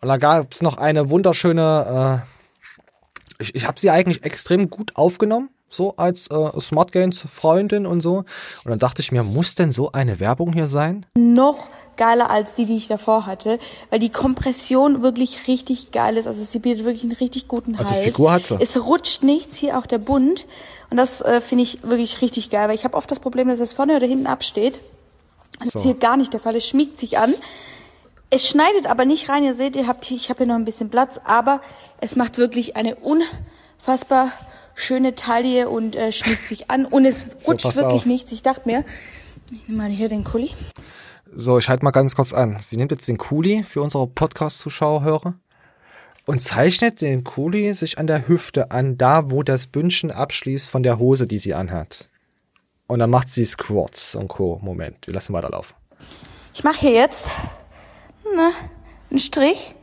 Und 0.00 0.08
da 0.08 0.16
gab 0.16 0.50
es 0.50 0.60
noch 0.60 0.76
eine 0.76 1.08
wunderschöne, 1.08 2.24
äh, 3.38 3.42
ich, 3.42 3.54
ich 3.54 3.64
habe 3.64 3.78
sie 3.78 3.90
eigentlich 3.90 4.24
extrem 4.24 4.70
gut 4.70 4.96
aufgenommen, 4.96 5.50
so 5.68 5.94
als 5.96 6.28
äh, 6.32 6.60
Smart 6.60 6.90
Gains 6.90 7.20
Freundin 7.20 7.86
und 7.86 8.00
so. 8.00 8.24
Und 8.64 8.70
dann 8.70 8.80
dachte 8.80 9.00
ich 9.00 9.12
mir, 9.12 9.22
muss 9.22 9.54
denn 9.54 9.70
so 9.70 9.92
eine 9.92 10.18
Werbung 10.18 10.52
hier 10.52 10.66
sein? 10.66 11.06
noch 11.14 11.68
geiler 11.96 12.30
als 12.30 12.54
die, 12.54 12.66
die 12.66 12.76
ich 12.76 12.88
davor 12.88 13.26
hatte, 13.26 13.58
weil 13.90 13.98
die 13.98 14.10
Kompression 14.10 15.02
wirklich 15.02 15.46
richtig 15.48 15.90
geil 15.92 16.16
ist. 16.16 16.26
Also 16.26 16.44
sie 16.44 16.58
bietet 16.58 16.84
wirklich 16.84 17.02
einen 17.04 17.12
richtig 17.12 17.48
guten 17.48 17.78
Halt. 17.78 17.88
Also 17.88 18.00
Figur 18.00 18.32
hat 18.32 18.44
sie. 18.46 18.56
Es 18.60 18.82
rutscht 18.84 19.22
nichts, 19.22 19.56
hier 19.56 19.78
auch 19.78 19.86
der 19.86 19.98
Bund. 19.98 20.46
Und 20.90 20.96
das 20.98 21.20
äh, 21.20 21.40
finde 21.40 21.64
ich 21.64 21.82
wirklich 21.82 22.22
richtig 22.22 22.50
geil, 22.50 22.68
weil 22.68 22.74
ich 22.76 22.84
habe 22.84 22.96
oft 22.96 23.10
das 23.10 23.18
Problem, 23.18 23.48
dass 23.48 23.58
es 23.60 23.72
vorne 23.72 23.96
oder 23.96 24.06
hinten 24.06 24.26
absteht. 24.26 24.80
Das 25.58 25.70
So. 25.70 25.78
ist 25.78 25.84
hier 25.84 25.94
gar 25.94 26.16
nicht 26.16 26.32
der 26.32 26.40
Fall. 26.40 26.54
Es 26.54 26.66
schmiegt 26.68 27.00
sich 27.00 27.18
an. 27.18 27.34
Es 28.30 28.46
schneidet 28.48 28.86
aber 28.86 29.04
nicht 29.04 29.28
rein. 29.28 29.42
Ihr 29.44 29.54
seht, 29.54 29.76
ihr 29.76 29.86
habt 29.86 30.04
hier, 30.04 30.16
ich 30.16 30.28
habe 30.30 30.38
hier 30.38 30.46
noch 30.46 30.54
ein 30.56 30.64
bisschen 30.64 30.90
Platz, 30.90 31.20
aber 31.24 31.60
es 32.00 32.14
macht 32.16 32.38
wirklich 32.38 32.76
eine 32.76 32.96
unfassbar 32.96 34.30
schöne 34.74 35.14
Taille 35.14 35.68
und 35.70 35.96
äh, 35.96 36.12
schmiegt 36.12 36.46
sich 36.46 36.70
an 36.70 36.84
und 36.84 37.04
es 37.06 37.26
rutscht 37.46 37.64
pass 37.64 37.76
wirklich 37.76 38.02
auf. 38.02 38.06
nichts. 38.06 38.30
Ich 38.32 38.42
dachte 38.42 38.62
mir, 38.66 38.84
ich 39.50 39.68
nehme 39.68 39.82
mal 39.84 39.90
hier 39.90 40.08
den 40.08 40.22
Kuli. 40.24 40.50
So, 41.38 41.58
ich 41.58 41.68
halte 41.68 41.84
mal 41.84 41.90
ganz 41.90 42.16
kurz 42.16 42.32
an. 42.32 42.56
Sie 42.60 42.78
nimmt 42.78 42.92
jetzt 42.92 43.06
den 43.08 43.18
Kuli 43.18 43.62
für 43.62 43.82
unsere 43.82 44.06
Podcast-Zuschauer 44.06 45.02
höre 45.02 45.34
und 46.24 46.40
zeichnet 46.40 47.02
den 47.02 47.24
Kuli 47.24 47.74
sich 47.74 47.98
an 47.98 48.06
der 48.06 48.26
Hüfte 48.26 48.70
an, 48.70 48.96
da 48.96 49.30
wo 49.30 49.42
das 49.42 49.66
Bündchen 49.66 50.10
abschließt 50.10 50.70
von 50.70 50.82
der 50.82 50.98
Hose, 50.98 51.26
die 51.26 51.36
sie 51.36 51.52
anhat. 51.52 52.08
Und 52.86 53.00
dann 53.00 53.10
macht 53.10 53.28
sie 53.28 53.44
Squats 53.44 54.14
und 54.14 54.28
Co. 54.28 54.58
Moment, 54.62 55.06
wir 55.06 55.12
lassen 55.12 55.34
weiterlaufen. 55.34 55.76
Ich 56.54 56.64
mache 56.64 56.80
hier 56.80 56.92
jetzt 56.92 57.26
na, 58.34 58.52
einen 59.10 59.18
Strich 59.18 59.74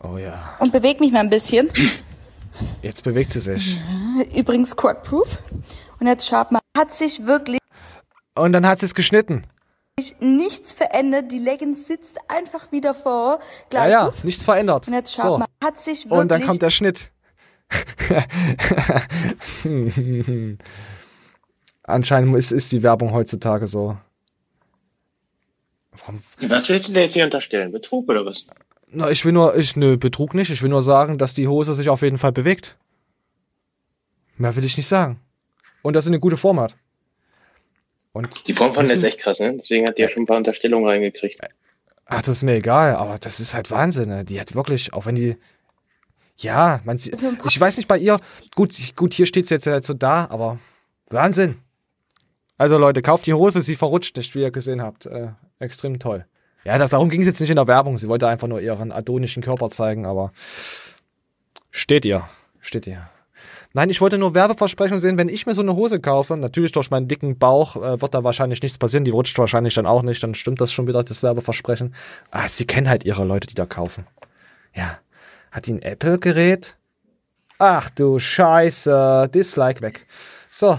Oh 0.00 0.18
ja, 0.18 0.56
und 0.58 0.72
bewege 0.72 1.00
mich 1.00 1.10
mal 1.10 1.20
ein 1.20 1.30
bisschen. 1.30 1.70
jetzt 2.82 3.02
bewegt 3.02 3.32
sie 3.32 3.40
sich. 3.40 3.80
Übrigens 4.36 4.76
Quad-Proof. 4.76 5.38
Und 6.00 6.06
jetzt 6.06 6.28
schaut 6.28 6.52
mal, 6.52 6.60
hat 6.76 6.92
sich 6.92 7.24
wirklich 7.24 7.60
Und 8.34 8.52
dann 8.52 8.66
hat 8.66 8.78
sie 8.78 8.84
es 8.86 8.94
geschnitten. 8.94 9.46
Nichts 10.20 10.72
verändert. 10.72 11.30
Die 11.32 11.38
Leggings 11.38 11.86
sitzt 11.86 12.18
einfach 12.28 12.70
wieder 12.72 12.94
vor. 12.94 13.38
Ja, 13.40 13.68
Gleich 13.70 13.92
ja, 13.92 14.04
Puff. 14.06 14.24
nichts 14.24 14.44
verändert. 14.44 14.88
Und 14.88 14.94
jetzt 14.94 15.14
schaut 15.14 15.24
So. 15.24 15.38
mal, 15.38 15.46
hat 15.62 15.78
sich 15.80 16.04
wirklich 16.04 16.20
Und 16.20 16.28
dann 16.28 16.42
kommt 16.46 16.62
der 16.62 16.70
Schnitt. 16.70 17.10
Anscheinend 21.84 22.36
ist, 22.36 22.52
ist 22.52 22.72
die 22.72 22.82
Werbung 22.82 23.12
heutzutage 23.12 23.66
so. 23.66 23.98
Was 26.40 26.68
willst 26.68 26.88
du 26.88 26.92
dir 26.92 27.02
jetzt 27.02 27.14
hier 27.14 27.24
unterstellen? 27.24 27.72
Betrug 27.72 28.08
oder 28.08 28.24
was? 28.24 28.46
Na, 28.90 29.10
ich 29.10 29.24
will 29.24 29.32
nur, 29.32 29.56
ich, 29.56 29.76
nö, 29.76 29.96
Betrug 29.96 30.34
nicht. 30.34 30.50
Ich 30.50 30.62
will 30.62 30.68
nur 30.70 30.82
sagen, 30.82 31.18
dass 31.18 31.34
die 31.34 31.48
Hose 31.48 31.74
sich 31.74 31.88
auf 31.88 32.02
jeden 32.02 32.18
Fall 32.18 32.32
bewegt. 32.32 32.76
Mehr 34.36 34.54
will 34.56 34.64
ich 34.64 34.76
nicht 34.76 34.88
sagen. 34.88 35.20
Und 35.82 35.94
dass 35.94 36.04
sie 36.04 36.10
eine 36.10 36.20
gute 36.20 36.36
Form 36.36 36.60
hat. 36.60 36.76
Und 38.12 38.46
Die 38.46 38.52
Form 38.52 38.74
von 38.74 38.84
der 38.86 38.96
ist 38.96 39.04
echt 39.04 39.20
krass, 39.20 39.40
ne? 39.40 39.54
Deswegen 39.56 39.86
hat 39.86 39.96
die 39.98 40.02
ja 40.02 40.08
schon 40.08 40.24
ein 40.24 40.26
paar 40.26 40.36
Unterstellungen 40.36 40.86
reingekriegt. 40.86 41.40
Ach, 42.06 42.20
das 42.20 42.36
ist 42.36 42.42
mir 42.42 42.54
egal, 42.54 42.96
aber 42.96 43.18
das 43.18 43.40
ist 43.40 43.54
halt 43.54 43.70
Wahnsinn. 43.70 44.08
Ne? 44.10 44.24
Die 44.24 44.38
hat 44.38 44.54
wirklich, 44.54 44.92
auch 44.92 45.06
wenn 45.06 45.14
die, 45.14 45.36
ja, 46.36 46.80
man 46.84 46.98
sieht, 46.98 47.16
ich 47.46 47.58
weiß 47.58 47.78
nicht 47.78 47.88
bei 47.88 47.96
ihr, 47.96 48.18
gut, 48.54 48.74
gut, 48.96 49.14
hier 49.14 49.26
steht's 49.26 49.48
jetzt 49.48 49.66
halt 49.66 49.84
so 49.84 49.94
da, 49.94 50.26
aber 50.28 50.58
Wahnsinn. 51.08 51.56
Also 52.58 52.76
Leute, 52.76 53.00
kauft 53.00 53.26
die 53.26 53.34
Hose, 53.34 53.62
sie 53.62 53.76
verrutscht 53.76 54.16
nicht, 54.16 54.34
wie 54.34 54.42
ihr 54.42 54.50
gesehen 54.50 54.82
habt. 54.82 55.06
Äh, 55.06 55.28
extrem 55.58 55.98
toll. 55.98 56.26
Ja, 56.64 56.78
das, 56.78 56.90
darum 56.90 57.10
ging 57.10 57.20
es 57.20 57.26
jetzt 57.26 57.40
nicht 57.40 57.50
in 57.50 57.56
der 57.56 57.66
Werbung. 57.66 57.98
Sie 57.98 58.08
wollte 58.08 58.28
einfach 58.28 58.46
nur 58.46 58.60
ihren 58.60 58.92
adonischen 58.92 59.42
Körper 59.42 59.70
zeigen, 59.70 60.06
aber 60.06 60.32
steht 61.70 62.04
ihr, 62.04 62.28
steht 62.60 62.86
ihr. 62.86 63.08
Nein, 63.74 63.88
ich 63.88 64.00
wollte 64.00 64.18
nur 64.18 64.34
Werbeversprechen 64.34 64.98
sehen, 64.98 65.16
wenn 65.16 65.28
ich 65.28 65.46
mir 65.46 65.54
so 65.54 65.62
eine 65.62 65.74
Hose 65.74 66.00
kaufe, 66.00 66.36
natürlich 66.36 66.72
durch 66.72 66.90
meinen 66.90 67.08
dicken 67.08 67.38
Bauch 67.38 67.76
äh, 67.76 68.00
wird 68.00 68.14
da 68.14 68.22
wahrscheinlich 68.22 68.62
nichts 68.62 68.78
passieren, 68.78 69.04
die 69.04 69.10
rutscht 69.10 69.38
wahrscheinlich 69.38 69.74
dann 69.74 69.86
auch 69.86 70.02
nicht, 70.02 70.22
dann 70.22 70.34
stimmt 70.34 70.60
das 70.60 70.72
schon 70.72 70.86
wieder, 70.86 71.02
das 71.02 71.22
Werbeversprechen. 71.22 71.94
Ah, 72.30 72.48
sie 72.48 72.66
kennen 72.66 72.88
halt 72.88 73.04
ihre 73.04 73.24
Leute, 73.24 73.46
die 73.46 73.54
da 73.54 73.64
kaufen. 73.64 74.06
Ja. 74.74 74.98
Hat 75.50 75.66
die 75.66 75.74
ein 75.74 75.82
Apple-Gerät? 75.82 76.76
Ach 77.58 77.90
du 77.90 78.18
Scheiße, 78.18 79.30
Dislike 79.32 79.82
weg. 79.82 80.06
So, 80.50 80.78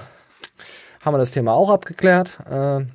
haben 1.02 1.14
wir 1.14 1.20
das 1.20 1.32
Thema 1.32 1.54
auch 1.54 1.70
abgeklärt. 1.70 2.38
Äh, 2.50 2.86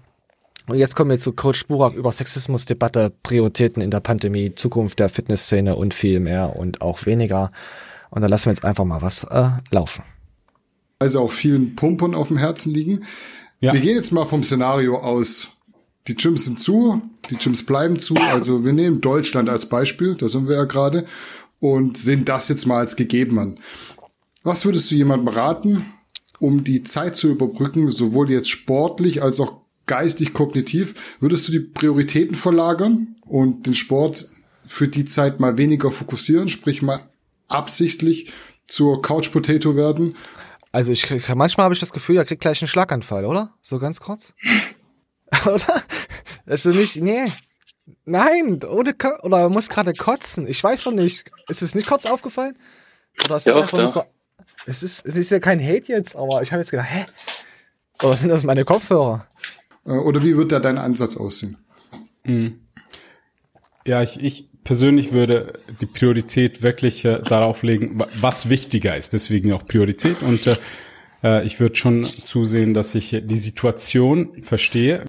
und 0.68 0.76
jetzt 0.76 0.96
kommen 0.96 1.10
wir 1.10 1.18
zu 1.18 1.32
Coach 1.32 1.66
Burak 1.66 1.94
über 1.94 2.12
Sexismusdebatte, 2.12 3.10
Prioritäten 3.22 3.80
in 3.80 3.90
der 3.90 4.00
Pandemie, 4.00 4.54
Zukunft 4.54 4.98
der 4.98 5.08
Fitnessszene 5.08 5.74
und 5.74 5.94
viel 5.94 6.20
mehr 6.20 6.56
und 6.56 6.82
auch 6.82 7.06
weniger. 7.06 7.50
Und 8.10 8.22
dann 8.22 8.30
lassen 8.30 8.46
wir 8.46 8.52
jetzt 8.52 8.64
einfach 8.64 8.84
mal 8.84 9.02
was 9.02 9.24
äh, 9.24 9.50
laufen. 9.70 10.02
also 10.98 11.20
auch 11.20 11.32
vielen 11.32 11.76
Pumpern 11.76 12.14
auf 12.14 12.28
dem 12.28 12.38
Herzen 12.38 12.72
liegen. 12.72 13.04
Wir 13.60 13.80
gehen 13.80 13.96
jetzt 13.96 14.12
mal 14.12 14.24
vom 14.24 14.44
Szenario 14.44 14.98
aus. 14.98 15.48
Die 16.06 16.14
Gyms 16.14 16.44
sind 16.44 16.60
zu, 16.60 17.02
die 17.28 17.36
Gyms 17.36 17.64
bleiben 17.64 17.98
zu. 17.98 18.14
Also 18.16 18.64
wir 18.64 18.72
nehmen 18.72 19.00
Deutschland 19.00 19.48
als 19.48 19.66
Beispiel, 19.66 20.14
da 20.14 20.28
sind 20.28 20.48
wir 20.48 20.56
ja 20.56 20.64
gerade, 20.64 21.06
und 21.60 21.98
sehen 21.98 22.24
das 22.24 22.48
jetzt 22.48 22.66
mal 22.66 22.78
als 22.78 22.96
gegeben 22.96 23.38
an. 23.38 23.58
Was 24.44 24.64
würdest 24.64 24.90
du 24.90 24.94
jemandem 24.94 25.28
raten, 25.28 25.84
um 26.38 26.62
die 26.62 26.84
Zeit 26.84 27.16
zu 27.16 27.28
überbrücken, 27.28 27.90
sowohl 27.90 28.30
jetzt 28.30 28.48
sportlich 28.48 29.22
als 29.22 29.40
auch 29.40 29.60
geistig 29.86 30.32
kognitiv? 30.32 30.94
Würdest 31.20 31.48
du 31.48 31.52
die 31.52 31.60
Prioritäten 31.60 32.36
verlagern 32.36 33.16
und 33.26 33.66
den 33.66 33.74
Sport 33.74 34.30
für 34.66 34.86
die 34.86 35.04
Zeit 35.04 35.40
mal 35.40 35.58
weniger 35.58 35.90
fokussieren, 35.90 36.48
sprich 36.48 36.80
mal 36.80 37.07
absichtlich 37.48 38.32
zur 38.66 39.02
Couch 39.02 39.32
Potato 39.32 39.76
werden? 39.76 40.16
Also 40.72 40.92
ich 40.92 41.08
manchmal 41.34 41.64
habe 41.64 41.74
ich 41.74 41.80
das 41.80 41.92
Gefühl, 41.92 42.16
er 42.16 42.24
kriegt 42.24 42.42
gleich 42.42 42.60
einen 42.60 42.68
Schlaganfall, 42.68 43.24
oder? 43.24 43.54
So 43.62 43.78
ganz 43.78 44.00
kurz. 44.00 44.34
oder? 45.46 45.82
Also 46.46 46.70
nicht, 46.70 46.96
nee. 46.96 47.32
Nein, 48.04 48.60
ohne 48.64 48.94
oder 49.22 49.38
er 49.38 49.48
muss 49.48 49.70
gerade 49.70 49.94
kotzen. 49.94 50.46
Ich 50.46 50.62
weiß 50.62 50.84
doch 50.84 50.92
nicht. 50.92 51.30
Ist 51.48 51.62
es 51.62 51.74
nicht 51.74 51.88
kurz 51.88 52.04
aufgefallen? 52.04 52.56
Oder 53.24 53.36
ist 53.36 53.46
es 53.46 53.54
Doch, 53.54 53.62
einfach 53.62 53.92
so? 53.92 54.04
Es 54.66 54.82
ist, 54.82 55.06
es 55.06 55.16
ist 55.16 55.30
ja 55.30 55.40
kein 55.40 55.60
Hate 55.60 55.92
jetzt, 55.92 56.14
aber 56.14 56.42
ich 56.42 56.52
habe 56.52 56.60
jetzt 56.60 56.70
gedacht, 56.70 56.88
hä? 56.90 57.06
Oder 58.02 58.16
sind 58.16 58.28
das 58.28 58.44
meine 58.44 58.64
Kopfhörer? 58.64 59.26
Äh, 59.86 59.92
Oder 59.92 60.22
wie 60.22 60.36
wird 60.36 60.52
da 60.52 60.60
dein 60.60 60.78
Ansatz 60.78 61.16
aussehen? 61.16 61.56
Mhm. 62.24 62.60
Ja, 63.86 64.02
ich, 64.02 64.22
ich 64.22 64.48
persönlich 64.68 65.12
würde 65.12 65.54
die 65.80 65.86
Priorität 65.86 66.62
wirklich 66.62 67.02
äh, 67.06 67.22
darauf 67.22 67.62
legen, 67.62 67.98
wa- 67.98 68.06
was 68.20 68.50
wichtiger 68.50 68.94
ist. 68.94 69.14
Deswegen 69.14 69.50
auch 69.54 69.64
Priorität. 69.64 70.20
Und 70.20 70.46
äh, 70.46 70.56
äh, 71.24 71.46
ich 71.46 71.58
würde 71.58 71.74
schon 71.76 72.04
zusehen, 72.04 72.74
dass 72.74 72.94
ich 72.94 73.14
äh, 73.14 73.22
die 73.22 73.38
Situation 73.38 74.42
verstehe. 74.42 75.06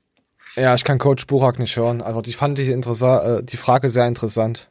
Ja, 0.55 0.75
ich 0.75 0.85
kann 0.85 0.97
Coach 0.97 1.27
Burak 1.27 1.59
nicht 1.59 1.75
hören. 1.75 2.01
Also 2.01 2.21
ich 2.25 2.37
fand 2.37 2.57
die, 2.57 2.71
äh, 2.71 3.43
die 3.43 3.57
Frage 3.57 3.89
sehr 3.89 4.07
interessant. 4.07 4.69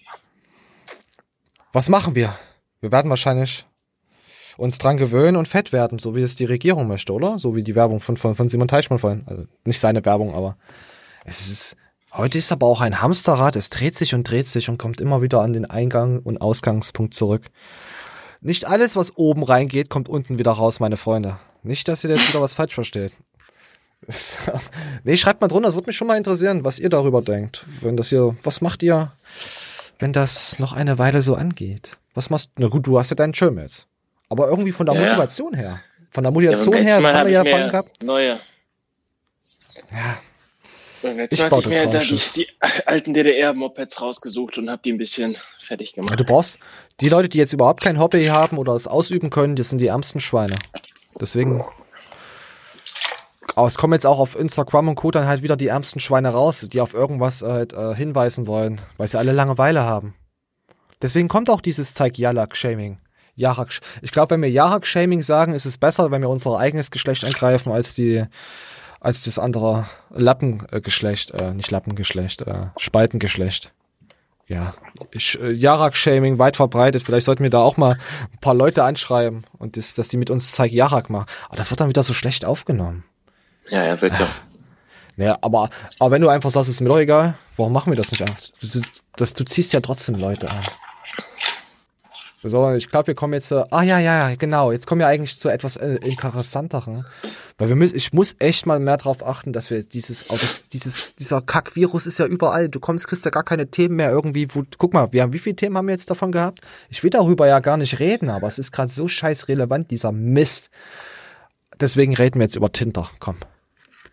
Was 1.74 1.90
machen 1.90 2.15
wir? 2.15 2.35
Wir 2.81 2.90
werden 2.90 3.10
wahrscheinlich 3.10 3.66
uns 4.56 4.78
dran 4.78 4.97
gewöhnen 4.97 5.36
und 5.36 5.48
fett 5.48 5.70
werden, 5.70 5.98
so 5.98 6.16
wie 6.16 6.23
es 6.23 6.35
die 6.35 6.47
Regierung 6.47 6.89
möchte, 6.89 7.12
oder? 7.12 7.39
So 7.39 7.55
wie 7.55 7.62
die 7.62 7.74
Werbung 7.74 8.01
von, 8.01 8.16
von, 8.16 8.35
von 8.35 8.48
Simon 8.48 8.69
Teichmann 8.69 8.98
vorhin. 8.98 9.24
Also 9.27 9.44
nicht 9.66 9.81
seine 9.81 10.02
Werbung, 10.06 10.35
aber 10.35 10.56
es 11.27 11.51
ist, 11.51 11.77
heute 12.13 12.39
ist 12.39 12.53
aber 12.53 12.67
auch 12.67 12.81
ein 12.81 13.01
Hamsterrad, 13.01 13.57
es 13.57 13.71
dreht 13.71 13.97
sich 13.97 14.15
und 14.15 14.29
dreht 14.29 14.47
sich 14.47 14.69
und 14.69 14.79
kommt 14.79 15.01
immer 15.01 15.23
wieder 15.23 15.41
an 15.41 15.53
den 15.53 15.65
Eingang 15.67 16.21
und 16.21 16.41
Ausgangspunkt 16.41 17.15
zurück. 17.15 17.47
Nicht 18.41 18.67
alles, 18.67 18.95
was 18.97 19.17
oben 19.17 19.43
reingeht, 19.43 19.91
kommt 19.91 20.09
unten 20.09 20.39
wieder 20.39 20.53
raus, 20.53 20.81
meine 20.81 20.97
Freunde. 20.97 21.39
Nicht, 21.63 21.89
dass 21.89 22.05
ihr 22.05 22.11
jetzt 22.11 22.29
wieder 22.29 22.41
was 22.41 22.53
falsch 22.53 22.75
versteht. 22.75 23.13
nee, 25.05 25.17
schreibt 25.17 25.41
mal 25.41 25.49
drunter, 25.49 25.69
das 25.69 25.75
würde 25.75 25.89
mich 25.89 25.97
schon 25.97 26.07
mal 26.07 26.17
interessieren, 26.17 26.65
was 26.65 26.79
ihr 26.79 26.89
darüber 26.89 27.21
denkt. 27.21 27.65
Wenn 27.81 27.97
das 27.97 28.11
hier, 28.11 28.37
was 28.43 28.61
macht 28.61 28.83
ihr? 28.83 29.13
wenn 29.99 30.13
das 30.13 30.59
noch 30.59 30.73
eine 30.73 30.99
Weile 30.99 31.23
so 31.23 31.35
angeht? 31.35 31.99
Was 32.15 32.31
machst 32.31 32.51
du? 32.55 32.63
Na 32.63 32.69
gut, 32.69 32.87
du 32.87 32.99
hast 32.99 33.11
ja 33.11 33.17
deinen 33.17 33.35
Schirm 33.35 33.59
jetzt. 33.59 33.87
Aber 34.29 34.49
irgendwie 34.49 34.73
von 34.73 34.87
der 34.87 34.95
Ja, 34.95 35.01
ja. 35.01 35.07
Motivation 35.09 35.55
her. 35.55 35.81
Von 36.11 36.25
der 36.25 36.31
Ja, 36.31 36.35
Motivation 36.35 36.75
beim 36.75 36.83
her 36.85 36.97
haben 36.97 37.07
hab 37.07 37.27
wir 37.27 37.33
ja 37.33 37.45
vorhin 37.45 37.69
gehabt. 37.69 38.03
Neue. 38.03 38.39
Ja. 39.91 40.19
Beim 41.03 41.16
letzten 41.16 41.35
Ich 41.35 41.41
Mal 41.43 41.51
hatte 41.51 41.69
ich 41.69 41.77
das 41.91 42.11
mir 42.11 42.19
da 42.19 42.33
die, 42.35 42.49
alten 42.87 43.15
DDR-Mopeds 43.15 44.01
rausgesucht 44.01 44.59
und 44.59 44.69
habe 44.70 44.83
die 44.85 44.93
ein 44.93 44.99
bisschen 44.99 45.37
fertig 45.61 45.91
Ja, 45.97 46.03
gemacht. 46.03 46.19
du 46.20 46.25
brauchst 46.25 46.59
die 47.01 47.09
Leute, 47.09 47.29
die 47.29 47.39
jetzt 47.39 47.53
überhaupt 47.53 47.83
kein 47.83 47.99
Hobby 47.99 48.27
haben 48.27 48.59
oder 48.59 48.75
es 48.75 48.87
ausüben 48.87 49.31
können, 49.31 49.57
das 49.57 49.70
sind 49.70 49.81
die 49.81 49.87
ärmsten 49.89 50.20
Schweine. 50.20 50.57
Deswegen. 51.20 51.65
Aber 53.55 53.66
es 53.66 53.77
kommen 53.77 53.93
jetzt 53.95 54.07
auch 54.07 54.19
auf 54.20 54.39
Instagram 54.39 54.89
und 54.89 54.95
Co. 54.95 55.11
dann 55.11 55.27
halt 55.27 55.43
wieder 55.43 55.57
die 55.57 55.66
ärmsten 55.69 56.01
Schweine 56.01 56.29
raus, 56.31 56.66
die 56.73 56.81
auf 56.81 56.95
irgendwas 56.95 57.43
halt 57.43 57.73
äh, 57.73 57.95
hinweisen 57.95 58.47
wollen, 58.47 58.81
weil 58.99 59.09
sie 59.09 59.19
alle 59.19 59.33
Langeweile 59.33 59.83
haben. 59.83 60.15
Deswegen 61.03 61.29
kommt 61.29 61.51
auch 61.51 61.61
dieses 61.61 61.95
Zeig 61.95 62.19
Jalak-Shaming. 62.19 62.99
Jarak. 63.35 63.70
Ich 64.03 64.11
glaube, 64.11 64.31
wenn 64.33 64.43
wir 64.43 64.51
Jarak-Shaming 64.51 65.23
sagen, 65.23 65.55
ist 65.55 65.65
es 65.65 65.79
besser, 65.79 66.11
wenn 66.11 66.23
wir 66.23 66.29
unser 66.29 66.59
eigenes 66.59 66.91
Geschlecht 66.91 67.25
angreifen, 67.25 67.70
als 67.73 67.95
die, 67.95 68.25
als 69.01 69.25
das 69.25 69.39
andere 69.39 69.87
Lappengeschlecht, 70.11 71.31
äh, 71.33 71.53
nicht 71.53 71.70
Lappengeschlecht, 71.70 72.43
äh, 72.43 72.66
Spaltengeschlecht. 72.77 73.73
Ja, 74.47 74.73
ich, 75.11 75.39
äh, 75.41 75.51
Jarak-Shaming 75.51 76.39
weit 76.39 76.57
verbreitet. 76.57 77.03
Vielleicht 77.03 77.27
sollten 77.27 77.43
wir 77.43 77.51
da 77.51 77.61
auch 77.61 77.77
mal 77.77 77.99
ein 78.33 78.39
paar 78.41 78.55
Leute 78.55 78.83
anschreiben 78.83 79.45
und 79.59 79.77
das, 79.77 79.93
dass 79.93 80.09
die 80.09 80.16
mit 80.16 80.31
uns 80.31 80.53
Zeig 80.53 80.73
Jarak 80.73 81.11
machen. 81.11 81.27
Aber 81.49 81.57
das 81.57 81.70
wird 81.70 81.81
dann 81.81 81.91
wieder 81.91 82.03
so 82.03 82.15
schlecht 82.15 82.47
aufgenommen. 82.47 83.05
Ja, 83.69 83.85
ja, 83.85 84.01
wird's 84.01 84.19
ja. 84.19 84.27
Naja, 85.16 85.39
aber, 85.43 85.69
aber 85.99 86.12
wenn 86.12 86.23
du 86.23 86.29
einfach 86.29 86.51
sagst, 86.51 86.70
ist 86.70 86.81
mir 86.81 86.89
doch 86.89 86.99
egal, 86.99 87.35
warum 87.57 87.73
machen 87.73 87.93
wir 87.93 87.97
das 87.97 88.11
nicht 88.12 88.23
einfach? 88.23 88.41
Du, 88.61 88.69
du, 88.69 88.83
das, 89.16 89.35
du 89.35 89.45
ziehst 89.45 89.73
ja 89.73 89.81
trotzdem 89.81 90.15
Leute 90.15 90.51
an. 90.51 90.62
So, 92.43 92.73
ich 92.73 92.89
glaube, 92.89 93.09
wir 93.09 93.15
kommen 93.16 93.35
jetzt, 93.35 93.51
äh, 93.51 93.65
ah 93.70 93.83
ja, 93.83 93.99
ja, 93.99 94.31
ja, 94.31 94.37
genau, 94.37 94.70
jetzt 94.70 94.87
kommen 94.87 95.01
wir 95.01 95.09
eigentlich 95.09 95.39
zu 95.41 95.49
etwas 95.49 95.77
äh, 95.77 95.97
interessanteren. 95.97 97.05
Weil 97.59 97.69
wir 97.69 97.77
müssen, 97.77 97.97
ich 97.97 98.13
muss 98.13 98.37
echt 98.39 98.67
mal 98.67 98.79
mehr 98.79 98.97
drauf 98.97 99.27
achten, 99.27 99.53
dass 99.53 99.69
wir 99.69 99.83
dieses, 99.83 100.31
auch 100.31 100.39
das, 100.39 100.69
dieses, 100.69 101.13
dieser 101.17 101.43
Kack-Virus 101.43 102.07
ist 102.07 102.19
ja 102.19 102.27
überall. 102.27 102.69
Du 102.69 102.79
kommst, 102.79 103.09
kriegst 103.09 103.25
ja 103.25 103.33
gar 103.33 103.43
keine 103.43 103.69
Themen 103.69 103.97
mehr 103.97 104.13
irgendwie, 104.13 104.47
wo, 104.55 104.63
guck 104.79 104.95
mal, 104.95 105.13
wir 105.13 105.23
haben, 105.23 105.33
wie 105.33 105.41
viele 105.41 105.57
Themen 105.57 105.77
haben 105.77 105.87
wir 105.87 105.93
jetzt 105.93 106.09
davon 106.09 106.31
gehabt? 106.31 106.61
Ich 106.89 107.03
will 107.03 107.11
darüber 107.11 107.49
ja 107.49 107.59
gar 107.59 107.77
nicht 107.77 107.99
reden, 107.99 108.31
aber 108.31 108.47
es 108.47 108.61
ist 108.61 108.71
gerade 108.71 108.93
so 108.93 109.09
scheiß 109.09 109.49
relevant, 109.49 109.91
dieser 109.91 110.13
Mist. 110.13 110.71
Deswegen 111.81 112.15
reden 112.15 112.37
wir 112.37 112.45
jetzt 112.45 112.57
über 112.57 112.71
Tinder, 112.71 113.11
komm. 113.19 113.37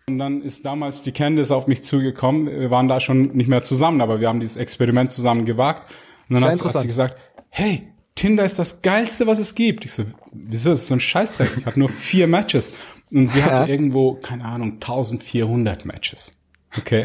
Und 0.08 0.18
dann 0.18 0.42
ist 0.42 0.66
damals 0.66 1.02
die 1.02 1.12
Candice 1.12 1.52
auf 1.52 1.68
mich 1.68 1.82
zugekommen. 1.84 2.46
Wir 2.46 2.70
waren 2.70 2.88
da 2.88 2.98
schon 2.98 3.36
nicht 3.36 3.48
mehr 3.48 3.62
zusammen, 3.62 4.00
aber 4.00 4.20
wir 4.20 4.28
haben 4.28 4.40
dieses 4.40 4.56
Experiment 4.56 5.12
zusammen 5.12 5.44
gewagt. 5.44 5.88
Und 6.28 6.40
dann 6.40 6.50
hat, 6.50 6.64
hat 6.64 6.78
sie 6.80 6.86
gesagt, 6.86 7.16
hey, 7.48 7.92
Tinder 8.16 8.44
ist 8.44 8.58
das 8.58 8.82
geilste, 8.82 9.26
was 9.26 9.38
es 9.38 9.54
gibt. 9.54 9.84
Ich 9.84 9.92
so, 9.92 10.04
wieso? 10.32 10.70
Das 10.70 10.80
ist 10.80 10.88
so 10.88 10.94
ein 10.94 11.00
Scheißdreck. 11.00 11.50
Ich 11.58 11.66
habe 11.66 11.78
nur 11.78 11.88
vier 11.88 12.26
Matches. 12.26 12.72
Und 13.10 13.26
sie 13.28 13.42
hatte 13.42 13.62
Ja. 13.62 13.66
irgendwo, 13.68 14.14
keine 14.14 14.44
Ahnung, 14.44 14.74
1400 14.74 15.84
Matches. 15.84 16.36
Okay. 16.76 17.04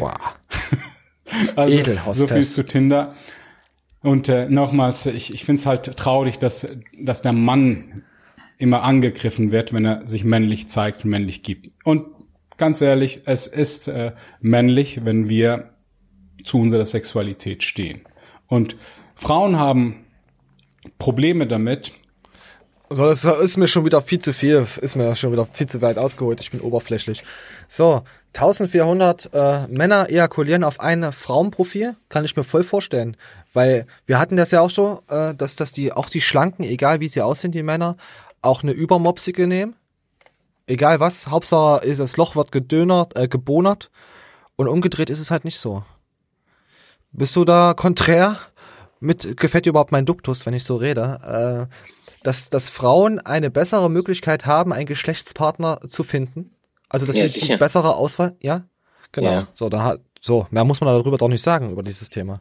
also, 1.56 1.78
Edelhostess. 1.78 2.28
so 2.28 2.34
viel 2.34 2.42
zu 2.42 2.66
Tinder. 2.66 3.14
Und 4.02 4.28
äh, 4.28 4.48
nochmals, 4.48 5.06
ich, 5.06 5.32
ich 5.32 5.44
finde 5.44 5.60
es 5.60 5.66
halt 5.66 5.96
traurig, 5.96 6.38
dass, 6.38 6.66
dass 7.00 7.22
der 7.22 7.32
Mann 7.32 8.02
immer 8.58 8.82
angegriffen 8.82 9.52
wird, 9.52 9.72
wenn 9.72 9.84
er 9.84 10.06
sich 10.06 10.24
männlich 10.24 10.68
zeigt 10.68 11.04
und 11.04 11.10
männlich 11.10 11.42
gibt. 11.42 11.70
Und 11.84 12.06
ganz 12.56 12.80
ehrlich, 12.80 13.22
es 13.26 13.46
ist 13.46 13.88
äh, 13.88 14.12
männlich, 14.40 15.04
wenn 15.04 15.28
wir 15.28 15.70
zu 16.44 16.58
unserer 16.58 16.84
Sexualität 16.84 17.62
stehen. 17.62 18.02
Und 18.48 18.76
Frauen 19.14 19.58
haben 19.58 20.04
Probleme 20.98 21.46
damit. 21.46 21.92
So, 22.94 23.06
das 23.06 23.24
ist 23.24 23.56
mir 23.56 23.68
schon 23.68 23.86
wieder 23.86 24.02
viel 24.02 24.18
zu 24.18 24.34
viel, 24.34 24.66
ist 24.82 24.96
mir 24.96 25.16
schon 25.16 25.32
wieder 25.32 25.46
viel 25.46 25.66
zu 25.66 25.80
weit 25.80 25.96
ausgeholt. 25.96 26.40
Ich 26.42 26.50
bin 26.50 26.60
oberflächlich. 26.60 27.22
So, 27.66 28.02
1400 28.34 29.30
äh, 29.32 29.66
Männer 29.68 30.10
ejakulieren 30.10 30.62
auf 30.62 30.78
ein 30.78 31.10
Frauenprofil, 31.10 31.96
kann 32.10 32.26
ich 32.26 32.36
mir 32.36 32.44
voll 32.44 32.64
vorstellen. 32.64 33.16
Weil 33.54 33.86
wir 34.04 34.18
hatten 34.18 34.36
das 34.36 34.50
ja 34.50 34.60
auch 34.60 34.68
schon, 34.68 34.98
äh, 35.08 35.34
dass, 35.34 35.56
dass 35.56 35.72
die, 35.72 35.92
auch 35.92 36.10
die 36.10 36.20
Schlanken, 36.20 36.64
egal 36.64 37.00
wie 37.00 37.08
sie 37.08 37.22
aussehen, 37.22 37.50
die 37.50 37.62
Männer, 37.62 37.96
auch 38.42 38.62
eine 38.62 38.72
Übermopsige 38.72 39.46
nehmen. 39.46 39.74
Egal 40.66 41.00
was, 41.00 41.28
Hauptsache 41.28 41.86
ist, 41.86 41.98
das 41.98 42.18
Loch 42.18 42.36
wird 42.36 42.52
gedönert, 42.52 43.16
äh, 43.16 43.26
gebonert. 43.26 43.90
Und 44.56 44.68
umgedreht 44.68 45.08
ist 45.08 45.20
es 45.20 45.30
halt 45.30 45.46
nicht 45.46 45.58
so. 45.58 45.82
Bist 47.10 47.36
du 47.36 47.46
da 47.46 47.72
konträr? 47.74 48.38
Mit, 49.00 49.36
gefällt 49.38 49.64
dir 49.64 49.70
überhaupt 49.70 49.92
mein 49.92 50.04
Duktus, 50.06 50.44
wenn 50.44 50.54
ich 50.54 50.64
so 50.64 50.76
rede? 50.76 51.68
Äh, 51.70 51.74
dass, 52.22 52.50
dass 52.50 52.68
Frauen 52.68 53.18
eine 53.18 53.50
bessere 53.50 53.90
Möglichkeit 53.90 54.46
haben, 54.46 54.72
einen 54.72 54.86
Geschlechtspartner 54.86 55.80
zu 55.88 56.02
finden? 56.04 56.54
Also, 56.88 57.06
dass 57.06 57.16
Ja, 57.16 57.26
sie 57.28 57.34
die 57.40 57.46
sicher. 57.46 57.58
bessere 57.58 57.96
Auswahl, 57.96 58.36
ja? 58.40 58.64
Genau. 59.12 59.30
Ja. 59.30 59.48
So, 59.54 59.68
da 59.68 59.82
hat, 59.84 60.00
so, 60.20 60.46
mehr 60.50 60.64
muss 60.64 60.80
man 60.80 60.94
darüber 60.94 61.18
doch 61.18 61.28
nicht 61.28 61.42
sagen, 61.42 61.70
über 61.72 61.82
dieses 61.82 62.08
Thema. 62.10 62.40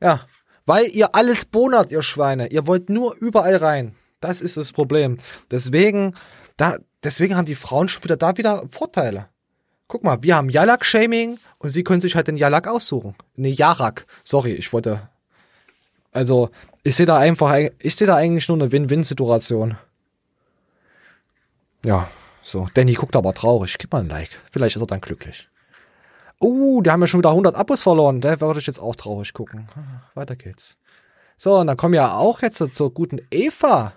Ja. 0.00 0.26
Weil 0.64 0.86
ihr 0.88 1.14
alles 1.14 1.44
bonert, 1.44 1.90
ihr 1.90 2.02
Schweine. 2.02 2.48
Ihr 2.48 2.66
wollt 2.66 2.90
nur 2.90 3.14
überall 3.16 3.56
rein. 3.56 3.94
Das 4.20 4.40
ist 4.40 4.56
das 4.56 4.72
Problem. 4.72 5.18
Deswegen, 5.50 6.14
da, 6.56 6.76
deswegen 7.04 7.36
haben 7.36 7.44
die 7.46 7.54
Frauen 7.54 7.88
schon 7.88 8.02
wieder 8.04 8.16
da 8.16 8.36
wieder 8.36 8.64
Vorteile. 8.68 9.28
Guck 9.88 10.02
mal, 10.02 10.22
wir 10.22 10.34
haben 10.34 10.48
Jalak-Shaming 10.50 11.38
und 11.58 11.68
sie 11.70 11.84
können 11.84 12.00
sich 12.00 12.16
halt 12.16 12.26
den 12.26 12.36
Jalak 12.36 12.66
aussuchen. 12.66 13.14
Ne, 13.36 13.50
Jarak. 13.50 14.06
Sorry, 14.24 14.52
ich 14.52 14.72
wollte. 14.72 15.08
Also, 16.10 16.50
ich 16.86 16.94
sehe 16.94 17.06
da 17.06 17.18
einfach, 17.18 17.52
ich 17.80 17.96
sehe 17.96 18.06
da 18.06 18.14
eigentlich 18.14 18.48
nur 18.48 18.58
eine 18.58 18.70
Win-Win-Situation. 18.70 19.76
Ja, 21.84 22.08
so. 22.44 22.68
Danny 22.74 22.94
guckt 22.94 23.16
aber 23.16 23.32
traurig. 23.34 23.76
Gib 23.76 23.92
mal 23.92 24.02
ein 24.02 24.08
Like. 24.08 24.30
Vielleicht 24.52 24.76
ist 24.76 24.82
er 24.82 24.86
dann 24.86 25.00
glücklich. 25.00 25.48
Uh, 26.40 26.80
die 26.82 26.90
haben 26.90 27.00
ja 27.00 27.08
schon 27.08 27.18
wieder 27.18 27.30
100 27.30 27.56
Abos 27.56 27.82
verloren. 27.82 28.20
Da 28.20 28.40
würde 28.40 28.60
ich 28.60 28.68
jetzt 28.68 28.78
auch 28.78 28.94
traurig 28.94 29.32
gucken. 29.32 29.66
Weiter 30.14 30.36
geht's. 30.36 30.78
So, 31.36 31.58
und 31.58 31.66
dann 31.66 31.76
kommen 31.76 31.94
ja 31.94 32.16
auch 32.16 32.40
jetzt 32.40 32.62
zur 32.72 32.94
guten 32.94 33.20
Eva 33.32 33.94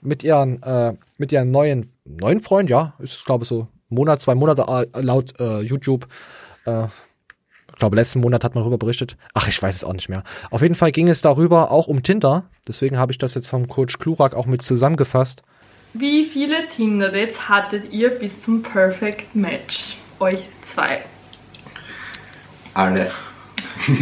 mit 0.00 0.24
ihren, 0.24 0.60
äh, 0.64 0.94
mit 1.18 1.30
ihren 1.30 1.52
neuen, 1.52 1.92
neuen 2.04 2.40
Freund, 2.40 2.68
ja, 2.68 2.94
ist 2.98 3.24
glaube 3.26 3.44
ich 3.44 3.48
so 3.48 3.68
Monat, 3.90 4.20
zwei 4.20 4.34
Monate 4.34 4.62
äh, 4.92 5.00
laut 5.00 5.38
äh, 5.38 5.60
YouTube. 5.60 6.08
Äh, 6.64 6.88
ich 7.78 7.80
glaube, 7.80 7.94
letzten 7.94 8.18
Monat 8.18 8.42
hat 8.42 8.56
man 8.56 8.64
darüber 8.64 8.76
berichtet. 8.76 9.16
Ach, 9.34 9.46
ich 9.46 9.62
weiß 9.62 9.72
es 9.76 9.84
auch 9.84 9.92
nicht 9.92 10.08
mehr. 10.08 10.24
Auf 10.50 10.62
jeden 10.62 10.74
Fall 10.74 10.90
ging 10.90 11.08
es 11.08 11.20
darüber 11.20 11.70
auch 11.70 11.86
um 11.86 12.02
Tinder. 12.02 12.50
Deswegen 12.66 12.98
habe 12.98 13.12
ich 13.12 13.18
das 13.18 13.36
jetzt 13.36 13.48
vom 13.48 13.68
Coach 13.68 13.98
Klurak 13.98 14.34
auch 14.34 14.46
mit 14.46 14.62
zusammengefasst. 14.62 15.44
Wie 15.92 16.24
viele 16.24 16.68
Tinder-Dates 16.70 17.48
hattet 17.48 17.92
ihr 17.92 18.10
bis 18.10 18.42
zum 18.42 18.64
Perfect 18.64 19.32
Match? 19.36 19.98
Euch 20.18 20.40
zwei. 20.64 21.04
Alle. 22.74 23.12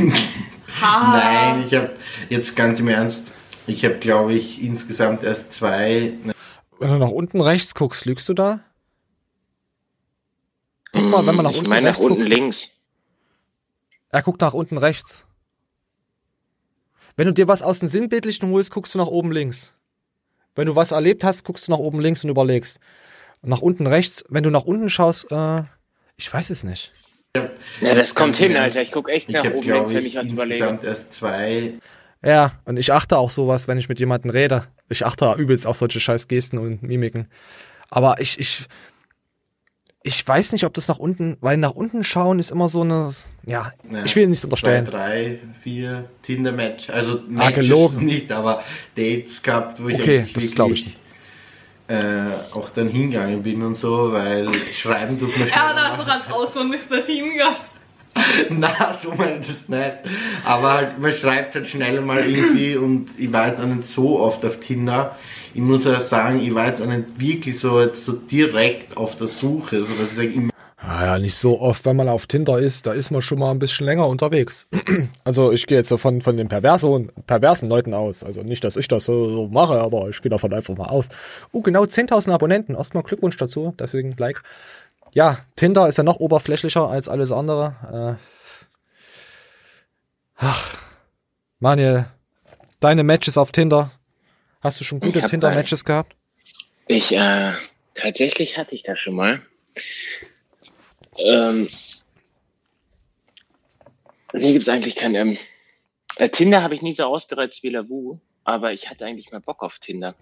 Nein, 0.80 1.64
ich 1.66 1.74
habe 1.74 1.96
jetzt 2.30 2.56
ganz 2.56 2.80
im 2.80 2.88
Ernst, 2.88 3.24
ich 3.66 3.84
habe 3.84 3.96
glaube 3.96 4.32
ich 4.32 4.62
insgesamt 4.62 5.22
erst 5.22 5.52
zwei. 5.52 6.14
Wenn 6.78 6.88
du 6.88 6.96
nach 6.96 7.10
unten 7.10 7.42
rechts 7.42 7.74
guckst, 7.74 8.06
lügst 8.06 8.26
du 8.30 8.32
da? 8.32 8.60
Guck 10.94 11.10
mal, 11.10 11.26
wenn 11.26 11.36
man 11.36 11.44
nach 11.44 11.52
ich 11.52 11.58
unten 11.58 11.68
meine 11.68 11.82
nach 11.82 11.90
rechts 11.90 12.04
unten 12.06 12.22
guckt. 12.22 12.34
links. 12.34 12.76
Er 14.10 14.22
guckt 14.22 14.40
nach 14.40 14.54
unten 14.54 14.78
rechts. 14.78 15.26
Wenn 17.16 17.26
du 17.26 17.32
dir 17.32 17.48
was 17.48 17.62
aus 17.62 17.80
dem 17.80 17.88
Sinnbildlichen 17.88 18.50
holst, 18.50 18.70
guckst 18.70 18.94
du 18.94 18.98
nach 18.98 19.06
oben 19.06 19.32
links. 19.32 19.72
Wenn 20.54 20.66
du 20.66 20.76
was 20.76 20.92
erlebt 20.92 21.24
hast, 21.24 21.44
guckst 21.44 21.68
du 21.68 21.72
nach 21.72 21.78
oben 21.78 22.00
links 22.00 22.24
und 22.24 22.30
überlegst. 22.30 22.78
Und 23.42 23.50
nach 23.50 23.62
unten 23.62 23.86
rechts, 23.86 24.24
wenn 24.28 24.42
du 24.42 24.50
nach 24.50 24.64
unten 24.64 24.88
schaust, 24.88 25.30
äh, 25.30 25.62
ich 26.16 26.32
weiß 26.32 26.50
es 26.50 26.64
nicht. 26.64 26.92
Ja, 27.80 27.94
das 27.94 28.14
kommt 28.14 28.36
hin, 28.36 28.56
Alter. 28.56 28.80
Ich 28.82 28.92
guck 28.92 29.10
echt 29.10 29.28
ich 29.28 29.34
nach 29.34 29.44
oben 29.44 29.68
links, 29.68 29.92
wenn 29.92 30.06
ich 30.06 30.16
was 30.16 30.32
überlege. 30.32 30.78
erst 30.82 31.12
zwei. 31.12 31.74
Ja, 32.22 32.52
und 32.64 32.78
ich 32.78 32.92
achte 32.92 33.18
auch 33.18 33.30
sowas, 33.30 33.68
wenn 33.68 33.78
ich 33.78 33.88
mit 33.88 33.98
jemandem 34.00 34.30
rede. 34.30 34.64
Ich 34.88 35.04
achte 35.04 35.32
übelst 35.34 35.66
auf 35.66 35.76
solche 35.76 36.00
scheiß 36.00 36.28
Gesten 36.28 36.58
und 36.58 36.82
Mimiken. 36.82 37.28
Aber 37.90 38.20
ich, 38.20 38.38
ich, 38.40 38.66
ich 40.06 40.26
weiß 40.26 40.52
nicht, 40.52 40.64
ob 40.64 40.72
das 40.74 40.86
nach 40.86 40.98
unten, 40.98 41.36
weil 41.40 41.56
nach 41.56 41.72
unten 41.72 42.04
schauen 42.04 42.38
ist 42.38 42.52
immer 42.52 42.68
so 42.68 42.82
eine, 42.82 43.10
ja, 43.44 43.72
Ja, 43.90 44.04
ich 44.04 44.14
will 44.14 44.28
nichts 44.28 44.44
unterstellen. 44.44 44.86
Zwei, 44.86 44.90
drei, 44.92 45.38
vier 45.62 46.04
Tinder-Match. 46.22 46.90
Also 46.90 47.14
Ah, 47.18 47.22
Matches 47.26 47.54
gelogen. 47.56 48.04
nicht, 48.06 48.30
aber 48.30 48.62
Dates 48.96 49.42
gehabt, 49.42 49.82
wo 49.82 49.88
ich 49.88 49.96
Okay, 49.96 50.18
eigentlich 50.20 50.32
das 50.34 50.50
glaub 50.54 50.70
ich 50.70 50.84
wirklich, 50.86 50.98
Äh, 51.88 52.28
auch 52.54 52.70
dann 52.70 52.88
hingegangen 52.88 53.42
bin 53.42 53.62
und 53.62 53.76
so, 53.76 54.12
weil 54.12 54.48
schreiben 54.74 55.18
tut 55.18 55.36
man 55.38 55.48
Er 55.48 55.54
hat 55.54 55.70
schneller. 55.72 55.92
einfach 55.92 56.08
ans 56.08 56.34
Ausland 56.34 56.74
ist 56.74 56.90
dorthin 56.90 57.30
gegangen. 57.32 57.56
Na, 58.50 58.96
so 59.00 59.12
ich 59.12 59.46
das 59.46 59.68
nicht. 59.68 59.92
Aber 60.44 60.72
halt, 60.72 60.98
man 60.98 61.12
schreibt 61.12 61.54
halt 61.54 61.68
schnell 61.68 62.00
mal 62.00 62.28
irgendwie 62.28 62.76
und 62.76 63.08
ich 63.18 63.32
war 63.32 63.48
jetzt 63.48 63.60
auch 63.60 63.66
nicht 63.66 63.86
so 63.86 64.20
oft 64.20 64.44
auf 64.44 64.60
Tinder. 64.60 65.16
Ich 65.54 65.60
muss 65.60 65.84
ja 65.84 66.00
sagen, 66.00 66.40
ich 66.40 66.54
war 66.54 66.68
jetzt 66.68 66.82
auch 66.82 66.86
nicht 66.86 67.18
wirklich 67.18 67.58
so, 67.58 67.80
jetzt 67.80 68.04
so 68.04 68.12
direkt 68.12 68.96
auf 68.96 69.16
der 69.16 69.28
Suche, 69.28 69.80
so 69.80 69.94
dass 69.94 70.12
ich 70.12 70.16
sage, 70.16 70.28
ich 70.28 70.40
Naja, 70.82 71.18
nicht 71.18 71.34
so 71.34 71.60
oft, 71.60 71.84
wenn 71.84 71.96
man 71.96 72.08
auf 72.08 72.26
Tinder 72.26 72.58
ist, 72.58 72.86
da 72.86 72.92
ist 72.92 73.10
man 73.10 73.22
schon 73.22 73.38
mal 73.38 73.50
ein 73.50 73.58
bisschen 73.58 73.86
länger 73.86 74.06
unterwegs. 74.08 74.66
Also 75.24 75.50
ich 75.50 75.66
gehe 75.66 75.78
jetzt 75.78 75.88
so 75.88 75.96
von, 75.96 76.20
von 76.20 76.36
den 76.36 76.46
perversen, 76.48 77.10
perversen 77.26 77.68
Leuten 77.68 77.94
aus. 77.94 78.22
Also 78.22 78.42
nicht, 78.42 78.62
dass 78.62 78.76
ich 78.76 78.86
das 78.86 79.04
so, 79.04 79.28
so 79.28 79.48
mache, 79.48 79.80
aber 79.80 80.08
ich 80.08 80.22
gehe 80.22 80.30
davon 80.30 80.52
einfach 80.52 80.76
mal 80.76 80.86
aus. 80.86 81.08
Oh, 81.50 81.62
genau 81.62 81.82
10.000 81.82 82.30
Abonnenten. 82.30 82.76
Erstmal 82.76 83.02
Glückwunsch 83.02 83.36
dazu, 83.36 83.74
deswegen 83.78 84.14
Like. 84.16 84.42
Ja, 85.14 85.38
Tinder 85.56 85.88
ist 85.88 85.98
ja 85.98 86.04
noch 86.04 86.16
oberflächlicher 86.16 86.88
als 86.88 87.08
alles 87.08 87.32
andere. 87.32 88.18
Äh, 88.20 88.56
ach, 90.36 90.78
Manuel, 91.58 92.06
deine 92.80 93.02
Matches 93.02 93.38
auf 93.38 93.52
Tinder. 93.52 93.92
Hast 94.60 94.80
du 94.80 94.84
schon 94.84 95.00
gute 95.00 95.22
Tinder-Matches 95.22 95.84
gehabt? 95.84 96.16
Ich, 96.86 97.12
äh, 97.12 97.52
tatsächlich 97.94 98.58
hatte 98.58 98.74
ich 98.74 98.82
das 98.82 98.98
schon 98.98 99.14
mal. 99.14 99.42
Ähm, 101.18 101.68
hier 104.32 104.52
gibt's 104.52 104.68
eigentlich 104.68 104.96
kein, 104.96 105.14
ähm, 105.14 105.38
äh, 106.16 106.28
Tinder 106.28 106.62
habe 106.62 106.74
ich 106.74 106.82
nie 106.82 106.94
so 106.94 107.04
ausgereizt 107.04 107.62
wie 107.62 107.70
Lavu, 107.70 108.18
aber 108.44 108.72
ich 108.72 108.90
hatte 108.90 109.06
eigentlich 109.06 109.32
mal 109.32 109.40
Bock 109.40 109.62
auf 109.62 109.78
Tinder. 109.78 110.14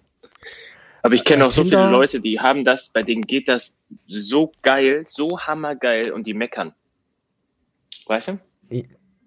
Aber 1.05 1.13
ich 1.13 1.23
kenne 1.23 1.43
Äh, 1.43 1.47
auch 1.47 1.51
so 1.51 1.63
viele 1.63 1.91
Leute, 1.91 2.19
die 2.19 2.39
haben 2.39 2.65
das, 2.65 2.89
bei 2.89 3.03
denen 3.03 3.21
geht 3.27 3.47
das 3.47 3.83
so 4.07 4.51
geil, 4.63 5.05
so 5.07 5.39
hammergeil 5.39 6.11
und 6.11 6.25
die 6.25 6.33
meckern. 6.33 6.73
Weißt 8.07 8.29
du? 8.29 8.39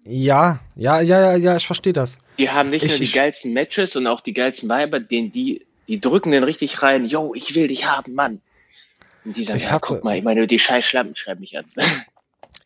Ja, 0.03 0.59
ja, 0.75 0.99
ja, 1.01 1.01
ja, 1.01 1.35
ja, 1.37 1.55
ich 1.55 1.65
verstehe 1.65 1.93
das. 1.93 2.17
Die 2.37 2.49
haben 2.49 2.69
nicht 2.69 2.83
Ich- 2.83 2.91
nur 2.91 2.97
die 2.97 3.03
ich- 3.05 3.13
geilsten 3.13 3.53
Matches 3.53 3.95
und 3.95 4.07
auch 4.07 4.19
die 4.19 4.33
geilsten 4.33 4.67
Weiber, 4.67 4.99
den 4.99 5.31
die, 5.31 5.65
die 5.87 6.01
drücken 6.01 6.31
den 6.31 6.43
richtig 6.43 6.81
rein, 6.83 7.05
yo, 7.05 7.33
ich 7.33 7.55
will 7.55 7.69
dich 7.69 7.85
haben, 7.85 8.13
Mann. 8.13 8.41
Und 9.23 9.37
die 9.37 9.45
sagen, 9.45 9.57
Ich 9.57 9.65
ja, 9.65 9.71
hab- 9.71 9.81
guck 9.83 10.03
mal, 10.03 10.17
ich 10.17 10.23
meine, 10.23 10.47
die 10.47 10.59
scheiß 10.59 10.83
Schlampen 10.83 11.15
schreiben 11.15 11.39
mich 11.39 11.57
an. 11.57 11.65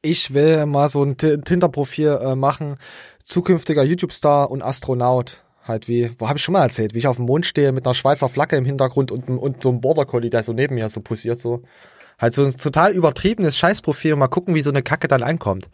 Ich 0.06 0.34
will 0.34 0.66
mal 0.66 0.90
so 0.90 1.02
ein 1.04 1.16
Ti- 1.18 1.40
Tinder-Profil 1.40 2.20
äh, 2.22 2.36
machen. 2.36 2.78
Zukünftiger 3.24 3.84
YouTube-Star 3.84 4.52
und 4.52 4.62
Astronaut. 4.62 5.44
Halt 5.64 5.88
wie, 5.88 6.12
wo 6.18 6.28
habe 6.28 6.38
ich 6.38 6.44
schon 6.44 6.54
mal 6.54 6.64
erzählt, 6.64 6.94
wie 6.94 7.00
ich 7.00 7.08
auf 7.08 7.16
dem 7.16 7.26
Mond 7.26 7.46
stehe 7.46 7.72
mit 7.72 7.86
einer 7.86 7.94
Schweizer 7.94 8.28
Flagge 8.28 8.58
im 8.58 8.66
Hintergrund 8.66 9.12
und, 9.12 9.30
und 9.30 9.64
so 9.64 9.70
einem 9.70 9.82
Border 9.82 10.06
Collie, 10.06 10.30
der 10.30 10.44
so 10.44 10.54
neben 10.54 10.76
mir 10.76 10.90
so 10.90 11.02
posiert 11.02 11.40
so. 11.40 11.64
Halt 12.20 12.34
so 12.34 12.44
ein 12.44 12.56
total 12.58 12.92
übertriebenes 12.92 13.58
Scheißprofil 13.58 14.14
und 14.14 14.20
mal 14.20 14.28
gucken, 14.28 14.56
wie 14.56 14.62
so 14.62 14.70
eine 14.70 14.84
Kacke 14.84 15.08
dann 15.08 15.24
ankommt. 15.24 15.70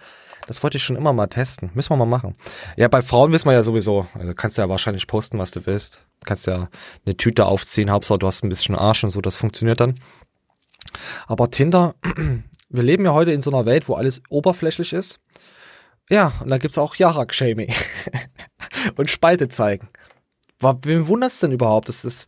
Das 0.48 0.64
wollte 0.64 0.78
ich 0.78 0.84
schon 0.84 0.96
immer 0.96 1.14
mal 1.14 1.28
testen. 1.28 1.70
Müssen 1.74 1.92
wir 1.92 1.98
mal 1.98 2.06
machen. 2.06 2.36
Ja, 2.76 2.88
bei 2.88 3.02
Frauen 3.02 3.32
wissen 3.32 3.48
wir 3.48 3.54
ja 3.54 3.64
sowieso. 3.64 4.08
Also 4.14 4.34
kannst 4.34 4.58
ja 4.58 4.70
wahrscheinlich 4.70 5.06
posten, 5.06 5.38
was 5.38 5.52
du 5.52 5.66
willst. 5.66 6.06
Kannst 6.24 6.48
ja 6.48 6.70
eine 7.06 7.18
Tüte 7.18 7.46
aufziehen, 7.46 7.92
Hauptsache 7.92 8.20
du 8.20 8.28
hast 8.28 8.44
ein 8.44 8.50
bisschen 8.50 8.76
Arsch 8.76 9.04
und 9.04 9.10
so, 9.10 9.22
das 9.22 9.36
funktioniert 9.36 9.80
dann. 9.80 9.96
Aber 11.28 11.52
Tinder, 11.52 11.96
wir 12.70 12.84
leben 12.84 13.06
ja 13.06 13.14
heute 13.14 13.32
in 13.32 13.42
so 13.42 13.52
einer 13.52 13.66
Welt, 13.66 13.90
wo 13.90 13.96
alles 13.96 14.22
oberflächlich 14.30 14.94
ist. 14.94 15.20
Ja, 16.10 16.32
und 16.42 16.50
da 16.50 16.58
gibt's 16.58 16.78
auch 16.78 16.96
Jarak-Shaming. 16.96 17.72
und 18.96 19.10
Spalte 19.10 19.48
zeigen. 19.50 19.90
Wem 20.62 21.08
wundert's 21.08 21.40
denn 21.40 21.52
überhaupt? 21.52 21.88
Das 21.90 22.04
ist, 22.06 22.28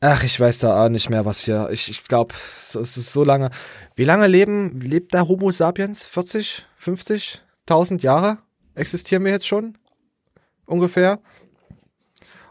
ach, 0.00 0.22
ich 0.24 0.38
weiß 0.40 0.58
da 0.58 0.84
auch 0.84 0.88
nicht 0.88 1.10
mehr, 1.10 1.24
was 1.24 1.40
hier, 1.44 1.68
ich, 1.70 1.88
ich 1.88 2.04
glaube, 2.04 2.34
es 2.34 2.74
ist 2.74 3.12
so 3.12 3.22
lange. 3.24 3.50
Wie 3.94 4.04
lange 4.04 4.26
leben, 4.26 4.80
lebt 4.80 5.14
der 5.14 5.28
Homo 5.28 5.50
sapiens? 5.50 6.06
40, 6.06 6.66
50, 6.76 7.42
1000 7.68 8.02
Jahre? 8.02 8.38
Existieren 8.74 9.24
wir 9.24 9.32
jetzt 9.32 9.46
schon? 9.46 9.78
Ungefähr? 10.66 11.20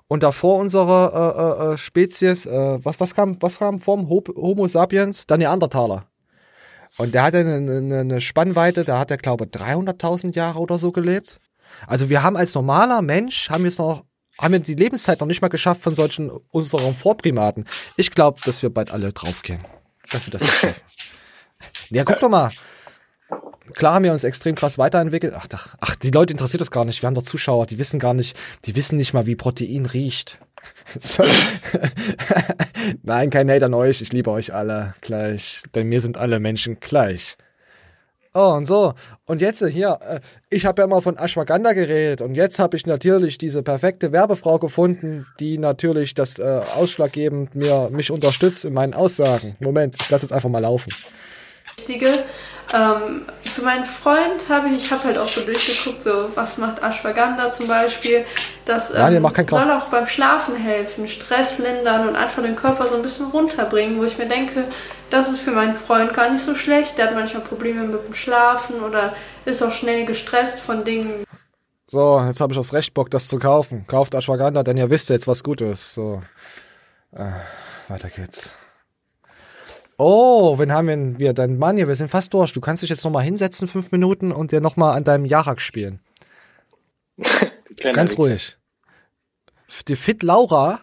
Und 0.07 0.23
davor 0.23 0.57
unsere 0.57 1.59
äh, 1.61 1.69
äh, 1.69 1.73
äh, 1.73 1.77
Spezies, 1.77 2.45
äh, 2.45 2.79
was, 2.83 2.99
was 2.99 3.13
kam, 3.13 3.37
was 3.41 3.59
kam 3.59 3.79
vom 3.79 4.09
Ho- 4.09 4.23
Homo 4.35 4.67
sapiens? 4.67 5.27
Der 5.27 5.37
Neandertaler. 5.37 6.05
Und 6.97 7.13
der 7.13 7.23
hatte 7.23 7.37
eine, 7.39 7.55
eine, 7.55 7.99
eine 7.99 8.21
Spannweite, 8.21 8.83
da 8.83 8.97
hat 8.97 9.11
er, 9.11 9.17
glaube 9.17 9.45
ich, 9.45 9.51
300.000 9.51 10.33
Jahre 10.35 10.59
oder 10.59 10.79
so 10.79 10.91
gelebt. 10.91 11.39
Also 11.87 12.09
wir 12.09 12.23
haben 12.23 12.37
als 12.37 12.53
normaler 12.55 13.01
Mensch, 13.01 13.49
haben 13.49 13.63
wir 13.63 13.69
es 13.69 13.77
noch, 13.77 14.05
haben 14.37 14.53
wir 14.53 14.59
die 14.59 14.75
Lebenszeit 14.75 15.19
noch 15.19 15.27
nicht 15.27 15.41
mal 15.41 15.47
geschafft 15.47 15.81
von 15.81 15.95
solchen 15.95 16.29
unseren 16.29 16.93
Vorprimaten. 16.93 17.65
Ich 17.97 18.11
glaube, 18.11 18.39
dass 18.45 18.61
wir 18.61 18.69
bald 18.69 18.91
alle 18.91 19.11
draufgehen. 19.13 19.59
Dass 20.11 20.25
wir 20.25 20.31
das 20.31 20.41
nicht 20.41 20.55
schaffen. 20.55 20.83
Ja, 21.89 22.05
guck 22.05 22.21
doch 22.21 22.29
mal. 22.29 22.51
Klar 23.73 23.95
haben 23.95 24.05
wir 24.05 24.13
uns 24.13 24.23
extrem 24.23 24.55
krass 24.55 24.77
weiterentwickelt. 24.77 25.33
Ach, 25.35 25.45
ach, 25.51 25.75
ach, 25.81 25.95
die 25.95 26.11
Leute 26.11 26.31
interessiert 26.31 26.61
das 26.61 26.71
gar 26.71 26.85
nicht. 26.85 27.01
Wir 27.01 27.07
haben 27.07 27.15
doch 27.15 27.23
Zuschauer, 27.23 27.65
die 27.65 27.77
wissen 27.77 27.99
gar 27.99 28.13
nicht, 28.13 28.39
die 28.63 28.75
wissen 28.75 28.95
nicht 28.97 29.13
mal, 29.13 29.25
wie 29.25 29.35
Protein 29.35 29.85
riecht. 29.85 30.39
Nein, 33.03 33.29
kein 33.29 33.49
Hate 33.49 33.65
an 33.65 33.73
euch. 33.73 34.01
Ich 34.01 34.13
liebe 34.13 34.31
euch 34.31 34.53
alle 34.53 34.93
gleich. 35.01 35.63
Denn 35.75 35.87
mir 35.87 35.99
sind 36.01 36.17
alle 36.17 36.39
Menschen 36.39 36.79
gleich. 36.79 37.37
Oh, 38.33 38.53
und 38.53 38.65
so. 38.65 38.93
Und 39.25 39.41
jetzt 39.41 39.65
hier, 39.65 39.99
äh, 40.07 40.19
ich 40.49 40.65
habe 40.67 40.81
ja 40.81 40.85
immer 40.85 41.01
von 41.01 41.17
Ashwagandha 41.17 41.73
geredet 41.73 42.21
und 42.21 42.35
jetzt 42.35 42.59
habe 42.59 42.77
ich 42.77 42.85
natürlich 42.85 43.39
diese 43.39 43.63
perfekte 43.63 44.11
Werbefrau 44.11 44.59
gefunden, 44.59 45.25
die 45.39 45.57
natürlich 45.57 46.13
das 46.13 46.37
äh, 46.37 46.61
ausschlaggebend 46.75 47.55
mir 47.55 47.89
mich 47.91 48.11
unterstützt 48.11 48.65
in 48.65 48.73
meinen 48.73 48.93
Aussagen. 48.93 49.55
Moment, 49.59 49.97
ich 49.99 50.09
lasse 50.11 50.25
es 50.25 50.31
einfach 50.31 50.49
mal 50.49 50.59
laufen. 50.59 50.93
Wichtige. 51.77 52.23
Ähm, 52.71 53.25
für 53.41 53.63
meinen 53.63 53.85
Freund 53.85 54.47
habe 54.47 54.67
ich, 54.69 54.85
ich 54.85 54.91
habe 54.91 55.03
halt 55.03 55.17
auch 55.17 55.27
schon 55.27 55.47
durchgeguckt, 55.47 56.03
so 56.03 56.29
was 56.35 56.59
macht 56.59 56.83
Ashwagandha 56.83 57.51
zum 57.51 57.67
Beispiel. 57.67 58.25
Das 58.65 58.93
ähm, 58.95 59.23
macht 59.23 59.35
keinen 59.35 59.47
Krach. 59.47 59.63
soll 59.63 59.71
auch 59.71 59.85
beim 59.85 60.05
Schlafen 60.05 60.55
helfen, 60.55 61.07
Stress 61.07 61.57
lindern 61.57 62.07
und 62.07 62.15
einfach 62.15 62.43
den 62.43 62.55
Körper 62.55 62.87
so 62.87 62.95
ein 62.95 63.01
bisschen 63.01 63.31
runterbringen, 63.31 63.97
wo 63.97 64.03
ich 64.03 64.19
mir 64.19 64.27
denke, 64.27 64.65
das 65.09 65.29
ist 65.29 65.39
für 65.39 65.51
meinen 65.51 65.75
Freund 65.75 66.13
gar 66.13 66.31
nicht 66.31 66.43
so 66.43 66.55
schlecht. 66.55 66.97
Der 66.97 67.07
hat 67.07 67.15
manchmal 67.15 67.43
Probleme 67.43 67.83
mit 67.83 68.05
dem 68.05 68.13
Schlafen 68.13 68.81
oder 68.81 69.13
ist 69.45 69.61
auch 69.61 69.71
schnell 69.71 70.05
gestresst 70.05 70.59
von 70.59 70.83
Dingen. 70.83 71.25
So, 71.87 72.19
jetzt 72.21 72.39
habe 72.39 72.53
ich 72.53 72.57
das 72.57 72.73
Recht 72.73 72.93
Bock, 72.93 73.09
das 73.09 73.27
zu 73.27 73.39
kaufen. 73.39 73.85
Kauft 73.87 74.13
Ashwagandha, 74.13 74.63
denn 74.63 74.77
ihr 74.77 74.89
wisst 74.89 75.09
jetzt, 75.09 75.27
was 75.27 75.43
gut 75.43 75.61
ist. 75.61 75.93
So, 75.93 76.21
äh, 77.13 77.31
weiter 77.87 78.09
geht's. 78.09 78.53
Oh, 79.97 80.57
wen 80.59 80.71
haben 80.71 80.87
wir 80.87 80.95
denn? 80.95 81.19
Wir, 81.19 81.33
dein 81.33 81.57
Mann 81.57 81.75
hier, 81.75 81.87
wir 81.87 81.95
sind 81.95 82.09
fast 82.09 82.33
durch. 82.33 82.53
Du 82.53 82.61
kannst 82.61 82.83
dich 82.83 82.89
jetzt 82.89 83.03
nochmal 83.03 83.23
hinsetzen, 83.23 83.67
fünf 83.67 83.91
Minuten, 83.91 84.31
und 84.31 84.51
dir 84.51 84.61
nochmal 84.61 84.95
an 84.95 85.03
deinem 85.03 85.25
Jarak 85.25 85.59
spielen. 85.59 85.99
Ganz 87.93 88.17
ruhig. 88.17 88.57
Die 89.87 89.95
Fit 89.95 90.23
Laura 90.23 90.81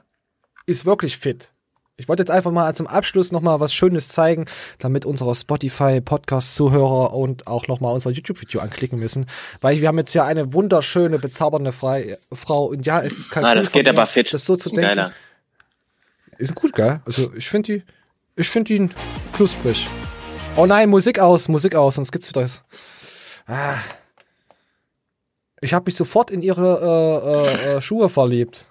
ist 0.66 0.84
wirklich 0.84 1.16
fit. 1.16 1.50
Ich 1.98 2.08
wollte 2.08 2.20
jetzt 2.20 2.30
einfach 2.30 2.50
mal 2.52 2.74
zum 2.74 2.86
Abschluss 2.86 3.32
nochmal 3.32 3.58
was 3.58 3.72
Schönes 3.72 4.08
zeigen, 4.08 4.44
damit 4.78 5.06
unsere 5.06 5.34
Spotify-Podcast-Zuhörer 5.34 7.14
und 7.14 7.46
auch 7.46 7.68
nochmal 7.68 7.94
unser 7.94 8.10
YouTube-Video 8.10 8.60
anklicken 8.60 8.98
müssen. 8.98 9.24
Weil 9.62 9.80
wir 9.80 9.88
haben 9.88 9.96
jetzt 9.96 10.12
ja 10.14 10.24
eine 10.26 10.52
wunderschöne, 10.52 11.18
bezaubernde 11.18 11.72
Frei 11.72 12.18
Frau. 12.32 12.66
Und 12.66 12.84
ja, 12.84 13.00
es 13.00 13.18
ist 13.18 13.30
kein 13.30 13.44
Ah, 13.46 13.54
das 13.54 13.72
geht 13.72 13.88
aber 13.88 14.06
fit. 14.06 14.32
das 14.34 14.44
so 14.44 14.56
zu 14.56 14.66
Ist 14.68 14.72
denken. 14.76 14.88
geiler. 14.88 15.12
Ist 16.36 16.54
gut, 16.54 16.74
gell? 16.74 17.00
Also 17.06 17.32
ich 17.34 17.48
finde 17.48 17.72
die, 17.72 17.82
ich 18.38 18.48
finde 18.50 18.74
ihn 18.74 18.92
knusprig. 19.32 19.88
Oh 20.56 20.66
nein, 20.66 20.90
Musik 20.90 21.18
aus, 21.18 21.48
Musik 21.48 21.74
aus, 21.74 21.94
sonst 21.94 22.12
gibt's 22.12 22.28
wieder. 22.28 22.46
Ah. 23.46 23.76
Ich 25.62 25.72
habe 25.72 25.86
mich 25.86 25.96
sofort 25.96 26.30
in 26.30 26.42
ihre 26.42 27.54
äh, 27.64 27.72
äh, 27.72 27.76
äh, 27.76 27.80
Schuhe 27.80 28.10
verliebt. 28.10 28.70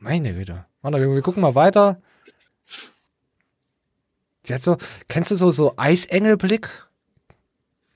Meine 0.00 0.34
Güte. 0.34 0.66
Warte, 0.86 1.00
wir, 1.00 1.20
gucken 1.20 1.42
mal 1.42 1.56
weiter. 1.56 2.00
Die 4.46 4.54
hat 4.54 4.62
so, 4.62 4.76
kennst 5.08 5.32
du 5.32 5.34
so 5.34 5.50
so 5.50 5.74
Eisengelblick? 5.76 6.86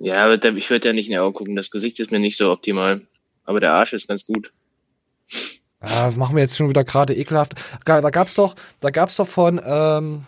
Ja, 0.00 0.24
aber 0.24 0.44
ich 0.56 0.70
würde 0.70 0.88
ja 0.88 0.92
nicht 0.92 1.06
in 1.06 1.12
die 1.12 1.18
Augen 1.20 1.34
gucken. 1.34 1.54
Das 1.54 1.70
Gesicht 1.70 2.00
ist 2.00 2.10
mir 2.10 2.18
nicht 2.18 2.36
so 2.36 2.50
optimal. 2.50 3.02
Aber 3.44 3.60
der 3.60 3.74
Arsch 3.74 3.92
ist 3.92 4.08
ganz 4.08 4.26
gut. 4.26 4.52
Ah, 5.78 6.10
machen 6.16 6.34
wir 6.34 6.42
jetzt 6.42 6.56
schon 6.56 6.68
wieder 6.68 6.82
gerade 6.82 7.14
ekelhaft. 7.14 7.52
Da 7.84 8.00
gab's 8.00 8.34
doch, 8.34 8.56
da 8.80 8.90
gab's 8.90 9.14
doch 9.14 9.28
von 9.28 9.60
ähm, 9.64 10.26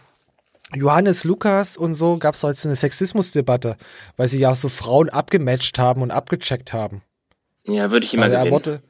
Johannes 0.72 1.24
Lukas 1.24 1.76
und 1.76 1.94
so 1.94 2.16
gab's 2.18 2.42
doch 2.42 2.48
jetzt 2.48 2.64
eine 2.64 2.76
Sexismusdebatte, 2.76 3.76
weil 4.16 4.28
sie 4.28 4.38
ja 4.38 4.54
so 4.54 4.68
Frauen 4.68 5.08
abgematcht 5.08 5.80
haben 5.80 6.00
und 6.00 6.12
abgecheckt 6.12 6.72
haben. 6.72 7.02
Ja, 7.64 7.90
würde 7.90 8.06
ich 8.06 8.14
immer 8.14 8.28
er 8.28 8.44
gewinnen. 8.44 8.82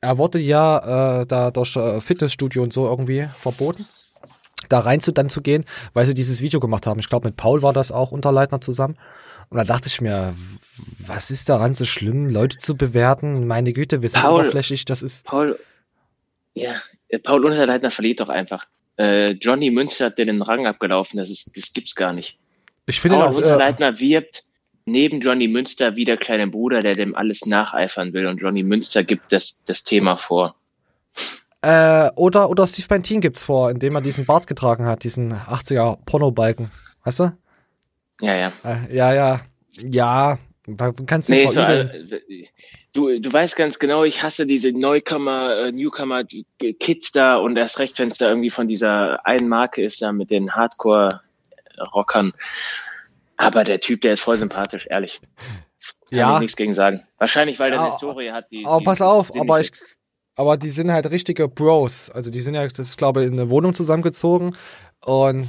Er 0.00 0.18
wurde 0.18 0.38
ja 0.38 1.20
äh, 1.22 1.26
da 1.26 1.50
durch 1.50 1.76
äh, 1.76 2.00
Fitnessstudio 2.00 2.62
und 2.62 2.72
so 2.72 2.86
irgendwie 2.86 3.28
verboten, 3.36 3.86
da 4.68 4.80
rein 4.80 5.00
zu 5.00 5.12
dann 5.12 5.28
zu 5.30 5.40
gehen, 5.42 5.64
weil 5.92 6.06
sie 6.06 6.14
dieses 6.14 6.40
Video 6.40 6.60
gemacht 6.60 6.86
haben. 6.86 7.00
Ich 7.00 7.08
glaube, 7.08 7.28
mit 7.28 7.36
Paul 7.36 7.62
war 7.62 7.72
das 7.72 7.90
auch 7.92 8.12
Unterleitner 8.12 8.60
zusammen. 8.60 8.96
Und 9.50 9.56
da 9.56 9.64
dachte 9.64 9.88
ich 9.88 10.00
mir, 10.00 10.34
was 10.98 11.30
ist 11.30 11.48
daran 11.48 11.72
so 11.72 11.86
schlimm, 11.86 12.28
Leute 12.28 12.58
zu 12.58 12.76
bewerten? 12.76 13.46
Meine 13.46 13.72
Güte, 13.72 14.02
wir 14.02 14.08
sind 14.08 14.22
Paul- 14.22 14.40
oberflächlich, 14.40 14.84
das 14.84 15.02
ist. 15.02 15.24
Paul, 15.24 15.58
ja, 16.54 16.74
äh, 17.08 17.18
Paul 17.18 17.44
Unterleitner 17.44 17.90
verliert 17.90 18.20
doch 18.20 18.28
einfach. 18.28 18.66
Äh, 18.98 19.32
Johnny 19.32 19.70
Münster 19.70 20.06
hat 20.06 20.18
den 20.18 20.42
Rang 20.42 20.66
abgelaufen. 20.66 21.18
Das 21.18 21.30
ist, 21.30 21.56
das 21.56 21.72
gibt's 21.72 21.94
gar 21.94 22.12
nicht. 22.12 22.36
Ich 22.86 23.00
finde 23.00 23.16
Paul 23.16 23.26
das, 23.26 23.36
äh, 23.36 23.38
Unterleitner 23.40 23.98
wirbt 23.98 24.44
neben 24.90 25.20
Johnny 25.20 25.48
Münster 25.48 25.96
wie 25.96 26.04
der 26.04 26.16
kleine 26.16 26.46
Bruder, 26.46 26.80
der 26.80 26.94
dem 26.94 27.14
alles 27.14 27.46
nacheifern 27.46 28.12
will. 28.12 28.26
Und 28.26 28.40
Johnny 28.40 28.62
Münster 28.62 29.04
gibt 29.04 29.32
das, 29.32 29.62
das 29.64 29.84
Thema 29.84 30.16
vor. 30.16 30.54
Äh, 31.62 32.10
oder, 32.14 32.50
oder 32.50 32.66
Steve 32.66 32.86
Bantin 32.88 33.20
gibt's 33.20 33.44
vor, 33.46 33.70
indem 33.70 33.96
er 33.96 34.00
diesen 34.00 34.26
Bart 34.26 34.46
getragen 34.46 34.86
hat, 34.86 35.02
diesen 35.04 35.32
80er 35.32 35.98
Pornobalken. 36.04 36.70
Weißt 37.04 37.20
du? 37.20 37.32
Ja, 38.20 38.34
ja. 38.36 38.52
Äh, 38.64 38.94
ja, 38.94 39.12
ja. 39.12 39.40
Ja. 39.80 40.38
Du 40.66 40.92
kannst 41.06 41.30
Nee, 41.30 41.44
ihn 41.44 41.48
so, 41.48 41.60
äh, 41.60 42.04
du, 42.92 43.18
du 43.20 43.32
weißt 43.32 43.56
ganz 43.56 43.78
genau, 43.78 44.04
ich 44.04 44.22
hasse 44.22 44.44
diese 44.44 44.70
Neucomer, 44.70 45.66
äh, 45.66 45.72
Newcomer 45.72 46.24
Kids 46.24 47.12
da 47.12 47.36
und 47.36 47.56
erst 47.56 47.78
recht, 47.78 47.98
wenn 47.98 48.10
es 48.10 48.18
da 48.18 48.28
irgendwie 48.28 48.50
von 48.50 48.68
dieser 48.68 49.24
einen 49.26 49.48
Marke 49.48 49.82
ist, 49.82 50.02
da 50.02 50.12
mit 50.12 50.30
den 50.30 50.54
Hardcore-Rockern. 50.54 52.34
Aber 53.38 53.64
der 53.64 53.80
Typ, 53.80 54.02
der 54.02 54.12
ist 54.12 54.20
voll 54.20 54.36
sympathisch, 54.36 54.86
ehrlich. 54.90 55.20
Kann 56.10 56.18
Ja. 56.18 56.34
ich 56.34 56.40
nichts 56.40 56.56
gegen 56.56 56.74
sagen. 56.74 57.04
Wahrscheinlich, 57.18 57.58
weil 57.58 57.70
der 57.70 57.78
Ja, 57.78 57.84
eine 57.84 57.92
Historie 57.92 58.30
hat, 58.32 58.50
die. 58.52 58.66
Aber 58.66 58.78
die 58.80 58.84
pass 58.84 59.00
auf, 59.00 59.30
aber 59.38 59.60
ich, 59.60 59.70
ist. 59.72 59.82
aber 60.34 60.56
die 60.56 60.70
sind 60.70 60.90
halt 60.92 61.10
richtige 61.10 61.48
Bros. 61.48 62.10
Also 62.10 62.30
die 62.30 62.40
sind 62.40 62.54
ja, 62.54 62.66
das 62.66 62.78
ist 62.80 62.98
glaube 62.98 63.22
ich, 63.22 63.28
in 63.28 63.34
eine 63.34 63.48
Wohnung 63.48 63.74
zusammengezogen 63.74 64.54
und 65.04 65.48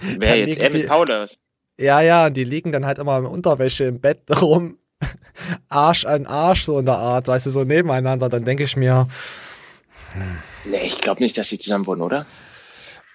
Wer 0.00 0.36
jetzt? 0.46 0.62
Er 0.62 0.70
mit 0.72 0.84
die- 0.84 0.86
Paul 0.86 1.02
oder 1.02 1.22
was? 1.22 1.38
Ja, 1.80 2.00
ja, 2.00 2.26
und 2.26 2.36
die 2.36 2.44
liegen 2.44 2.72
dann 2.72 2.86
halt 2.86 2.98
immer 2.98 3.18
in 3.18 3.26
Unterwäsche 3.26 3.84
im 3.84 4.00
Bett 4.00 4.22
rum. 4.40 4.78
Arsch 5.68 6.04
an 6.06 6.26
Arsch, 6.26 6.64
so 6.64 6.78
in 6.80 6.86
der 6.86 6.98
Art, 6.98 7.28
weißt 7.28 7.46
du, 7.46 7.50
so 7.50 7.62
nebeneinander. 7.64 8.28
Dann 8.28 8.44
denke 8.44 8.64
ich 8.64 8.76
mir, 8.76 9.08
Nee, 10.64 10.82
ich 10.86 11.00
glaube 11.00 11.22
nicht, 11.22 11.36
dass 11.38 11.48
sie 11.48 11.58
zusammen 11.58 11.86
wohnen, 11.86 12.02
oder? 12.02 12.26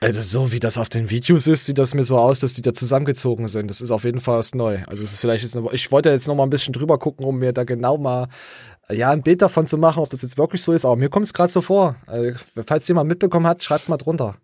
Also 0.04 0.22
so 0.22 0.52
wie 0.52 0.60
das 0.60 0.78
auf 0.78 0.90
den 0.90 1.10
Videos 1.10 1.48
ist, 1.48 1.66
sieht 1.66 1.78
das 1.78 1.94
mir 1.94 2.04
so 2.04 2.18
aus, 2.18 2.42
dass 2.42 2.54
die 2.54 2.62
da 2.62 2.74
zusammengezogen 2.74 3.48
sind. 3.48 3.70
Das 3.70 3.82
ist 3.82 3.92
auf 3.92 4.04
jeden 4.04 4.20
Fall 4.20 4.38
was 4.38 4.54
neu. 4.54 4.80
Also 4.88 5.04
es 5.04 5.14
ist 5.14 5.20
vielleicht 5.20 5.44
jetzt 5.44 5.56
eine, 5.56 5.68
ich 5.72 5.92
wollte 5.92 6.10
jetzt 6.10 6.28
noch 6.28 6.36
mal 6.36 6.44
ein 6.44 6.50
bisschen 6.50 6.74
drüber 6.74 7.00
gucken, 7.00 7.26
um 7.26 7.40
mir 7.40 7.54
da 7.54 7.64
genau 7.64 7.98
mal 7.98 8.28
ja 8.92 9.12
ein 9.12 9.24
Bild 9.24 9.42
davon 9.42 9.66
zu 9.66 9.78
machen, 9.78 10.04
ob 10.04 10.10
das 10.10 10.22
jetzt 10.22 10.38
wirklich 10.38 10.62
so 10.62 10.74
ist. 10.74 10.86
Aber 10.86 10.96
mir 10.96 11.10
kommt 11.10 11.26
es 11.26 11.34
gerade 11.34 11.52
so 11.52 11.62
vor. 11.62 11.96
Also, 12.06 12.38
falls 12.66 12.88
jemand 12.88 13.08
mitbekommen 13.08 13.48
hat, 13.48 13.64
schreibt 13.64 13.90
mal 13.90 13.98
drunter. 13.98 14.36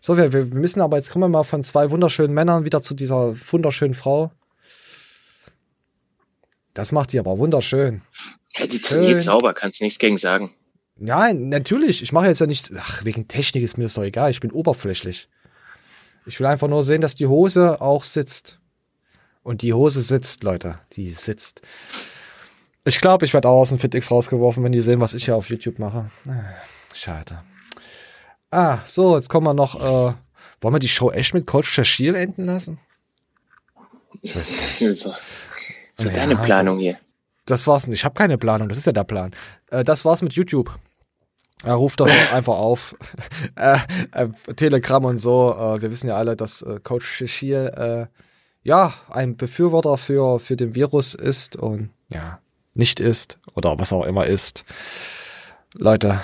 So, 0.00 0.16
wir, 0.16 0.32
wir 0.32 0.46
müssen 0.46 0.80
aber 0.80 0.96
jetzt 0.96 1.10
kommen 1.10 1.24
wir 1.24 1.28
mal 1.28 1.44
von 1.44 1.64
zwei 1.64 1.90
wunderschönen 1.90 2.32
Männern 2.32 2.64
wieder 2.64 2.80
zu 2.80 2.94
dieser 2.94 3.34
wunderschönen 3.36 3.94
Frau. 3.94 4.30
Das 6.72 6.92
macht 6.92 7.12
die 7.12 7.18
aber 7.18 7.36
wunderschön. 7.38 8.02
Ja, 8.56 8.66
die 8.66 8.80
trainiert 8.80 9.22
sauber, 9.22 9.54
kannst 9.54 9.80
nichts 9.80 9.98
gegen 9.98 10.18
sagen. 10.18 10.54
Nein, 11.02 11.48
natürlich. 11.48 12.02
Ich 12.02 12.12
mache 12.12 12.26
jetzt 12.26 12.40
ja 12.40 12.46
nicht. 12.46 12.70
Ach, 12.78 13.04
wegen 13.04 13.26
Technik 13.26 13.62
ist 13.62 13.78
mir 13.78 13.84
das 13.84 13.94
doch 13.94 14.02
egal. 14.02 14.30
Ich 14.30 14.40
bin 14.40 14.52
oberflächlich. 14.52 15.28
Ich 16.26 16.38
will 16.38 16.46
einfach 16.46 16.68
nur 16.68 16.84
sehen, 16.84 17.00
dass 17.00 17.14
die 17.14 17.26
Hose 17.26 17.80
auch 17.80 18.04
sitzt. 18.04 18.60
Und 19.42 19.62
die 19.62 19.72
Hose 19.72 20.02
sitzt, 20.02 20.44
Leute. 20.44 20.78
Die 20.92 21.10
sitzt. 21.10 21.62
Ich 22.84 23.00
glaube, 23.00 23.24
ich 23.24 23.32
werde 23.32 23.48
auch 23.48 23.60
aus 23.62 23.70
dem 23.70 23.78
FitX 23.78 24.10
rausgeworfen, 24.10 24.62
wenn 24.62 24.72
die 24.72 24.82
sehen, 24.82 25.00
was 25.00 25.14
ich 25.14 25.24
hier 25.24 25.36
auf 25.36 25.48
YouTube 25.48 25.78
mache. 25.78 26.10
Ah, 26.28 26.44
Schade. 26.92 27.42
Ah, 28.50 28.80
so, 28.84 29.16
jetzt 29.16 29.30
kommen 29.30 29.46
wir 29.46 29.54
noch. 29.54 29.76
Äh, 29.76 30.14
wollen 30.60 30.74
wir 30.74 30.80
die 30.80 30.88
Show 30.88 31.10
echt 31.10 31.32
mit 31.32 31.46
Coach 31.46 31.70
Shashir 31.70 32.14
enden 32.14 32.44
lassen? 32.44 32.78
Ich 34.20 34.36
weiß 34.36 34.58
nicht. 34.80 35.08
So 35.98 36.08
deine 36.08 36.34
Planung 36.34 36.78
hier. 36.78 36.98
Das 37.44 37.66
war's 37.66 37.86
nicht. 37.86 37.98
Ich 37.98 38.04
habe 38.06 38.14
keine 38.14 38.38
Planung. 38.38 38.70
Das 38.70 38.78
ist 38.78 38.86
ja 38.86 38.92
der 38.92 39.04
Plan. 39.04 39.32
Äh, 39.70 39.84
das 39.84 40.06
war's 40.06 40.22
mit 40.22 40.32
YouTube. 40.32 40.78
Er 41.64 41.74
ruft 41.74 42.00
doch 42.00 42.08
einfach 42.32 42.56
auf. 42.56 42.96
äh, 43.56 43.78
äh, 44.12 44.28
Telegram 44.56 45.04
und 45.04 45.18
so. 45.18 45.54
Äh, 45.54 45.82
wir 45.82 45.90
wissen 45.90 46.08
ja 46.08 46.16
alle, 46.16 46.36
dass 46.36 46.62
äh, 46.62 46.80
Coach 46.82 47.06
Shishir 47.06 47.76
äh, 47.76 48.06
ja 48.62 48.94
ein 49.08 49.36
Befürworter 49.36 49.96
für, 49.96 50.38
für 50.40 50.56
den 50.56 50.74
Virus 50.74 51.14
ist 51.14 51.56
und 51.56 51.90
ja, 52.08 52.40
nicht 52.74 53.00
ist 53.00 53.38
oder 53.54 53.78
was 53.78 53.92
auch 53.92 54.04
immer 54.04 54.26
ist. 54.26 54.64
Leute, 55.74 56.20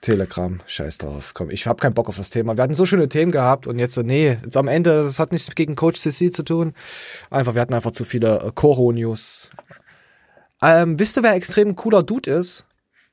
Telegram, 0.00 0.60
scheiß 0.66 0.98
drauf. 0.98 1.32
Komm, 1.34 1.50
ich 1.50 1.66
habe 1.66 1.80
keinen 1.80 1.94
Bock 1.94 2.08
auf 2.08 2.16
das 2.16 2.30
Thema. 2.30 2.56
Wir 2.56 2.62
hatten 2.62 2.74
so 2.74 2.86
schöne 2.86 3.08
Themen 3.08 3.32
gehabt 3.32 3.66
und 3.66 3.78
jetzt, 3.78 3.96
nee, 3.96 4.38
jetzt 4.44 4.56
am 4.56 4.68
Ende, 4.68 5.02
das 5.02 5.18
hat 5.18 5.32
nichts 5.32 5.52
gegen 5.54 5.74
Coach 5.74 6.00
CC 6.00 6.30
zu 6.30 6.44
tun. 6.44 6.74
Einfach, 7.30 7.54
wir 7.54 7.60
hatten 7.60 7.74
einfach 7.74 7.90
zu 7.90 8.04
viele 8.04 8.40
äh, 8.40 8.52
Koro-News. 8.54 9.50
Ähm, 10.62 10.98
wisst 10.98 11.16
ihr, 11.16 11.22
wer 11.22 11.34
extrem 11.34 11.74
cooler 11.76 12.02
Dude 12.02 12.30
ist? 12.30 12.65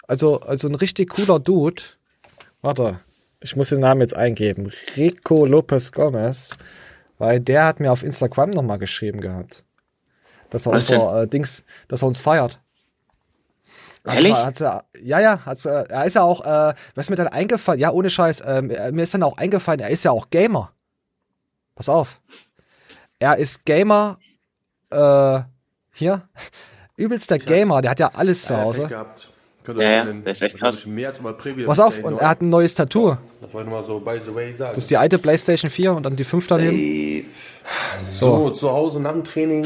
Also, 0.08 0.40
also 0.42 0.68
ein 0.68 0.76
richtig 0.76 1.10
cooler 1.10 1.40
Dude. 1.40 1.82
Warte, 2.62 3.00
ich 3.40 3.56
muss 3.56 3.70
den 3.70 3.80
Namen 3.82 4.02
jetzt 4.02 4.16
eingeben. 4.16 4.72
Rico 4.96 5.46
Lopez 5.46 5.92
Gomez. 5.92 6.56
Weil 7.18 7.40
der 7.40 7.66
hat 7.66 7.80
mir 7.80 7.92
auf 7.92 8.04
Instagram 8.04 8.50
nochmal 8.50 8.80
geschrieben 8.80 9.22
gehabt. 9.22 9.64
Dass 10.50 10.66
er 10.66 10.74
Was 10.74 10.90
unser 10.90 11.24
äh, 11.24 11.28
Dings, 11.28 11.64
dass 11.88 12.04
er 12.04 12.08
uns 12.08 12.20
feiert. 12.20 12.60
Ehrlich? 14.06 14.34
Hat's, 14.34 14.60
hat's, 14.60 14.86
ja, 15.02 15.20
ja, 15.20 15.46
hat's, 15.46 15.66
äh, 15.66 15.86
er 15.88 16.06
ist 16.06 16.16
ja 16.16 16.24
auch, 16.24 16.42
äh, 16.42 16.74
was 16.96 17.06
ist 17.06 17.10
mir 17.10 17.16
dann 17.16 17.30
eingefallen, 17.30 17.80
ja, 17.80 17.92
ohne 17.92 18.10
Scheiß, 18.10 18.44
ähm, 18.46 18.70
er- 18.70 18.92
mir 18.92 19.04
ist 19.04 19.14
dann 19.14 19.24
auch 19.24 19.38
eingefallen, 19.38 19.80
er 19.80 19.90
ist 19.90 20.04
ja 20.04 20.12
auch 20.12 20.30
Gamer. 20.30 20.74
Pass 21.76 21.88
auf. 21.88 22.20
Er 23.20 23.38
ist 23.38 23.64
Gamer, 23.64 24.18
äh, 24.90 25.40
hier, 25.94 26.28
übelster 26.98 27.40
Gamer, 27.40 27.82
der 27.82 27.92
hat 27.92 28.00
ja 28.02 28.12
alles 28.14 28.46
zu 28.46 28.58
Hause. 28.58 28.88
Gehabt. 28.88 29.30
Ja, 29.68 29.82
ja, 29.82 30.06
der 30.06 30.32
ist 30.34 30.42
echt 30.42 30.58
krass. 30.58 30.86
Mehr 30.86 31.10
als 31.10 31.20
wieder 31.20 31.66
Pass 31.68 31.80
auf, 31.80 32.00
und 32.00 32.20
er 32.20 32.30
hat 32.30 32.42
ein 32.42 32.50
neues 32.50 32.76
Tattoo. 32.76 33.16
Das 33.42 33.54
wollte 33.54 33.70
ich 33.70 33.74
mal 33.74 33.84
so 33.86 34.00
by 34.00 34.20
the 34.20 34.34
way 34.34 34.54
sagen. 34.54 34.72
Das 34.72 34.84
ist 34.84 34.92
die 34.92 34.98
alte 34.98 35.18
PlayStation 35.18 35.70
4 35.72 35.94
und 35.94 36.04
dann 36.04 36.16
die 36.16 36.24
5 36.24 36.48
daneben. 36.48 37.26
So, 38.02 38.50
zu 38.50 38.70
Hause 38.72 39.00
nach 39.00 39.14
dem 39.14 39.24
Training. 39.24 39.66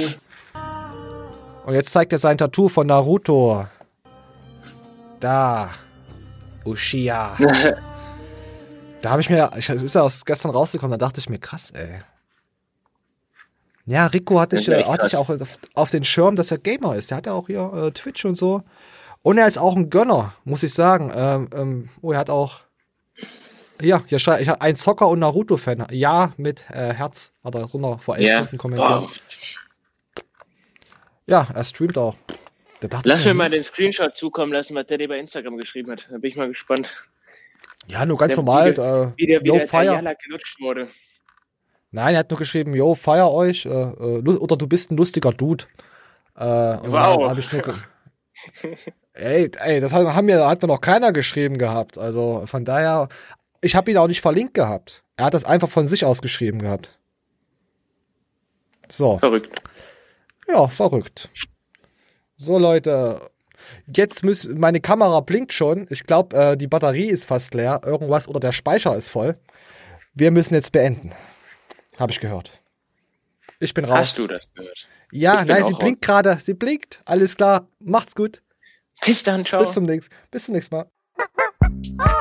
Und 1.65 1.74
jetzt 1.74 1.91
zeigt 1.91 2.14
er 2.14 2.19
sein 2.19 2.38
Tattoo 2.38 2.69
von 2.69 2.88
Naruto. 2.88 3.65
Da. 5.19 5.69
Uchiha. 6.65 7.36
da 9.02 9.10
habe 9.10 9.22
ich 9.22 9.30
mir, 9.30 9.49
ich- 9.57 9.69
es 9.69 9.82
ist 9.84 9.95
ja 9.95 10.02
aus 10.02 10.26
gestern 10.26 10.52
rausgekommen, 10.52 10.98
da 10.98 11.06
dachte 11.06 11.19
ich 11.19 11.30
mir, 11.30 11.40
krass, 11.40 11.72
ey. 11.72 11.99
Ja, 13.86 14.06
Rico 14.07 14.40
hatte 14.40 14.57
Das 14.57 14.68
ich, 14.68 14.86
hatte 14.86 15.07
ich 15.07 15.15
auch 15.15 15.30
auf, 15.30 15.57
auf 15.74 15.90
den 15.90 16.03
Schirm, 16.03 16.36
dass 16.36 16.52
er 16.52 16.57
Gamer 16.57 16.95
ist. 16.98 17.10
Der 17.10 17.18
hat 17.18 17.26
ja 17.26 17.32
auch 17.32 17.48
hier 17.48 17.72
äh, 17.74 17.91
Twitch 17.91 18.26
und 18.26 18.36
so. 18.36 18.61
Und 19.22 19.38
er 19.38 19.48
ist 19.48 19.57
auch 19.57 19.76
ein 19.76 19.89
Gönner, 19.89 20.34
muss 20.45 20.64
ich 20.64 20.73
sagen. 20.73 21.11
Ähm, 21.14 21.49
ähm, 21.53 21.89
oh, 22.02 22.11
er 22.14 22.19
hat 22.19 22.30
auch. 22.30 22.61
Ja, 23.81 24.02
hier 24.07 24.18
schreibt, 24.19 24.41
ich 24.41 24.49
habe 24.49 24.61
ein 24.61 24.76
Zocker 24.76 25.07
und 25.07 25.19
Naruto-Fan. 25.19 25.88
Ja, 25.91 26.34
mit 26.38 26.65
äh, 26.72 26.94
Herz 26.94 27.34
hat 27.44 27.53
er 27.56 27.64
runter 27.65 27.99
vor 27.99 28.18
elf 28.18 28.26
Ja. 28.27 28.38
Stunden 28.39 28.57
kommentiert. 28.57 28.89
Wow. 28.89 29.11
Ja, 31.27 31.48
er 31.53 31.64
streamt 31.64 31.98
auch. 31.98 32.15
Lass 33.03 33.26
mir 33.26 33.34
mal 33.34 33.49
den 33.49 33.64
Screenshot 33.64 34.15
zukommen 34.15 34.53
lassen, 34.53 34.76
was 34.76 34.88
der 34.88 34.98
dir 34.98 35.07
bei 35.07 35.19
Instagram 35.19 35.57
geschrieben 35.57 35.91
hat. 35.91 36.07
Da 36.11 36.18
bin 36.18 36.30
ich 36.31 36.38
mal 36.38 36.48
gespannt. 36.48 37.07
Ja, 37.88 38.06
nur 38.06 38.18
ganz 38.18 38.35
Der- 38.35 38.44
normal. 38.44 38.72
Wie, 38.72 38.76
der- 38.76 38.85
äh, 38.85 39.11
wie 39.18 39.27
der, 39.27 39.44
wie 39.44 39.48
yo, 39.48 39.57
der 39.57 39.68
fire. 39.68 40.15
Gelutscht 40.23 40.60
wurde. 40.61 40.88
Nein, 41.91 42.15
er 42.15 42.19
hat 42.19 42.30
nur 42.30 42.38
geschrieben, 42.39 42.73
yo, 42.76 42.95
feier 42.95 43.31
euch. 43.31 43.65
Äh, 43.65 43.69
äh, 43.69 44.22
oder 44.38 44.56
du 44.57 44.68
bist 44.68 44.91
ein 44.91 44.98
lustiger 44.98 45.31
Dude. 45.31 45.65
Äh, 46.35 46.44
Wow. 46.44 47.35
dann 47.35 47.84
ey, 49.18 49.52
ey, 49.60 49.80
das 49.80 49.94
hat, 49.94 50.07
haben 50.07 50.26
mir, 50.26 50.48
hat 50.48 50.61
mir 50.61 50.68
noch 50.68 50.81
keiner 50.81 51.11
geschrieben 51.11 51.57
gehabt. 51.57 51.98
Also 51.98 52.44
von 52.45 52.65
daher, 52.65 53.07
ich 53.61 53.76
habe 53.76 53.91
ihn 53.91 53.98
auch 53.98 54.07
nicht 54.07 54.22
verlinkt 54.22 54.53
gehabt. 54.53 55.03
Er 55.18 55.26
hat 55.26 55.34
das 55.34 55.45
einfach 55.45 55.69
von 55.69 55.88
sich 55.88 56.06
aus 56.06 56.22
geschrieben 56.22 56.60
gehabt. 56.60 56.98
So. 58.89 59.18
Verrückt. 59.18 59.61
Ja, 60.48 60.68
verrückt. 60.68 61.30
So, 62.38 62.57
Leute. 62.57 63.19
Jetzt 63.94 64.23
muss, 64.23 64.48
meine 64.48 64.80
Kamera 64.80 65.19
blinkt 65.19 65.52
schon. 65.52 65.88
Ich 65.89 66.03
glaube, 66.03 66.38
äh, 66.38 66.57
die 66.57 66.68
Batterie 66.68 67.07
ist 67.07 67.26
fast 67.26 67.53
leer. 67.53 67.81
Irgendwas 67.85 68.27
oder 68.27 68.39
der 68.39 68.52
Speicher 68.52 68.95
ist 68.95 69.10
voll. 69.10 69.38
Wir 70.14 70.31
müssen 70.31 70.53
jetzt 70.53 70.72
beenden. 70.72 71.14
Habe 71.98 72.11
ich 72.11 72.19
gehört. 72.19 72.61
Ich 73.60 73.73
bin 73.73 73.85
raus. 73.85 73.98
Hast 73.98 74.19
du 74.19 74.27
das 74.27 74.53
gehört? 74.53 74.88
Ja, 75.11 75.44
nein, 75.44 75.64
sie 75.64 75.73
raus. 75.73 75.80
blinkt 75.80 76.02
gerade. 76.02 76.38
Sie 76.39 76.53
blinkt. 76.53 77.02
Alles 77.06 77.35
klar. 77.35 77.68
Macht's 77.80 78.15
gut. 78.15 78.41
Bis 79.06 79.24
dann, 79.24 79.45
ciao. 79.45 79.61
Bis 79.61 79.74
zum 79.74 79.86
nächsten, 79.86 80.14
bis 80.32 80.45
zum 80.45 80.56
nächsten 80.56 80.76
Mal. 80.76 80.91